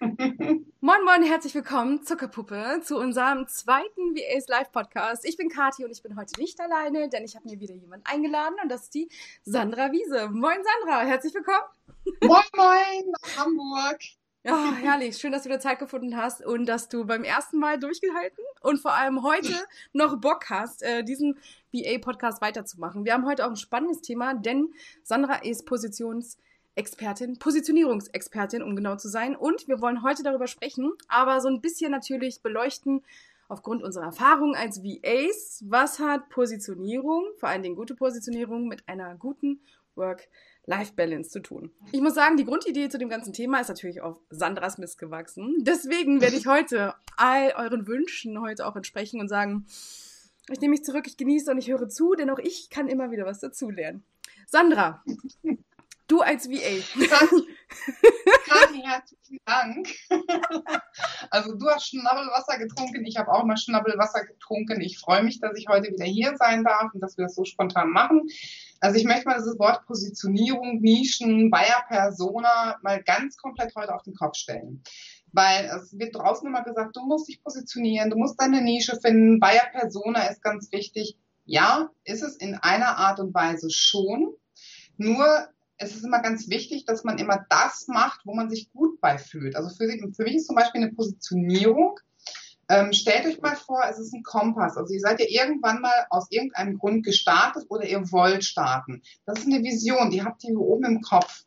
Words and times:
Moin 0.00 1.04
Moin, 1.04 1.22
herzlich 1.22 1.54
willkommen, 1.54 2.02
Zuckerpuppe, 2.02 2.80
zu 2.82 2.96
unserem 2.96 3.46
zweiten 3.48 4.16
VAs 4.16 4.48
Live 4.48 4.72
Podcast. 4.72 5.28
Ich 5.28 5.36
bin 5.36 5.50
Kathi 5.50 5.84
und 5.84 5.90
ich 5.90 6.02
bin 6.02 6.16
heute 6.16 6.40
nicht 6.40 6.58
alleine, 6.58 7.10
denn 7.10 7.22
ich 7.22 7.36
habe 7.36 7.46
mir 7.46 7.60
wieder 7.60 7.74
jemanden 7.74 8.06
eingeladen 8.06 8.54
und 8.62 8.70
das 8.70 8.84
ist 8.84 8.94
die 8.94 9.10
Sandra 9.42 9.92
Wiese. 9.92 10.30
Moin 10.30 10.56
Sandra, 10.64 11.02
herzlich 11.02 11.34
willkommen. 11.34 11.66
Moin 12.22 12.42
Moin 12.56 13.12
nach 13.12 13.44
Hamburg. 13.44 13.98
Ja, 14.42 14.72
herrlich. 14.72 15.18
Schön, 15.18 15.32
dass 15.32 15.42
du 15.42 15.50
wieder 15.50 15.60
Zeit 15.60 15.78
gefunden 15.78 16.16
hast 16.16 16.42
und 16.46 16.64
dass 16.64 16.88
du 16.88 17.04
beim 17.04 17.22
ersten 17.22 17.58
Mal 17.58 17.78
durchgehalten 17.78 18.42
und 18.62 18.78
vor 18.80 18.94
allem 18.94 19.22
heute 19.22 19.54
noch 19.92 20.18
Bock 20.18 20.48
hast, 20.48 20.82
äh, 20.82 21.04
diesen 21.04 21.38
VA-Podcast 21.72 22.40
weiterzumachen. 22.40 23.04
Wir 23.04 23.12
haben 23.12 23.26
heute 23.26 23.44
auch 23.44 23.50
ein 23.50 23.56
spannendes 23.56 24.00
Thema, 24.00 24.32
denn 24.32 24.72
Sandra 25.02 25.42
ist 25.42 25.66
Positionsexpertin, 26.80 27.38
Positionierungsexpertin, 27.38 28.62
um 28.62 28.76
genau 28.76 28.96
zu 28.96 29.08
sein. 29.08 29.36
Und 29.36 29.68
wir 29.68 29.80
wollen 29.80 30.02
heute 30.02 30.22
darüber 30.22 30.46
sprechen, 30.46 30.92
aber 31.08 31.40
so 31.40 31.48
ein 31.48 31.60
bisschen 31.60 31.90
natürlich 31.90 32.42
beleuchten, 32.42 33.02
aufgrund 33.48 33.82
unserer 33.82 34.04
Erfahrung 34.04 34.54
als 34.54 34.82
VAs, 34.82 35.64
was 35.66 35.98
hat 35.98 36.28
Positionierung, 36.30 37.24
vor 37.38 37.48
allen 37.48 37.62
Dingen 37.62 37.76
gute 37.76 37.94
Positionierung, 37.94 38.68
mit 38.68 38.88
einer 38.88 39.14
guten 39.16 39.60
Work- 39.94 40.28
Life-Balance 40.66 41.30
zu 41.30 41.40
tun. 41.40 41.72
Ich 41.90 42.00
muss 42.00 42.14
sagen, 42.14 42.36
die 42.36 42.44
Grundidee 42.44 42.88
zu 42.90 42.98
dem 42.98 43.08
ganzen 43.08 43.32
Thema 43.32 43.60
ist 43.60 43.68
natürlich 43.68 44.02
auf 44.02 44.20
Sandras 44.28 44.78
Mist 44.78 44.98
gewachsen. 44.98 45.56
Deswegen 45.62 46.20
werde 46.20 46.36
ich 46.36 46.46
heute 46.46 46.94
all 47.16 47.54
euren 47.56 47.88
Wünschen 47.88 48.40
heute 48.40 48.66
auch 48.66 48.76
entsprechen 48.76 49.20
und 49.20 49.28
sagen, 49.28 49.66
ich 50.48 50.60
nehme 50.60 50.72
mich 50.72 50.84
zurück, 50.84 51.06
ich 51.08 51.16
genieße 51.16 51.50
und 51.50 51.58
ich 51.58 51.70
höre 51.70 51.88
zu, 51.88 52.14
denn 52.14 52.30
auch 52.30 52.38
ich 52.38 52.70
kann 52.70 52.88
immer 52.88 53.10
wieder 53.10 53.24
was 53.24 53.40
dazulernen. 53.40 54.04
Sandra, 54.46 55.02
du 56.10 56.20
als 56.20 56.48
VA. 56.48 56.82
Kathi, 58.46 58.82
herzlichen 58.82 59.38
Dank. 59.44 59.88
Also 61.30 61.54
du 61.54 61.68
hast 61.68 61.86
Schnabbelwasser 61.88 62.58
getrunken, 62.58 63.06
ich 63.06 63.16
habe 63.16 63.30
auch 63.30 63.44
mal 63.44 63.56
Schnabbelwasser 63.56 64.24
getrunken. 64.24 64.80
Ich 64.80 64.98
freue 64.98 65.22
mich, 65.22 65.40
dass 65.40 65.56
ich 65.56 65.68
heute 65.68 65.92
wieder 65.92 66.04
hier 66.04 66.36
sein 66.36 66.64
darf 66.64 66.92
und 66.92 67.00
dass 67.00 67.16
wir 67.16 67.26
das 67.26 67.36
so 67.36 67.44
spontan 67.44 67.90
machen. 67.90 68.22
Also 68.80 68.98
ich 68.98 69.04
möchte 69.04 69.28
mal 69.28 69.36
das 69.36 69.46
Wort 69.58 69.86
Positionierung, 69.86 70.80
Nischen, 70.80 71.50
Bayer 71.50 71.84
Persona 71.86 72.78
mal 72.82 73.02
ganz 73.04 73.36
komplett 73.36 73.74
heute 73.76 73.94
auf 73.94 74.02
den 74.02 74.14
Kopf 74.14 74.36
stellen. 74.36 74.82
Weil 75.32 75.66
es 75.66 75.96
wird 75.96 76.16
draußen 76.16 76.46
immer 76.48 76.64
gesagt, 76.64 76.96
du 76.96 77.02
musst 77.02 77.28
dich 77.28 77.42
positionieren, 77.42 78.10
du 78.10 78.16
musst 78.16 78.40
deine 78.40 78.60
Nische 78.60 78.98
finden, 79.00 79.38
Bayer 79.38 79.68
Persona 79.70 80.24
ist 80.24 80.42
ganz 80.42 80.72
wichtig. 80.72 81.16
Ja, 81.44 81.90
ist 82.02 82.22
es 82.22 82.36
in 82.36 82.56
einer 82.56 82.96
Art 82.98 83.20
und 83.20 83.32
Weise 83.32 83.70
schon. 83.70 84.34
Nur 84.96 85.48
es 85.80 85.96
ist 85.96 86.04
immer 86.04 86.20
ganz 86.20 86.48
wichtig, 86.50 86.84
dass 86.84 87.04
man 87.04 87.18
immer 87.18 87.44
das 87.48 87.88
macht, 87.88 88.20
wo 88.24 88.34
man 88.34 88.50
sich 88.50 88.70
gut 88.70 89.00
bei 89.00 89.16
fühlt. 89.16 89.56
Also 89.56 89.70
für, 89.70 89.88
für 90.14 90.22
mich 90.22 90.36
ist 90.36 90.46
zum 90.46 90.54
Beispiel 90.54 90.82
eine 90.82 90.92
Positionierung. 90.92 91.98
Ähm, 92.68 92.92
stellt 92.92 93.26
euch 93.26 93.40
mal 93.40 93.56
vor, 93.56 93.82
es 93.88 93.98
ist 93.98 94.12
ein 94.12 94.22
Kompass. 94.22 94.76
Also 94.76 94.92
ihr 94.92 95.00
seid 95.00 95.20
ja 95.20 95.26
irgendwann 95.26 95.80
mal 95.80 96.06
aus 96.10 96.26
irgendeinem 96.30 96.78
Grund 96.78 97.04
gestartet 97.04 97.64
oder 97.70 97.84
ihr 97.86 98.12
wollt 98.12 98.44
starten. 98.44 99.02
Das 99.24 99.38
ist 99.38 99.46
eine 99.46 99.64
Vision, 99.64 100.10
die 100.10 100.22
habt 100.22 100.44
ihr 100.44 100.50
hier 100.50 100.60
oben 100.60 100.84
im 100.84 101.00
Kopf. 101.00 101.44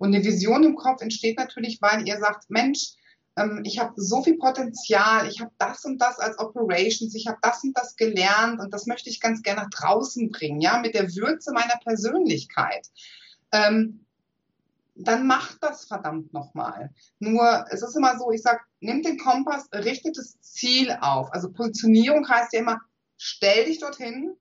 Und 0.00 0.08
eine 0.08 0.24
Vision 0.24 0.64
im 0.64 0.74
Kopf 0.74 1.00
entsteht 1.00 1.38
natürlich, 1.38 1.80
weil 1.80 2.06
ihr 2.06 2.18
sagt, 2.18 2.50
Mensch, 2.50 2.94
ähm, 3.36 3.62
ich 3.64 3.78
habe 3.78 3.92
so 3.96 4.24
viel 4.24 4.38
Potenzial, 4.38 5.28
ich 5.28 5.40
habe 5.40 5.52
das 5.58 5.84
und 5.84 5.98
das 5.98 6.18
als 6.18 6.36
Operations, 6.40 7.14
ich 7.14 7.28
habe 7.28 7.38
das 7.42 7.62
und 7.62 7.78
das 7.78 7.94
gelernt 7.94 8.58
und 8.58 8.74
das 8.74 8.86
möchte 8.86 9.08
ich 9.08 9.20
ganz 9.20 9.42
gerne 9.42 9.62
nach 9.62 9.70
draußen 9.70 10.30
bringen, 10.30 10.60
ja, 10.60 10.78
mit 10.80 10.94
der 10.94 11.14
Würze 11.14 11.52
meiner 11.52 11.78
Persönlichkeit 11.84 12.88
ähm, 13.52 14.04
dann 14.94 15.26
macht 15.26 15.62
das 15.62 15.84
verdammt 15.84 16.32
nochmal. 16.32 16.92
Nur, 17.20 17.64
es 17.70 17.82
ist 17.82 17.96
immer 17.96 18.18
so, 18.18 18.30
ich 18.32 18.42
sag, 18.42 18.60
nimm 18.80 19.02
den 19.02 19.18
Kompass, 19.18 19.68
richtet 19.72 20.18
das 20.18 20.40
Ziel 20.40 20.96
auf. 21.00 21.32
Also 21.32 21.52
Positionierung 21.52 22.28
heißt 22.28 22.52
ja 22.52 22.60
immer, 22.60 22.80
stell 23.16 23.66
dich 23.66 23.78
dorthin, 23.78 24.36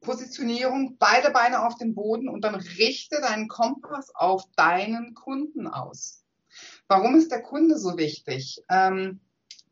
Positionierung, 0.00 0.96
beide 0.98 1.30
Beine 1.30 1.66
auf 1.66 1.76
den 1.76 1.94
Boden 1.94 2.28
und 2.28 2.42
dann 2.42 2.54
richte 2.54 3.20
deinen 3.20 3.48
Kompass 3.48 4.14
auf 4.14 4.44
deinen 4.54 5.14
Kunden 5.14 5.66
aus. 5.66 6.22
Warum 6.86 7.16
ist 7.16 7.32
der 7.32 7.42
Kunde 7.42 7.78
so 7.78 7.96
wichtig? 7.96 8.62
Ähm, 8.68 9.20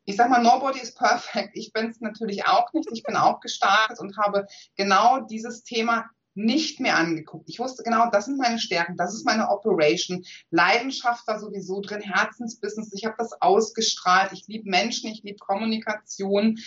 ich 0.04 0.16
sag 0.16 0.30
mal, 0.30 0.42
nobody 0.42 0.80
is 0.80 0.94
perfect. 0.94 1.50
Ich 1.54 1.72
bin 1.72 1.90
es 1.90 2.00
natürlich 2.00 2.46
auch 2.46 2.72
nicht. 2.72 2.88
Ich 2.92 3.04
bin 3.04 3.16
auch 3.16 3.40
gestartet 3.40 4.00
und 4.00 4.16
habe 4.16 4.46
genau 4.74 5.20
dieses 5.20 5.62
Thema 5.62 6.10
nicht 6.34 6.80
mehr 6.80 6.96
angeguckt. 6.96 7.48
Ich 7.48 7.58
wusste 7.58 7.82
genau, 7.82 8.08
das 8.10 8.24
sind 8.26 8.38
meine 8.38 8.58
Stärken, 8.58 8.96
das 8.96 9.14
ist 9.14 9.24
meine 9.26 9.50
Operation. 9.50 10.24
Leidenschaft 10.50 11.26
war 11.26 11.38
sowieso 11.38 11.80
drin, 11.80 12.00
Herzensbusiness. 12.00 12.92
Ich 12.92 13.04
habe 13.04 13.16
das 13.18 13.32
ausgestrahlt. 13.40 14.32
Ich 14.32 14.46
liebe 14.46 14.68
Menschen, 14.68 15.10
ich 15.10 15.22
liebe 15.22 15.38
Kommunikation 15.38 16.58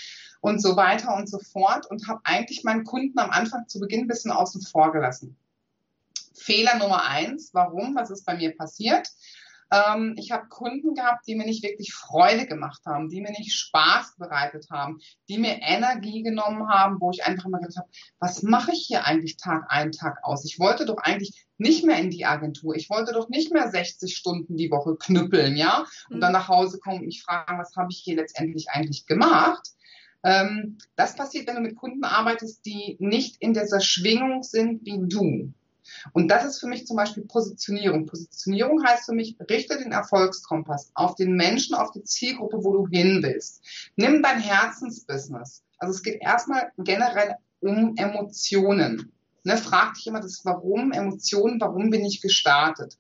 und 0.42 0.62
so 0.62 0.76
weiter 0.76 1.16
und 1.16 1.30
so 1.30 1.40
fort 1.40 1.90
und 1.90 2.08
habe 2.08 2.22
eigentlich 2.24 2.64
meinen 2.64 2.84
Kunden 2.84 3.18
am 3.18 3.32
Anfang 3.32 3.68
zu 3.68 3.80
Beginn 3.80 4.02
ein 4.02 4.08
bisschen 4.08 4.32
außen 4.32 4.62
vor 4.62 4.92
gelassen. 4.92 5.36
Fehler 6.36 6.78
Nummer 6.78 7.06
eins. 7.06 7.50
Warum? 7.54 7.96
Was 7.96 8.12
ist 8.12 8.26
bei 8.26 8.36
mir 8.36 8.56
passiert? 8.56 9.08
Ähm, 9.72 10.16
ich 10.18 10.32
habe 10.32 10.48
Kunden 10.48 10.94
gehabt, 10.94 11.28
die 11.28 11.36
mir 11.36 11.46
nicht 11.46 11.64
wirklich 11.64 11.94
Freude 11.94 12.46
gemacht 12.46 12.82
haben, 12.86 13.10
die 13.10 13.22
mir 13.22 13.32
nicht 13.32 13.54
Spaß 13.54 14.16
bereitet 14.18 14.68
haben, 14.70 15.00
die 15.28 15.38
mir 15.38 15.60
Energie 15.62 16.22
genommen 16.22 16.70
haben, 16.70 17.00
wo 17.00 17.12
ich 17.12 17.26
einfach 17.26 17.46
immer 17.46 17.60
gedacht 17.60 17.78
habe, 17.78 17.90
was 18.20 18.44
mache 18.44 18.72
ich 18.72 18.86
hier 18.88 19.06
eigentlich 19.06 19.38
Tag 19.38 19.66
ein, 19.70 19.92
Tag 19.92 20.24
aus? 20.24 20.46
Ich 20.46 20.60
wollte 20.60 20.86
doch 20.86 20.98
eigentlich 20.98 21.46
nicht 21.58 21.86
mehr 21.86 21.98
in 21.98 22.12
die 22.12 22.26
Agentur. 22.26 22.76
Ich 22.76 22.90
wollte 22.90 23.14
doch 23.14 23.30
nicht 23.30 23.52
mehr 23.52 23.70
60 23.70 24.16
Stunden 24.16 24.58
die 24.58 24.72
Woche 24.72 24.96
knüppeln, 24.98 25.56
ja? 25.56 25.86
Und 26.10 26.22
dann 26.22 26.32
mhm. 26.32 26.40
nach 26.40 26.48
Hause 26.48 26.80
kommen 26.80 27.00
und 27.00 27.06
mich 27.06 27.24
fragen, 27.24 27.58
was 27.58 27.76
habe 27.76 27.88
ich 27.92 27.98
hier 27.98 28.16
letztendlich 28.16 28.70
eigentlich 28.70 29.06
gemacht? 29.06 29.70
Ähm, 30.24 30.78
das 30.96 31.16
passiert, 31.16 31.48
wenn 31.48 31.56
du 31.56 31.62
mit 31.62 31.76
Kunden 31.76 32.04
arbeitest, 32.04 32.66
die 32.66 32.98
nicht 33.00 33.38
in 33.42 33.54
dieser 33.54 33.80
Schwingung 33.80 34.44
sind 34.44 34.86
wie 34.86 35.00
du. 35.00 35.54
Und 36.14 36.30
das 36.30 36.46
ist 36.46 36.60
für 36.60 36.68
mich 36.68 36.86
zum 36.86 36.98
Beispiel 36.98 37.24
Positionierung. 37.26 38.06
Positionierung 38.06 38.84
heißt 38.84 39.06
für 39.06 39.14
mich, 39.14 39.36
richte 39.50 39.78
den 39.78 39.92
Erfolgskompass 39.92 40.92
auf 40.94 41.16
den 41.16 41.36
Menschen, 41.36 41.76
auf 41.76 41.92
die 41.92 42.04
Zielgruppe, 42.04 42.64
wo 42.64 42.74
du 42.74 42.88
hin 42.88 43.20
willst. 43.22 43.64
Nimm 43.96 44.22
dein 44.22 44.40
Herzensbusiness. 44.40 45.64
Also 45.78 45.94
es 45.94 46.04
geht 46.04 46.22
erstmal 46.22 46.72
generell 46.78 47.36
um 47.60 47.96
Emotionen. 47.98 49.12
Ne, 49.44 49.58
frag 49.58 49.94
dich 49.94 50.08
immer 50.08 50.22
das 50.22 50.44
Warum, 50.44 50.92
Emotionen, 50.92 51.62
warum 51.62 51.92
bin 51.92 52.04
ich 52.04 52.22
gestartet? 52.22 52.98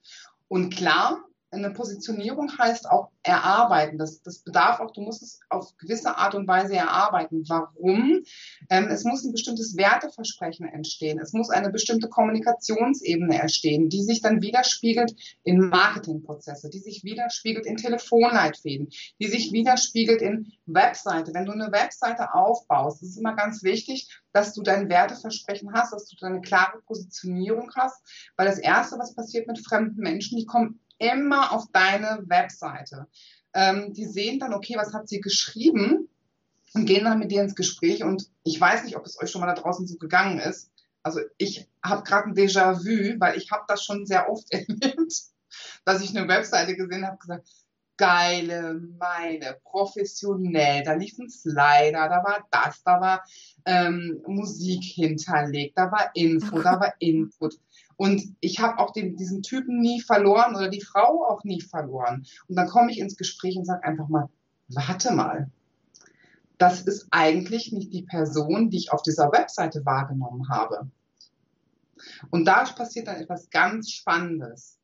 Und 0.47 0.75
klar, 0.75 1.24
eine 1.55 1.73
Positionierung 1.73 2.57
heißt 2.57 2.89
auch 2.89 3.09
erarbeiten. 3.23 3.97
Das, 3.97 4.21
das 4.21 4.39
bedarf 4.39 4.79
auch, 4.79 4.91
du 4.91 5.01
musst 5.01 5.23
es 5.23 5.39
auf 5.49 5.75
gewisse 5.77 6.17
Art 6.17 6.35
und 6.35 6.47
Weise 6.47 6.75
erarbeiten. 6.75 7.43
Warum? 7.47 8.23
Ähm, 8.69 8.87
es 8.89 9.03
muss 9.03 9.23
ein 9.23 9.31
bestimmtes 9.31 9.75
Werteversprechen 9.77 10.67
entstehen. 10.67 11.19
Es 11.19 11.33
muss 11.33 11.49
eine 11.49 11.71
bestimmte 11.71 12.09
Kommunikationsebene 12.09 13.41
entstehen, 13.41 13.89
die 13.89 14.03
sich 14.03 14.21
dann 14.21 14.41
widerspiegelt 14.41 15.15
in 15.43 15.69
Marketingprozesse, 15.69 16.69
die 16.69 16.79
sich 16.79 17.03
widerspiegelt 17.03 17.65
in 17.65 17.77
Telefonleitfäden, 17.77 18.89
die 19.19 19.27
sich 19.27 19.51
widerspiegelt 19.51 20.21
in 20.21 20.51
Webseite. 20.65 21.33
Wenn 21.33 21.45
du 21.45 21.51
eine 21.51 21.71
Webseite 21.71 22.33
aufbaust, 22.33 23.01
ist 23.01 23.11
es 23.11 23.17
immer 23.17 23.35
ganz 23.35 23.63
wichtig, 23.63 24.09
dass 24.33 24.53
du 24.53 24.61
dein 24.61 24.89
Werteversprechen 24.89 25.73
hast, 25.73 25.93
dass 25.93 26.07
du 26.07 26.15
deine 26.19 26.41
klare 26.41 26.81
Positionierung 26.85 27.71
hast, 27.75 28.01
weil 28.35 28.47
das 28.47 28.59
Erste, 28.59 28.97
was 28.99 29.15
passiert 29.15 29.47
mit 29.47 29.59
fremden 29.59 30.01
Menschen, 30.01 30.37
die 30.37 30.45
kommen 30.45 30.79
immer 30.97 31.51
auf 31.51 31.65
deine 31.71 32.23
Webseite. 32.27 33.07
Ähm, 33.53 33.93
die 33.93 34.05
sehen 34.05 34.39
dann, 34.39 34.53
okay, 34.53 34.75
was 34.77 34.93
hat 34.93 35.07
sie 35.07 35.19
geschrieben 35.19 36.09
und 36.73 36.85
gehen 36.85 37.05
dann 37.05 37.19
mit 37.19 37.31
dir 37.31 37.41
ins 37.41 37.55
Gespräch. 37.55 38.03
Und 38.03 38.29
ich 38.43 38.59
weiß 38.59 38.83
nicht, 38.83 38.97
ob 38.97 39.05
es 39.05 39.19
euch 39.21 39.31
schon 39.31 39.41
mal 39.41 39.47
da 39.47 39.61
draußen 39.61 39.87
so 39.87 39.97
gegangen 39.97 40.39
ist. 40.39 40.71
Also 41.03 41.21
ich 41.37 41.67
habe 41.83 42.03
gerade 42.03 42.29
ein 42.29 42.35
Déjà-vu, 42.35 43.19
weil 43.19 43.37
ich 43.37 43.51
habe 43.51 43.63
das 43.67 43.83
schon 43.83 44.05
sehr 44.05 44.29
oft 44.29 44.45
erlebt, 44.51 45.13
dass 45.85 46.01
ich 46.01 46.15
eine 46.15 46.27
Webseite 46.27 46.75
gesehen 46.75 47.05
habe, 47.05 47.17
gesagt, 47.17 47.47
geile 47.97 48.81
meine, 48.99 49.57
professionell, 49.63 50.83
da 50.83 50.93
lief 50.93 51.17
ein 51.17 51.29
Slider, 51.29 52.09
da 52.09 52.23
war 52.23 52.45
das, 52.51 52.83
da 52.83 52.99
war 52.99 53.23
ähm, 53.65 54.21
Musik 54.27 54.83
hinterlegt, 54.83 55.77
da 55.77 55.91
war 55.91 56.11
Info, 56.13 56.61
da 56.61 56.79
war 56.79 56.93
Input. 56.99 57.57
Und 57.97 58.35
ich 58.39 58.59
habe 58.59 58.79
auch 58.79 58.91
den, 58.91 59.15
diesen 59.15 59.41
Typen 59.41 59.79
nie 59.79 60.01
verloren 60.01 60.55
oder 60.55 60.69
die 60.69 60.81
Frau 60.81 61.25
auch 61.25 61.43
nie 61.43 61.61
verloren. 61.61 62.25
Und 62.47 62.55
dann 62.55 62.67
komme 62.67 62.91
ich 62.91 62.99
ins 62.99 63.15
Gespräch 63.15 63.57
und 63.57 63.65
sage 63.65 63.83
einfach 63.83 64.09
mal, 64.09 64.29
warte 64.67 65.13
mal, 65.13 65.49
das 66.57 66.81
ist 66.81 67.07
eigentlich 67.11 67.71
nicht 67.71 67.93
die 67.93 68.03
Person, 68.03 68.69
die 68.69 68.77
ich 68.77 68.91
auf 68.91 69.01
dieser 69.01 69.31
Webseite 69.31 69.85
wahrgenommen 69.85 70.49
habe. 70.49 70.89
Und 72.29 72.45
da 72.45 72.63
passiert 72.63 73.07
dann 73.07 73.17
etwas 73.17 73.49
ganz 73.49 73.91
Spannendes. 73.91 74.77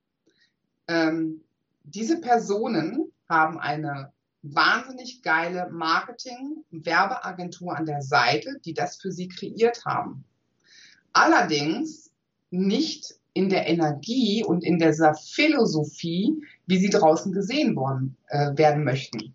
Ähm, 0.88 1.42
diese 1.84 2.20
Personen 2.20 3.12
haben 3.28 3.60
eine 3.60 4.12
wahnsinnig 4.44 5.22
geile 5.22 5.70
Marketing-Werbeagentur 5.70 7.76
an 7.76 7.86
der 7.86 8.02
Seite, 8.02 8.60
die 8.66 8.74
das 8.74 8.98
für 8.98 9.12
sie 9.12 9.28
kreiert 9.28 9.86
haben. 9.86 10.24
Allerdings 11.14 12.11
nicht 12.52 13.16
in 13.34 13.50
der 13.50 13.68
Energie 13.68 14.44
und 14.44 14.64
in 14.64 14.78
dieser 14.78 15.16
Philosophie, 15.16 16.44
wie 16.68 16.78
sie 16.78 16.90
draußen 16.90 17.32
gesehen 17.32 17.76
worden, 17.76 18.18
äh, 18.28 18.56
werden 18.58 18.84
möchten. 18.84 19.34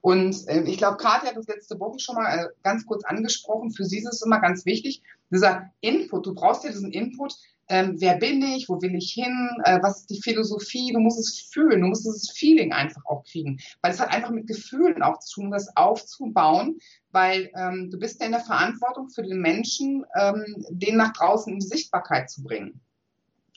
Und 0.00 0.48
äh, 0.48 0.62
ich 0.62 0.78
glaube, 0.78 0.96
Katja 0.96 1.30
hat 1.30 1.36
das 1.36 1.46
letzte 1.46 1.78
Woche 1.78 1.98
schon 1.98 2.16
mal 2.16 2.26
äh, 2.26 2.48
ganz 2.62 2.86
kurz 2.86 3.04
angesprochen. 3.04 3.72
Für 3.72 3.84
sie 3.84 3.98
ist 3.98 4.12
es 4.12 4.22
immer 4.22 4.40
ganz 4.40 4.64
wichtig, 4.66 5.02
dieser 5.32 5.70
Input, 5.80 6.26
du 6.26 6.34
brauchst 6.34 6.64
ja 6.64 6.70
diesen 6.70 6.92
Input, 6.92 7.34
ähm, 7.68 7.96
wer 7.98 8.16
bin 8.16 8.42
ich, 8.42 8.68
wo 8.68 8.80
will 8.82 8.94
ich 8.94 9.12
hin, 9.12 9.48
äh, 9.64 9.78
was 9.82 10.00
ist 10.00 10.10
die 10.10 10.20
Philosophie, 10.20 10.92
du 10.92 11.00
musst 11.00 11.18
es 11.18 11.48
fühlen, 11.52 11.80
du 11.80 11.86
musst 11.86 12.04
dieses 12.04 12.30
Feeling 12.30 12.72
einfach 12.72 13.02
auch 13.06 13.24
kriegen, 13.24 13.58
weil 13.80 13.92
es 13.92 14.00
hat 14.00 14.12
einfach 14.12 14.30
mit 14.30 14.46
Gefühlen 14.46 15.02
auch 15.02 15.18
zu 15.20 15.40
tun, 15.40 15.50
das 15.50 15.74
aufzubauen, 15.76 16.78
weil 17.12 17.50
ähm, 17.56 17.90
du 17.90 17.98
bist 17.98 18.20
ja 18.20 18.26
in 18.26 18.32
der 18.32 18.40
Verantwortung 18.40 19.08
für 19.08 19.22
den 19.22 19.40
Menschen, 19.40 20.04
ähm, 20.18 20.66
den 20.70 20.96
nach 20.96 21.12
draußen 21.12 21.52
in 21.52 21.60
die 21.60 21.66
Sichtbarkeit 21.66 22.30
zu 22.30 22.42
bringen. 22.42 22.80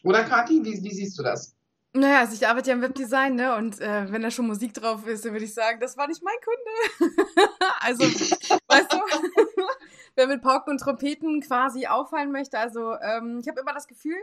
Oder 0.04 0.24
Kathi, 0.24 0.64
wie, 0.64 0.82
wie 0.84 0.94
siehst 0.94 1.18
du 1.18 1.24
das? 1.24 1.56
Naja, 1.94 2.20
also 2.20 2.34
ich 2.36 2.46
arbeite 2.46 2.70
ja 2.70 2.76
im 2.76 2.82
Webdesign, 2.82 3.36
ne? 3.36 3.56
Und 3.56 3.80
äh, 3.80 4.12
wenn 4.12 4.22
da 4.22 4.30
schon 4.30 4.48
Musik 4.48 4.74
drauf 4.74 5.08
ist, 5.08 5.24
dann 5.24 5.32
würde 5.32 5.46
ich 5.46 5.54
sagen, 5.54 5.80
das 5.80 5.96
war 5.96 6.08
nicht 6.08 6.22
mein 6.22 6.36
Kunde. 6.44 7.50
also, 7.80 8.04
weißt 8.04 8.92
du, 8.92 8.98
wer 10.16 10.28
mit 10.28 10.42
Pauken 10.42 10.72
und 10.72 10.80
Trompeten 10.80 11.42
quasi 11.42 11.88
auffallen 11.88 12.32
möchte. 12.32 12.58
Also, 12.58 12.96
ähm, 13.00 13.40
ich 13.42 13.48
habe 13.48 13.60
immer 13.60 13.74
das 13.74 13.88
Gefühl, 13.88 14.18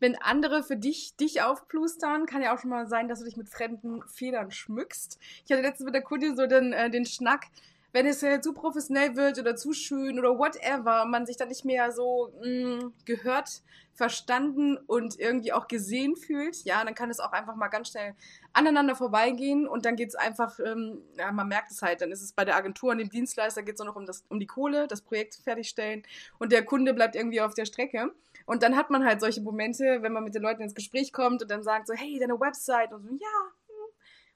wenn 0.00 0.16
andere 0.16 0.62
für 0.62 0.76
dich 0.76 1.16
dich 1.16 1.42
aufplustern, 1.42 2.26
kann 2.26 2.42
ja 2.42 2.54
auch 2.54 2.58
schon 2.58 2.70
mal 2.70 2.88
sein, 2.88 3.08
dass 3.08 3.20
du 3.20 3.24
dich 3.24 3.36
mit 3.36 3.48
fremden 3.48 4.02
Federn 4.08 4.50
schmückst. 4.50 5.18
Ich 5.44 5.52
hatte 5.52 5.62
letztens 5.62 5.86
mit 5.86 5.94
der 5.94 6.02
Kundin 6.02 6.36
so 6.36 6.46
den, 6.46 6.72
äh, 6.72 6.90
den 6.90 7.06
Schnack, 7.06 7.46
wenn 7.92 8.06
es 8.06 8.20
ja 8.22 8.40
zu 8.40 8.52
professionell 8.52 9.14
wird 9.14 9.38
oder 9.38 9.54
zu 9.54 9.72
schön 9.72 10.18
oder 10.18 10.36
whatever, 10.36 11.04
man 11.04 11.26
sich 11.26 11.36
dann 11.36 11.48
nicht 11.48 11.64
mehr 11.64 11.92
so 11.92 12.32
mh, 12.42 12.48
mm, 12.48 12.92
gehört, 13.04 13.62
verstanden 13.94 14.76
und 14.76 15.18
irgendwie 15.18 15.52
auch 15.52 15.68
gesehen 15.68 16.16
fühlt, 16.16 16.64
ja, 16.64 16.84
dann 16.84 16.94
kann 16.94 17.10
es 17.10 17.20
auch 17.20 17.32
einfach 17.32 17.54
mal 17.54 17.68
ganz 17.68 17.88
schnell 17.88 18.14
aneinander 18.52 18.96
vorbeigehen 18.96 19.66
und 19.66 19.84
dann 19.86 19.96
geht 19.96 20.08
es 20.08 20.14
einfach, 20.14 20.58
ähm, 20.58 21.02
ja, 21.16 21.30
man 21.32 21.48
merkt 21.48 21.70
es 21.70 21.80
halt, 21.80 22.00
dann 22.00 22.10
ist 22.10 22.22
es 22.22 22.32
bei 22.32 22.44
der 22.44 22.56
Agentur 22.56 22.90
und 22.90 22.98
dem 22.98 23.08
Dienstleister 23.08 23.62
geht 23.62 23.74
es 23.74 23.78
nur 23.78 23.88
noch 23.88 23.96
um, 23.96 24.06
das, 24.06 24.24
um 24.28 24.40
die 24.40 24.46
Kohle, 24.46 24.88
das 24.88 25.00
Projekt 25.00 25.36
fertigstellen 25.36 26.02
und 26.38 26.52
der 26.52 26.64
Kunde 26.64 26.92
bleibt 26.92 27.16
irgendwie 27.16 27.40
auf 27.40 27.54
der 27.54 27.66
Strecke. 27.66 28.12
Und 28.46 28.62
dann 28.62 28.76
hat 28.76 28.90
man 28.90 29.04
halt 29.04 29.20
solche 29.20 29.40
Momente, 29.40 30.02
wenn 30.02 30.12
man 30.12 30.24
mit 30.24 30.34
den 30.34 30.42
Leuten 30.42 30.62
ins 30.62 30.74
Gespräch 30.74 31.12
kommt 31.12 31.40
und 31.40 31.50
dann 31.50 31.62
sagt 31.62 31.86
so, 31.86 31.94
hey, 31.94 32.18
deine 32.18 32.38
Website 32.38 32.92
und 32.92 33.02
so, 33.02 33.08
ja, 33.10 33.50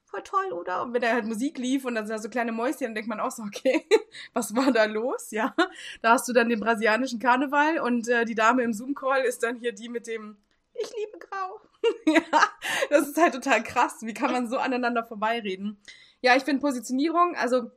voll 0.09 0.23
toll, 0.23 0.51
oder? 0.51 0.81
Und 0.81 0.93
wenn 0.93 1.01
da 1.01 1.11
halt 1.11 1.25
Musik 1.25 1.57
lief 1.57 1.85
und 1.85 1.95
dann 1.95 2.07
sind 2.07 2.15
da 2.15 2.21
so 2.21 2.29
kleine 2.29 2.51
Mäuschen, 2.51 2.81
dann 2.81 2.95
denkt 2.95 3.09
man 3.09 3.19
auch 3.19 3.31
so, 3.31 3.43
okay, 3.47 3.85
was 4.33 4.55
war 4.55 4.71
da 4.71 4.85
los? 4.85 5.31
Ja, 5.31 5.55
da 6.01 6.11
hast 6.11 6.27
du 6.27 6.33
dann 6.33 6.49
den 6.49 6.59
brasilianischen 6.59 7.19
Karneval 7.19 7.79
und 7.79 8.07
äh, 8.07 8.25
die 8.25 8.35
Dame 8.35 8.63
im 8.63 8.73
Zoom-Call 8.73 9.23
ist 9.23 9.43
dann 9.43 9.57
hier 9.57 9.71
die 9.71 9.89
mit 9.89 10.07
dem 10.07 10.37
Ich 10.73 10.89
liebe 10.95 11.19
Grau. 11.19 11.61
ja, 12.05 12.43
das 12.89 13.07
ist 13.07 13.17
halt 13.17 13.33
total 13.33 13.63
krass. 13.63 13.97
Wie 14.01 14.13
kann 14.13 14.31
man 14.31 14.47
so 14.49 14.57
aneinander 14.57 15.03
vorbeireden? 15.03 15.77
Ja, 16.21 16.35
ich 16.35 16.43
finde 16.43 16.61
Positionierung, 16.61 17.35
also 17.35 17.71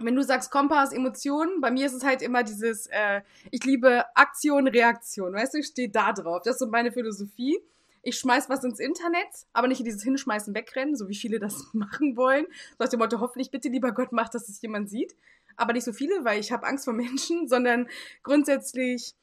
wenn 0.00 0.16
du 0.16 0.22
sagst 0.22 0.50
Kompass, 0.50 0.92
Emotionen, 0.92 1.60
bei 1.60 1.70
mir 1.70 1.86
ist 1.86 1.92
es 1.92 2.04
halt 2.04 2.20
immer 2.20 2.42
dieses, 2.42 2.88
äh, 2.88 3.22
ich 3.52 3.64
liebe 3.64 4.04
Aktion, 4.16 4.66
Reaktion. 4.66 5.32
Weißt 5.32 5.54
du, 5.54 5.58
ich 5.58 5.66
stehe 5.66 5.88
da 5.88 6.12
drauf. 6.12 6.42
Das 6.44 6.56
ist 6.56 6.58
so 6.58 6.66
meine 6.66 6.90
Philosophie 6.90 7.60
ich 8.04 8.18
schmeiß 8.18 8.48
was 8.48 8.64
ins 8.64 8.78
Internet, 8.78 9.26
aber 9.52 9.68
nicht 9.68 9.80
in 9.80 9.84
dieses 9.84 10.02
Hinschmeißen, 10.02 10.54
Wegrennen, 10.54 10.96
so 10.96 11.08
wie 11.08 11.14
viele 11.14 11.38
das 11.38 11.68
machen 11.72 12.16
wollen. 12.16 12.46
So 12.78 12.84
aus 12.84 12.90
dem 12.90 13.00
Motto, 13.00 13.20
hoffentlich 13.20 13.50
bitte, 13.50 13.68
lieber 13.68 13.92
Gott, 13.92 14.12
macht, 14.12 14.34
dass 14.34 14.48
es 14.48 14.60
jemand 14.62 14.88
sieht. 14.88 15.14
Aber 15.56 15.72
nicht 15.72 15.84
so 15.84 15.92
viele, 15.92 16.24
weil 16.24 16.40
ich 16.40 16.52
habe 16.52 16.66
Angst 16.66 16.84
vor 16.84 16.94
Menschen, 16.94 17.48
sondern 17.48 17.88
grundsätzlich, 18.22 19.14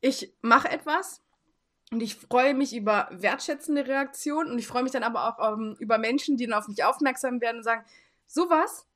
ich 0.00 0.32
mache 0.42 0.68
etwas 0.68 1.22
und 1.90 2.02
ich 2.02 2.14
freue 2.14 2.54
mich 2.54 2.76
über 2.76 3.08
wertschätzende 3.10 3.86
Reaktionen 3.86 4.52
und 4.52 4.58
ich 4.58 4.66
freue 4.66 4.82
mich 4.82 4.92
dann 4.92 5.02
aber 5.02 5.28
auch 5.28 5.54
um, 5.54 5.70
ähm, 5.70 5.76
über 5.78 5.98
Menschen, 5.98 6.36
die 6.36 6.46
dann 6.46 6.58
auf 6.58 6.68
mich 6.68 6.84
aufmerksam 6.84 7.40
werden 7.40 7.58
und 7.58 7.62
sagen, 7.64 7.84
sowas, 8.26 8.86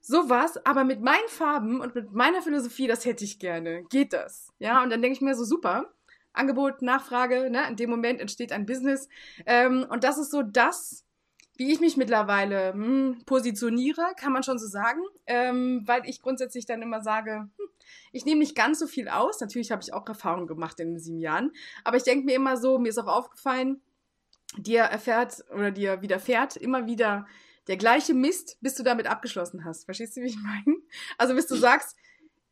sowas, 0.00 0.64
aber 0.66 0.84
mit 0.84 1.00
meinen 1.00 1.28
Farben 1.28 1.80
und 1.80 1.94
mit 1.94 2.12
meiner 2.12 2.42
Philosophie, 2.42 2.86
das 2.86 3.04
hätte 3.04 3.24
ich 3.24 3.38
gerne. 3.38 3.84
Geht 3.84 4.12
das? 4.12 4.52
Ja, 4.58 4.82
und 4.82 4.90
dann 4.90 5.00
denke 5.00 5.16
ich 5.16 5.22
mir 5.22 5.34
so, 5.34 5.44
super. 5.44 5.90
Angebot, 6.32 6.82
Nachfrage, 6.82 7.50
ne? 7.50 7.66
in 7.68 7.76
dem 7.76 7.90
Moment 7.90 8.20
entsteht 8.20 8.52
ein 8.52 8.66
Business. 8.66 9.08
Ähm, 9.46 9.86
und 9.88 10.04
das 10.04 10.18
ist 10.18 10.30
so 10.30 10.42
das, 10.42 11.04
wie 11.56 11.72
ich 11.72 11.80
mich 11.80 11.96
mittlerweile 11.96 12.72
hm, 12.72 13.22
positioniere, 13.26 14.02
kann 14.16 14.32
man 14.32 14.42
schon 14.42 14.58
so 14.58 14.66
sagen, 14.66 15.00
ähm, 15.26 15.82
weil 15.86 16.02
ich 16.08 16.22
grundsätzlich 16.22 16.66
dann 16.66 16.82
immer 16.82 17.02
sage, 17.02 17.48
hm, 17.56 17.68
ich 18.12 18.24
nehme 18.24 18.40
nicht 18.40 18.56
ganz 18.56 18.78
so 18.78 18.86
viel 18.86 19.08
aus. 19.08 19.40
Natürlich 19.40 19.70
habe 19.70 19.82
ich 19.82 19.92
auch 19.92 20.06
Erfahrungen 20.06 20.46
gemacht 20.46 20.80
in 20.80 20.92
den 20.92 21.00
sieben 21.00 21.20
Jahren, 21.20 21.52
aber 21.84 21.96
ich 21.96 22.04
denke 22.04 22.24
mir 22.24 22.34
immer 22.34 22.56
so, 22.56 22.78
mir 22.78 22.88
ist 22.88 22.98
auch 22.98 23.06
aufgefallen, 23.06 23.80
dir 24.56 24.82
erfährt 24.82 25.44
oder 25.52 25.70
dir 25.70 26.02
widerfährt 26.02 26.56
immer 26.56 26.86
wieder 26.86 27.26
der 27.68 27.76
gleiche 27.76 28.14
Mist, 28.14 28.58
bis 28.60 28.74
du 28.74 28.82
damit 28.82 29.06
abgeschlossen 29.06 29.64
hast. 29.64 29.84
Verstehst 29.84 30.16
du, 30.16 30.22
wie 30.22 30.26
ich 30.26 30.38
meine? 30.42 30.78
Also 31.16 31.34
bis 31.34 31.46
du 31.46 31.54
sagst, 31.54 31.96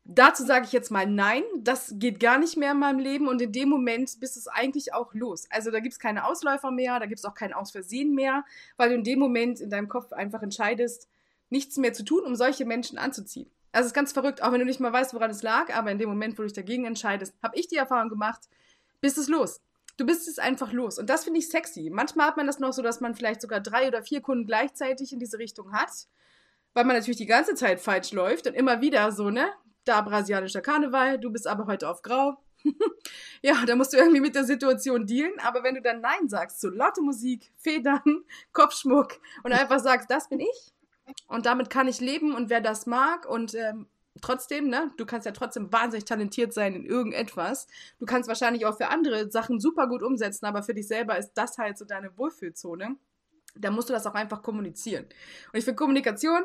Dazu 0.03 0.43
sage 0.43 0.65
ich 0.65 0.71
jetzt 0.71 0.89
mal 0.89 1.05
nein, 1.05 1.43
das 1.59 1.93
geht 1.97 2.19
gar 2.19 2.39
nicht 2.39 2.57
mehr 2.57 2.71
in 2.71 2.79
meinem 2.79 2.99
Leben 2.99 3.27
und 3.27 3.41
in 3.41 3.51
dem 3.51 3.69
Moment 3.69 4.19
bist 4.19 4.35
es 4.35 4.47
eigentlich 4.47 4.93
auch 4.93 5.13
los. 5.13 5.45
Also 5.51 5.69
da 5.69 5.79
gibt 5.79 5.93
es 5.93 5.99
keine 5.99 6.25
Ausläufer 6.25 6.71
mehr, 6.71 6.99
da 6.99 7.05
gibt 7.05 7.19
es 7.19 7.25
auch 7.25 7.35
kein 7.35 7.53
Ausversehen 7.53 8.15
mehr, 8.15 8.43
weil 8.77 8.89
du 8.89 8.95
in 8.95 9.03
dem 9.03 9.19
Moment 9.19 9.61
in 9.61 9.69
deinem 9.69 9.89
Kopf 9.89 10.11
einfach 10.11 10.41
entscheidest, 10.41 11.07
nichts 11.49 11.77
mehr 11.77 11.93
zu 11.93 12.03
tun, 12.03 12.23
um 12.25 12.35
solche 12.35 12.65
Menschen 12.65 12.97
anzuziehen. 12.97 13.49
Also 13.71 13.85
es 13.85 13.91
ist 13.91 13.93
ganz 13.93 14.11
verrückt, 14.11 14.41
auch 14.41 14.51
wenn 14.51 14.59
du 14.59 14.65
nicht 14.65 14.79
mal 14.79 14.91
weißt, 14.91 15.13
woran 15.13 15.31
es 15.31 15.43
lag, 15.43 15.73
aber 15.73 15.91
in 15.91 15.99
dem 15.99 16.09
Moment, 16.09 16.33
wo 16.33 16.41
du 16.41 16.47
dich 16.47 16.53
dagegen 16.53 16.85
entscheidest, 16.85 17.35
habe 17.43 17.57
ich 17.57 17.67
die 17.67 17.77
Erfahrung 17.77 18.09
gemacht, 18.09 18.49
bist 19.01 19.17
es 19.17 19.27
los. 19.27 19.61
Du 19.97 20.05
bist 20.05 20.27
es 20.27 20.39
einfach 20.39 20.73
los. 20.73 20.97
Und 20.97 21.09
das 21.09 21.25
finde 21.25 21.39
ich 21.39 21.49
sexy. 21.49 21.89
Manchmal 21.91 22.27
hat 22.27 22.37
man 22.37 22.47
das 22.47 22.59
noch 22.59 22.73
so, 22.73 22.81
dass 22.81 23.01
man 23.01 23.13
vielleicht 23.13 23.41
sogar 23.41 23.59
drei 23.59 23.87
oder 23.87 24.01
vier 24.01 24.21
Kunden 24.21 24.47
gleichzeitig 24.47 25.13
in 25.13 25.19
diese 25.19 25.37
Richtung 25.37 25.73
hat, 25.73 25.91
weil 26.73 26.85
man 26.85 26.95
natürlich 26.95 27.17
die 27.17 27.25
ganze 27.25 27.55
Zeit 27.55 27.79
falsch 27.79 28.11
läuft 28.11 28.47
und 28.47 28.53
immer 28.53 28.81
wieder 28.81 29.11
so, 29.11 29.29
ne? 29.29 29.47
Da 29.85 30.01
brasilianischer 30.01 30.61
Karneval, 30.61 31.19
du 31.19 31.31
bist 31.31 31.47
aber 31.47 31.67
heute 31.67 31.89
auf 31.89 32.01
Grau. 32.01 32.37
ja, 33.41 33.65
da 33.65 33.75
musst 33.75 33.93
du 33.93 33.97
irgendwie 33.97 34.21
mit 34.21 34.35
der 34.35 34.43
Situation 34.43 35.05
dealen. 35.05 35.39
Aber 35.39 35.63
wenn 35.63 35.75
du 35.75 35.81
dann 35.81 36.01
Nein 36.01 36.29
sagst 36.29 36.61
zu 36.61 36.69
laute 36.69 37.01
Musik, 37.01 37.51
Federn, 37.57 38.23
Kopfschmuck 38.53 39.19
und 39.43 39.51
einfach 39.51 39.79
sagst, 39.79 40.11
das 40.11 40.29
bin 40.29 40.39
ich 40.39 40.73
und 41.27 41.45
damit 41.45 41.69
kann 41.69 41.87
ich 41.87 41.99
leben 41.99 42.35
und 42.35 42.49
wer 42.49 42.61
das 42.61 42.85
mag 42.85 43.27
und 43.27 43.53
ähm, 43.55 43.87
trotzdem, 44.21 44.67
ne, 44.67 44.91
du 44.97 45.05
kannst 45.05 45.25
ja 45.25 45.31
trotzdem 45.31 45.71
wahnsinnig 45.71 46.05
talentiert 46.05 46.53
sein 46.53 46.75
in 46.75 46.85
irgendetwas. 46.85 47.67
Du 47.99 48.05
kannst 48.05 48.27
wahrscheinlich 48.27 48.65
auch 48.65 48.77
für 48.77 48.89
andere 48.89 49.31
Sachen 49.31 49.59
super 49.59 49.87
gut 49.87 50.03
umsetzen, 50.03 50.45
aber 50.45 50.63
für 50.63 50.73
dich 50.73 50.87
selber 50.87 51.17
ist 51.17 51.33
das 51.33 51.57
halt 51.57 51.77
so 51.77 51.85
deine 51.85 52.15
Wohlfühlzone. 52.17 52.97
Da 53.55 53.71
musst 53.71 53.89
du 53.89 53.93
das 53.93 54.05
auch 54.07 54.13
einfach 54.13 54.41
kommunizieren. 54.41 55.05
Und 55.05 55.59
ich 55.59 55.65
finde 55.65 55.75
Kommunikation 55.75 56.43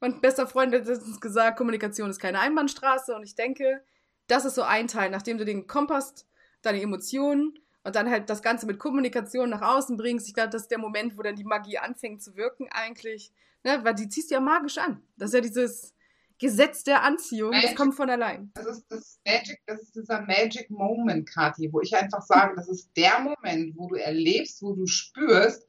mein 0.00 0.20
bester 0.20 0.46
Freund 0.46 0.74
hat 0.74 0.86
letztens 0.86 1.20
gesagt, 1.20 1.56
Kommunikation 1.56 2.10
ist 2.10 2.18
keine 2.18 2.40
Einbahnstraße 2.40 3.14
und 3.14 3.22
ich 3.22 3.34
denke, 3.34 3.82
das 4.26 4.44
ist 4.44 4.54
so 4.54 4.62
ein 4.62 4.88
Teil, 4.88 5.10
nachdem 5.10 5.38
du 5.38 5.44
den 5.44 5.66
Kompass, 5.66 6.26
deine 6.62 6.80
Emotionen 6.80 7.58
und 7.84 7.96
dann 7.96 8.10
halt 8.10 8.28
das 8.28 8.42
Ganze 8.42 8.66
mit 8.66 8.78
Kommunikation 8.78 9.50
nach 9.50 9.62
außen 9.62 9.96
bringst. 9.96 10.28
Ich 10.28 10.34
glaube, 10.34 10.50
das 10.50 10.62
ist 10.62 10.70
der 10.70 10.78
Moment, 10.78 11.16
wo 11.16 11.22
dann 11.22 11.36
die 11.36 11.44
Magie 11.44 11.78
anfängt 11.78 12.22
zu 12.22 12.36
wirken 12.36 12.68
eigentlich, 12.70 13.32
ne? 13.64 13.80
weil 13.82 13.94
die 13.94 14.08
ziehst 14.08 14.30
du 14.30 14.34
ja 14.34 14.40
magisch 14.40 14.78
an. 14.78 15.02
Das 15.16 15.30
ist 15.30 15.34
ja 15.34 15.40
dieses 15.40 15.94
Gesetz 16.38 16.84
der 16.84 17.02
Anziehung, 17.02 17.50
Magic. 17.50 17.70
das 17.70 17.76
kommt 17.76 17.94
von 17.94 18.08
allein. 18.08 18.50
Das 18.54 18.66
ist 18.66 18.86
das 18.88 19.20
Magic, 19.26 19.60
das 19.66 19.82
ist 19.82 19.94
dieser 19.94 20.22
Magic 20.22 20.70
Moment, 20.70 21.28
Kathi, 21.28 21.70
wo 21.70 21.82
ich 21.82 21.94
einfach 21.94 22.22
sage, 22.22 22.54
das 22.56 22.68
ist 22.68 22.90
der 22.96 23.20
Moment, 23.20 23.76
wo 23.76 23.88
du 23.88 23.96
erlebst, 23.96 24.62
wo 24.62 24.74
du 24.74 24.86
spürst, 24.86 25.66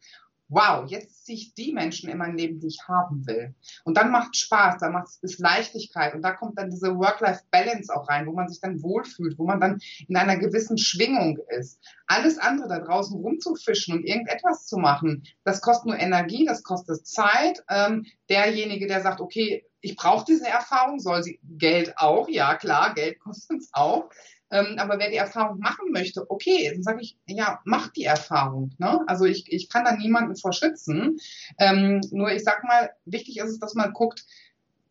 wow, 0.51 0.83
jetzt 0.85 1.25
ziehe 1.25 1.37
ich 1.37 1.53
die 1.53 1.71
Menschen 1.71 2.09
in 2.09 2.17
mein 2.17 2.37
Leben, 2.37 2.59
die 2.59 2.67
ich 2.67 2.79
haben 2.87 3.25
will. 3.25 3.55
Und 3.85 3.95
dann 3.95 4.11
macht 4.11 4.35
Spaß, 4.35 4.79
da 4.79 4.89
macht 4.89 5.07
es 5.21 5.39
Leichtigkeit 5.39 6.13
und 6.13 6.21
da 6.21 6.31
kommt 6.31 6.59
dann 6.59 6.69
diese 6.69 6.95
Work-Life-Balance 6.97 7.95
auch 7.95 8.09
rein, 8.09 8.27
wo 8.27 8.33
man 8.33 8.49
sich 8.49 8.59
dann 8.59 8.83
wohlfühlt, 8.83 9.39
wo 9.39 9.45
man 9.45 9.61
dann 9.61 9.79
in 10.07 10.17
einer 10.17 10.37
gewissen 10.37 10.77
Schwingung 10.77 11.39
ist. 11.57 11.79
Alles 12.05 12.37
andere 12.37 12.67
da 12.67 12.79
draußen 12.79 13.17
rumzufischen 13.17 13.95
und 13.95 14.03
irgendetwas 14.03 14.67
zu 14.67 14.77
machen, 14.77 15.23
das 15.45 15.61
kostet 15.61 15.87
nur 15.87 15.97
Energie, 15.97 16.45
das 16.45 16.63
kostet 16.63 17.07
Zeit. 17.07 17.63
Ähm, 17.69 18.05
derjenige, 18.29 18.87
der 18.87 19.01
sagt, 19.01 19.21
okay, 19.21 19.65
ich 19.79 19.95
brauche 19.95 20.25
diese 20.25 20.47
Erfahrung, 20.47 20.99
soll 20.99 21.23
sie 21.23 21.39
Geld 21.43 21.97
auch, 21.97 22.27
ja 22.27 22.55
klar, 22.55 22.93
Geld 22.93 23.19
kostet 23.23 23.61
es 23.61 23.69
auch. 23.71 24.09
Ähm, 24.51 24.75
aber 24.77 24.99
wer 24.99 25.09
die 25.09 25.17
Erfahrung 25.17 25.59
machen 25.59 25.91
möchte, 25.91 26.29
okay, 26.29 26.71
dann 26.73 26.83
sage 26.83 27.01
ich, 27.01 27.17
ja, 27.25 27.61
mach 27.63 27.87
die 27.89 28.03
Erfahrung. 28.03 28.71
Ne? 28.77 28.99
Also 29.07 29.25
ich, 29.25 29.51
ich 29.51 29.69
kann 29.69 29.85
da 29.85 29.95
niemanden 29.95 30.35
vor 30.35 30.53
schützen. 30.53 31.17
Ähm, 31.57 32.01
nur 32.11 32.31
ich 32.31 32.43
sag 32.43 32.63
mal, 32.63 32.91
wichtig 33.05 33.37
ist 33.37 33.49
es, 33.49 33.59
dass 33.59 33.73
man 33.73 33.93
guckt, 33.93 34.25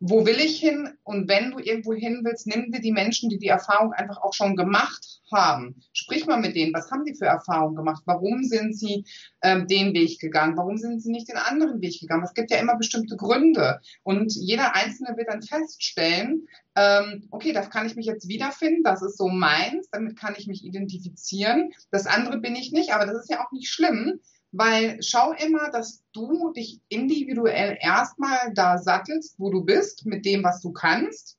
wo 0.00 0.24
will 0.24 0.40
ich 0.40 0.58
hin? 0.58 0.88
Und 1.04 1.28
wenn 1.28 1.50
du 1.50 1.58
irgendwo 1.58 1.92
hin 1.92 2.22
willst, 2.24 2.46
nimm 2.46 2.72
dir 2.72 2.80
die 2.80 2.90
Menschen, 2.90 3.28
die 3.28 3.38
die 3.38 3.48
Erfahrung 3.48 3.92
einfach 3.92 4.16
auch 4.22 4.32
schon 4.32 4.56
gemacht 4.56 5.20
haben. 5.30 5.82
Sprich 5.92 6.26
mal 6.26 6.40
mit 6.40 6.56
denen, 6.56 6.72
was 6.72 6.90
haben 6.90 7.04
die 7.04 7.14
für 7.14 7.26
Erfahrungen 7.26 7.76
gemacht? 7.76 8.02
Warum 8.06 8.42
sind 8.42 8.74
sie 8.76 9.04
ähm, 9.42 9.66
den 9.68 9.92
Weg 9.92 10.18
gegangen? 10.18 10.56
Warum 10.56 10.78
sind 10.78 11.02
sie 11.02 11.10
nicht 11.10 11.28
den 11.28 11.36
anderen 11.36 11.82
Weg 11.82 12.00
gegangen? 12.00 12.24
Es 12.24 12.32
gibt 12.32 12.50
ja 12.50 12.56
immer 12.56 12.76
bestimmte 12.76 13.16
Gründe. 13.16 13.80
Und 14.02 14.32
jeder 14.34 14.74
Einzelne 14.74 15.16
wird 15.18 15.28
dann 15.28 15.42
feststellen, 15.42 16.46
ähm, 16.76 17.28
okay, 17.30 17.52
das 17.52 17.68
kann 17.68 17.86
ich 17.86 17.94
mich 17.94 18.06
jetzt 18.06 18.26
wiederfinden, 18.26 18.82
das 18.82 19.02
ist 19.02 19.18
so 19.18 19.28
meins, 19.28 19.90
damit 19.90 20.18
kann 20.18 20.34
ich 20.38 20.46
mich 20.46 20.64
identifizieren. 20.64 21.72
Das 21.90 22.06
andere 22.06 22.38
bin 22.38 22.56
ich 22.56 22.72
nicht, 22.72 22.94
aber 22.94 23.04
das 23.04 23.18
ist 23.18 23.30
ja 23.30 23.44
auch 23.44 23.52
nicht 23.52 23.68
schlimm, 23.68 24.20
weil 24.52 25.02
schau 25.02 25.32
immer, 25.32 25.70
dass 25.70 26.02
du 26.12 26.52
dich 26.52 26.80
individuell 26.88 27.78
erstmal 27.80 28.52
da 28.54 28.78
sattelst, 28.78 29.36
wo 29.38 29.50
du 29.50 29.64
bist, 29.64 30.06
mit 30.06 30.24
dem, 30.24 30.42
was 30.42 30.60
du 30.60 30.72
kannst. 30.72 31.38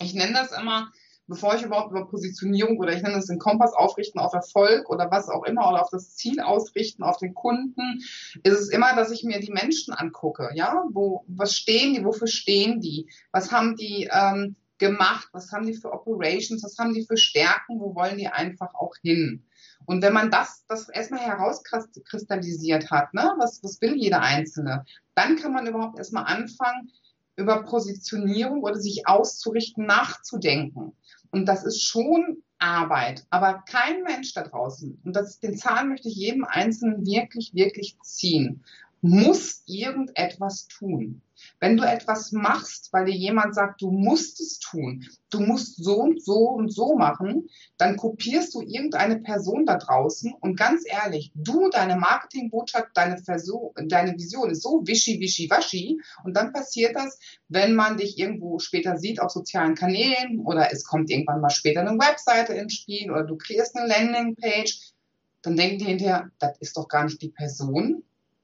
Ich 0.00 0.14
nenne 0.14 0.34
das 0.34 0.52
immer, 0.52 0.90
bevor 1.26 1.54
ich 1.54 1.62
überhaupt 1.62 1.90
über 1.90 2.08
Positionierung 2.08 2.78
oder 2.78 2.92
ich 2.92 3.02
nenne 3.02 3.14
das 3.14 3.26
den 3.26 3.38
Kompass 3.38 3.72
aufrichten 3.72 4.20
auf 4.20 4.32
Erfolg 4.32 4.90
oder 4.90 5.10
was 5.10 5.28
auch 5.28 5.44
immer 5.44 5.68
oder 5.68 5.82
auf 5.82 5.90
das 5.90 6.16
Ziel 6.16 6.40
ausrichten, 6.40 7.02
auf 7.02 7.18
den 7.18 7.34
Kunden, 7.34 8.00
ist 8.42 8.58
es 8.58 8.68
immer, 8.68 8.94
dass 8.96 9.10
ich 9.10 9.22
mir 9.22 9.40
die 9.40 9.52
Menschen 9.52 9.94
angucke. 9.94 10.50
Ja, 10.54 10.84
wo, 10.92 11.24
was 11.28 11.54
stehen 11.54 11.94
die, 11.94 12.04
wofür 12.04 12.26
stehen 12.26 12.80
die? 12.80 13.08
Was 13.32 13.52
haben 13.52 13.76
die 13.76 14.08
ähm, 14.12 14.56
gemacht? 14.78 15.28
Was 15.32 15.52
haben 15.52 15.66
die 15.66 15.74
für 15.74 15.92
Operations? 15.92 16.64
Was 16.64 16.78
haben 16.78 16.94
die 16.94 17.06
für 17.06 17.16
Stärken? 17.16 17.78
Wo 17.78 17.94
wollen 17.94 18.18
die 18.18 18.28
einfach 18.28 18.74
auch 18.74 18.94
hin? 19.02 19.44
Und 19.86 20.02
wenn 20.02 20.12
man 20.12 20.30
das, 20.30 20.64
das 20.68 20.88
erstmal 20.88 21.20
herauskristallisiert 21.20 22.90
hat, 22.90 23.12
ne, 23.14 23.34
was, 23.38 23.62
was 23.62 23.80
will 23.80 23.96
jeder 23.96 24.20
Einzelne, 24.20 24.84
dann 25.14 25.36
kann 25.36 25.52
man 25.52 25.66
überhaupt 25.66 25.98
erstmal 25.98 26.24
anfangen, 26.24 26.90
über 27.36 27.62
Positionierung 27.62 28.62
oder 28.62 28.76
sich 28.76 29.06
auszurichten, 29.06 29.86
nachzudenken. 29.86 30.92
Und 31.30 31.46
das 31.46 31.64
ist 31.64 31.82
schon 31.82 32.42
Arbeit. 32.58 33.24
Aber 33.30 33.64
kein 33.66 34.02
Mensch 34.02 34.34
da 34.34 34.42
draußen, 34.42 35.00
und 35.04 35.16
das, 35.16 35.40
den 35.40 35.56
Zahn 35.56 35.88
möchte 35.88 36.08
ich 36.08 36.16
jedem 36.16 36.44
Einzelnen 36.44 37.04
wirklich, 37.06 37.54
wirklich 37.54 37.96
ziehen, 38.02 38.62
muss 39.02 39.62
irgendetwas 39.66 40.66
tun. 40.68 41.22
Wenn 41.58 41.78
du 41.78 41.84
etwas 41.84 42.32
machst, 42.32 42.92
weil 42.92 43.06
dir 43.06 43.14
jemand 43.14 43.54
sagt, 43.54 43.80
du 43.80 43.90
musst 43.90 44.40
es 44.40 44.58
tun, 44.58 45.06
du 45.30 45.40
musst 45.40 45.82
so 45.82 45.96
und 46.00 46.22
so 46.22 46.50
und 46.50 46.70
so 46.70 46.96
machen, 46.96 47.48
dann 47.78 47.96
kopierst 47.96 48.54
du 48.54 48.60
irgendeine 48.60 49.20
Person 49.20 49.64
da 49.64 49.78
draußen 49.78 50.34
und 50.40 50.56
ganz 50.56 50.84
ehrlich, 50.86 51.32
du, 51.34 51.70
deine 51.70 51.96
Marketingbotschaft, 51.96 52.88
deine, 52.94 53.16
Versuch, 53.18 53.72
deine 53.86 54.14
Vision 54.14 54.50
ist 54.50 54.62
so 54.62 54.82
wischi, 54.86 55.18
wischi, 55.18 55.48
waschi 55.48 56.00
und 56.24 56.36
dann 56.36 56.52
passiert 56.52 56.94
das, 56.94 57.18
wenn 57.48 57.74
man 57.74 57.96
dich 57.96 58.18
irgendwo 58.18 58.58
später 58.58 58.98
sieht 58.98 59.20
auf 59.20 59.30
sozialen 59.30 59.74
Kanälen 59.74 60.40
oder 60.40 60.72
es 60.72 60.84
kommt 60.84 61.10
irgendwann 61.10 61.40
mal 61.40 61.50
später 61.50 61.80
eine 61.80 61.98
Webseite 61.98 62.52
ins 62.52 62.74
Spiel 62.74 63.10
oder 63.10 63.24
du 63.24 63.36
kreierst 63.36 63.76
eine 63.76 63.88
Landingpage, 63.88 64.92
dann 65.40 65.56
denken 65.56 65.78
die 65.78 65.86
hinterher, 65.86 66.30
das 66.38 66.58
ist 66.58 66.76
doch 66.76 66.88
gar 66.88 67.04
nicht 67.04 67.22
die 67.22 67.30
Person. 67.30 68.02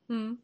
Hm 0.08 0.38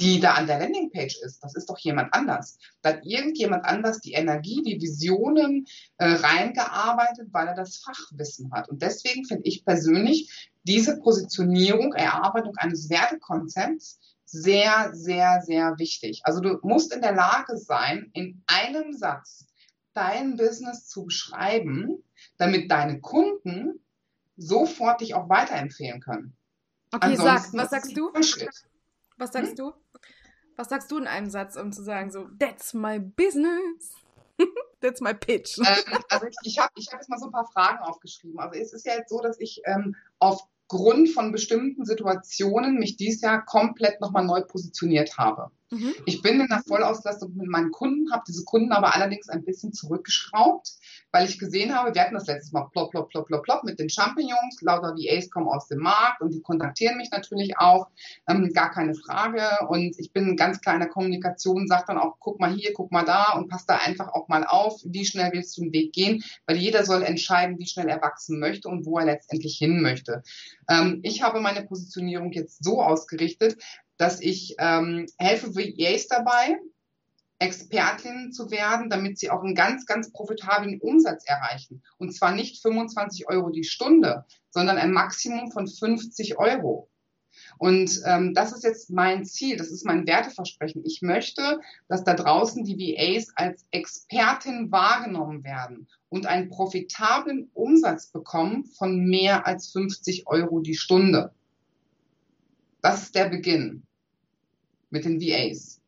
die 0.00 0.20
da 0.20 0.34
an 0.34 0.46
der 0.46 0.60
Landingpage 0.60 1.18
ist. 1.22 1.42
Das 1.42 1.54
ist 1.54 1.68
doch 1.68 1.78
jemand 1.78 2.14
anders. 2.14 2.58
Da 2.82 2.90
hat 2.90 3.04
irgendjemand 3.04 3.64
anders 3.64 4.00
die 4.00 4.12
Energie, 4.12 4.62
die 4.62 4.80
Visionen 4.80 5.66
äh, 5.96 6.06
reingearbeitet, 6.06 7.28
weil 7.32 7.48
er 7.48 7.54
das 7.54 7.78
Fachwissen 7.78 8.52
hat. 8.52 8.68
Und 8.68 8.82
deswegen 8.82 9.24
finde 9.24 9.44
ich 9.44 9.64
persönlich 9.64 10.50
diese 10.62 10.98
Positionierung, 11.00 11.94
Erarbeitung 11.94 12.54
eines 12.56 12.90
Wertekonzepts 12.90 13.98
sehr, 14.24 14.90
sehr, 14.92 15.42
sehr 15.42 15.78
wichtig. 15.78 16.20
Also 16.24 16.40
du 16.40 16.58
musst 16.62 16.94
in 16.94 17.00
der 17.00 17.14
Lage 17.14 17.56
sein, 17.56 18.10
in 18.12 18.42
einem 18.46 18.92
Satz 18.92 19.46
dein 19.94 20.36
Business 20.36 20.86
zu 20.86 21.06
beschreiben, 21.06 22.04
damit 22.36 22.70
deine 22.70 23.00
Kunden 23.00 23.80
sofort 24.36 25.00
dich 25.00 25.14
auch 25.14 25.28
weiterempfehlen 25.28 26.00
können. 26.00 26.36
Okay, 26.92 27.16
Ansonsten 27.16 27.56
sag, 27.56 27.64
was 27.64 27.70
sagst 27.70 27.96
du? 27.96 28.12
Was 29.16 29.32
sagst 29.32 29.50
hm? 29.50 29.56
du? 29.56 29.72
Was 30.58 30.70
sagst 30.70 30.90
du 30.90 30.98
in 30.98 31.06
einem 31.06 31.30
Satz, 31.30 31.54
um 31.54 31.70
zu 31.70 31.84
sagen, 31.84 32.10
so, 32.10 32.26
that's 32.36 32.74
my 32.74 32.98
business? 32.98 33.94
that's 34.80 35.00
my 35.00 35.14
pitch. 35.14 35.56
Ähm, 35.58 36.02
also 36.10 36.26
ich, 36.42 36.58
habe 36.58 36.72
ich 36.74 36.88
hab 36.90 36.98
jetzt 36.98 37.08
mal 37.08 37.18
so 37.18 37.26
ein 37.26 37.32
paar 37.32 37.46
Fragen 37.46 37.78
aufgeschrieben. 37.78 38.40
Also 38.40 38.58
es 38.58 38.72
ist 38.72 38.84
ja 38.84 38.94
jetzt 38.96 39.10
so, 39.10 39.20
dass 39.20 39.38
ich 39.38 39.62
ähm, 39.66 39.94
aufgrund 40.18 41.10
von 41.10 41.30
bestimmten 41.30 41.84
Situationen 41.84 42.74
mich 42.74 42.96
dieses 42.96 43.20
Jahr 43.20 43.44
komplett 43.44 44.00
nochmal 44.00 44.24
neu 44.24 44.42
positioniert 44.42 45.16
habe. 45.16 45.52
Mhm. 45.70 45.94
Ich 46.06 46.22
bin 46.22 46.40
in 46.40 46.46
der 46.48 46.62
Vollauslastung 46.66 47.36
mit 47.36 47.48
meinen 47.48 47.70
Kunden, 47.70 48.10
habe 48.12 48.22
diese 48.26 48.44
Kunden 48.44 48.72
aber 48.72 48.94
allerdings 48.94 49.28
ein 49.28 49.44
bisschen 49.44 49.72
zurückgeschraubt, 49.72 50.72
weil 51.12 51.28
ich 51.28 51.38
gesehen 51.38 51.74
habe, 51.74 51.94
wir 51.94 52.00
hatten 52.02 52.14
das 52.14 52.26
letztes 52.26 52.52
Mal 52.52 52.68
plopp, 52.72 52.90
plopp, 52.90 53.10
plopp, 53.10 53.26
plopp, 53.26 53.42
plopp 53.42 53.64
mit 53.64 53.78
den 53.78 53.90
Champignons, 53.90 54.60
lauter 54.62 54.94
VAs 54.94 55.30
kommen 55.30 55.48
aus 55.48 55.68
dem 55.68 55.80
Markt 55.80 56.22
und 56.22 56.32
die 56.32 56.40
kontaktieren 56.40 56.96
mich 56.96 57.10
natürlich 57.10 57.58
auch, 57.58 57.88
ähm, 58.28 58.50
gar 58.54 58.70
keine 58.70 58.94
Frage. 58.94 59.42
Und 59.68 59.98
ich 59.98 60.12
bin 60.12 60.36
ganz 60.36 60.60
kleiner 60.60 60.86
Kommunikation, 60.86 61.66
sage 61.66 61.84
dann 61.88 61.98
auch, 61.98 62.16
guck 62.18 62.40
mal 62.40 62.52
hier, 62.52 62.72
guck 62.72 62.90
mal 62.90 63.04
da 63.04 63.32
und 63.32 63.48
pass 63.48 63.66
da 63.66 63.76
einfach 63.76 64.08
auch 64.08 64.28
mal 64.28 64.44
auf, 64.44 64.80
wie 64.84 65.04
schnell 65.04 65.32
willst 65.32 65.56
du 65.56 65.62
den 65.62 65.72
Weg 65.72 65.92
gehen, 65.92 66.22
weil 66.46 66.56
jeder 66.56 66.84
soll 66.84 67.02
entscheiden, 67.02 67.58
wie 67.58 67.66
schnell 67.66 67.88
er 67.88 68.00
wachsen 68.00 68.38
möchte 68.38 68.68
und 68.68 68.86
wo 68.86 68.98
er 68.98 69.04
letztendlich 69.04 69.56
hin 69.58 69.82
möchte. 69.82 70.22
Ähm, 70.68 71.00
ich 71.02 71.22
habe 71.22 71.40
meine 71.40 71.62
Positionierung 71.62 72.32
jetzt 72.32 72.64
so 72.64 72.82
ausgerichtet, 72.82 73.56
dass 73.98 74.20
ich 74.20 74.54
ähm, 74.58 75.06
helfe 75.18 75.54
VAs 75.54 76.06
dabei, 76.06 76.58
Expertinnen 77.40 78.32
zu 78.32 78.50
werden, 78.50 78.90
damit 78.90 79.18
sie 79.18 79.30
auch 79.30 79.42
einen 79.42 79.54
ganz, 79.54 79.86
ganz 79.86 80.10
profitablen 80.10 80.80
Umsatz 80.80 81.24
erreichen. 81.26 81.82
Und 81.98 82.12
zwar 82.14 82.32
nicht 82.32 82.62
25 82.62 83.28
Euro 83.28 83.50
die 83.50 83.64
Stunde, 83.64 84.24
sondern 84.50 84.78
ein 84.78 84.92
Maximum 84.92 85.52
von 85.52 85.68
50 85.68 86.38
Euro. 86.38 86.88
Und 87.58 88.00
ähm, 88.04 88.34
das 88.34 88.52
ist 88.52 88.64
jetzt 88.64 88.90
mein 88.90 89.24
Ziel, 89.24 89.56
das 89.56 89.68
ist 89.68 89.84
mein 89.84 90.06
Werteversprechen. 90.06 90.84
Ich 90.84 91.02
möchte, 91.02 91.60
dass 91.88 92.02
da 92.02 92.14
draußen 92.14 92.64
die 92.64 92.76
VAs 92.76 93.28
als 93.36 93.64
Expertin 93.70 94.72
wahrgenommen 94.72 95.44
werden 95.44 95.88
und 96.08 96.26
einen 96.26 96.48
profitablen 96.48 97.50
Umsatz 97.54 98.08
bekommen 98.08 98.64
von 98.64 99.04
mehr 99.04 99.46
als 99.46 99.70
50 99.70 100.26
Euro 100.26 100.60
die 100.60 100.74
Stunde. 100.74 101.32
Das 102.80 103.02
ist 103.02 103.14
der 103.14 103.28
Beginn 103.28 103.87
mit 104.90 105.04
den 105.04 105.20
VAs. 105.20 105.80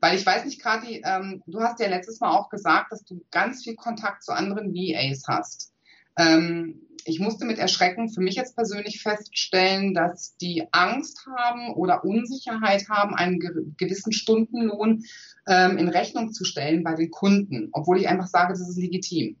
Weil 0.00 0.16
ich 0.16 0.24
weiß 0.24 0.44
nicht, 0.44 0.62
Kathi, 0.62 1.02
ähm, 1.04 1.42
du 1.46 1.60
hast 1.60 1.80
ja 1.80 1.88
letztes 1.88 2.20
Mal 2.20 2.30
auch 2.30 2.48
gesagt, 2.48 2.92
dass 2.92 3.04
du 3.04 3.24
ganz 3.30 3.64
viel 3.64 3.74
Kontakt 3.74 4.24
zu 4.24 4.32
anderen 4.32 4.72
VAs 4.74 5.24
hast. 5.28 5.72
Ähm, 6.16 6.86
ich 7.04 7.18
musste 7.18 7.44
mit 7.44 7.58
Erschrecken 7.58 8.10
für 8.10 8.20
mich 8.20 8.34
jetzt 8.34 8.54
persönlich 8.54 9.02
feststellen, 9.02 9.94
dass 9.94 10.36
die 10.36 10.64
Angst 10.72 11.26
haben 11.26 11.72
oder 11.74 12.04
Unsicherheit 12.04 12.88
haben, 12.88 13.14
einen 13.14 13.40
gewissen 13.76 14.12
Stundenlohn 14.12 15.04
ähm, 15.46 15.78
in 15.78 15.88
Rechnung 15.88 16.32
zu 16.32 16.44
stellen 16.44 16.84
bei 16.84 16.94
den 16.94 17.10
Kunden, 17.10 17.68
obwohl 17.72 17.98
ich 17.98 18.08
einfach 18.08 18.26
sage, 18.26 18.52
das 18.52 18.68
ist 18.68 18.76
legitim. 18.76 19.36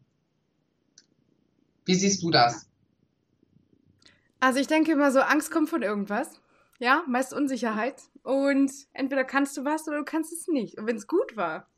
Wie 1.84 1.94
siehst 1.94 2.22
du 2.22 2.30
das? 2.30 2.66
Also 4.38 4.58
ich 4.58 4.66
denke 4.66 4.92
immer 4.92 5.10
so, 5.10 5.20
Angst 5.20 5.50
kommt 5.50 5.68
von 5.68 5.82
irgendwas. 5.82 6.40
Ja, 6.78 7.02
meist 7.06 7.34
Unsicherheit. 7.34 8.04
Und 8.22 8.70
entweder 8.92 9.24
kannst 9.24 9.56
du 9.56 9.64
was 9.64 9.86
oder 9.88 9.98
du 9.98 10.04
kannst 10.04 10.32
es 10.32 10.48
nicht. 10.48 10.78
Und 10.78 10.86
wenn 10.86 10.96
es 10.96 11.06
gut 11.06 11.36
war, 11.36 11.68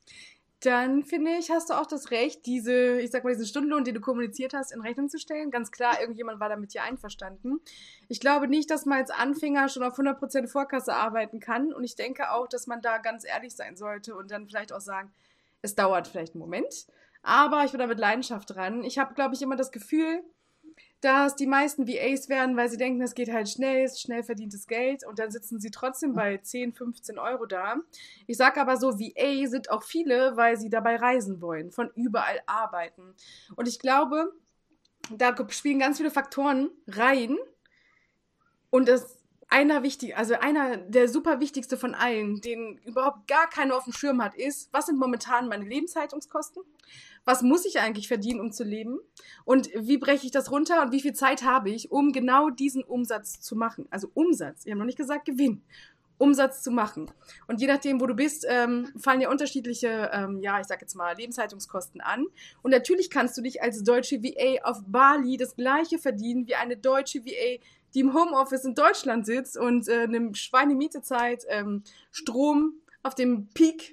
dann 0.65 1.03
finde 1.03 1.33
ich, 1.33 1.51
hast 1.51 1.71
du 1.71 1.75
auch 1.75 1.87
das 1.87 2.13
Recht, 2.13 2.47
diese, 2.47 3.01
ich 3.01 3.11
sag 3.11 3.25
mal, 3.25 3.31
diesen 3.31 3.47
Stundenlohn, 3.47 3.85
den 3.85 3.95
du 3.95 4.01
kommuniziert 4.01 4.55
hast, 4.55 4.73
in 4.73 4.81
Rechnung 4.81 5.09
zu 5.09 5.19
stellen. 5.19 5.51
Ganz 5.51 5.73
klar, 5.73 6.01
irgendjemand 6.01 6.39
war 6.39 6.49
damit 6.49 6.73
hier 6.73 6.85
einverstanden. 6.85 7.61
Ich 8.09 8.21
glaube 8.21 8.47
nicht, 8.47 8.71
dass 8.71 8.87
man 8.87 8.99
als 8.99 9.11
Anfänger 9.11 9.69
schon 9.69 9.83
auf 9.83 9.99
100% 9.99 10.47
Vorkasse 10.47 10.95
arbeiten 10.95 11.41
kann. 11.41 11.73
Und 11.73 11.83
ich 11.83 11.97
denke 11.97 12.31
auch, 12.31 12.47
dass 12.47 12.69
man 12.69 12.81
da 12.81 12.99
ganz 12.99 13.25
ehrlich 13.25 13.57
sein 13.57 13.77
sollte 13.77 14.15
und 14.15 14.31
dann 14.31 14.47
vielleicht 14.47 14.73
auch 14.73 14.81
sagen, 14.81 15.13
es 15.63 15.75
dauert 15.75 16.07
vielleicht 16.07 16.35
einen 16.35 16.41
Moment. 16.41 16.87
Aber 17.23 17.65
ich 17.65 17.73
bin 17.73 17.81
da 17.81 17.87
mit 17.87 17.99
Leidenschaft 17.99 18.55
dran. 18.55 18.85
Ich 18.85 18.99
habe, 18.99 19.15
glaube 19.15 19.35
ich, 19.35 19.43
immer 19.43 19.57
das 19.57 19.73
Gefühl, 19.73 20.23
dass 21.03 21.35
die 21.35 21.49
meisten 21.49 21.89
VAs 21.89 22.29
werden, 22.29 22.57
weil 22.57 22.69
sie 22.71 22.77
denken, 22.77 23.03
es 23.03 23.15
geht 23.15 23.31
halt 23.33 23.49
schnell, 23.49 23.85
ist 23.85 24.01
schnell 24.01 24.23
verdientes 24.23 24.69
Geld 24.69 25.05
und 25.05 25.19
dann 25.19 25.33
sitzen 25.33 25.59
sie 25.59 25.73
trotzdem 25.73 26.15
bei 26.15 26.39
10, 26.39 26.73
15 26.73 27.19
Euro 27.19 27.45
da. 27.45 27.77
Ich 28.29 28.37
sage 28.37 28.61
aber 28.61 28.77
so, 28.77 29.01
VA 29.01 29.49
sind 29.49 29.69
auch 29.71 29.83
viele, 29.83 30.37
weil 30.37 30.57
sie 30.57 30.71
dabei 30.71 30.97
reisen 30.97 31.43
wollen, 31.43 31.73
von 31.73 31.91
überall 31.97 32.41
arbeiten. 32.47 33.15
Und 33.57 33.67
ich 33.67 33.81
glaube, 33.81 34.33
da 35.11 35.35
spielen 35.49 35.81
ganz 35.81 35.97
viele 35.97 36.13
Faktoren 36.13 36.71
rein 36.87 37.37
und 38.71 38.89
das 38.89 39.19
einer 39.49 39.83
wichtig, 39.83 40.17
also 40.17 40.35
einer 40.35 40.77
der 40.77 41.09
super 41.09 41.41
wichtigste 41.41 41.77
von 41.77 41.95
allen, 41.97 42.41
den 42.41 42.79
überhaupt 42.85 43.27
gar 43.27 43.51
keiner 43.51 43.77
auf 43.77 43.85
dem 43.85 43.93
Schirm 43.93 44.23
hat, 44.23 44.35
ist, 44.35 44.73
was 44.73 44.87
sind 44.87 44.99
momentan 44.99 45.49
meine 45.49 45.65
Lebenshaltungskosten? 45.65 46.63
Was 47.25 47.43
muss 47.43 47.65
ich 47.65 47.79
eigentlich 47.79 48.09
verdienen, 48.09 48.41
um 48.41 48.53
zu 48.53 48.65
leben? 48.65 48.99
Und 49.45 49.69
wie 49.75 49.99
breche 49.99 50.27
ich 50.27 50.33
das 50.33 50.51
runter 50.51 50.83
und 50.83 50.93
wie 50.93 51.01
viel 51.01 51.13
Zeit 51.13 51.45
habe 51.45 51.71
ich, 51.71 51.91
um 51.91 52.13
genau 52.13 52.51
diesen 52.51 52.83
Umsatz 52.83 53.41
zu 53.41 53.55
machen? 53.55 53.87
Also 53.91 54.11
Umsatz, 54.15 54.65
ich 54.65 54.73
habe 54.73 54.79
noch 54.79 54.87
nicht 54.87 54.99
gesagt 54.99 55.25
Gewinn. 55.25 55.63
Umsatz 56.23 56.63
zu 56.63 56.71
machen. 56.71 57.11
Und 57.49 57.61
je 57.61 57.67
nachdem, 57.67 58.01
wo 58.01 58.07
du 58.07 58.15
bist, 58.15 58.47
ähm, 58.49 58.93
fallen 58.97 59.21
ja 59.21 59.29
unterschiedliche, 59.29 60.09
ähm, 60.13 60.39
ja, 60.41 60.61
ich 60.61 60.67
sag 60.67 60.81
jetzt 60.81 60.95
mal, 60.95 61.17
Lebenshaltungskosten 61.17 62.01
an. 62.01 62.27
Und 62.63 62.71
natürlich 62.71 63.11
kannst 63.11 63.37
du 63.37 63.43
dich 63.43 63.61
als 63.61 63.83
deutsche 63.83 64.23
VA 64.23 64.63
auf 64.63 64.79
Bali 64.87 65.37
das 65.37 65.57
gleiche 65.57 65.99
verdienen 65.99 66.47
wie 66.47 66.55
eine 66.55 66.77
deutsche 66.77 67.25
VA, 67.25 67.61
die 67.95 68.01
im 68.01 68.15
Homeoffice 68.15 68.65
in 68.65 68.77
Deutschland 68.77 69.27
sitzt 69.27 69.59
und 69.59 69.89
äh, 69.89 70.03
eine 70.03 70.33
Schweinemietezeit, 70.35 71.45
ähm, 71.49 71.83
Strom 72.13 72.75
auf 73.03 73.17
dem 73.17 73.49
Peak 73.49 73.93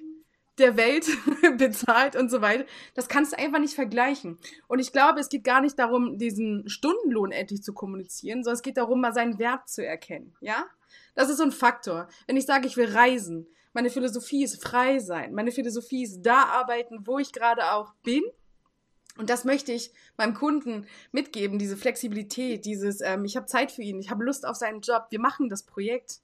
der 0.60 0.76
Welt 0.76 1.06
bezahlt 1.58 2.16
und 2.16 2.30
so 2.30 2.40
weiter. 2.40 2.64
Das 2.94 3.08
kannst 3.08 3.32
du 3.32 3.38
einfach 3.38 3.58
nicht 3.58 3.74
vergleichen. 3.74 4.38
Und 4.68 4.78
ich 4.78 4.92
glaube, 4.92 5.20
es 5.20 5.28
geht 5.28 5.44
gar 5.44 5.60
nicht 5.60 5.78
darum, 5.78 6.18
diesen 6.18 6.68
Stundenlohn 6.68 7.32
endlich 7.32 7.62
zu 7.62 7.72
kommunizieren, 7.72 8.44
sondern 8.44 8.56
es 8.56 8.62
geht 8.62 8.76
darum, 8.76 9.00
mal 9.00 9.12
seinen 9.12 9.38
Wert 9.38 9.68
zu 9.68 9.84
erkennen. 9.84 10.34
Ja? 10.40 10.66
Das 11.14 11.28
ist 11.28 11.38
so 11.38 11.44
ein 11.44 11.52
Faktor. 11.52 12.08
Wenn 12.26 12.36
ich 12.36 12.46
sage, 12.46 12.66
ich 12.66 12.76
will 12.76 12.92
reisen, 12.92 13.46
meine 13.72 13.90
Philosophie 13.90 14.44
ist 14.44 14.62
frei 14.62 14.98
sein. 14.98 15.32
Meine 15.32 15.52
Philosophie 15.52 16.02
ist 16.02 16.22
da 16.22 16.44
arbeiten, 16.44 17.06
wo 17.06 17.18
ich 17.18 17.32
gerade 17.32 17.72
auch 17.72 17.94
bin. 18.02 18.22
Und 19.16 19.28
das 19.28 19.44
möchte 19.44 19.72
ich 19.72 19.92
meinem 20.16 20.34
Kunden 20.34 20.86
mitgeben, 21.12 21.58
diese 21.58 21.76
Flexibilität, 21.76 22.64
dieses, 22.64 23.00
ähm, 23.00 23.24
ich 23.24 23.36
habe 23.36 23.46
Zeit 23.46 23.70
für 23.70 23.82
ihn, 23.82 24.00
ich 24.00 24.10
habe 24.10 24.24
Lust 24.24 24.46
auf 24.46 24.56
seinen 24.56 24.80
Job, 24.80 25.06
wir 25.10 25.20
machen 25.20 25.48
das 25.48 25.64
Projekt. 25.64 26.20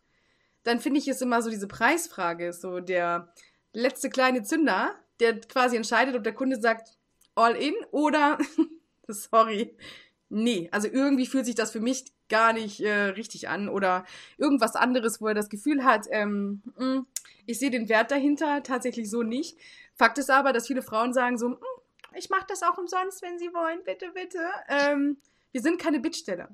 Dann 0.62 0.80
finde 0.80 0.98
ich 0.98 1.08
es 1.08 1.20
immer 1.20 1.42
so 1.42 1.50
diese 1.50 1.68
Preisfrage, 1.68 2.52
so 2.52 2.80
der 2.80 3.32
letzte 3.76 4.08
kleine 4.10 4.42
Zünder, 4.42 4.94
der 5.20 5.40
quasi 5.40 5.76
entscheidet, 5.76 6.16
ob 6.16 6.24
der 6.24 6.34
Kunde 6.34 6.60
sagt 6.60 6.96
all 7.34 7.54
in 7.54 7.74
oder 7.90 8.38
sorry, 9.08 9.76
nee. 10.28 10.68
Also 10.72 10.88
irgendwie 10.88 11.26
fühlt 11.26 11.46
sich 11.46 11.54
das 11.54 11.72
für 11.72 11.80
mich 11.80 12.04
gar 12.28 12.52
nicht 12.52 12.80
äh, 12.80 13.10
richtig 13.10 13.48
an 13.48 13.68
oder 13.68 14.04
irgendwas 14.38 14.74
anderes, 14.74 15.20
wo 15.20 15.28
er 15.28 15.34
das 15.34 15.48
Gefühl 15.48 15.84
hat, 15.84 16.06
ähm, 16.10 16.62
mh, 16.76 16.86
mm, 16.86 17.06
ich 17.44 17.58
sehe 17.60 17.70
den 17.70 17.88
Wert 17.88 18.10
dahinter 18.10 18.62
tatsächlich 18.64 19.08
so 19.08 19.22
nicht. 19.22 19.56
Fakt 19.94 20.18
ist 20.18 20.30
aber, 20.30 20.52
dass 20.52 20.66
viele 20.66 20.82
Frauen 20.82 21.12
sagen 21.12 21.38
so, 21.38 21.50
mm, 21.50 21.56
ich 22.14 22.30
mache 22.30 22.46
das 22.48 22.62
auch 22.62 22.78
umsonst, 22.78 23.22
wenn 23.22 23.38
sie 23.38 23.52
wollen, 23.52 23.80
bitte, 23.84 24.10
bitte. 24.12 24.40
Ähm, 24.68 25.18
wir 25.52 25.60
sind 25.60 25.80
keine 25.80 26.00
Bittsteller. 26.00 26.48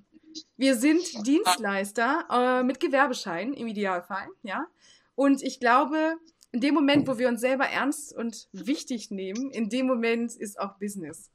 Wir 0.57 0.75
sind 0.76 1.26
Dienstleister 1.26 2.26
äh, 2.31 2.62
mit 2.64 2.81
Gewerbeschein 2.81 3.55
im 3.55 3.69
Idealfall, 3.69 4.29
ja. 4.43 4.67
Und 5.14 5.43
ich 5.43 5.61
glaube, 5.61 6.17
in 6.52 6.61
dem 6.61 6.75
Moment, 6.75 7.09
wo 7.09 7.18
wir 7.18 7.28
uns 7.28 7.40
selber 7.40 7.64
ernst 7.64 8.14
und 8.14 8.49
wichtig 8.52 9.11
nehmen, 9.11 9.50
in 9.50 9.71
dem 9.71 9.87
Moment 9.87 10.37
ist 10.37 10.61
auch 10.61 10.78
Business. 10.78 11.30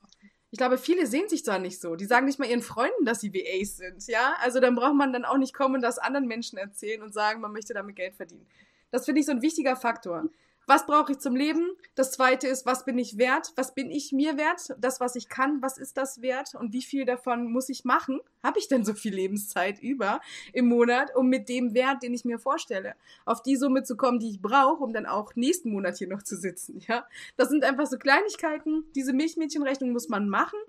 Ich 0.51 0.57
glaube, 0.57 0.77
viele 0.77 1.07
sehen 1.07 1.27
sich 1.27 1.43
da 1.43 1.59
nicht 1.59 1.81
so. 1.81 1.95
Die 1.95 2.05
sagen 2.05 2.25
nicht 2.25 2.39
mal 2.39 2.47
ihren 2.47 2.61
Freunden, 2.61 3.03
dass 3.03 3.19
sie 3.19 3.33
VAs 3.33 3.77
sind, 3.77 4.07
ja? 4.07 4.35
Also 4.41 4.59
dann 4.59 4.75
braucht 4.75 4.95
man 4.95 5.11
dann 5.11 5.25
auch 5.25 5.37
nicht 5.37 5.53
kommen 5.53 5.75
und 5.75 5.81
das 5.81 5.97
anderen 5.97 6.27
Menschen 6.27 6.57
erzählen 6.57 7.01
und 7.01 7.13
sagen, 7.13 7.41
man 7.41 7.51
möchte 7.51 7.73
damit 7.73 7.95
Geld 7.95 8.15
verdienen. 8.15 8.47
Das 8.91 9.05
finde 9.05 9.19
ich 9.19 9.25
so 9.25 9.33
ein 9.33 9.41
wichtiger 9.41 9.75
Faktor 9.75 10.29
was 10.67 10.85
brauche 10.85 11.13
ich 11.13 11.19
zum 11.19 11.35
Leben? 11.35 11.71
Das 11.95 12.11
zweite 12.11 12.45
ist, 12.45 12.65
was 12.65 12.83
bin 12.83 12.97
ich 12.97 13.17
wert? 13.17 13.53
Was 13.55 13.73
bin 13.73 13.89
ich 13.89 14.11
mir 14.11 14.37
wert? 14.37 14.75
Das, 14.77 14.99
was 14.99 15.15
ich 15.15 15.29
kann, 15.29 15.61
was 15.61 15.77
ist 15.77 15.95
das 15.95 16.21
wert? 16.21 16.55
Und 16.55 16.73
wie 16.73 16.81
viel 16.81 17.05
davon 17.05 17.49
muss 17.51 17.69
ich 17.69 17.85
machen? 17.85 18.19
Habe 18.43 18.59
ich 18.59 18.67
denn 18.67 18.83
so 18.83 18.93
viel 18.93 19.15
Lebenszeit 19.15 19.81
über 19.81 20.19
im 20.51 20.67
Monat, 20.67 21.15
um 21.15 21.29
mit 21.29 21.47
dem 21.47 21.73
Wert, 21.73 22.03
den 22.03 22.13
ich 22.13 22.25
mir 22.25 22.37
vorstelle, 22.37 22.95
auf 23.25 23.41
die 23.41 23.55
Summe 23.55 23.83
zu 23.83 23.95
kommen, 23.95 24.19
die 24.19 24.29
ich 24.29 24.41
brauche, 24.41 24.83
um 24.83 24.91
dann 24.91 25.05
auch 25.05 25.35
nächsten 25.35 25.71
Monat 25.71 25.97
hier 25.97 26.09
noch 26.09 26.21
zu 26.21 26.35
sitzen? 26.35 26.81
Ja, 26.87 27.07
das 27.37 27.47
sind 27.47 27.63
einfach 27.63 27.87
so 27.87 27.97
Kleinigkeiten. 27.97 28.83
Diese 28.93 29.13
Milchmädchenrechnung 29.13 29.93
muss 29.93 30.09
man 30.09 30.27
machen. 30.27 30.59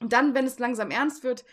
Und 0.00 0.14
dann, 0.14 0.34
wenn 0.34 0.46
es 0.46 0.58
langsam 0.58 0.90
ernst 0.90 1.24
wird, 1.24 1.44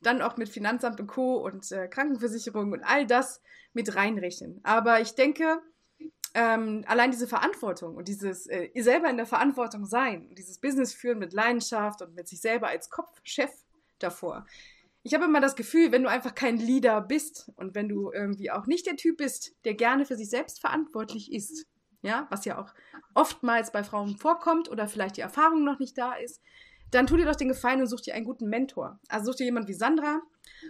dann 0.00 0.22
auch 0.22 0.36
mit 0.36 0.48
Finanzamt 0.48 1.00
und 1.00 1.06
Co. 1.08 1.36
und 1.36 1.70
äh, 1.72 1.88
Krankenversicherung 1.88 2.72
und 2.72 2.82
all 2.84 3.06
das 3.06 3.40
mit 3.72 3.94
reinrechnen. 3.96 4.60
Aber 4.62 5.00
ich 5.00 5.14
denke, 5.14 5.60
ähm, 6.34 6.84
allein 6.86 7.10
diese 7.10 7.26
Verantwortung 7.26 7.96
und 7.96 8.08
dieses 8.08 8.46
äh, 8.46 8.70
selber 8.80 9.10
in 9.10 9.16
der 9.16 9.26
Verantwortung 9.26 9.84
sein, 9.84 10.34
dieses 10.34 10.58
Business 10.58 10.94
führen 10.94 11.18
mit 11.18 11.32
Leidenschaft 11.32 12.02
und 12.02 12.14
mit 12.14 12.28
sich 12.28 12.40
selber 12.40 12.68
als 12.68 12.90
Kopfchef 12.90 13.50
davor. 13.98 14.46
Ich 15.02 15.14
habe 15.14 15.24
immer 15.24 15.40
das 15.40 15.56
Gefühl, 15.56 15.90
wenn 15.92 16.04
du 16.04 16.08
einfach 16.08 16.34
kein 16.34 16.56
Leader 16.56 17.00
bist 17.00 17.50
und 17.56 17.74
wenn 17.74 17.88
du 17.88 18.12
irgendwie 18.12 18.50
auch 18.50 18.66
nicht 18.66 18.86
der 18.86 18.96
Typ 18.96 19.18
bist, 19.18 19.52
der 19.64 19.74
gerne 19.74 20.06
für 20.06 20.16
sich 20.16 20.30
selbst 20.30 20.60
verantwortlich 20.60 21.32
ist, 21.32 21.66
ja, 22.02 22.26
was 22.30 22.44
ja 22.44 22.58
auch 22.58 22.72
oftmals 23.14 23.72
bei 23.72 23.84
Frauen 23.84 24.16
vorkommt 24.16 24.70
oder 24.70 24.88
vielleicht 24.88 25.16
die 25.16 25.22
Erfahrung 25.22 25.64
noch 25.64 25.78
nicht 25.78 25.98
da 25.98 26.14
ist, 26.14 26.40
dann 26.90 27.06
tu 27.06 27.16
dir 27.16 27.24
doch 27.24 27.36
den 27.36 27.48
Gefallen 27.48 27.80
und 27.80 27.86
such 27.86 28.02
dir 28.02 28.14
einen 28.14 28.26
guten 28.26 28.48
Mentor. 28.48 29.00
Also 29.08 29.32
such 29.32 29.36
dir 29.36 29.44
jemand 29.44 29.66
wie 29.68 29.74
Sandra 29.74 30.20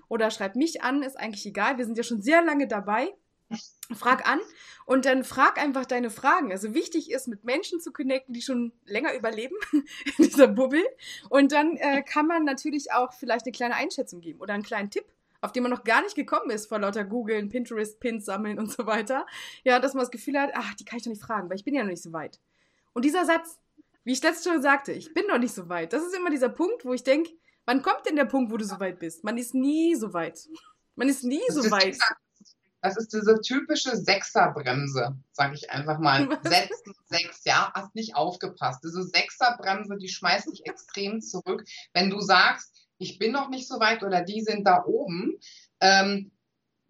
oder 0.08 0.30
schreib 0.30 0.56
mich 0.56 0.82
an, 0.82 1.02
ist 1.02 1.18
eigentlich 1.18 1.46
egal. 1.46 1.78
Wir 1.78 1.84
sind 1.84 1.98
ja 1.98 2.04
schon 2.04 2.22
sehr 2.22 2.42
lange 2.42 2.68
dabei 2.68 3.12
Frag 3.94 4.28
an 4.28 4.40
und 4.84 5.04
dann 5.04 5.24
frag 5.24 5.58
einfach 5.58 5.86
deine 5.86 6.10
Fragen. 6.10 6.52
Also 6.52 6.74
wichtig 6.74 7.10
ist, 7.10 7.28
mit 7.28 7.44
Menschen 7.44 7.80
zu 7.80 7.92
connecten, 7.92 8.34
die 8.34 8.42
schon 8.42 8.72
länger 8.84 9.14
überleben 9.14 9.56
in 9.72 10.24
dieser 10.24 10.48
Bubble. 10.48 10.84
Und 11.28 11.52
dann 11.52 11.76
äh, 11.76 12.02
kann 12.02 12.26
man 12.26 12.44
natürlich 12.44 12.92
auch 12.92 13.12
vielleicht 13.12 13.46
eine 13.46 13.52
kleine 13.52 13.74
Einschätzung 13.74 14.20
geben 14.20 14.40
oder 14.40 14.54
einen 14.54 14.62
kleinen 14.62 14.90
Tipp, 14.90 15.04
auf 15.40 15.52
den 15.52 15.62
man 15.62 15.70
noch 15.70 15.84
gar 15.84 16.02
nicht 16.02 16.14
gekommen 16.14 16.50
ist 16.50 16.66
vor 16.66 16.78
lauter 16.78 17.04
Googeln, 17.04 17.48
Pinterest, 17.48 18.00
Pins 18.00 18.24
sammeln 18.24 18.58
und 18.58 18.70
so 18.70 18.86
weiter. 18.86 19.26
Ja, 19.64 19.78
dass 19.78 19.94
man 19.94 20.02
das 20.02 20.10
Gefühl 20.10 20.38
hat, 20.38 20.50
ach, 20.54 20.74
die 20.74 20.84
kann 20.84 20.98
ich 20.98 21.04
doch 21.04 21.10
nicht 21.10 21.22
fragen, 21.22 21.48
weil 21.48 21.56
ich 21.56 21.64
bin 21.64 21.74
ja 21.74 21.82
noch 21.82 21.90
nicht 21.90 22.02
so 22.02 22.12
weit. 22.12 22.40
Und 22.92 23.04
dieser 23.04 23.24
Satz, 23.24 23.58
wie 24.04 24.12
ich 24.12 24.22
letztes 24.22 24.50
schon 24.50 24.62
sagte, 24.62 24.92
ich 24.92 25.14
bin 25.14 25.26
noch 25.26 25.38
nicht 25.38 25.54
so 25.54 25.68
weit. 25.68 25.92
Das 25.92 26.02
ist 26.02 26.14
immer 26.14 26.30
dieser 26.30 26.48
Punkt, 26.48 26.84
wo 26.84 26.92
ich 26.92 27.04
denke, 27.04 27.30
wann 27.66 27.82
kommt 27.82 28.06
denn 28.06 28.16
der 28.16 28.24
Punkt, 28.24 28.52
wo 28.52 28.56
du 28.56 28.64
so 28.64 28.80
weit 28.80 28.98
bist? 28.98 29.24
Man 29.24 29.38
ist 29.38 29.54
nie 29.54 29.94
so 29.94 30.12
weit. 30.12 30.48
Man 30.96 31.08
ist 31.08 31.24
nie 31.24 31.42
so 31.48 31.70
weit. 31.70 31.98
Das 32.82 32.96
ist 32.96 33.12
diese 33.12 33.40
typische 33.40 33.96
Sechserbremse, 33.96 35.16
sage 35.32 35.54
ich 35.54 35.70
einfach 35.70 35.98
mal. 35.98 36.28
Setzen 36.42 36.94
sechs, 37.06 37.44
ja, 37.44 37.72
hast 37.74 37.94
nicht 37.94 38.16
aufgepasst. 38.16 38.82
Diese 38.84 39.04
Sechserbremse, 39.04 39.96
die 39.96 40.08
schmeißt 40.08 40.50
dich 40.50 40.66
extrem 40.66 41.20
zurück. 41.20 41.64
Wenn 41.94 42.10
du 42.10 42.20
sagst, 42.20 42.74
ich 42.98 43.18
bin 43.18 43.32
noch 43.32 43.48
nicht 43.48 43.68
so 43.68 43.80
weit 43.80 44.02
oder 44.02 44.22
die 44.22 44.42
sind 44.42 44.66
da 44.66 44.84
oben, 44.84 45.38
ähm, 45.80 46.32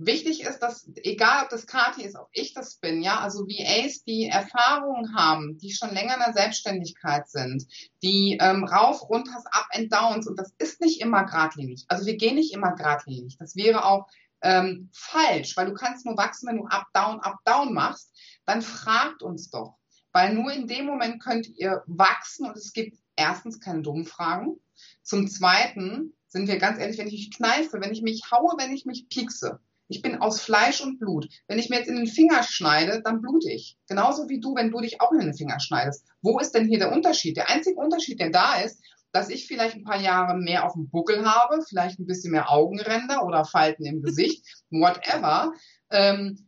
Wichtig 0.07 0.42
ist, 0.42 0.59
dass, 0.61 0.90
egal 0.96 1.44
ob 1.44 1.50
das 1.50 1.66
Kati 1.66 2.02
ist, 2.02 2.16
ob 2.16 2.28
ich 2.33 2.55
das 2.55 2.76
bin, 2.76 3.02
ja, 3.02 3.20
also 3.20 3.46
VAs, 3.46 4.02
die 4.02 4.26
Erfahrungen 4.26 5.14
haben, 5.14 5.59
die 5.59 5.70
schon 5.70 5.92
länger 5.92 6.14
in 6.14 6.22
der 6.24 6.33
Selbstständigkeit 6.33 7.28
sind, 7.28 7.66
die 8.02 8.38
ähm, 8.40 8.64
rauf, 8.64 9.09
runter, 9.09 9.37
up 9.52 9.68
and 9.72 9.92
downs 9.92 10.26
und 10.26 10.38
das 10.38 10.52
ist 10.59 10.81
nicht 10.81 11.00
immer 11.00 11.24
geradlinig. 11.24 11.85
Also 11.88 12.07
wir 12.07 12.16
gehen 12.16 12.35
nicht 12.35 12.52
immer 12.52 12.74
geradlinig. 12.74 13.37
Das 13.38 13.55
wäre 13.55 13.85
auch 13.85 14.09
ähm, 14.42 14.90
falsch, 14.92 15.57
weil 15.57 15.66
du 15.66 15.74
kannst 15.74 16.05
nur 16.05 16.16
wachsen, 16.16 16.48
wenn 16.48 16.59
du 16.59 16.66
up, 16.66 16.87
down, 16.92 17.20
up, 17.20 17.38
down 17.44 17.72
machst, 17.72 18.12
dann 18.44 18.62
fragt 18.62 19.22
uns 19.22 19.50
doch. 19.50 19.78
Weil 20.12 20.35
nur 20.35 20.52
in 20.52 20.66
dem 20.66 20.87
Moment 20.87 21.22
könnt 21.22 21.48
ihr 21.48 21.83
wachsen 21.87 22.46
und 22.46 22.57
es 22.57 22.72
gibt 22.72 22.98
erstens 23.16 23.61
keine 23.61 23.83
dummen 23.83 24.05
Fragen. 24.05 24.57
Zum 25.02 25.28
Zweiten 25.28 26.12
sind 26.28 26.48
wir 26.48 26.59
ganz 26.59 26.78
ehrlich, 26.78 26.98
wenn 26.98 27.09
ich 27.09 27.12
mich 27.12 27.37
kneife, 27.37 27.81
wenn 27.81 27.92
ich 27.92 28.02
mich 28.02 28.22
haue, 28.31 28.55
wenn 28.59 28.72
ich 28.72 28.85
mich 28.85 29.09
piekse. 29.09 29.61
Ich 29.88 30.00
bin 30.00 30.16
aus 30.16 30.40
Fleisch 30.40 30.81
und 30.81 30.98
Blut. 30.98 31.28
Wenn 31.46 31.59
ich 31.59 31.68
mir 31.68 31.76
jetzt 31.76 31.88
in 31.88 31.96
den 31.96 32.07
Finger 32.07 32.42
schneide, 32.42 33.02
dann 33.02 33.20
blute 33.20 33.50
ich. 33.50 33.76
Genauso 33.88 34.28
wie 34.28 34.40
du, 34.40 34.55
wenn 34.55 34.70
du 34.70 34.81
dich 34.81 35.00
auch 35.00 35.12
in 35.12 35.20
den 35.20 35.35
Finger 35.35 35.61
schneidest. 35.61 36.07
Wo 36.22 36.38
ist 36.38 36.52
denn 36.52 36.66
hier 36.66 36.78
der 36.78 36.92
Unterschied? 36.92 37.37
Der 37.37 37.50
einzige 37.50 37.78
Unterschied, 37.78 38.18
der 38.18 38.31
da 38.31 38.61
ist, 38.62 38.81
dass 39.12 39.29
ich 39.29 39.46
vielleicht 39.46 39.77
ein 39.77 39.85
paar 39.85 40.01
Jahre 40.01 40.37
mehr 40.37 40.64
auf 40.64 40.72
dem 40.72 40.88
Buckel 40.88 41.25
habe, 41.25 41.62
vielleicht 41.62 41.98
ein 41.98 42.07
bisschen 42.07 42.33
mehr 42.33 42.51
Augenränder 42.51 43.25
oder 43.25 43.44
Falten 43.44 43.85
im 43.85 44.03
Gesicht, 44.03 44.44
whatever. 44.70 45.53
Ähm, 45.90 46.46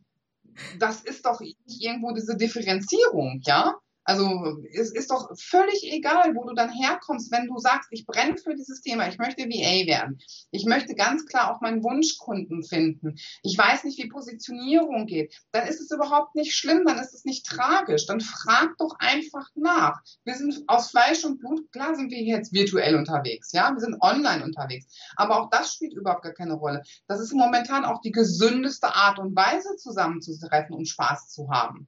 das 0.79 1.01
ist 1.01 1.25
doch 1.25 1.41
irgendwo 1.65 2.11
diese 2.13 2.35
Differenzierung, 2.35 3.41
ja? 3.45 3.75
Also 4.05 4.59
es 4.71 4.91
ist 4.91 5.09
doch 5.09 5.31
völlig 5.37 5.91
egal, 5.91 6.35
wo 6.35 6.45
du 6.45 6.53
dann 6.53 6.71
herkommst, 6.71 7.31
wenn 7.31 7.47
du 7.47 7.57
sagst, 7.57 7.89
ich 7.91 8.05
brenne 8.05 8.37
für 8.37 8.55
dieses 8.55 8.81
Thema, 8.81 9.07
ich 9.07 9.17
möchte 9.17 9.45
VA 9.45 9.87
werden. 9.87 10.19
Ich 10.51 10.65
möchte 10.65 10.93
ganz 10.93 11.25
klar 11.25 11.51
auch 11.51 11.61
meinen 11.61 11.83
Wunschkunden 11.83 12.63
finden. 12.63 13.15
Ich 13.41 13.57
weiß 13.57 13.83
nicht, 13.83 13.97
wie 13.97 14.07
Positionierung 14.07 15.07
geht. 15.07 15.35
Dann 15.51 15.67
ist 15.67 15.81
es 15.81 15.89
überhaupt 15.89 16.35
nicht 16.35 16.55
schlimm, 16.55 16.83
dann 16.85 16.99
ist 16.99 17.15
es 17.15 17.25
nicht 17.25 17.47
tragisch. 17.47 18.05
Dann 18.05 18.21
frag 18.21 18.77
doch 18.77 18.95
einfach 18.99 19.49
nach. 19.55 19.99
Wir 20.23 20.35
sind 20.35 20.63
aus 20.67 20.91
Fleisch 20.91 21.25
und 21.25 21.39
Blut, 21.39 21.71
klar 21.71 21.95
sind 21.95 22.11
wir 22.11 22.21
jetzt 22.21 22.53
virtuell 22.53 22.95
unterwegs, 22.95 23.51
ja, 23.51 23.71
wir 23.73 23.79
sind 23.79 23.99
online 24.01 24.43
unterwegs. 24.43 24.85
Aber 25.15 25.41
auch 25.41 25.49
das 25.49 25.73
spielt 25.73 25.93
überhaupt 25.93 26.23
gar 26.23 26.33
keine 26.33 26.53
Rolle. 26.53 26.83
Das 27.07 27.19
ist 27.19 27.33
momentan 27.33 27.85
auch 27.85 28.01
die 28.01 28.11
gesündeste 28.11 28.93
Art 28.93 29.17
und 29.17 29.35
Weise, 29.35 29.75
zusammenzutreffen 29.77 30.75
und 30.75 30.87
Spaß 30.87 31.29
zu 31.29 31.49
haben. 31.49 31.87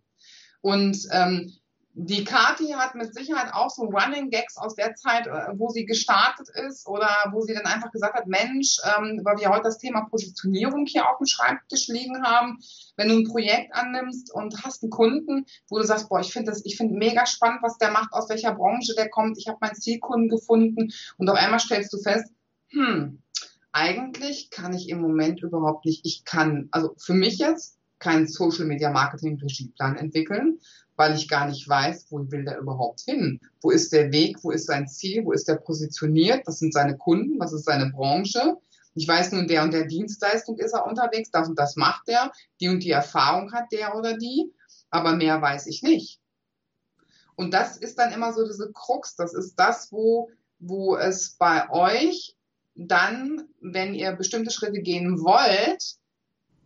Und 0.61 0.97
ähm, 1.11 1.53
die 1.99 2.23
Kati 2.23 2.67
hat 2.73 2.93
mit 2.93 3.15
Sicherheit 3.15 3.51
auch 3.51 3.71
so 3.71 3.85
Running 3.85 4.29
Gags 4.29 4.55
aus 4.55 4.75
der 4.75 4.93
Zeit, 4.93 5.25
äh, 5.25 5.47
wo 5.57 5.69
sie 5.69 5.87
gestartet 5.87 6.47
ist 6.49 6.85
oder 6.85 7.09
wo 7.31 7.41
sie 7.41 7.55
dann 7.55 7.65
einfach 7.65 7.91
gesagt 7.91 8.13
hat, 8.13 8.27
Mensch, 8.27 8.77
ähm, 8.83 9.21
weil 9.23 9.39
wir 9.39 9.49
heute 9.49 9.63
das 9.63 9.79
Thema 9.79 10.01
Positionierung 10.01 10.85
hier 10.85 11.09
auf 11.09 11.17
dem 11.17 11.25
Schreibtisch 11.25 11.87
liegen 11.87 12.21
haben, 12.21 12.59
wenn 12.97 13.09
du 13.09 13.15
ein 13.15 13.23
Projekt 13.23 13.73
annimmst 13.73 14.31
und 14.31 14.63
hast 14.63 14.83
einen 14.83 14.91
Kunden, 14.91 15.47
wo 15.69 15.79
du 15.79 15.83
sagst, 15.85 16.07
boah, 16.07 16.19
ich 16.19 16.31
finde 16.31 16.51
das, 16.51 16.63
ich 16.65 16.77
finde 16.77 16.95
mega 16.95 17.25
spannend, 17.25 17.63
was 17.63 17.79
der 17.79 17.89
macht, 17.89 18.13
aus 18.13 18.29
welcher 18.29 18.53
Branche 18.53 18.93
der 18.95 19.09
kommt, 19.09 19.39
ich 19.39 19.47
habe 19.47 19.57
meinen 19.59 19.75
Zielkunden 19.75 20.29
gefunden 20.29 20.93
und 21.17 21.29
auf 21.29 21.37
einmal 21.37 21.59
stellst 21.59 21.91
du 21.93 21.97
fest, 21.97 22.31
hm, 22.69 23.23
eigentlich 23.71 24.51
kann 24.51 24.73
ich 24.73 24.89
im 24.89 25.01
Moment 25.01 25.41
überhaupt 25.41 25.85
nicht, 25.85 26.05
ich 26.05 26.25
kann, 26.25 26.69
also 26.71 26.93
für 26.99 27.15
mich 27.15 27.39
jetzt, 27.39 27.77
keinen 27.99 28.27
Social 28.27 28.65
Media 28.65 28.91
Marketing 28.91 29.39
Regieplan 29.39 29.97
entwickeln, 29.97 30.59
weil 30.97 31.15
ich 31.15 31.29
gar 31.29 31.47
nicht 31.47 31.67
weiß, 31.69 32.07
wo 32.09 32.19
will 32.29 32.43
der 32.43 32.57
überhaupt 32.57 33.01
hin? 33.01 33.39
Wo 33.61 33.71
ist 33.71 33.93
der 33.93 34.11
Weg? 34.11 34.43
Wo 34.43 34.51
ist 34.51 34.65
sein 34.65 34.87
Ziel? 34.87 35.23
Wo 35.23 35.31
ist 35.31 35.47
der 35.47 35.55
positioniert? 35.55 36.45
Was 36.45 36.59
sind 36.59 36.73
seine 36.73 36.97
Kunden? 36.97 37.39
Was 37.39 37.53
ist 37.53 37.65
seine 37.65 37.91
Branche? 37.91 38.57
Ich 38.95 39.07
weiß 39.07 39.31
nun, 39.31 39.47
der 39.47 39.61
und 39.61 39.73
der 39.73 39.85
Dienstleistung 39.85 40.57
ist 40.57 40.73
er 40.73 40.87
unterwegs, 40.87 41.29
das 41.29 41.47
und 41.47 41.57
das 41.57 41.75
macht 41.75 42.09
er, 42.09 42.31
die 42.59 42.67
und 42.67 42.83
die 42.83 42.89
Erfahrung 42.89 43.53
hat 43.53 43.71
der 43.71 43.95
oder 43.95 44.17
die, 44.17 44.51
aber 44.89 45.15
mehr 45.15 45.39
weiß 45.39 45.67
ich 45.67 45.83
nicht. 45.83 46.19
Und 47.35 47.53
das 47.53 47.77
ist 47.77 47.99
dann 47.99 48.11
immer 48.11 48.33
so 48.33 48.43
diese 48.43 48.71
Krux, 48.73 49.15
das 49.15 49.35
ist 49.35 49.53
das, 49.55 49.91
wo, 49.91 50.31
wo 50.57 50.97
es 50.97 51.35
bei 51.37 51.69
euch 51.69 52.35
dann, 52.73 53.47
wenn 53.61 53.93
ihr 53.93 54.13
bestimmte 54.13 54.49
Schritte 54.49 54.81
gehen 54.81 55.19
wollt, 55.19 55.97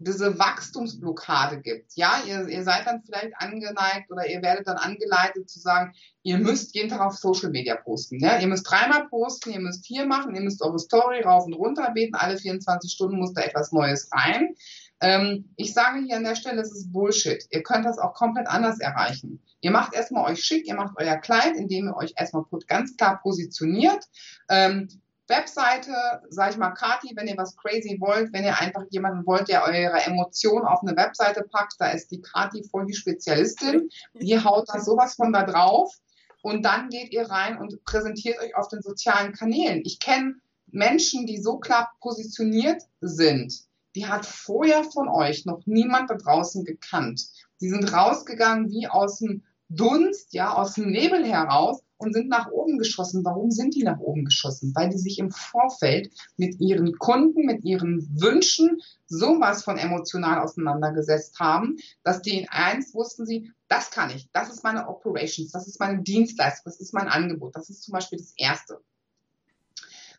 diese 0.03 0.37
Wachstumsblockade 0.39 1.61
gibt. 1.61 1.95
Ja, 1.95 2.21
ihr, 2.27 2.47
ihr 2.47 2.63
seid 2.63 2.87
dann 2.87 3.03
vielleicht 3.03 3.33
angeneigt 3.35 4.09
oder 4.11 4.27
ihr 4.27 4.41
werdet 4.41 4.67
dann 4.67 4.77
angeleitet 4.77 5.49
zu 5.49 5.59
sagen, 5.59 5.93
ihr 6.23 6.37
müsst 6.37 6.73
jeden 6.75 6.89
Tag 6.89 7.01
auf 7.01 7.17
Social 7.17 7.49
Media 7.49 7.75
posten. 7.75 8.19
Ja? 8.19 8.39
Ihr 8.39 8.47
müsst 8.47 8.69
dreimal 8.69 9.07
posten, 9.09 9.51
ihr 9.51 9.59
müsst 9.59 9.85
hier 9.85 10.05
machen, 10.05 10.35
ihr 10.35 10.41
müsst 10.41 10.61
eure 10.61 10.79
Story 10.79 11.21
rauf 11.21 11.45
und 11.45 11.53
runter 11.53 11.91
beten, 11.91 12.15
alle 12.15 12.37
24 12.37 12.91
Stunden 12.91 13.17
muss 13.17 13.33
da 13.33 13.41
etwas 13.41 13.71
Neues 13.71 14.09
rein. 14.11 14.55
Ähm, 15.01 15.49
ich 15.55 15.73
sage 15.73 16.03
hier 16.05 16.17
an 16.17 16.23
der 16.23 16.35
Stelle, 16.35 16.61
es 16.61 16.71
ist 16.71 16.91
Bullshit. 16.91 17.43
Ihr 17.49 17.63
könnt 17.63 17.85
das 17.85 17.97
auch 17.97 18.13
komplett 18.13 18.47
anders 18.47 18.79
erreichen. 18.79 19.41
Ihr 19.61 19.71
macht 19.71 19.93
erstmal 19.93 20.31
euch 20.31 20.43
schick, 20.43 20.67
ihr 20.67 20.75
macht 20.75 20.95
euer 20.97 21.17
Kleid, 21.17 21.55
indem 21.55 21.87
ihr 21.87 21.95
euch 21.95 22.13
erstmal 22.15 22.43
ganz 22.67 22.95
klar 22.97 23.19
positioniert. 23.21 24.05
Ähm, 24.49 24.87
Webseite, 25.27 25.93
sag 26.29 26.51
ich 26.51 26.57
mal, 26.57 26.71
Kati, 26.71 27.13
wenn 27.15 27.27
ihr 27.27 27.37
was 27.37 27.55
crazy 27.55 27.97
wollt, 27.99 28.33
wenn 28.33 28.43
ihr 28.43 28.59
einfach 28.59 28.83
jemanden 28.89 29.25
wollt, 29.25 29.47
der 29.47 29.63
eure 29.63 30.01
Emotionen 30.01 30.65
auf 30.65 30.81
eine 30.81 30.95
Webseite 30.97 31.43
packt, 31.43 31.75
da 31.79 31.91
ist 31.91 32.11
die 32.11 32.21
Kati 32.21 32.63
voll 32.69 32.85
die 32.85 32.95
Spezialistin. 32.95 33.89
Die 34.13 34.43
haut 34.43 34.67
da 34.67 34.79
sowas 34.79 35.15
von 35.15 35.31
da 35.31 35.43
drauf. 35.43 35.95
Und 36.41 36.63
dann 36.63 36.89
geht 36.89 37.13
ihr 37.13 37.29
rein 37.29 37.57
und 37.59 37.83
präsentiert 37.85 38.39
euch 38.39 38.55
auf 38.55 38.67
den 38.67 38.81
sozialen 38.81 39.33
Kanälen. 39.33 39.81
Ich 39.85 39.99
kenne 39.99 40.35
Menschen, 40.67 41.25
die 41.25 41.41
so 41.41 41.59
klar 41.59 41.91
positioniert 42.01 42.81
sind. 42.99 43.53
Die 43.95 44.07
hat 44.07 44.25
vorher 44.25 44.83
von 44.83 45.09
euch 45.09 45.45
noch 45.45 45.61
niemand 45.65 46.09
da 46.09 46.15
draußen 46.15 46.63
gekannt. 46.63 47.27
Die 47.59 47.69
sind 47.69 47.93
rausgegangen 47.93 48.69
wie 48.71 48.87
aus 48.87 49.19
dem 49.19 49.43
Dunst, 49.75 50.33
ja, 50.33 50.53
aus 50.53 50.73
dem 50.73 50.91
Nebel 50.91 51.25
heraus 51.25 51.81
und 51.97 52.13
sind 52.13 52.29
nach 52.29 52.49
oben 52.51 52.77
geschossen. 52.77 53.23
Warum 53.23 53.51
sind 53.51 53.75
die 53.75 53.83
nach 53.83 53.99
oben 53.99 54.25
geschossen? 54.25 54.73
Weil 54.75 54.89
die 54.89 54.97
sich 54.97 55.19
im 55.19 55.31
Vorfeld 55.31 56.11
mit 56.35 56.59
ihren 56.59 56.97
Kunden, 56.97 57.45
mit 57.45 57.63
ihren 57.63 58.09
Wünschen 58.19 58.81
sowas 59.05 59.63
von 59.63 59.77
emotional 59.77 60.39
auseinandergesetzt 60.39 61.39
haben, 61.39 61.77
dass 62.03 62.21
die 62.21 62.39
in 62.39 62.49
eins 62.49 62.93
wussten 62.93 63.25
sie, 63.25 63.51
das 63.67 63.91
kann 63.91 64.09
ich, 64.09 64.29
das 64.33 64.49
ist 64.49 64.63
meine 64.63 64.87
Operations, 64.87 65.51
das 65.51 65.67
ist 65.67 65.79
meine 65.79 66.01
Dienstleistung, 66.01 66.63
das 66.65 66.79
ist 66.79 66.93
mein 66.93 67.07
Angebot. 67.07 67.55
Das 67.55 67.69
ist 67.69 67.83
zum 67.83 67.93
Beispiel 67.93 68.19
das 68.19 68.33
Erste. 68.35 68.81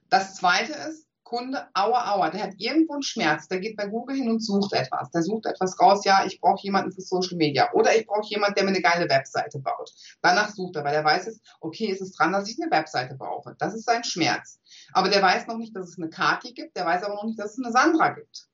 Das 0.08 0.36
Zweite 0.36 0.72
ist, 0.72 1.06
Kunde, 1.32 1.66
aua, 1.72 2.12
aua, 2.12 2.28
der 2.28 2.42
hat 2.42 2.54
irgendwo 2.58 2.92
einen 2.92 3.02
Schmerz, 3.02 3.48
der 3.48 3.58
geht 3.58 3.74
bei 3.74 3.86
Google 3.86 4.16
hin 4.16 4.28
und 4.28 4.44
sucht 4.44 4.74
etwas. 4.74 5.10
Der 5.12 5.22
sucht 5.22 5.46
etwas 5.46 5.80
raus, 5.80 6.04
ja, 6.04 6.26
ich 6.26 6.38
brauche 6.42 6.62
jemanden 6.62 6.92
für 6.92 7.00
Social 7.00 7.38
Media 7.38 7.72
oder 7.72 7.96
ich 7.96 8.06
brauche 8.06 8.28
jemanden, 8.28 8.56
der 8.56 8.64
mir 8.64 8.70
eine 8.70 8.82
geile 8.82 9.08
Webseite 9.08 9.58
baut. 9.58 9.90
Danach 10.20 10.50
sucht 10.50 10.76
er, 10.76 10.84
weil 10.84 10.94
er 10.94 11.04
weiß 11.04 11.24
jetzt, 11.24 11.40
okay, 11.60 11.86
ist 11.86 12.02
es 12.02 12.12
dran, 12.12 12.32
dass 12.32 12.50
ich 12.50 12.58
eine 12.60 12.70
Webseite 12.70 13.14
brauche. 13.14 13.56
Das 13.58 13.74
ist 13.74 13.86
sein 13.86 14.04
Schmerz. 14.04 14.60
Aber 14.92 15.08
der 15.08 15.22
weiß 15.22 15.46
noch 15.46 15.56
nicht, 15.56 15.74
dass 15.74 15.88
es 15.88 15.96
eine 15.96 16.10
Kati 16.10 16.52
gibt, 16.52 16.76
der 16.76 16.84
weiß 16.84 17.02
aber 17.02 17.14
noch 17.14 17.24
nicht, 17.24 17.38
dass 17.38 17.52
es 17.52 17.64
eine 17.64 17.72
Sandra 17.72 18.10
gibt. 18.10 18.48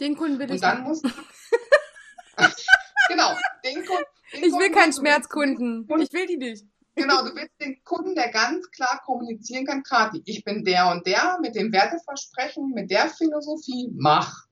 Den 0.00 0.16
Kunden 0.16 0.38
will 0.38 0.46
ich. 0.46 0.52
Und 0.52 0.62
dann 0.62 0.84
muss. 0.84 1.02
genau, 3.08 3.36
den 3.62 3.84
Kunden. 3.84 4.04
Den 4.32 4.44
ich 4.44 4.52
will 4.54 4.70
keinen 4.70 4.94
Schmerzkunden. 4.94 5.86
Ich 6.00 6.12
will 6.14 6.26
die 6.26 6.38
nicht. 6.38 6.64
Genau, 6.96 7.22
du 7.22 7.34
willst 7.36 7.60
den 7.60 7.82
Kunden, 7.84 8.14
der 8.14 8.30
ganz 8.30 8.70
klar 8.70 9.00
kommunizieren 9.04 9.66
kann, 9.66 9.82
Kathi, 9.82 10.22
ich 10.24 10.42
bin 10.44 10.64
der 10.64 10.90
und 10.90 11.06
der 11.06 11.38
mit 11.42 11.54
dem 11.54 11.70
Werteversprechen, 11.72 12.70
mit 12.70 12.90
der 12.90 13.08
Philosophie, 13.10 13.90
mach. 13.94 14.46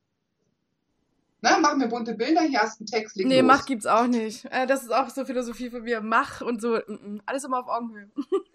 Na, 1.41 1.59
mach 1.59 1.75
mir 1.77 1.89
bunte 1.89 2.15
Bilder, 2.15 2.43
hier 2.43 2.61
hast 2.61 2.81
du 2.81 2.83
einen 2.83 2.87
Text, 2.87 3.17
leg 3.17 3.27
Nee, 3.27 3.41
los. 3.41 3.47
mach 3.47 3.67
gibt's 3.67 3.87
auch 3.87 4.07
nicht. 4.07 4.45
Äh, 4.47 4.67
das 4.67 4.83
ist 4.83 4.93
auch 4.93 5.11
so 5.11 5.25
Philosophie 5.25 5.69
von 5.71 5.83
mir. 5.83 6.01
Mach 6.01 6.41
und 6.41 6.61
so, 6.63 6.81
alles 7.27 7.45
immer 7.45 7.59
auf 7.61 7.69
Augenhöhe. 7.69 8.11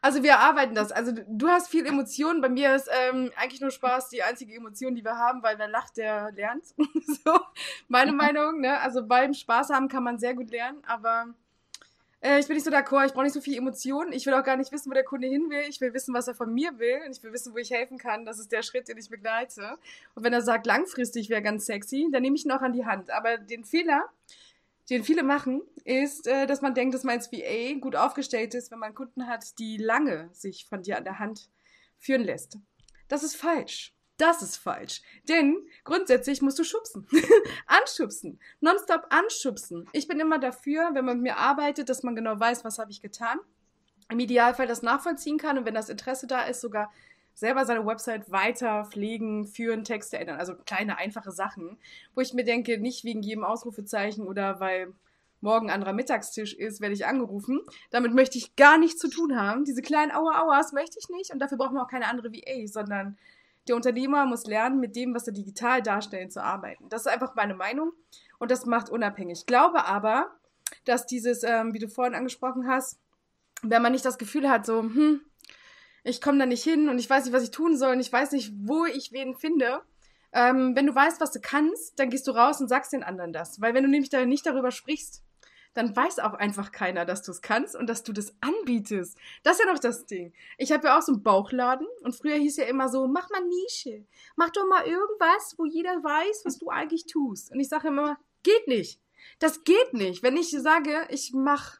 Also 0.00 0.22
wir 0.22 0.30
erarbeiten 0.30 0.76
das. 0.76 0.92
Also 0.92 1.12
du 1.26 1.48
hast 1.48 1.68
viel 1.68 1.84
Emotionen. 1.84 2.40
Bei 2.40 2.48
mir 2.48 2.74
ist 2.76 2.88
ähm, 3.10 3.32
eigentlich 3.36 3.60
nur 3.60 3.72
Spaß 3.72 4.08
die 4.10 4.22
einzige 4.22 4.54
Emotion, 4.54 4.94
die 4.94 5.04
wir 5.04 5.16
haben, 5.16 5.42
weil 5.42 5.58
wer 5.58 5.66
lacht, 5.68 5.96
der 5.96 6.30
lernt. 6.32 6.64
so, 7.24 7.40
meine 7.88 8.12
Meinung. 8.22 8.60
Ne? 8.60 8.78
Also 8.80 9.04
beim 9.04 9.34
Spaß 9.34 9.70
haben 9.70 9.88
kann 9.88 10.04
man 10.04 10.18
sehr 10.18 10.34
gut 10.34 10.50
lernen, 10.50 10.82
aber 10.86 11.34
äh, 12.20 12.40
ich 12.40 12.46
bin 12.46 12.56
nicht 12.56 12.64
so 12.64 12.70
d'accord, 12.70 13.06
ich 13.06 13.12
brauche 13.12 13.24
nicht 13.24 13.34
so 13.34 13.40
viel 13.40 13.56
Emotionen. 13.56 14.12
Ich 14.12 14.26
will 14.26 14.34
auch 14.34 14.42
gar 14.42 14.56
nicht 14.56 14.72
wissen, 14.72 14.90
wo 14.90 14.94
der 14.94 15.04
Kunde 15.04 15.28
hin 15.28 15.50
will. 15.50 15.64
Ich 15.68 15.80
will 15.80 15.94
wissen, 15.94 16.14
was 16.14 16.26
er 16.26 16.34
von 16.34 16.52
mir 16.52 16.78
will. 16.78 17.00
Und 17.06 17.16
ich 17.16 17.22
will 17.22 17.32
wissen, 17.32 17.54
wo 17.54 17.58
ich 17.58 17.70
helfen 17.70 17.98
kann. 17.98 18.24
Das 18.24 18.38
ist 18.38 18.50
der 18.50 18.62
Schritt, 18.62 18.88
den 18.88 18.98
ich 18.98 19.08
begleite. 19.08 19.78
Und 20.14 20.24
wenn 20.24 20.32
er 20.32 20.42
sagt, 20.42 20.66
langfristig 20.66 21.30
wäre 21.30 21.42
ganz 21.42 21.66
sexy, 21.66 22.08
dann 22.10 22.22
nehme 22.22 22.36
ich 22.36 22.44
ihn 22.44 22.50
auch 22.50 22.62
an 22.62 22.72
die 22.72 22.86
Hand. 22.86 23.10
Aber 23.10 23.38
den 23.38 23.64
Fehler, 23.64 24.08
den 24.90 25.04
viele 25.04 25.22
machen, 25.22 25.62
ist, 25.84 26.26
äh, 26.26 26.46
dass 26.46 26.60
man 26.60 26.74
denkt, 26.74 26.94
dass 26.94 27.04
man 27.04 27.20
VA 27.20 27.78
gut 27.78 27.94
aufgestellt 27.94 28.54
ist, 28.54 28.70
wenn 28.72 28.78
man 28.78 28.94
Kunden 28.94 29.28
hat, 29.28 29.58
die 29.58 29.76
lange 29.76 30.28
sich 30.32 30.66
von 30.66 30.82
dir 30.82 30.96
an 30.96 31.04
der 31.04 31.18
Hand 31.20 31.50
führen 31.98 32.22
lässt. 32.22 32.58
Das 33.08 33.22
ist 33.22 33.36
falsch. 33.36 33.94
Das 34.18 34.42
ist 34.42 34.56
falsch. 34.56 35.00
Denn 35.28 35.56
grundsätzlich 35.84 36.42
musst 36.42 36.58
du 36.58 36.64
schubsen. 36.64 37.06
anschubsen. 37.66 38.40
Nonstop 38.60 39.06
anschubsen. 39.10 39.88
Ich 39.92 40.08
bin 40.08 40.18
immer 40.18 40.38
dafür, 40.40 40.90
wenn 40.92 41.04
man 41.04 41.18
mit 41.18 41.32
mir 41.32 41.36
arbeitet, 41.38 41.88
dass 41.88 42.02
man 42.02 42.16
genau 42.16 42.38
weiß, 42.38 42.64
was 42.64 42.78
habe 42.78 42.90
ich 42.90 43.00
getan. 43.00 43.38
Im 44.10 44.18
Idealfall 44.18 44.66
das 44.66 44.82
nachvollziehen 44.82 45.38
kann 45.38 45.56
und 45.56 45.66
wenn 45.66 45.74
das 45.74 45.88
Interesse 45.88 46.26
da 46.26 46.42
ist, 46.42 46.60
sogar 46.60 46.90
selber 47.34 47.64
seine 47.64 47.86
Website 47.86 48.32
weiter 48.32 48.86
pflegen, 48.86 49.46
führen, 49.46 49.84
Texte 49.84 50.18
ändern. 50.18 50.40
Also 50.40 50.56
kleine, 50.56 50.98
einfache 50.98 51.30
Sachen, 51.30 51.78
wo 52.16 52.20
ich 52.20 52.34
mir 52.34 52.44
denke, 52.44 52.78
nicht 52.78 53.04
wegen 53.04 53.22
jedem 53.22 53.44
Ausrufezeichen 53.44 54.26
oder 54.26 54.58
weil 54.58 54.92
morgen 55.40 55.70
anderer 55.70 55.92
Mittagstisch 55.92 56.54
ist, 56.54 56.80
werde 56.80 56.94
ich 56.94 57.06
angerufen. 57.06 57.60
Damit 57.90 58.12
möchte 58.12 58.38
ich 58.38 58.56
gar 58.56 58.78
nichts 58.78 58.98
zu 58.98 59.08
tun 59.08 59.40
haben. 59.40 59.64
Diese 59.64 59.82
kleinen 59.82 60.10
Aua-Auas 60.10 60.72
möchte 60.72 60.98
ich 60.98 61.08
nicht 61.10 61.32
und 61.32 61.38
dafür 61.38 61.58
brauchen 61.58 61.74
wir 61.74 61.82
auch 61.82 61.90
keine 61.90 62.08
andere 62.08 62.32
VA, 62.32 62.66
sondern 62.66 63.16
der 63.68 63.76
Unternehmer 63.76 64.26
muss 64.26 64.46
lernen, 64.46 64.80
mit 64.80 64.96
dem, 64.96 65.14
was 65.14 65.26
er 65.26 65.32
digital 65.32 65.82
darstellt, 65.82 66.32
zu 66.32 66.42
arbeiten. 66.42 66.88
Das 66.88 67.02
ist 67.02 67.06
einfach 67.08 67.34
meine 67.34 67.54
Meinung 67.54 67.92
und 68.38 68.50
das 68.50 68.66
macht 68.66 68.90
unabhängig. 68.90 69.40
Ich 69.40 69.46
glaube 69.46 69.84
aber, 69.84 70.30
dass 70.84 71.06
dieses, 71.06 71.42
ähm, 71.42 71.74
wie 71.74 71.78
du 71.78 71.88
vorhin 71.88 72.14
angesprochen 72.14 72.68
hast, 72.68 72.98
wenn 73.62 73.82
man 73.82 73.92
nicht 73.92 74.04
das 74.04 74.18
Gefühl 74.18 74.48
hat, 74.48 74.66
so, 74.66 74.82
hm, 74.82 75.20
ich 76.04 76.20
komme 76.20 76.38
da 76.38 76.46
nicht 76.46 76.62
hin 76.62 76.88
und 76.88 76.98
ich 76.98 77.10
weiß 77.10 77.24
nicht, 77.24 77.34
was 77.34 77.42
ich 77.42 77.50
tun 77.50 77.76
soll 77.76 77.92
und 77.92 78.00
ich 78.00 78.12
weiß 78.12 78.32
nicht, 78.32 78.52
wo 78.56 78.86
ich 78.86 79.12
wen 79.12 79.34
finde. 79.34 79.82
Ähm, 80.32 80.76
wenn 80.76 80.86
du 80.86 80.94
weißt, 80.94 81.20
was 81.20 81.32
du 81.32 81.40
kannst, 81.40 81.98
dann 81.98 82.10
gehst 82.10 82.26
du 82.26 82.32
raus 82.32 82.60
und 82.60 82.68
sagst 82.68 82.92
den 82.92 83.02
anderen 83.02 83.32
das. 83.32 83.60
Weil 83.60 83.74
wenn 83.74 83.84
du 83.84 83.90
nämlich 83.90 84.10
da 84.10 84.24
nicht 84.24 84.46
darüber 84.46 84.70
sprichst, 84.70 85.22
dann 85.74 85.94
weiß 85.94 86.18
auch 86.20 86.34
einfach 86.34 86.72
keiner, 86.72 87.04
dass 87.04 87.22
du 87.22 87.30
es 87.30 87.42
kannst 87.42 87.76
und 87.76 87.88
dass 87.88 88.02
du 88.02 88.12
das 88.12 88.34
anbietest. 88.40 89.16
Das 89.42 89.58
ist 89.58 89.64
ja 89.64 89.72
noch 89.72 89.78
das 89.78 90.06
Ding. 90.06 90.32
Ich 90.56 90.72
habe 90.72 90.88
ja 90.88 90.98
auch 90.98 91.02
so 91.02 91.12
einen 91.12 91.22
Bauchladen 91.22 91.86
und 92.02 92.14
früher 92.14 92.36
hieß 92.36 92.56
ja 92.56 92.64
immer 92.64 92.88
so, 92.88 93.06
mach 93.06 93.30
mal 93.30 93.42
Nische. 93.44 94.04
Mach 94.36 94.50
doch 94.50 94.66
mal 94.66 94.86
irgendwas, 94.86 95.54
wo 95.56 95.66
jeder 95.66 96.02
weiß, 96.02 96.42
was 96.44 96.58
du 96.58 96.70
eigentlich 96.70 97.06
tust. 97.06 97.52
Und 97.52 97.60
ich 97.60 97.68
sage 97.68 97.88
immer, 97.88 98.18
geht 98.42 98.66
nicht. 98.66 99.00
Das 99.38 99.64
geht 99.64 99.92
nicht. 99.92 100.22
Wenn 100.22 100.36
ich 100.36 100.50
sage, 100.50 101.06
ich 101.10 101.32
mache 101.32 101.78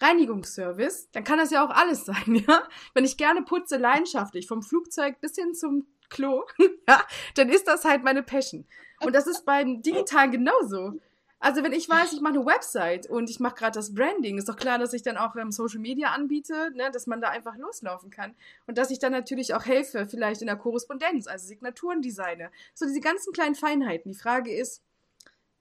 Reinigungsservice, 0.00 1.10
dann 1.12 1.24
kann 1.24 1.38
das 1.38 1.50
ja 1.50 1.64
auch 1.64 1.70
alles 1.70 2.04
sein, 2.06 2.44
ja? 2.46 2.68
Wenn 2.94 3.04
ich 3.04 3.16
gerne 3.16 3.42
putze 3.42 3.76
leidenschaftlich, 3.76 4.46
vom 4.46 4.62
Flugzeug 4.62 5.20
bis 5.20 5.34
hin 5.34 5.54
zum 5.54 5.86
Klo, 6.08 6.44
ja, 6.88 7.04
dann 7.34 7.48
ist 7.48 7.68
das 7.68 7.84
halt 7.84 8.02
meine 8.02 8.22
Passion. 8.22 8.66
Und 9.02 9.14
das 9.14 9.26
ist 9.26 9.44
beim 9.44 9.82
Digitalen 9.82 10.30
genauso. 10.30 11.00
Also 11.42 11.64
wenn 11.64 11.72
ich 11.72 11.88
weiß, 11.88 12.12
ich 12.12 12.20
mache 12.20 12.34
eine 12.34 12.44
Website 12.44 13.08
und 13.08 13.30
ich 13.30 13.40
mache 13.40 13.54
gerade 13.54 13.72
das 13.72 13.94
Branding, 13.94 14.36
ist 14.36 14.48
doch 14.48 14.56
klar, 14.56 14.78
dass 14.78 14.92
ich 14.92 15.02
dann 15.02 15.16
auch 15.16 15.34
ähm, 15.36 15.50
Social 15.50 15.80
Media 15.80 16.10
anbiete, 16.10 16.70
ne, 16.74 16.90
dass 16.92 17.06
man 17.06 17.22
da 17.22 17.30
einfach 17.30 17.56
loslaufen 17.56 18.10
kann. 18.10 18.34
Und 18.66 18.76
dass 18.76 18.90
ich 18.90 18.98
dann 18.98 19.12
natürlich 19.12 19.54
auch 19.54 19.64
helfe, 19.64 20.06
vielleicht 20.06 20.42
in 20.42 20.48
der 20.48 20.56
Korrespondenz, 20.56 21.26
also 21.26 21.46
Signaturen 21.46 22.02
designe. 22.02 22.50
So 22.74 22.84
diese 22.84 23.00
ganzen 23.00 23.32
kleinen 23.32 23.54
Feinheiten. 23.54 24.12
Die 24.12 24.18
Frage 24.18 24.54
ist, 24.54 24.82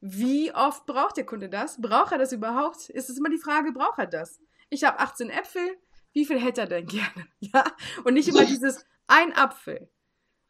wie 0.02 0.54
oft 0.54 0.86
braucht 0.86 1.16
der 1.16 1.26
Kunde 1.26 1.48
das? 1.48 1.80
Braucht 1.80 2.12
er 2.12 2.18
das 2.18 2.34
überhaupt? 2.34 2.90
Ist 2.90 3.10
es 3.10 3.18
immer 3.18 3.30
die 3.30 3.38
Frage, 3.38 3.72
braucht 3.72 4.00
er 4.00 4.08
das? 4.08 4.42
Ich 4.70 4.84
habe 4.84 5.00
18 5.00 5.30
Äpfel, 5.30 5.78
wie 6.12 6.26
viel 6.26 6.42
hätte 6.42 6.62
er 6.62 6.68
denn 6.68 6.88
gerne? 6.88 7.28
Ja? 7.40 7.64
Und 8.04 8.16
nicht 8.16 8.28
immer 8.28 8.46
dieses 8.46 8.86
ein 9.08 9.34
Apfel. 9.34 9.90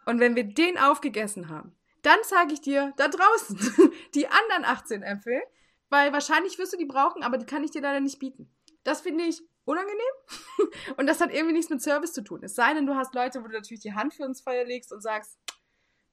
Und 0.05 0.19
wenn 0.19 0.35
wir 0.35 0.43
den 0.43 0.79
aufgegessen 0.79 1.49
haben, 1.49 1.75
dann 2.01 2.19
zeige 2.23 2.53
ich 2.53 2.61
dir 2.61 2.93
da 2.97 3.07
draußen 3.07 3.91
die 4.15 4.27
anderen 4.27 4.65
18 4.65 5.03
Äpfel, 5.03 5.41
weil 5.89 6.13
wahrscheinlich 6.13 6.57
wirst 6.57 6.73
du 6.73 6.77
die 6.77 6.85
brauchen, 6.85 7.23
aber 7.23 7.37
die 7.37 7.45
kann 7.45 7.63
ich 7.63 7.71
dir 7.71 7.81
leider 7.81 7.99
nicht 7.99 8.19
bieten. 8.19 8.49
Das 8.83 9.01
finde 9.01 9.25
ich 9.25 9.41
unangenehm 9.65 9.97
und 10.97 11.07
das 11.07 11.21
hat 11.21 11.33
irgendwie 11.33 11.53
nichts 11.53 11.69
mit 11.69 11.81
Service 11.81 12.13
zu 12.13 12.23
tun. 12.23 12.43
Es 12.43 12.55
sei 12.55 12.73
denn, 12.73 12.85
du 12.85 12.95
hast 12.95 13.13
Leute, 13.13 13.43
wo 13.43 13.47
du 13.47 13.53
natürlich 13.53 13.81
die 13.81 13.93
Hand 13.93 14.13
für 14.13 14.23
ins 14.23 14.41
Feuer 14.41 14.65
legst 14.65 14.91
und 14.91 15.01
sagst, 15.01 15.37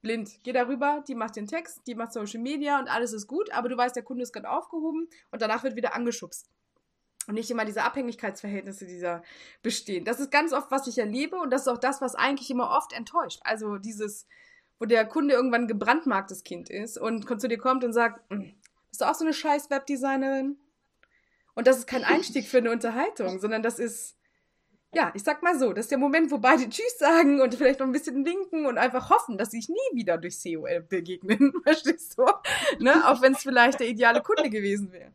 blind. 0.07 0.39
Geh 0.45 0.53
darüber, 0.53 1.03
die 1.09 1.15
macht 1.15 1.37
den 1.37 1.47
Text, 1.47 1.83
die 1.87 1.95
macht 1.95 2.13
Social 2.13 2.41
Media 2.41 2.79
und 2.79 2.89
alles 2.89 3.13
ist 3.13 3.27
gut, 3.27 3.51
aber 3.51 3.69
du 3.69 3.77
weißt, 3.77 3.97
der 3.97 4.05
Kunde 4.05 4.23
ist 4.23 4.33
gerade 4.33 4.49
aufgehoben 4.49 5.09
und 5.33 5.43
danach 5.43 5.65
wird 5.65 5.75
wieder 5.75 5.95
angeschubst. 5.95 6.49
Und 7.27 7.35
nicht 7.35 7.51
immer 7.51 7.65
diese 7.65 7.83
Abhängigkeitsverhältnisse 7.83 8.87
dieser 8.87 9.25
bestehen. 9.63 10.05
Das 10.05 10.21
ist 10.21 10.31
ganz 10.31 10.53
oft, 10.53 10.71
was 10.71 10.87
ich 10.87 10.99
erlebe 10.99 11.37
und 11.41 11.51
das 11.51 11.63
ist 11.63 11.69
auch 11.69 11.79
das, 11.79 12.01
was 12.01 12.15
eigentlich 12.15 12.51
immer 12.51 12.71
oft 12.71 12.93
enttäuscht. 12.93 13.41
Also 13.43 13.79
dieses, 13.79 14.29
wo 14.79 14.85
der 14.85 15.07
Kunde 15.07 15.35
irgendwann 15.35 15.63
ein 15.63 15.69
gebrandmarktes 15.69 16.45
Kind 16.45 16.69
ist 16.71 16.99
und 16.99 17.41
zu 17.41 17.49
dir 17.49 17.59
kommt 17.59 17.85
und 17.85 17.93
sagt, 17.93 18.21
hm, 18.31 18.55
bist 18.89 19.01
du 19.01 19.05
auch 19.07 19.15
so 19.15 19.25
eine 19.25 19.35
scheiß 19.35 19.71
Webdesignerin? 19.71 20.57
Und 21.55 21.67
das 21.67 21.79
ist 21.79 21.87
kein 21.87 22.05
Einstieg 22.05 22.47
für 22.47 22.59
eine 22.59 22.71
Unterhaltung, 22.71 23.41
sondern 23.41 23.63
das 23.63 23.79
ist, 23.79 24.17
ja, 24.95 25.13
ich 25.15 25.23
sag 25.23 25.43
mal 25.43 25.59
so, 25.59 25.73
das 25.73 25.87
ist 25.87 25.91
der 25.91 25.99
Moment, 25.99 26.31
wo 26.31 26.39
beide 26.39 26.69
Tschüss 26.69 26.99
sagen 26.99 27.41
und 27.41 27.55
vielleicht 27.55 27.81
noch 27.81 27.87
ein 27.87 27.93
bisschen 27.93 28.25
winken 28.25 28.67
und 28.67 28.79
einfach 28.79 29.11
hoffen, 29.11 29.39
dass 29.39 29.51
sie 29.51 29.61
sich 29.61 29.69
nie 29.69 29.99
wieder 29.99 30.19
durch 30.19 30.43
COL 30.43 30.83
begegnen, 30.89 31.53
verstehst 31.63 32.19
du? 32.19 32.25
Ne? 32.79 33.07
Auch 33.07 33.21
wenn 33.23 33.33
es 33.33 33.43
vielleicht 33.43 33.81
der 33.81 33.89
ideale 33.89 34.23
Kunde 34.23 34.51
gewesen 34.51 34.93
wäre. 34.93 35.13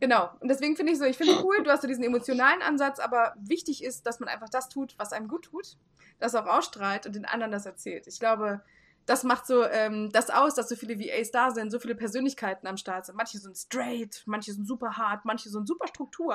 Genau. 0.00 0.30
Und 0.40 0.48
deswegen 0.48 0.76
finde 0.76 0.92
ich 0.92 0.98
so, 0.98 1.04
ich 1.04 1.16
finde 1.16 1.44
cool, 1.44 1.62
du 1.62 1.70
hast 1.70 1.82
so 1.82 1.86
diesen 1.88 2.02
emotionalen 2.02 2.60
Ansatz, 2.60 2.98
aber 2.98 3.34
wichtig 3.38 3.84
ist, 3.84 4.04
dass 4.04 4.18
man 4.18 4.28
einfach 4.28 4.48
das 4.48 4.68
tut, 4.68 4.94
was 4.98 5.12
einem 5.12 5.28
gut 5.28 5.44
tut, 5.44 5.76
das 6.18 6.34
auch 6.34 6.46
ausstrahlt 6.46 7.06
und 7.06 7.14
den 7.14 7.24
anderen 7.24 7.52
das 7.52 7.66
erzählt. 7.66 8.08
Ich 8.08 8.18
glaube, 8.18 8.62
das 9.06 9.24
macht 9.24 9.46
so 9.46 9.64
ähm, 9.64 10.10
das 10.12 10.30
aus, 10.30 10.54
dass 10.54 10.68
so 10.68 10.76
viele 10.76 10.98
VAs 10.98 11.30
da 11.30 11.50
sind, 11.50 11.70
so 11.70 11.78
viele 11.78 11.94
Persönlichkeiten 11.94 12.66
am 12.66 12.76
Start 12.76 13.06
sind. 13.06 13.16
Manche 13.16 13.38
sind 13.38 13.56
straight, 13.56 14.22
manche 14.26 14.52
sind 14.52 14.66
super 14.66 14.96
hart, 14.96 15.24
manche 15.24 15.48
sind 15.48 15.66
super 15.66 15.88
Struktur, 15.88 16.34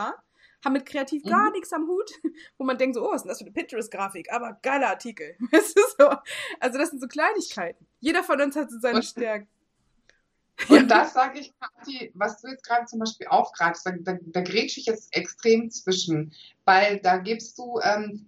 haben 0.64 0.74
mit 0.74 0.86
kreativ 0.86 1.24
mhm. 1.24 1.30
gar 1.30 1.52
nichts 1.52 1.72
am 1.74 1.88
Hut, 1.88 2.12
wo 2.58 2.66
man 2.66 2.78
denkt 2.78 2.96
so, 2.96 3.08
oh, 3.08 3.12
was 3.12 3.18
ist 3.18 3.24
denn 3.24 3.30
das 3.30 3.38
für 3.40 3.46
eine 3.46 3.54
Pinterest-Grafik? 3.54 4.32
Aber 4.32 4.58
geiler 4.62 4.90
Artikel. 4.90 5.36
Weißt 5.52 5.78
du 5.78 5.82
so? 5.98 6.10
Also 6.60 6.78
das 6.78 6.90
sind 6.90 7.00
so 7.00 7.08
Kleinigkeiten. 7.08 7.86
Jeder 8.00 8.24
von 8.24 8.42
uns 8.42 8.56
hat 8.56 8.70
so 8.72 8.80
seine 8.80 9.04
Stärken. 9.04 9.48
Und 10.70 10.90
das 10.90 11.14
sage 11.14 11.40
ich, 11.40 11.54
Kathi, 11.60 12.12
was 12.16 12.42
du 12.42 12.48
jetzt 12.48 12.66
gerade 12.66 12.88
zum 12.88 13.00
Beispiel 13.00 13.28
aufgreifst, 13.28 13.86
da, 13.86 13.92
da, 13.92 14.18
da 14.20 14.42
grätsche 14.42 14.80
ich 14.80 14.88
jetzt 14.88 15.16
extrem 15.16 15.70
zwischen, 15.70 16.34
weil 16.66 17.00
da 17.00 17.18
gibst 17.18 17.60
du 17.60 17.80
ähm, 17.84 18.28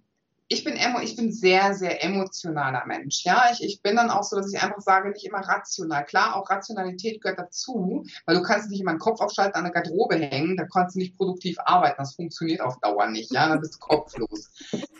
ich 0.52 0.64
bin, 0.64 0.74
emo, 0.74 0.98
ich 0.98 1.14
bin 1.14 1.30
sehr, 1.32 1.74
sehr 1.74 2.02
emotionaler 2.02 2.84
Mensch. 2.84 3.22
Ja, 3.24 3.50
ich, 3.52 3.62
ich 3.62 3.82
bin 3.82 3.94
dann 3.94 4.10
auch 4.10 4.24
so, 4.24 4.34
dass 4.34 4.52
ich 4.52 4.60
einfach 4.60 4.80
sage, 4.80 5.10
nicht 5.10 5.24
immer 5.24 5.38
rational. 5.38 6.04
Klar, 6.04 6.34
auch 6.34 6.50
Rationalität 6.50 7.22
gehört 7.22 7.38
dazu, 7.38 8.04
weil 8.26 8.34
du 8.34 8.42
kannst 8.42 8.68
nicht 8.68 8.80
immer 8.80 8.90
einen 8.90 8.98
Kopf 8.98 9.20
aufschalten, 9.20 9.54
an 9.54 9.62
der 9.62 9.72
Garderobe 9.72 10.16
hängen, 10.16 10.56
da 10.56 10.66
kannst 10.66 10.96
du 10.96 10.98
nicht 10.98 11.16
produktiv 11.16 11.56
arbeiten. 11.64 11.96
Das 11.98 12.16
funktioniert 12.16 12.62
auf 12.62 12.80
Dauer 12.80 13.06
nicht. 13.06 13.32
Ja, 13.32 13.48
dann 13.48 13.60
bist 13.60 13.76
du 13.76 13.78
kopflos. 13.80 14.50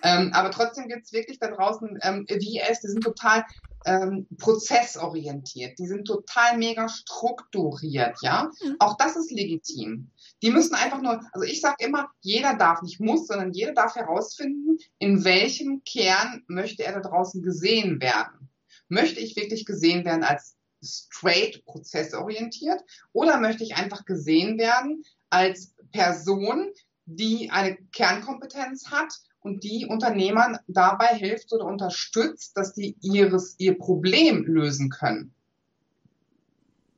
ähm, 0.05 0.31
aber 0.35 0.53
trotzdem 0.53 0.87
gibt 0.87 1.07
es 1.07 1.13
wirklich 1.13 1.41
da 1.41 1.49
draußen 1.49 1.99
ähm, 2.03 2.27
VS, 2.29 2.81
die 2.83 2.89
sind 2.89 3.03
total 3.03 3.45
ähm, 3.87 4.29
prozessorientiert, 4.39 5.79
die 5.81 5.87
sind 5.87 6.05
total 6.05 6.59
mega 6.59 6.89
strukturiert, 6.89 8.19
ja. 8.23 8.51
Mhm. 8.63 8.77
Auch 8.79 8.97
das 8.97 9.17
ist 9.17 9.33
legitim. 9.33 10.11
Die 10.43 10.51
müssen 10.51 10.75
einfach 10.75 11.03
nur, 11.03 11.21
also 11.33 11.47
ich 11.47 11.61
sage 11.61 11.85
immer, 11.85 12.09
jeder 12.21 12.55
darf, 12.55 12.83
nicht 12.83 13.01
muss, 13.01 13.27
sondern 13.27 13.53
jeder 13.53 13.73
darf 13.73 13.95
herausfinden, 13.95 14.79
in 14.99 15.25
welchem 15.25 15.83
Kern 15.85 16.45
möchte 16.47 16.85
er 16.85 16.93
da 16.93 17.01
draußen 17.01 17.43
gesehen 17.43 18.01
werden. 18.01 18.49
Möchte 18.89 19.21
ich 19.21 19.37
wirklich 19.37 19.67
gesehen 19.67 20.05
werden 20.05 20.25
als 20.25 20.57
straight 20.83 21.65
prozessorientiert 21.67 22.83
oder 23.13 23.39
möchte 23.39 23.63
ich 23.63 23.77
einfach 23.77 24.05
gesehen 24.07 24.59
werden 24.59 25.05
als 25.29 25.75
Person, 25.93 26.73
die 27.05 27.51
eine 27.51 27.77
Kernkompetenz 27.93 28.91
hat 28.91 29.13
und 29.41 29.65
die 29.65 29.87
Unternehmern 29.87 30.59
dabei 30.67 31.09
hilft 31.09 31.53
oder 31.53 31.67
unterstützt, 31.67 32.57
dass 32.57 32.75
die 32.75 32.97
ihres, 33.01 33.57
ihr 33.59 33.79
Problem 33.79 34.45
lösen 34.45 34.91
können. 34.91 35.35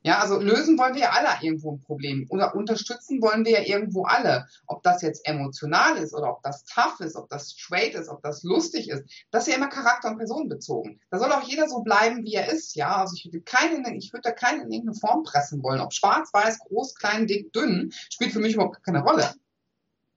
Ja, 0.05 0.19
also 0.19 0.39
lösen 0.39 0.77
wollen 0.77 0.95
wir 0.95 1.01
ja 1.03 1.11
alle 1.11 1.29
irgendwo 1.41 1.71
ein 1.71 1.81
Problem 1.81 2.27
oder 2.29 2.55
unterstützen 2.55 3.21
wollen 3.21 3.45
wir 3.45 3.51
ja 3.53 3.61
irgendwo 3.61 4.03
alle. 4.03 4.47
Ob 4.67 4.83
das 4.83 5.01
jetzt 5.01 5.25
emotional 5.25 5.97
ist 5.97 6.13
oder 6.13 6.29
ob 6.29 6.43
das 6.43 6.65
tough 6.65 6.99
ist, 6.99 7.15
ob 7.15 7.29
das 7.29 7.51
straight 7.51 7.95
ist, 7.95 8.09
ob 8.09 8.21
das 8.21 8.43
lustig 8.43 8.89
ist, 8.89 9.03
das 9.31 9.47
ist 9.47 9.53
ja 9.53 9.57
immer 9.57 9.69
Charakter- 9.69 10.09
und 10.09 10.17
Personenbezogen. 10.17 10.99
Da 11.09 11.19
soll 11.19 11.31
auch 11.31 11.47
jeder 11.47 11.69
so 11.69 11.81
bleiben, 11.81 12.25
wie 12.25 12.33
er 12.33 12.51
ist. 12.51 12.75
Ja, 12.75 12.97
also 12.97 13.15
ich 13.15 13.25
würde 13.25 13.41
keinen, 13.41 13.85
ich 13.95 14.11
würde 14.11 14.23
da 14.23 14.31
keinen 14.31 14.63
in 14.63 14.71
irgendeine 14.71 14.99
Form 14.99 15.23
pressen 15.23 15.63
wollen. 15.63 15.79
Ob 15.79 15.93
schwarz, 15.93 16.33
weiß, 16.33 16.59
groß, 16.59 16.95
klein, 16.95 17.25
dick, 17.25 17.53
dünn, 17.53 17.93
spielt 18.09 18.33
für 18.33 18.39
mich 18.39 18.55
überhaupt 18.55 18.83
keine 18.83 19.03
Rolle. 19.03 19.33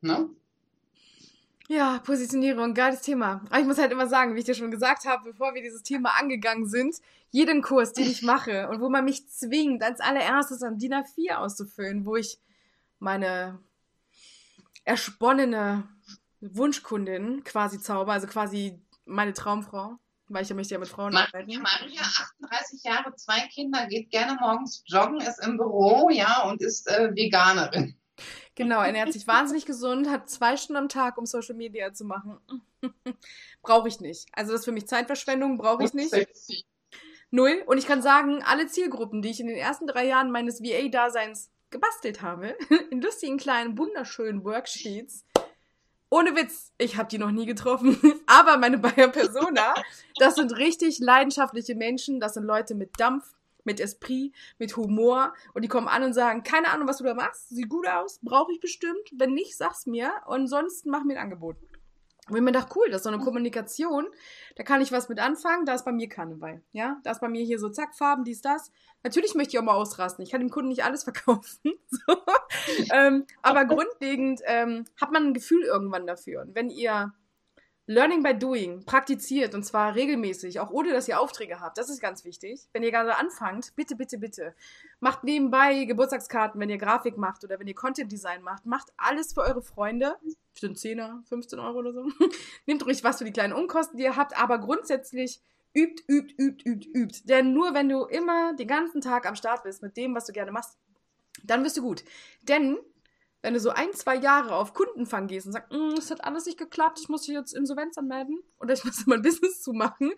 Ne? 0.01 0.29
Ja, 1.69 1.99
Positionierung, 1.99 2.75
geiles 2.75 3.01
Thema. 3.01 3.43
Aber 3.51 3.59
ich 3.59 3.67
muss 3.67 3.79
halt 3.79 3.91
immer 3.91 4.07
sagen, 4.07 4.35
wie 4.35 4.39
ich 4.39 4.45
dir 4.45 4.55
schon 4.55 4.71
gesagt 4.71 5.05
habe, 5.05 5.33
bevor 5.33 5.55
wir 5.55 5.63
dieses 5.63 5.83
Thema 5.83 6.11
angegangen 6.19 6.69
sind, 6.69 6.97
jeden 7.31 7.61
Kurs, 7.61 7.93
den 7.93 8.09
ich 8.09 8.23
mache 8.23 8.69
und 8.69 8.81
wo 8.81 8.89
man 8.89 9.05
mich 9.05 9.29
zwingt, 9.29 9.83
als 9.83 10.01
allererstes 10.01 10.63
am 10.63 10.79
DIN 10.79 10.95
A4 10.95 11.35
auszufüllen, 11.37 12.07
wo 12.07 12.17
ich 12.17 12.39
meine 13.01 13.59
ersponnene 14.85 15.89
Wunschkundin 16.41 17.43
quasi 17.43 17.81
zauber, 17.81 18.13
also 18.13 18.29
quasi 18.29 18.81
meine 19.05 19.33
Traumfrau, 19.33 19.99
weil 20.29 20.43
ich 20.45 20.49
ja 20.49 20.55
möchte 20.55 20.75
ja 20.75 20.81
mit 20.81 20.89
Frauen 20.89 21.13
Maria, 21.13 21.27
arbeiten. 21.27 21.63
Maria, 21.63 22.01
38 22.01 22.83
Jahre, 22.85 23.15
zwei 23.17 23.41
Kinder, 23.49 23.87
geht 23.87 24.11
gerne 24.11 24.37
morgens 24.41 24.85
joggen, 24.87 25.21
ist 25.21 25.45
im 25.45 25.57
Büro, 25.57 26.11
ja, 26.11 26.43
und 26.45 26.63
ist 26.63 26.89
äh, 26.89 27.15
Veganerin. 27.15 27.97
Genau, 28.57 28.81
ernährt 28.81 29.13
sich 29.13 29.27
wahnsinnig 29.27 29.67
gesund, 29.67 30.09
hat 30.09 30.31
zwei 30.31 30.57
Stunden 30.57 30.79
am 30.79 30.89
Tag, 30.89 31.19
um 31.19 31.27
Social 31.27 31.55
Media 31.55 31.93
zu 31.93 32.05
machen. 32.05 32.39
brauche 33.63 33.87
ich 33.87 34.01
nicht. 34.01 34.29
Also 34.33 34.53
das 34.53 34.61
ist 34.61 34.65
für 34.65 34.73
mich 34.73 34.89
Zeitverschwendung, 34.89 35.59
brauche 35.59 35.85
ich 35.85 35.93
nicht. 35.93 36.13
Null. 37.31 37.63
Und 37.67 37.77
ich 37.79 37.87
kann 37.87 38.01
sagen, 38.03 38.43
alle 38.43 38.67
Zielgruppen, 38.67 39.21
die 39.21 39.31
ich 39.31 39.41
in 39.41 39.47
den 39.47 39.57
ersten 39.57 39.87
drei 39.87 40.07
Jahren 40.07 40.31
meines 40.31 40.63
VA-Daseins 40.63 41.51
gebastelt 41.71 42.23
habe, 42.23 42.57
in 42.91 43.03
lustigen 43.03 43.37
kleinen, 43.37 43.77
wunderschönen 43.77 44.43
Worksheets, 44.43 45.25
ohne 46.09 46.37
Witz, 46.37 46.73
ich 46.79 46.97
habe 46.97 47.09
die 47.09 47.19
noch 47.19 47.33
nie 47.33 47.47
getroffen, 47.47 48.01
aber 48.27 48.57
meine 48.57 48.79
Bayer 48.79 49.09
Persona, 49.09 49.75
das 50.19 50.37
sind 50.37 50.57
richtig 50.57 50.99
leidenschaftliche 50.99 51.75
Menschen, 51.75 52.21
das 52.21 52.35
sind 52.35 52.45
Leute 52.45 52.75
mit 52.75 52.99
Dampf, 52.99 53.35
mit 53.67 53.81
Esprit, 53.81 54.35
mit 54.59 54.77
Humor. 54.77 55.35
Und 55.53 55.63
die 55.63 55.69
kommen 55.69 55.89
an 55.89 56.03
und 56.03 56.13
sagen, 56.13 56.43
keine 56.43 56.71
Ahnung, 56.71 56.89
was 56.89 56.99
du 56.99 57.05
da 57.05 57.15
machst, 57.15 57.51
sieht 57.51 57.69
gut 57.69 57.87
aus, 57.87 58.21
brauche 58.23 58.53
ich 58.53 58.61
bestimmt, 58.61 59.13
wenn 59.13 59.35
nicht, 59.35 59.57
sag's 59.57 59.87
mir. 59.87 60.13
Und 60.27 60.47
sonst 60.47 60.87
mach 60.87 61.05
mir 61.05 61.15
ein 61.15 61.25
Angebot. 61.25 61.57
Und 62.29 62.35
ich 62.35 62.43
mir 62.43 62.51
gedacht, 62.51 62.73
cool, 62.75 62.89
das 62.89 62.99
ist 62.99 63.03
so 63.05 63.11
eine 63.11 63.23
Kommunikation, 63.23 64.09
da 64.57 64.65
kann 64.65 64.81
ich 64.81 64.91
was 64.91 65.09
mit 65.09 65.21
anfangen, 65.21 65.65
da 65.65 65.75
ist 65.75 65.85
bei 65.85 65.93
mir 65.93 66.09
Karneval, 66.09 66.61
ja, 66.73 66.99
da 67.05 67.13
ist 67.13 67.21
bei 67.21 67.29
mir 67.29 67.45
hier 67.45 67.61
so 67.61 67.69
zack, 67.69 67.95
Farben, 67.95 68.25
dies, 68.25 68.41
das. 68.41 68.73
Natürlich 69.05 69.37
möchte 69.37 69.53
ich 69.53 69.61
auch 69.61 69.65
mal 69.65 69.75
ausrasten, 69.75 70.25
ich 70.25 70.33
kann 70.33 70.41
dem 70.41 70.51
Kunden 70.51 70.71
nicht 70.71 70.83
alles 70.83 71.05
verkaufen, 71.05 71.75
so. 71.89 72.17
ähm, 72.93 73.27
aber 73.43 73.65
grundlegend 73.67 74.41
ähm, 74.45 74.87
hat 75.01 75.13
man 75.13 75.29
ein 75.29 75.35
Gefühl 75.35 75.63
irgendwann 75.63 76.09
dafür. 76.09 76.43
Und 76.43 76.57
wenn 76.57 76.69
ihr 76.69 77.15
Learning 77.89 78.23
by 78.23 78.35
Doing 78.37 78.85
praktiziert 78.85 79.55
und 79.55 79.63
zwar 79.63 79.95
regelmäßig, 79.95 80.59
auch 80.59 80.71
ohne 80.71 80.93
dass 80.93 81.07
ihr 81.07 81.21
Aufträge 81.21 81.61
habt. 81.61 81.79
Das 81.79 81.89
ist 81.89 82.01
ganz 82.01 82.25
wichtig. 82.25 82.69
Wenn 82.73 82.83
ihr 82.83 82.91
gerade 82.91 83.17
anfangt, 83.17 83.75
bitte, 83.77 83.95
bitte, 83.95 84.19
bitte. 84.19 84.55
Macht 84.99 85.23
nebenbei 85.23 85.85
Geburtstagskarten, 85.85 86.61
wenn 86.61 86.69
ihr 86.69 86.79
Grafik 86.79 87.17
macht 87.17 87.45
oder 87.45 87.61
wenn 87.61 87.69
ihr 87.69 87.77
Content 87.77 88.11
Design 88.11 88.43
macht. 88.43 88.67
Macht 88.67 88.93
alles 88.97 89.33
für 89.35 89.43
eure 89.43 89.63
Freunde. 89.63 90.17
Den 90.61 90.75
10er, 90.75 91.25
15 91.29 91.61
Euro 91.61 91.79
oder 91.79 91.93
so. 91.93 92.09
Nehmt 92.67 92.85
ruhig 92.85 93.05
was 93.05 93.19
für 93.19 93.25
die 93.25 93.33
kleinen 93.33 93.53
Unkosten, 93.53 93.99
die 93.99 94.05
ihr 94.05 94.17
habt, 94.17 94.37
aber 94.37 94.59
grundsätzlich 94.59 95.41
übt, 95.73 96.03
übt, 96.09 96.35
übt, 96.39 96.69
übt, 96.69 96.89
übt. 96.93 97.21
Denn 97.25 97.53
nur 97.53 97.73
wenn 97.73 97.89
du 97.89 98.05
immer 98.05 98.55
den 98.55 98.67
ganzen 98.67 99.01
Tag 99.01 99.27
am 99.27 99.37
Start 99.37 99.63
bist 99.63 99.83
mit 99.83 99.97
dem, 99.97 100.13
was 100.15 100.27
du 100.27 100.33
gerne 100.33 100.51
machst, 100.51 100.77
dann 101.45 101.63
bist 101.63 101.77
du 101.77 101.83
gut. 101.83 102.03
Denn 102.43 102.79
wenn 103.47 103.55
du 103.55 103.61
so 103.61 103.71
ein, 103.71 103.93
zwei 103.93 104.17
Jahre 104.17 104.57
auf 104.57 104.75
Kundenfang 104.75 105.29
gehst 105.29 105.47
und 105.47 105.53
sagst, 105.53 105.73
mm, 105.73 105.95
es 105.97 106.11
hat 106.11 106.25
alles 106.25 106.47
nicht 106.47 106.59
geklappt, 106.59 106.99
ich 107.01 107.09
muss 107.09 107.23
hier 107.23 107.39
jetzt 107.39 107.55
Insolvenz 107.55 107.97
anmelden 107.97 108.41
oder 108.59 108.75
ich 108.75 108.85
muss 108.85 109.07
mein 109.07 109.23
Business 109.23 109.63
zumachen. 109.63 110.13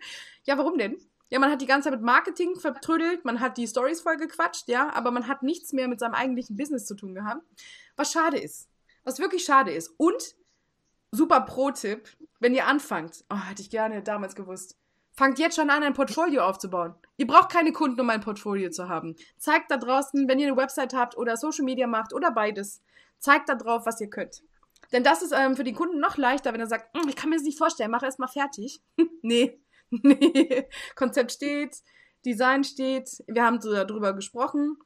Ja, 0.45 0.57
warum 0.57 0.79
denn? 0.79 0.97
Ja, 1.29 1.37
man 1.37 1.51
hat 1.51 1.61
die 1.61 1.67
ganze 1.67 1.91
Zeit 1.91 1.99
mit 1.99 2.01
Marketing 2.03 2.55
vertrödelt, 2.55 3.25
man 3.25 3.39
hat 3.39 3.57
die 3.57 3.67
Stories 3.67 4.01
voll 4.01 4.17
gequatscht, 4.17 4.67
ja, 4.67 4.91
aber 4.95 5.11
man 5.11 5.27
hat 5.27 5.43
nichts 5.43 5.73
mehr 5.73 5.87
mit 5.87 5.99
seinem 5.99 6.15
eigentlichen 6.15 6.55
Business 6.55 6.87
zu 6.87 6.95
tun 6.95 7.13
gehabt. 7.13 7.43
Was 7.95 8.11
schade 8.11 8.39
ist. 8.39 8.67
Was 9.03 9.19
wirklich 9.19 9.43
schade 9.43 9.71
ist. 9.73 9.93
Und 9.97 10.35
super 11.11 11.41
Pro-Tipp, 11.41 12.09
wenn 12.39 12.55
ihr 12.55 12.65
anfangt, 12.65 13.25
oh, 13.29 13.37
hätte 13.37 13.61
ich 13.61 13.69
gerne 13.69 14.01
damals 14.01 14.33
gewusst. 14.33 14.75
Fangt 15.11 15.39
jetzt 15.39 15.55
schon 15.55 15.69
an, 15.69 15.83
ein 15.83 15.93
Portfolio 15.93 16.43
aufzubauen. 16.43 16.95
Ihr 17.17 17.27
braucht 17.27 17.51
keine 17.51 17.73
Kunden, 17.73 17.99
um 17.99 18.09
ein 18.09 18.21
Portfolio 18.21 18.69
zu 18.69 18.87
haben. 18.87 19.15
Zeigt 19.37 19.69
da 19.69 19.77
draußen, 19.77 20.27
wenn 20.27 20.39
ihr 20.39 20.47
eine 20.47 20.57
Website 20.57 20.93
habt 20.93 21.17
oder 21.17 21.35
Social 21.35 21.65
Media 21.65 21.87
macht 21.87 22.13
oder 22.13 22.31
beides, 22.31 22.81
zeigt 23.19 23.49
da 23.49 23.55
drauf, 23.55 23.85
was 23.85 23.99
ihr 23.99 24.09
könnt. 24.09 24.41
Denn 24.91 25.03
das 25.03 25.21
ist 25.21 25.33
ähm, 25.33 25.55
für 25.55 25.63
die 25.63 25.73
Kunden 25.73 25.99
noch 25.99 26.17
leichter, 26.17 26.53
wenn 26.53 26.61
er 26.61 26.67
sagt, 26.67 26.95
hm, 26.95 27.07
ich 27.09 27.15
kann 27.15 27.29
mir 27.29 27.35
das 27.35 27.43
nicht 27.43 27.57
vorstellen, 27.57 27.91
mach 27.91 28.03
erst 28.03 28.19
mal 28.19 28.27
fertig. 28.27 28.81
nee, 29.21 29.59
nee. 29.89 30.67
Konzept 30.95 31.31
steht, 31.31 31.77
Design 32.25 32.63
steht, 32.63 33.23
wir 33.27 33.43
haben 33.43 33.61
so 33.61 33.73
darüber 33.73 34.13
gesprochen, 34.13 34.77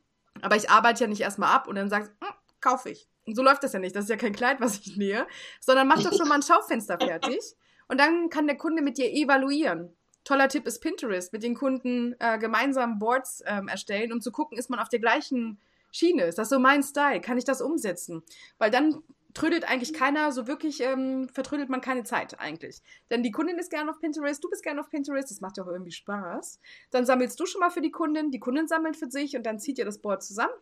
aber 0.42 0.56
ich 0.56 0.70
arbeite 0.70 1.04
ja 1.04 1.08
nicht 1.08 1.22
erstmal 1.22 1.54
ab 1.54 1.68
und 1.68 1.76
dann 1.76 1.90
sagst, 1.90 2.12
hm, 2.22 2.34
kaufe 2.60 2.90
ich. 2.90 3.08
Und 3.26 3.36
so 3.36 3.44
läuft 3.44 3.64
das 3.64 3.74
ja 3.74 3.80
nicht. 3.80 3.96
Das 3.96 4.06
ist 4.06 4.10
ja 4.10 4.18
kein 4.18 4.34
Kleid, 4.34 4.60
was 4.60 4.80
ich 4.80 4.98
nähe, 4.98 5.26
sondern 5.62 5.88
mach 5.88 6.02
doch 6.02 6.14
schon 6.14 6.28
mal 6.28 6.36
ein 6.36 6.42
Schaufenster 6.48 6.98
fertig 6.98 7.40
und 7.88 8.00
dann 8.00 8.30
kann 8.30 8.48
der 8.48 8.58
Kunde 8.58 8.82
mit 8.82 8.98
dir 8.98 9.12
evaluieren. 9.12 9.96
Toller 10.24 10.48
Tipp 10.48 10.66
ist 10.66 10.80
Pinterest, 10.80 11.34
mit 11.34 11.44
den 11.44 11.56
Kunden 11.56 12.16
äh, 12.20 12.38
gemeinsam 12.38 13.00
Boards 13.00 13.44
ähm, 13.46 13.68
erstellen, 13.68 14.14
um 14.14 14.22
zu 14.22 14.32
gucken, 14.32 14.58
ist 14.58 14.70
man 14.70 14.80
auf 14.80 14.90
der 14.90 15.00
gleichen 15.00 15.60
Schiene? 15.92 16.24
Ist 16.24 16.38
das 16.38 16.50
so 16.50 16.60
mein 16.60 16.84
Style? 16.84 17.22
Kann 17.22 17.38
ich 17.38 17.46
das 17.46 17.62
umsetzen? 17.62 18.24
Weil 18.58 18.72
dann 18.72 19.04
trödelt 19.34 19.68
eigentlich 19.68 19.94
keiner, 19.94 20.32
so 20.32 20.48
wirklich 20.48 20.82
ähm, 20.82 21.28
vertrödelt 21.30 21.70
man 21.70 21.82
keine 21.82 22.04
Zeit 22.04 22.40
eigentlich. 22.40 22.82
Denn 23.10 23.24
die 23.24 23.32
Kundin 23.32 23.58
ist 23.58 23.72
gerne 23.72 23.90
auf 23.90 24.00
Pinterest, 24.00 24.44
du 24.44 24.50
bist 24.50 24.64
gerne 24.64 24.80
auf 24.80 24.90
Pinterest, 24.90 25.30
das 25.32 25.42
macht 25.42 25.58
ja 25.58 25.64
auch 25.64 25.68
irgendwie 25.68 25.92
Spaß. 25.92 26.60
Dann 26.92 27.06
sammelst 27.06 27.40
du 27.40 27.46
schon 27.46 27.60
mal 27.60 27.72
für 27.72 27.82
die 27.82 27.92
Kundin, 27.92 28.32
die 28.32 28.40
Kundin 28.40 28.68
sammelt 28.68 28.96
für 28.96 29.10
sich 29.10 29.36
und 29.36 29.44
dann 29.46 29.60
zieht 29.60 29.78
ihr 29.80 29.86
das 29.86 30.00
Board 30.00 30.24
zusammen. 30.24 30.54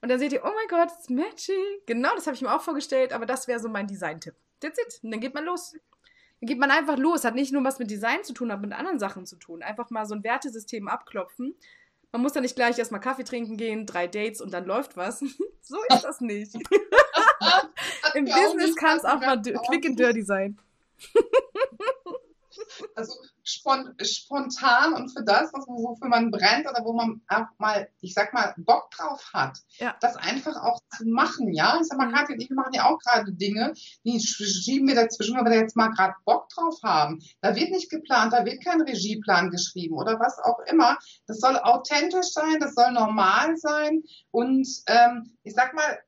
Und 0.00 0.08
dann 0.08 0.18
seht 0.18 0.32
ihr, 0.32 0.42
oh 0.44 0.50
mein 0.54 0.68
Gott, 0.68 0.90
it's 0.98 1.10
matching. 1.10 1.62
Genau, 1.86 2.14
das 2.14 2.26
habe 2.26 2.34
ich 2.34 2.42
mir 2.42 2.52
auch 2.52 2.62
vorgestellt, 2.62 3.12
aber 3.12 3.24
das 3.24 3.46
wäre 3.46 3.60
so 3.60 3.68
mein 3.68 3.86
Design-Tipp. 3.86 4.34
That's 4.60 4.78
it. 4.78 5.00
Und 5.02 5.12
dann 5.12 5.20
geht 5.20 5.34
man 5.34 5.44
los. 5.44 5.76
Dann 6.42 6.48
geht 6.48 6.58
man 6.58 6.72
einfach 6.72 6.98
los. 6.98 7.22
Hat 7.22 7.36
nicht 7.36 7.52
nur 7.52 7.62
was 7.62 7.78
mit 7.78 7.88
Design 7.88 8.24
zu 8.24 8.32
tun, 8.32 8.50
hat 8.50 8.60
mit 8.60 8.72
anderen 8.72 8.98
Sachen 8.98 9.26
zu 9.26 9.36
tun. 9.36 9.62
Einfach 9.62 9.90
mal 9.90 10.06
so 10.06 10.16
ein 10.16 10.24
Wertesystem 10.24 10.88
abklopfen. 10.88 11.54
Man 12.10 12.20
muss 12.20 12.32
da 12.32 12.40
nicht 12.40 12.56
gleich 12.56 12.76
erstmal 12.76 13.00
Kaffee 13.00 13.22
trinken 13.22 13.56
gehen, 13.56 13.86
drei 13.86 14.08
Dates 14.08 14.40
und 14.40 14.52
dann 14.52 14.64
läuft 14.64 14.96
was. 14.96 15.20
so 15.62 15.76
ist 15.88 16.02
das 16.02 16.20
nicht. 16.20 16.54
Im 18.14 18.24
Business 18.24 18.74
kann 18.74 18.98
es 18.98 19.04
auch 19.04 19.20
mal 19.20 19.40
quick 19.40 19.86
and 19.86 19.96
dirty 19.96 20.22
sein. 20.22 20.58
also 22.94 23.12
spontan 23.42 24.94
und 24.94 25.10
für 25.10 25.24
das, 25.24 25.52
was, 25.52 25.66
wofür 25.66 26.08
man 26.08 26.30
brennt 26.30 26.68
oder 26.68 26.84
wo 26.84 26.92
man 26.92 27.22
auch 27.28 27.46
mal, 27.58 27.88
ich 28.00 28.14
sag 28.14 28.32
mal, 28.32 28.54
Bock 28.56 28.90
drauf 28.90 29.30
hat, 29.32 29.58
ja. 29.78 29.96
das 30.00 30.16
einfach 30.16 30.56
auch 30.62 30.80
zu 30.96 31.06
machen, 31.06 31.52
ja. 31.52 31.78
Ich 31.80 31.88
sag 31.88 31.98
mal, 31.98 32.08
mhm. 32.08 32.14
Katja 32.14 32.34
und 32.34 32.40
ich 32.40 32.50
machen 32.50 32.72
ja 32.72 32.88
auch 32.88 32.98
gerade 32.98 33.32
Dinge, 33.32 33.72
die 34.04 34.20
schieben 34.20 34.88
wir 34.88 34.94
dazwischen, 34.94 35.36
weil 35.36 35.50
wir 35.50 35.58
jetzt 35.58 35.76
mal 35.76 35.88
gerade 35.88 36.14
Bock 36.24 36.48
drauf 36.50 36.78
haben. 36.82 37.20
Da 37.40 37.54
wird 37.56 37.70
nicht 37.70 37.90
geplant, 37.90 38.32
da 38.32 38.44
wird 38.44 38.64
kein 38.64 38.80
Regieplan 38.80 39.50
geschrieben 39.50 39.96
oder 39.96 40.18
was 40.20 40.38
auch 40.38 40.60
immer. 40.70 40.98
Das 41.26 41.40
soll 41.40 41.56
authentisch 41.58 42.32
sein, 42.32 42.58
das 42.60 42.74
soll 42.74 42.92
normal 42.92 43.56
sein 43.56 44.02
und 44.30 44.68
ähm, 44.86 45.36
ich 45.42 45.54
sag 45.54 45.74
mal, 45.74 45.98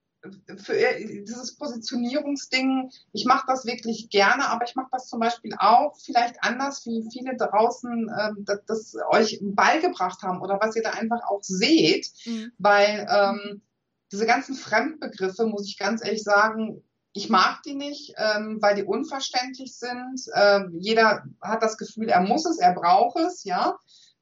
für 0.56 0.74
dieses 0.98 1.56
Positionierungsding, 1.56 2.90
ich 3.12 3.24
mache 3.24 3.44
das 3.46 3.66
wirklich 3.66 4.08
gerne, 4.10 4.48
aber 4.48 4.64
ich 4.64 4.74
mache 4.74 4.88
das 4.92 5.08
zum 5.08 5.20
Beispiel 5.20 5.54
auch 5.58 5.96
vielleicht 5.98 6.36
anders, 6.42 6.84
wie 6.86 7.06
viele 7.12 7.36
draußen 7.36 8.10
ähm, 8.20 8.44
das, 8.44 8.64
das, 8.66 8.96
euch 9.10 9.38
beigebracht 9.42 10.22
haben 10.22 10.40
oder 10.40 10.58
was 10.60 10.76
ihr 10.76 10.82
da 10.82 10.90
einfach 10.90 11.22
auch 11.28 11.42
seht, 11.42 12.10
mhm. 12.24 12.52
weil 12.58 13.06
ähm, 13.10 13.62
diese 14.12 14.26
ganzen 14.26 14.54
Fremdbegriffe, 14.54 15.46
muss 15.46 15.66
ich 15.66 15.78
ganz 15.78 16.04
ehrlich 16.04 16.22
sagen, 16.22 16.82
ich 17.12 17.28
mag 17.28 17.62
die 17.62 17.74
nicht, 17.74 18.14
ähm, 18.16 18.58
weil 18.60 18.74
die 18.74 18.82
unverständlich 18.82 19.76
sind. 19.76 20.20
Ähm, 20.34 20.74
jeder 20.78 21.24
hat 21.40 21.62
das 21.62 21.78
Gefühl, 21.78 22.08
er 22.08 22.20
muss 22.20 22.44
es, 22.44 22.58
er 22.58 22.74
braucht 22.74 23.18
es, 23.18 23.44
ja. 23.44 23.78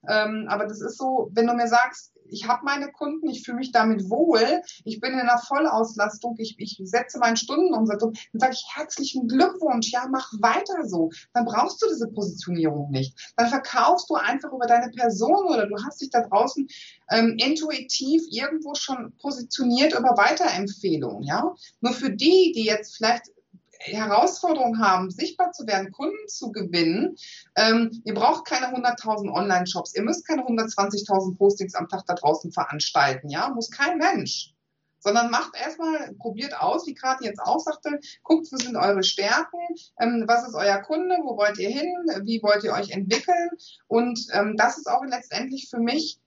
Ähm, 0.06 0.46
aber 0.48 0.66
das 0.66 0.80
ist 0.80 0.98
so, 0.98 1.30
wenn 1.32 1.46
du 1.46 1.54
mir 1.54 1.68
sagst, 1.68 2.12
ich 2.33 2.49
habe 2.49 2.64
meine 2.64 2.90
Kunden, 2.90 3.29
ich 3.29 3.45
fühle 3.45 3.59
mich 3.59 3.73
damit 3.73 4.09
wohl, 4.11 4.62
ich 4.85 5.01
bin 5.01 5.12
in 5.12 5.21
einer 5.21 5.38
Vollauslastung, 5.38 6.37
ich, 6.38 6.57
ich 6.59 6.81
setze 6.83 7.18
meinen 7.18 7.37
Stundenumsatz 7.37 8.03
um, 8.03 8.12
dann 8.33 8.40
sage 8.40 8.55
ich 8.55 8.64
herzlichen 8.75 9.29
Glückwunsch, 9.29 9.92
ja, 9.92 10.07
mach 10.11 10.33
weiter 10.40 10.88
so. 10.88 11.11
Dann 11.33 11.45
brauchst 11.45 11.83
du 11.83 11.87
diese 11.88 12.09
Positionierung 12.09 12.90
nicht. 12.90 13.33
Dann 13.37 13.49
verkaufst 13.49 14.09
du 14.11 14.14
einfach 14.14 14.53
über 14.53 14.66
deine 14.66 14.90
Person 14.90 15.47
oder 15.47 15.66
du 15.66 15.77
hast 15.85 16.01
dich 16.01 16.11
da 16.11 16.23
draußen 16.23 16.66
ähm, 17.11 17.37
intuitiv 17.38 18.23
irgendwo 18.31 18.75
schon 18.75 19.12
positioniert 19.18 19.92
über 19.92 20.16
Weiterempfehlungen, 20.16 21.23
ja. 21.23 21.55
Nur 21.81 21.92
für 21.92 22.11
die, 22.11 22.53
die 22.55 22.64
jetzt 22.64 22.97
vielleicht 22.97 23.31
Herausforderung 23.85 24.79
haben, 24.79 25.11
sichtbar 25.11 25.53
zu 25.53 25.66
werden, 25.66 25.92
Kunden 25.92 26.29
zu 26.29 26.53
gewinnen, 26.53 27.16
ähm, 27.57 27.90
ihr 28.05 28.14
braucht 28.14 28.47
keine 28.47 28.75
100.000 28.75 29.33
Online-Shops, 29.33 29.95
ihr 29.95 30.03
müsst 30.03 30.27
keine 30.27 30.42
120.000 30.42 31.37
Postings 31.37 31.75
am 31.75 31.88
Tag 31.88 32.05
da 32.07 32.14
draußen 32.14 32.53
veranstalten, 32.53 33.29
ja, 33.29 33.51
muss 33.51 33.71
kein 33.71 33.99
Mensch. 33.99 34.55
Sondern 35.01 35.33
macht 35.33 35.57
erstmal, 35.61 36.14
probiert 36.14 36.61
aus, 36.61 36.87
wie 36.87 36.95
gerade 36.95 37.25
jetzt 37.25 37.40
auch 37.40 37.59
sagte, 37.59 37.99
guckt, 38.23 38.47
wo 38.53 38.57
sind 38.57 38.77
eure 38.77 39.03
Stärken, 39.03 39.59
ähm, 40.01 40.25
was 40.29 40.47
ist 40.47 40.55
euer 40.55 40.79
Kunde, 40.79 41.16
wo 41.25 41.37
wollt 41.37 41.59
ihr 41.59 41.71
hin, 41.71 41.92
wie 42.23 42.40
wollt 42.40 42.62
ihr 42.62 42.73
euch 42.73 42.90
entwickeln. 42.90 43.51
Und 43.88 44.21
ähm, 44.33 44.57
das 44.57 44.79
ist 44.79 44.88
auch 44.88 45.05
letztendlich 45.05 45.68
für 45.68 45.81
mich, 45.81 46.21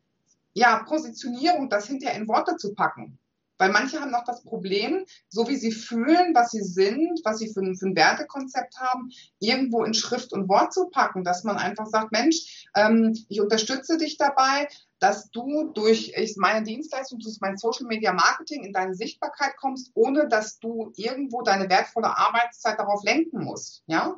ja, 0.53 0.83
Positionierung, 0.83 1.69
das 1.69 1.87
hinterher 1.87 2.19
in 2.19 2.27
Worte 2.27 2.57
zu 2.57 2.73
packen. 2.73 3.17
Weil 3.57 3.71
manche 3.71 4.01
haben 4.01 4.11
noch 4.11 4.25
das 4.25 4.43
Problem, 4.43 5.05
so 5.29 5.47
wie 5.47 5.55
sie 5.55 5.71
fühlen, 5.71 6.33
was 6.33 6.51
sie 6.51 6.63
sind, 6.63 7.21
was 7.23 7.39
sie 7.39 7.53
für 7.53 7.61
ein, 7.61 7.75
für 7.75 7.87
ein 7.87 7.95
Wertekonzept 7.95 8.77
haben, 8.79 9.09
irgendwo 9.39 9.83
in 9.83 9.93
Schrift 9.93 10.33
und 10.33 10.49
Wort 10.49 10.73
zu 10.73 10.89
packen, 10.89 11.23
dass 11.23 11.43
man 11.43 11.57
einfach 11.57 11.87
sagt, 11.87 12.11
Mensch, 12.11 12.67
ähm, 12.75 13.17
ich 13.29 13.39
unterstütze 13.39 13.97
dich 13.97 14.17
dabei, 14.17 14.67
dass 14.99 15.29
du 15.31 15.71
durch 15.73 16.13
ich 16.15 16.35
meine 16.37 16.63
Dienstleistung, 16.63 17.19
durch 17.19 17.37
mein 17.41 17.57
Social 17.57 17.85
Media 17.85 18.13
Marketing 18.13 18.63
in 18.63 18.73
deine 18.73 18.95
Sichtbarkeit 18.95 19.55
kommst, 19.57 19.91
ohne 19.93 20.27
dass 20.27 20.59
du 20.59 20.91
irgendwo 20.95 21.41
deine 21.41 21.69
wertvolle 21.69 22.17
Arbeitszeit 22.17 22.79
darauf 22.79 23.03
lenken 23.03 23.43
musst. 23.43 23.83
Ja? 23.87 24.15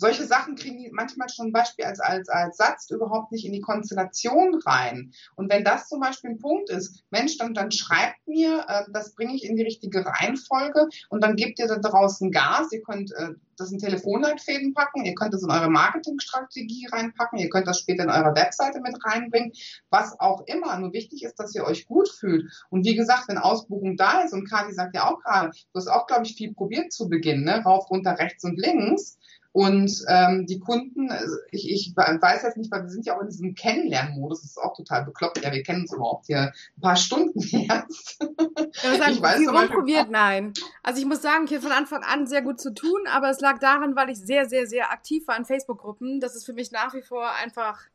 Solche 0.00 0.24
Sachen 0.24 0.56
kriegen 0.56 0.78
die 0.78 0.90
manchmal 0.90 1.28
schon 1.28 1.52
Beispiel 1.52 1.84
als, 1.84 2.00
als, 2.00 2.28
als 2.30 2.56
Satz 2.56 2.90
überhaupt 2.90 3.32
nicht 3.32 3.44
in 3.44 3.52
die 3.52 3.60
Konstellation 3.60 4.58
rein. 4.64 5.12
Und 5.36 5.50
wenn 5.50 5.62
das 5.62 5.88
zum 5.88 6.00
Beispiel 6.00 6.30
ein 6.30 6.38
Punkt 6.38 6.70
ist, 6.70 7.04
Mensch, 7.10 7.36
dann, 7.36 7.52
dann 7.52 7.70
schreibt 7.70 8.26
mir, 8.26 8.64
äh, 8.66 8.84
das 8.92 9.14
bringe 9.14 9.34
ich 9.34 9.44
in 9.44 9.56
die 9.56 9.62
richtige 9.62 10.04
Reihenfolge 10.04 10.88
und 11.10 11.22
dann 11.22 11.36
gebt 11.36 11.58
ihr 11.58 11.66
da 11.66 11.76
draußen 11.76 12.30
Gas. 12.30 12.72
Ihr 12.72 12.80
könnt 12.80 13.12
äh, 13.12 13.34
das 13.58 13.72
in 13.72 13.78
Telefonleitfäden 13.78 14.72
packen, 14.72 15.04
ihr 15.04 15.14
könnt 15.14 15.34
das 15.34 15.42
in 15.42 15.50
eure 15.50 15.68
Marketingstrategie 15.68 16.88
reinpacken, 16.90 17.38
ihr 17.38 17.50
könnt 17.50 17.68
das 17.68 17.78
später 17.78 18.04
in 18.04 18.10
eure 18.10 18.34
Webseite 18.34 18.80
mit 18.80 18.96
reinbringen, 19.04 19.52
was 19.90 20.18
auch 20.18 20.46
immer. 20.46 20.78
Nur 20.78 20.94
wichtig 20.94 21.24
ist, 21.24 21.38
dass 21.38 21.54
ihr 21.54 21.64
euch 21.64 21.86
gut 21.86 22.08
fühlt. 22.08 22.50
Und 22.70 22.86
wie 22.86 22.96
gesagt, 22.96 23.28
wenn 23.28 23.36
Ausbuchung 23.36 23.98
da 23.98 24.22
ist, 24.22 24.32
und 24.32 24.48
Kati 24.48 24.72
sagt 24.72 24.94
ja 24.94 25.10
auch 25.10 25.20
gerade, 25.20 25.50
du 25.50 25.78
hast 25.78 25.88
auch, 25.88 26.06
glaube 26.06 26.24
ich, 26.24 26.34
viel 26.36 26.54
probiert 26.54 26.90
zu 26.90 27.10
Beginn, 27.10 27.44
ne? 27.44 27.62
rauf, 27.62 27.90
runter, 27.90 28.18
rechts 28.18 28.44
und 28.44 28.58
links. 28.58 29.18
Und 29.52 30.04
ähm, 30.08 30.46
die 30.46 30.60
Kunden, 30.60 31.10
also 31.10 31.34
ich, 31.50 31.68
ich 31.68 31.96
weiß 31.96 32.42
jetzt 32.42 32.56
nicht, 32.56 32.70
weil 32.70 32.82
wir 32.82 32.90
sind 32.90 33.04
ja 33.04 33.16
auch 33.16 33.20
in 33.20 33.28
diesem 33.28 33.54
Kennenlernmodus, 33.54 34.42
das 34.42 34.50
ist 34.52 34.58
auch 34.58 34.76
total 34.76 35.04
bekloppt. 35.04 35.42
Ja, 35.42 35.52
wir 35.52 35.64
kennen 35.64 35.82
uns 35.82 35.92
überhaupt 35.92 36.26
hier 36.26 36.52
ein 36.76 36.80
paar 36.80 36.96
Stunden 36.96 37.40
jetzt. 37.40 38.18
Ja, 38.20 38.96
sagen, 38.96 39.12
ich 39.12 39.22
weiß 39.22 39.48
rumprobiert, 39.48 40.08
nein. 40.08 40.52
Also 40.84 41.00
ich 41.00 41.06
muss 41.06 41.20
sagen, 41.20 41.46
ich 41.46 41.50
hatte 41.50 41.62
von 41.62 41.72
Anfang 41.72 42.04
an 42.04 42.28
sehr 42.28 42.42
gut 42.42 42.60
zu 42.60 42.72
tun, 42.72 43.00
aber 43.12 43.30
es 43.30 43.40
lag 43.40 43.58
daran, 43.58 43.96
weil 43.96 44.10
ich 44.10 44.18
sehr, 44.18 44.48
sehr, 44.48 44.68
sehr 44.68 44.92
aktiv 44.92 45.26
war 45.26 45.36
in 45.36 45.44
Facebook-Gruppen. 45.44 46.20
Das 46.20 46.36
ist 46.36 46.46
für 46.46 46.52
mich 46.52 46.70
nach 46.70 46.94
wie 46.94 47.02
vor 47.02 47.32
einfach 47.34 47.89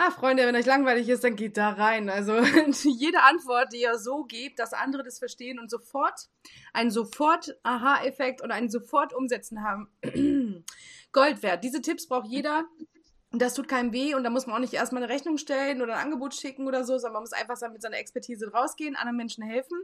Ah, 0.00 0.12
Freunde, 0.12 0.46
wenn 0.46 0.54
euch 0.54 0.64
langweilig 0.64 1.08
ist, 1.08 1.24
dann 1.24 1.34
geht 1.34 1.56
da 1.56 1.70
rein. 1.70 2.08
Also 2.08 2.38
jede 2.84 3.20
Antwort, 3.24 3.72
die 3.72 3.80
ihr 3.80 3.98
so 3.98 4.22
gebt, 4.22 4.60
dass 4.60 4.72
andere 4.72 5.02
das 5.02 5.18
verstehen 5.18 5.58
und 5.58 5.68
sofort 5.68 6.28
einen 6.72 6.92
sofort 6.92 7.58
Aha-Effekt 7.64 8.40
oder 8.40 8.54
einen 8.54 8.70
sofort 8.70 9.12
Umsetzen 9.12 9.64
haben. 9.64 9.88
Gold 11.12 11.42
wert. 11.42 11.64
Diese 11.64 11.82
Tipps 11.82 12.06
braucht 12.06 12.28
jeder. 12.28 12.64
Das 13.32 13.54
tut 13.54 13.66
keinem 13.66 13.92
weh 13.92 14.14
und 14.14 14.22
da 14.22 14.30
muss 14.30 14.46
man 14.46 14.54
auch 14.54 14.60
nicht 14.60 14.72
erstmal 14.72 15.02
eine 15.02 15.12
Rechnung 15.12 15.36
stellen 15.36 15.82
oder 15.82 15.96
ein 15.96 16.04
Angebot 16.04 16.32
schicken 16.32 16.68
oder 16.68 16.84
so, 16.84 16.96
sondern 16.96 17.14
man 17.14 17.22
muss 17.22 17.32
einfach 17.32 17.60
mit 17.72 17.82
seiner 17.82 17.98
Expertise 17.98 18.52
rausgehen, 18.52 18.94
anderen 18.94 19.16
Menschen 19.16 19.42
helfen. 19.42 19.82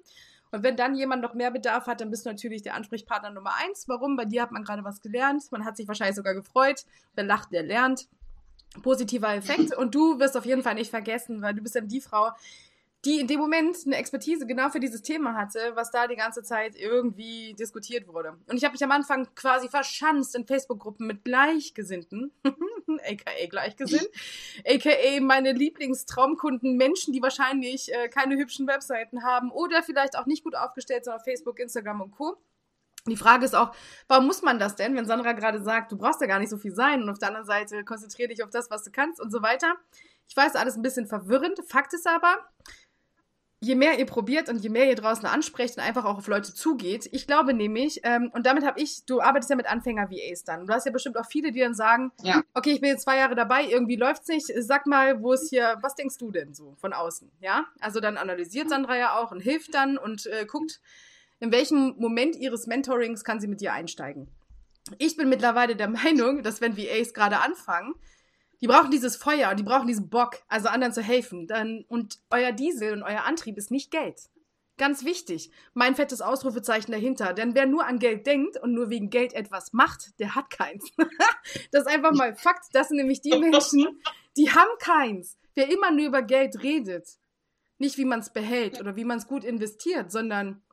Und 0.52 0.62
wenn 0.62 0.76
dann 0.76 0.94
jemand 0.94 1.22
noch 1.22 1.34
mehr 1.34 1.50
Bedarf 1.50 1.88
hat, 1.88 2.00
dann 2.00 2.10
bist 2.10 2.24
du 2.24 2.30
natürlich 2.30 2.62
der 2.62 2.74
Ansprechpartner 2.74 3.30
Nummer 3.30 3.56
eins. 3.56 3.88
Warum? 3.88 4.14
Bei 4.14 4.26
dir 4.26 4.42
hat 4.42 4.52
man 4.52 4.62
gerade 4.62 4.84
was 4.84 5.00
gelernt. 5.00 5.50
Man 5.50 5.64
hat 5.64 5.76
sich 5.76 5.88
wahrscheinlich 5.88 6.14
sogar 6.14 6.34
gefreut. 6.34 6.86
Wer 7.16 7.24
lacht, 7.24 7.50
der 7.50 7.64
lernt 7.64 8.06
positiver 8.82 9.34
Effekt 9.34 9.74
und 9.76 9.94
du 9.94 10.18
wirst 10.18 10.36
auf 10.36 10.46
jeden 10.46 10.62
Fall 10.62 10.74
nicht 10.74 10.90
vergessen, 10.90 11.42
weil 11.42 11.54
du 11.54 11.62
bist 11.62 11.76
dann 11.76 11.88
die 11.88 12.00
Frau, 12.00 12.30
die 13.04 13.20
in 13.20 13.26
dem 13.26 13.38
Moment 13.38 13.76
eine 13.84 13.96
Expertise 13.96 14.46
genau 14.46 14.70
für 14.70 14.80
dieses 14.80 15.02
Thema 15.02 15.34
hatte, 15.34 15.72
was 15.74 15.90
da 15.90 16.06
die 16.06 16.16
ganze 16.16 16.42
Zeit 16.42 16.74
irgendwie 16.74 17.54
diskutiert 17.54 18.08
wurde. 18.08 18.38
Und 18.48 18.56
ich 18.56 18.64
habe 18.64 18.72
mich 18.72 18.82
am 18.82 18.90
Anfang 18.90 19.28
quasi 19.34 19.68
verschanzt 19.68 20.34
in 20.34 20.46
Facebook-Gruppen 20.46 21.06
mit 21.06 21.24
Gleichgesinnten, 21.24 22.32
aka 22.46 23.46
Gleichgesinnt, 23.50 24.08
aka 24.66 25.20
meine 25.20 25.52
Lieblingstraumkunden, 25.52 26.76
Menschen, 26.76 27.12
die 27.12 27.20
wahrscheinlich 27.20 27.92
äh, 27.92 28.08
keine 28.08 28.36
hübschen 28.36 28.66
Webseiten 28.66 29.22
haben 29.22 29.50
oder 29.50 29.82
vielleicht 29.82 30.16
auch 30.16 30.26
nicht 30.26 30.42
gut 30.42 30.56
aufgestellt 30.56 31.04
sind 31.04 31.12
auf 31.12 31.24
Facebook, 31.24 31.58
Instagram 31.58 32.00
und 32.00 32.12
Co. 32.12 32.38
Die 33.06 33.16
Frage 33.16 33.44
ist 33.44 33.54
auch, 33.54 33.74
warum 34.08 34.26
muss 34.26 34.42
man 34.42 34.58
das 34.58 34.76
denn, 34.76 34.96
wenn 34.96 35.04
Sandra 35.04 35.32
gerade 35.32 35.62
sagt, 35.62 35.92
du 35.92 35.98
brauchst 35.98 36.22
ja 36.22 36.26
gar 36.26 36.38
nicht 36.38 36.48
so 36.48 36.56
viel 36.56 36.72
sein 36.72 37.02
und 37.02 37.10
auf 37.10 37.18
der 37.18 37.28
anderen 37.28 37.46
Seite 37.46 37.84
konzentriere 37.84 38.28
dich 38.28 38.42
auf 38.42 38.50
das, 38.50 38.70
was 38.70 38.82
du 38.82 38.90
kannst 38.90 39.20
und 39.20 39.30
so 39.30 39.42
weiter. 39.42 39.74
Ich 40.26 40.36
weiß, 40.36 40.56
alles 40.56 40.76
ein 40.76 40.82
bisschen 40.82 41.06
verwirrend. 41.06 41.60
Fakt 41.68 41.92
ist 41.92 42.06
aber, 42.06 42.38
je 43.64 43.74
mehr 43.74 43.98
ihr 43.98 44.06
probiert 44.06 44.48
und 44.48 44.58
je 44.58 44.68
mehr 44.68 44.88
ihr 44.88 44.94
draußen 44.94 45.26
ansprecht 45.26 45.76
und 45.76 45.82
einfach 45.82 46.04
auch 46.04 46.18
auf 46.18 46.28
Leute 46.28 46.54
zugeht, 46.54 47.08
ich 47.12 47.26
glaube 47.26 47.54
nämlich, 47.54 48.00
ähm, 48.04 48.30
und 48.32 48.46
damit 48.46 48.64
habe 48.64 48.80
ich, 48.80 49.04
du 49.06 49.20
arbeitest 49.20 49.50
ja 49.50 49.56
mit 49.56 49.66
Anfänger-VAs 49.66 50.44
dann. 50.44 50.66
Du 50.66 50.72
hast 50.72 50.86
ja 50.86 50.92
bestimmt 50.92 51.16
auch 51.16 51.26
viele, 51.26 51.50
die 51.50 51.60
dann 51.60 51.74
sagen, 51.74 52.12
ja. 52.22 52.42
okay, 52.54 52.72
ich 52.72 52.80
bin 52.80 52.90
jetzt 52.90 53.02
zwei 53.02 53.18
Jahre 53.18 53.34
dabei, 53.34 53.64
irgendwie 53.64 53.96
läuft's 53.96 54.28
nicht. 54.28 54.50
Sag 54.60 54.86
mal, 54.86 55.22
wo 55.22 55.32
ist 55.32 55.50
hier, 55.50 55.78
was 55.80 55.94
denkst 55.94 56.18
du 56.18 56.30
denn 56.30 56.54
so 56.54 56.74
von 56.76 56.92
außen? 56.92 57.30
Ja, 57.40 57.66
also 57.80 58.00
dann 58.00 58.16
analysiert 58.16 58.68
Sandra 58.68 58.96
ja 58.96 59.16
auch 59.18 59.32
und 59.32 59.40
hilft 59.40 59.74
dann 59.74 59.98
und 59.98 60.26
äh, 60.26 60.46
guckt, 60.46 60.80
in 61.44 61.52
welchem 61.52 61.94
Moment 61.98 62.36
ihres 62.36 62.66
Mentorings 62.66 63.22
kann 63.22 63.40
sie 63.40 63.46
mit 63.46 63.60
dir 63.60 63.72
einsteigen? 63.72 64.28
ich 64.98 65.16
bin 65.16 65.28
mittlerweile 65.28 65.76
der 65.76 65.88
Meinung, 65.88 66.42
dass 66.42 66.60
wenn 66.60 66.76
VAs 66.76 67.14
gerade 67.14 67.40
anfangen, 67.40 67.94
die 68.60 68.66
brauchen 68.66 68.90
dieses 68.90 69.16
Feuer 69.16 69.50
und 69.50 69.58
die 69.58 69.64
brauchen 69.64 69.86
diesen 69.86 70.08
Bock, 70.08 70.42
also 70.48 70.68
anderen 70.68 70.92
zu 70.92 71.02
helfen. 71.02 71.46
Dann, 71.46 71.84
und 71.88 72.18
euer 72.30 72.52
Diesel 72.52 72.92
und 72.92 73.02
euer 73.02 73.24
Antrieb 73.24 73.58
ist 73.58 73.70
nicht 73.70 73.90
Geld. 73.90 74.30
Ganz 74.76 75.04
wichtig, 75.04 75.50
mein 75.72 75.94
fettes 75.94 76.20
Ausrufezeichen 76.20 76.90
dahinter. 76.90 77.32
Denn 77.32 77.54
wer 77.54 77.66
nur 77.66 77.86
an 77.86 77.98
Geld 77.98 78.26
denkt 78.26 78.60
und 78.60 78.72
nur 78.72 78.90
wegen 78.90 79.10
Geld 79.10 79.32
etwas 79.34 79.72
macht, 79.72 80.18
der 80.18 80.34
hat 80.34 80.50
keins. 80.50 80.84
das 81.72 81.82
ist 81.82 81.88
einfach 81.88 82.12
mal 82.12 82.34
Fakt. 82.34 82.66
Das 82.72 82.88
sind 82.88 82.96
nämlich 82.96 83.20
die 83.20 83.38
Menschen, 83.38 84.00
die 84.36 84.50
haben 84.50 84.76
keins. 84.78 85.38
Wer 85.54 85.70
immer 85.70 85.92
nur 85.92 86.06
über 86.06 86.22
Geld 86.22 86.62
redet, 86.62 87.08
nicht 87.78 87.98
wie 87.98 88.04
man 88.04 88.20
es 88.20 88.32
behält 88.32 88.80
oder 88.80 88.96
wie 88.96 89.04
man 89.04 89.18
es 89.18 89.28
gut 89.28 89.44
investiert, 89.44 90.10
sondern 90.10 90.63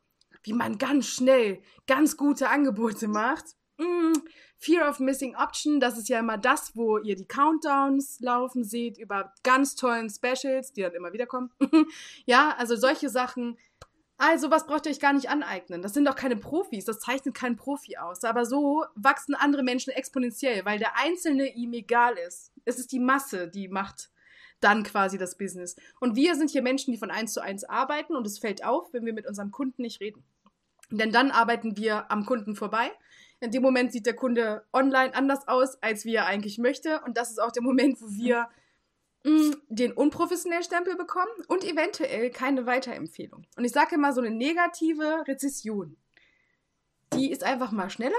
wie 0.43 0.53
man 0.53 0.77
ganz 0.77 1.07
schnell 1.07 1.61
ganz 1.87 2.17
gute 2.17 2.49
Angebote 2.49 3.07
macht. 3.07 3.45
Mm, 3.77 4.13
Fear 4.57 4.89
of 4.89 4.99
Missing 4.99 5.35
Option, 5.35 5.79
das 5.79 5.97
ist 5.97 6.07
ja 6.07 6.19
immer 6.19 6.37
das, 6.37 6.75
wo 6.75 6.99
ihr 6.99 7.15
die 7.15 7.27
Countdowns 7.27 8.19
laufen 8.19 8.63
seht 8.63 8.97
über 8.97 9.33
ganz 9.43 9.75
tollen 9.75 10.09
Specials, 10.09 10.73
die 10.73 10.81
dann 10.81 10.93
immer 10.93 11.13
wieder 11.13 11.25
kommen. 11.25 11.51
ja, 12.25 12.55
also 12.57 12.75
solche 12.75 13.09
Sachen 13.09 13.57
also, 14.23 14.51
was 14.51 14.67
braucht 14.67 14.85
ihr 14.85 14.91
euch 14.91 14.99
gar 14.99 15.13
nicht 15.13 15.29
aneignen? 15.29 15.81
Das 15.81 15.95
sind 15.95 16.05
doch 16.05 16.15
keine 16.15 16.35
Profis, 16.35 16.85
das 16.85 16.99
zeichnet 16.99 17.33
keinen 17.33 17.55
Profi 17.55 17.97
aus. 17.97 18.23
Aber 18.23 18.45
so 18.45 18.85
wachsen 18.93 19.33
andere 19.33 19.63
Menschen 19.63 19.89
exponentiell, 19.89 20.63
weil 20.63 20.77
der 20.77 20.95
Einzelne 20.95 21.51
ihm 21.55 21.73
egal 21.73 22.13
ist. 22.27 22.51
Es 22.63 22.77
ist 22.77 22.91
die 22.91 22.99
Masse, 22.99 23.47
die 23.47 23.67
macht 23.67 24.11
dann 24.61 24.83
quasi 24.83 25.17
das 25.17 25.37
Business. 25.37 25.75
Und 25.99 26.15
wir 26.15 26.35
sind 26.35 26.51
hier 26.51 26.61
Menschen, 26.61 26.91
die 26.91 26.97
von 26.97 27.11
eins 27.11 27.33
zu 27.33 27.41
eins 27.41 27.63
arbeiten 27.63 28.15
und 28.15 28.25
es 28.25 28.39
fällt 28.39 28.63
auf, 28.63 28.93
wenn 28.93 29.05
wir 29.05 29.13
mit 29.13 29.27
unserem 29.27 29.51
Kunden 29.51 29.81
nicht 29.81 29.99
reden. 29.99 30.23
Denn 30.89 31.11
dann 31.11 31.31
arbeiten 31.31 31.77
wir 31.77 32.11
am 32.11 32.25
Kunden 32.25 32.55
vorbei. 32.55 32.91
In 33.39 33.51
dem 33.51 33.63
Moment 33.63 33.91
sieht 33.91 34.05
der 34.05 34.15
Kunde 34.15 34.63
online 34.71 35.13
anders 35.15 35.47
aus, 35.47 35.81
als 35.81 36.05
wie 36.05 36.15
er 36.15 36.25
eigentlich 36.25 36.57
möchte. 36.57 37.01
Und 37.05 37.17
das 37.17 37.31
ist 37.31 37.41
auch 37.41 37.51
der 37.51 37.63
Moment, 37.63 38.01
wo 38.01 38.09
wir 38.09 38.47
Mm, 39.23 39.51
den 39.69 39.91
unprofessionellen 39.91 40.63
Stempel 40.63 40.95
bekommen 40.95 41.31
und 41.47 41.63
eventuell 41.63 42.31
keine 42.31 42.65
Weiterempfehlung. 42.65 43.45
Und 43.55 43.65
ich 43.65 43.71
sage 43.71 43.95
immer, 43.95 44.13
so 44.13 44.21
eine 44.21 44.31
negative 44.31 45.23
Rezession, 45.27 45.95
die 47.13 47.31
ist 47.31 47.43
einfach 47.43 47.71
mal 47.71 47.91
schneller 47.91 48.15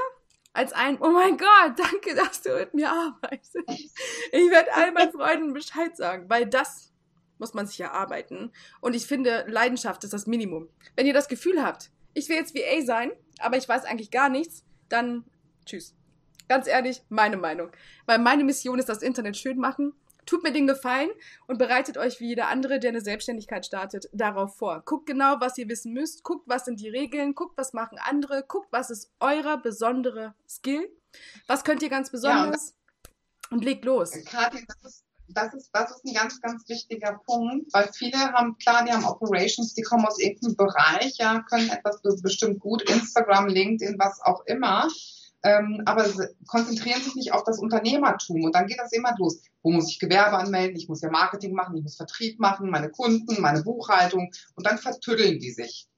als 0.52 0.72
ein, 0.72 0.98
oh 1.00 1.10
mein 1.10 1.38
Gott, 1.38 1.78
danke, 1.78 2.14
dass 2.14 2.42
du 2.42 2.54
mit 2.54 2.74
mir 2.74 2.90
arbeitest. 2.90 3.56
Ich 3.66 4.50
werde 4.50 4.74
all 4.74 4.92
meinen 4.92 5.12
Freunden 5.12 5.52
Bescheid 5.52 5.96
sagen, 5.96 6.28
weil 6.28 6.46
das 6.46 6.92
muss 7.38 7.54
man 7.54 7.66
sich 7.66 7.80
erarbeiten. 7.80 8.52
Und 8.80 8.94
ich 8.94 9.06
finde, 9.06 9.44
Leidenschaft 9.48 10.04
ist 10.04 10.12
das 10.12 10.26
Minimum. 10.26 10.68
Wenn 10.94 11.06
ihr 11.06 11.14
das 11.14 11.28
Gefühl 11.28 11.62
habt, 11.62 11.90
ich 12.14 12.28
will 12.28 12.36
jetzt 12.36 12.54
VA 12.54 12.84
sein, 12.84 13.12
aber 13.38 13.56
ich 13.56 13.68
weiß 13.68 13.84
eigentlich 13.84 14.10
gar 14.10 14.28
nichts, 14.28 14.64
dann 14.88 15.24
tschüss. 15.64 15.94
Ganz 16.48 16.66
ehrlich, 16.66 17.02
meine 17.08 17.36
Meinung. 17.38 17.70
Weil 18.06 18.18
meine 18.18 18.44
Mission 18.44 18.78
ist 18.78 18.88
das 18.88 19.02
Internet 19.02 19.36
schön 19.36 19.58
machen 19.58 19.94
Tut 20.24 20.42
mir 20.42 20.52
den 20.52 20.66
Gefallen 20.66 21.10
und 21.46 21.58
bereitet 21.58 21.98
euch 21.98 22.20
wie 22.20 22.28
jeder 22.28 22.48
andere, 22.48 22.78
der 22.78 22.90
eine 22.90 23.00
Selbstständigkeit 23.00 23.66
startet, 23.66 24.08
darauf 24.12 24.56
vor. 24.56 24.82
Guckt 24.84 25.06
genau, 25.06 25.36
was 25.40 25.58
ihr 25.58 25.68
wissen 25.68 25.92
müsst, 25.92 26.22
guckt, 26.22 26.44
was 26.48 26.64
sind 26.64 26.80
die 26.80 26.88
Regeln, 26.88 27.34
guckt, 27.34 27.58
was 27.58 27.72
machen 27.72 27.98
andere, 27.98 28.44
guckt, 28.46 28.68
was 28.70 28.90
ist 28.90 29.10
euer 29.20 29.56
besondere 29.58 30.34
Skill, 30.48 30.88
was 31.46 31.64
könnt 31.64 31.82
ihr 31.82 31.90
ganz 31.90 32.10
besonders 32.10 32.70
ja, 32.70 33.56
und 33.56 33.64
legt 33.64 33.84
los. 33.84 34.12
Kathi, 34.26 34.64
das 34.66 34.92
ist, 34.92 35.04
das, 35.28 35.54
ist, 35.54 35.70
das 35.72 35.90
ist 35.90 36.04
ein 36.04 36.14
ganz, 36.14 36.40
ganz 36.40 36.68
wichtiger 36.68 37.20
Punkt, 37.26 37.72
weil 37.72 37.90
viele 37.92 38.18
haben, 38.18 38.56
klar, 38.58 38.84
die 38.84 38.92
haben 38.92 39.04
Operations, 39.04 39.74
die 39.74 39.82
kommen 39.82 40.06
aus 40.06 40.20
irgendeinem 40.20 40.56
Bereich, 40.56 41.16
ja, 41.18 41.42
können 41.42 41.68
etwas 41.68 42.00
bestimmt 42.22 42.60
gut, 42.60 42.88
Instagram, 42.88 43.48
LinkedIn, 43.48 43.98
was 43.98 44.20
auch 44.20 44.44
immer 44.46 44.88
ähm, 45.42 45.82
aber 45.86 46.08
konzentrieren 46.46 47.02
sich 47.02 47.14
nicht 47.14 47.32
auf 47.32 47.44
das 47.44 47.58
Unternehmertum. 47.58 48.44
Und 48.44 48.54
dann 48.54 48.66
geht 48.66 48.78
das 48.78 48.92
immer 48.92 49.14
los. 49.18 49.42
Wo 49.62 49.70
muss 49.70 49.90
ich 49.90 49.98
Gewerbe 49.98 50.38
anmelden? 50.38 50.76
Ich 50.76 50.88
muss 50.88 51.02
ja 51.02 51.10
Marketing 51.10 51.54
machen, 51.54 51.76
ich 51.76 51.82
muss 51.82 51.96
Vertrieb 51.96 52.38
machen, 52.38 52.70
meine 52.70 52.90
Kunden, 52.90 53.40
meine 53.40 53.62
Buchhaltung. 53.62 54.30
Und 54.54 54.66
dann 54.66 54.78
vertüddeln 54.78 55.38
die 55.38 55.50
sich. 55.50 55.88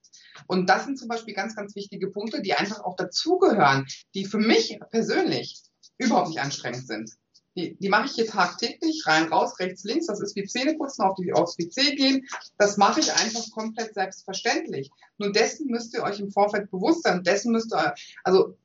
Und 0.46 0.68
das 0.68 0.84
sind 0.84 0.98
zum 0.98 1.08
Beispiel 1.08 1.34
ganz, 1.34 1.54
ganz 1.54 1.74
wichtige 1.76 2.10
Punkte, 2.10 2.42
die 2.42 2.54
einfach 2.54 2.80
auch 2.80 2.96
dazugehören, 2.96 3.86
die 4.14 4.24
für 4.24 4.38
mich 4.38 4.78
persönlich 4.90 5.62
überhaupt 5.98 6.28
nicht 6.28 6.40
anstrengend 6.40 6.86
sind. 6.86 7.10
Die, 7.56 7.76
die 7.76 7.88
mache 7.88 8.06
ich 8.06 8.12
hier 8.12 8.26
tagtäglich, 8.26 9.06
rein, 9.06 9.28
raus, 9.28 9.60
rechts, 9.60 9.84
links. 9.84 10.06
Das 10.06 10.20
ist 10.20 10.34
wie 10.34 10.44
Zähneputzen, 10.44 11.04
auf 11.04 11.14
die, 11.14 11.32
aufs 11.32 11.56
PC 11.56 11.96
gehen. 11.96 12.26
Das 12.58 12.76
mache 12.78 12.98
ich 12.98 13.12
einfach 13.12 13.48
komplett 13.52 13.94
selbstverständlich. 13.94 14.90
Nur 15.18 15.30
dessen 15.30 15.68
müsst 15.68 15.94
ihr 15.94 16.02
euch 16.02 16.18
im 16.18 16.32
Vorfeld 16.32 16.70
bewusst 16.70 17.04
sein. 17.04 17.22
Dessen 17.22 17.52
müsst 17.52 17.72
ihr, 17.72 17.94
also 18.24 18.56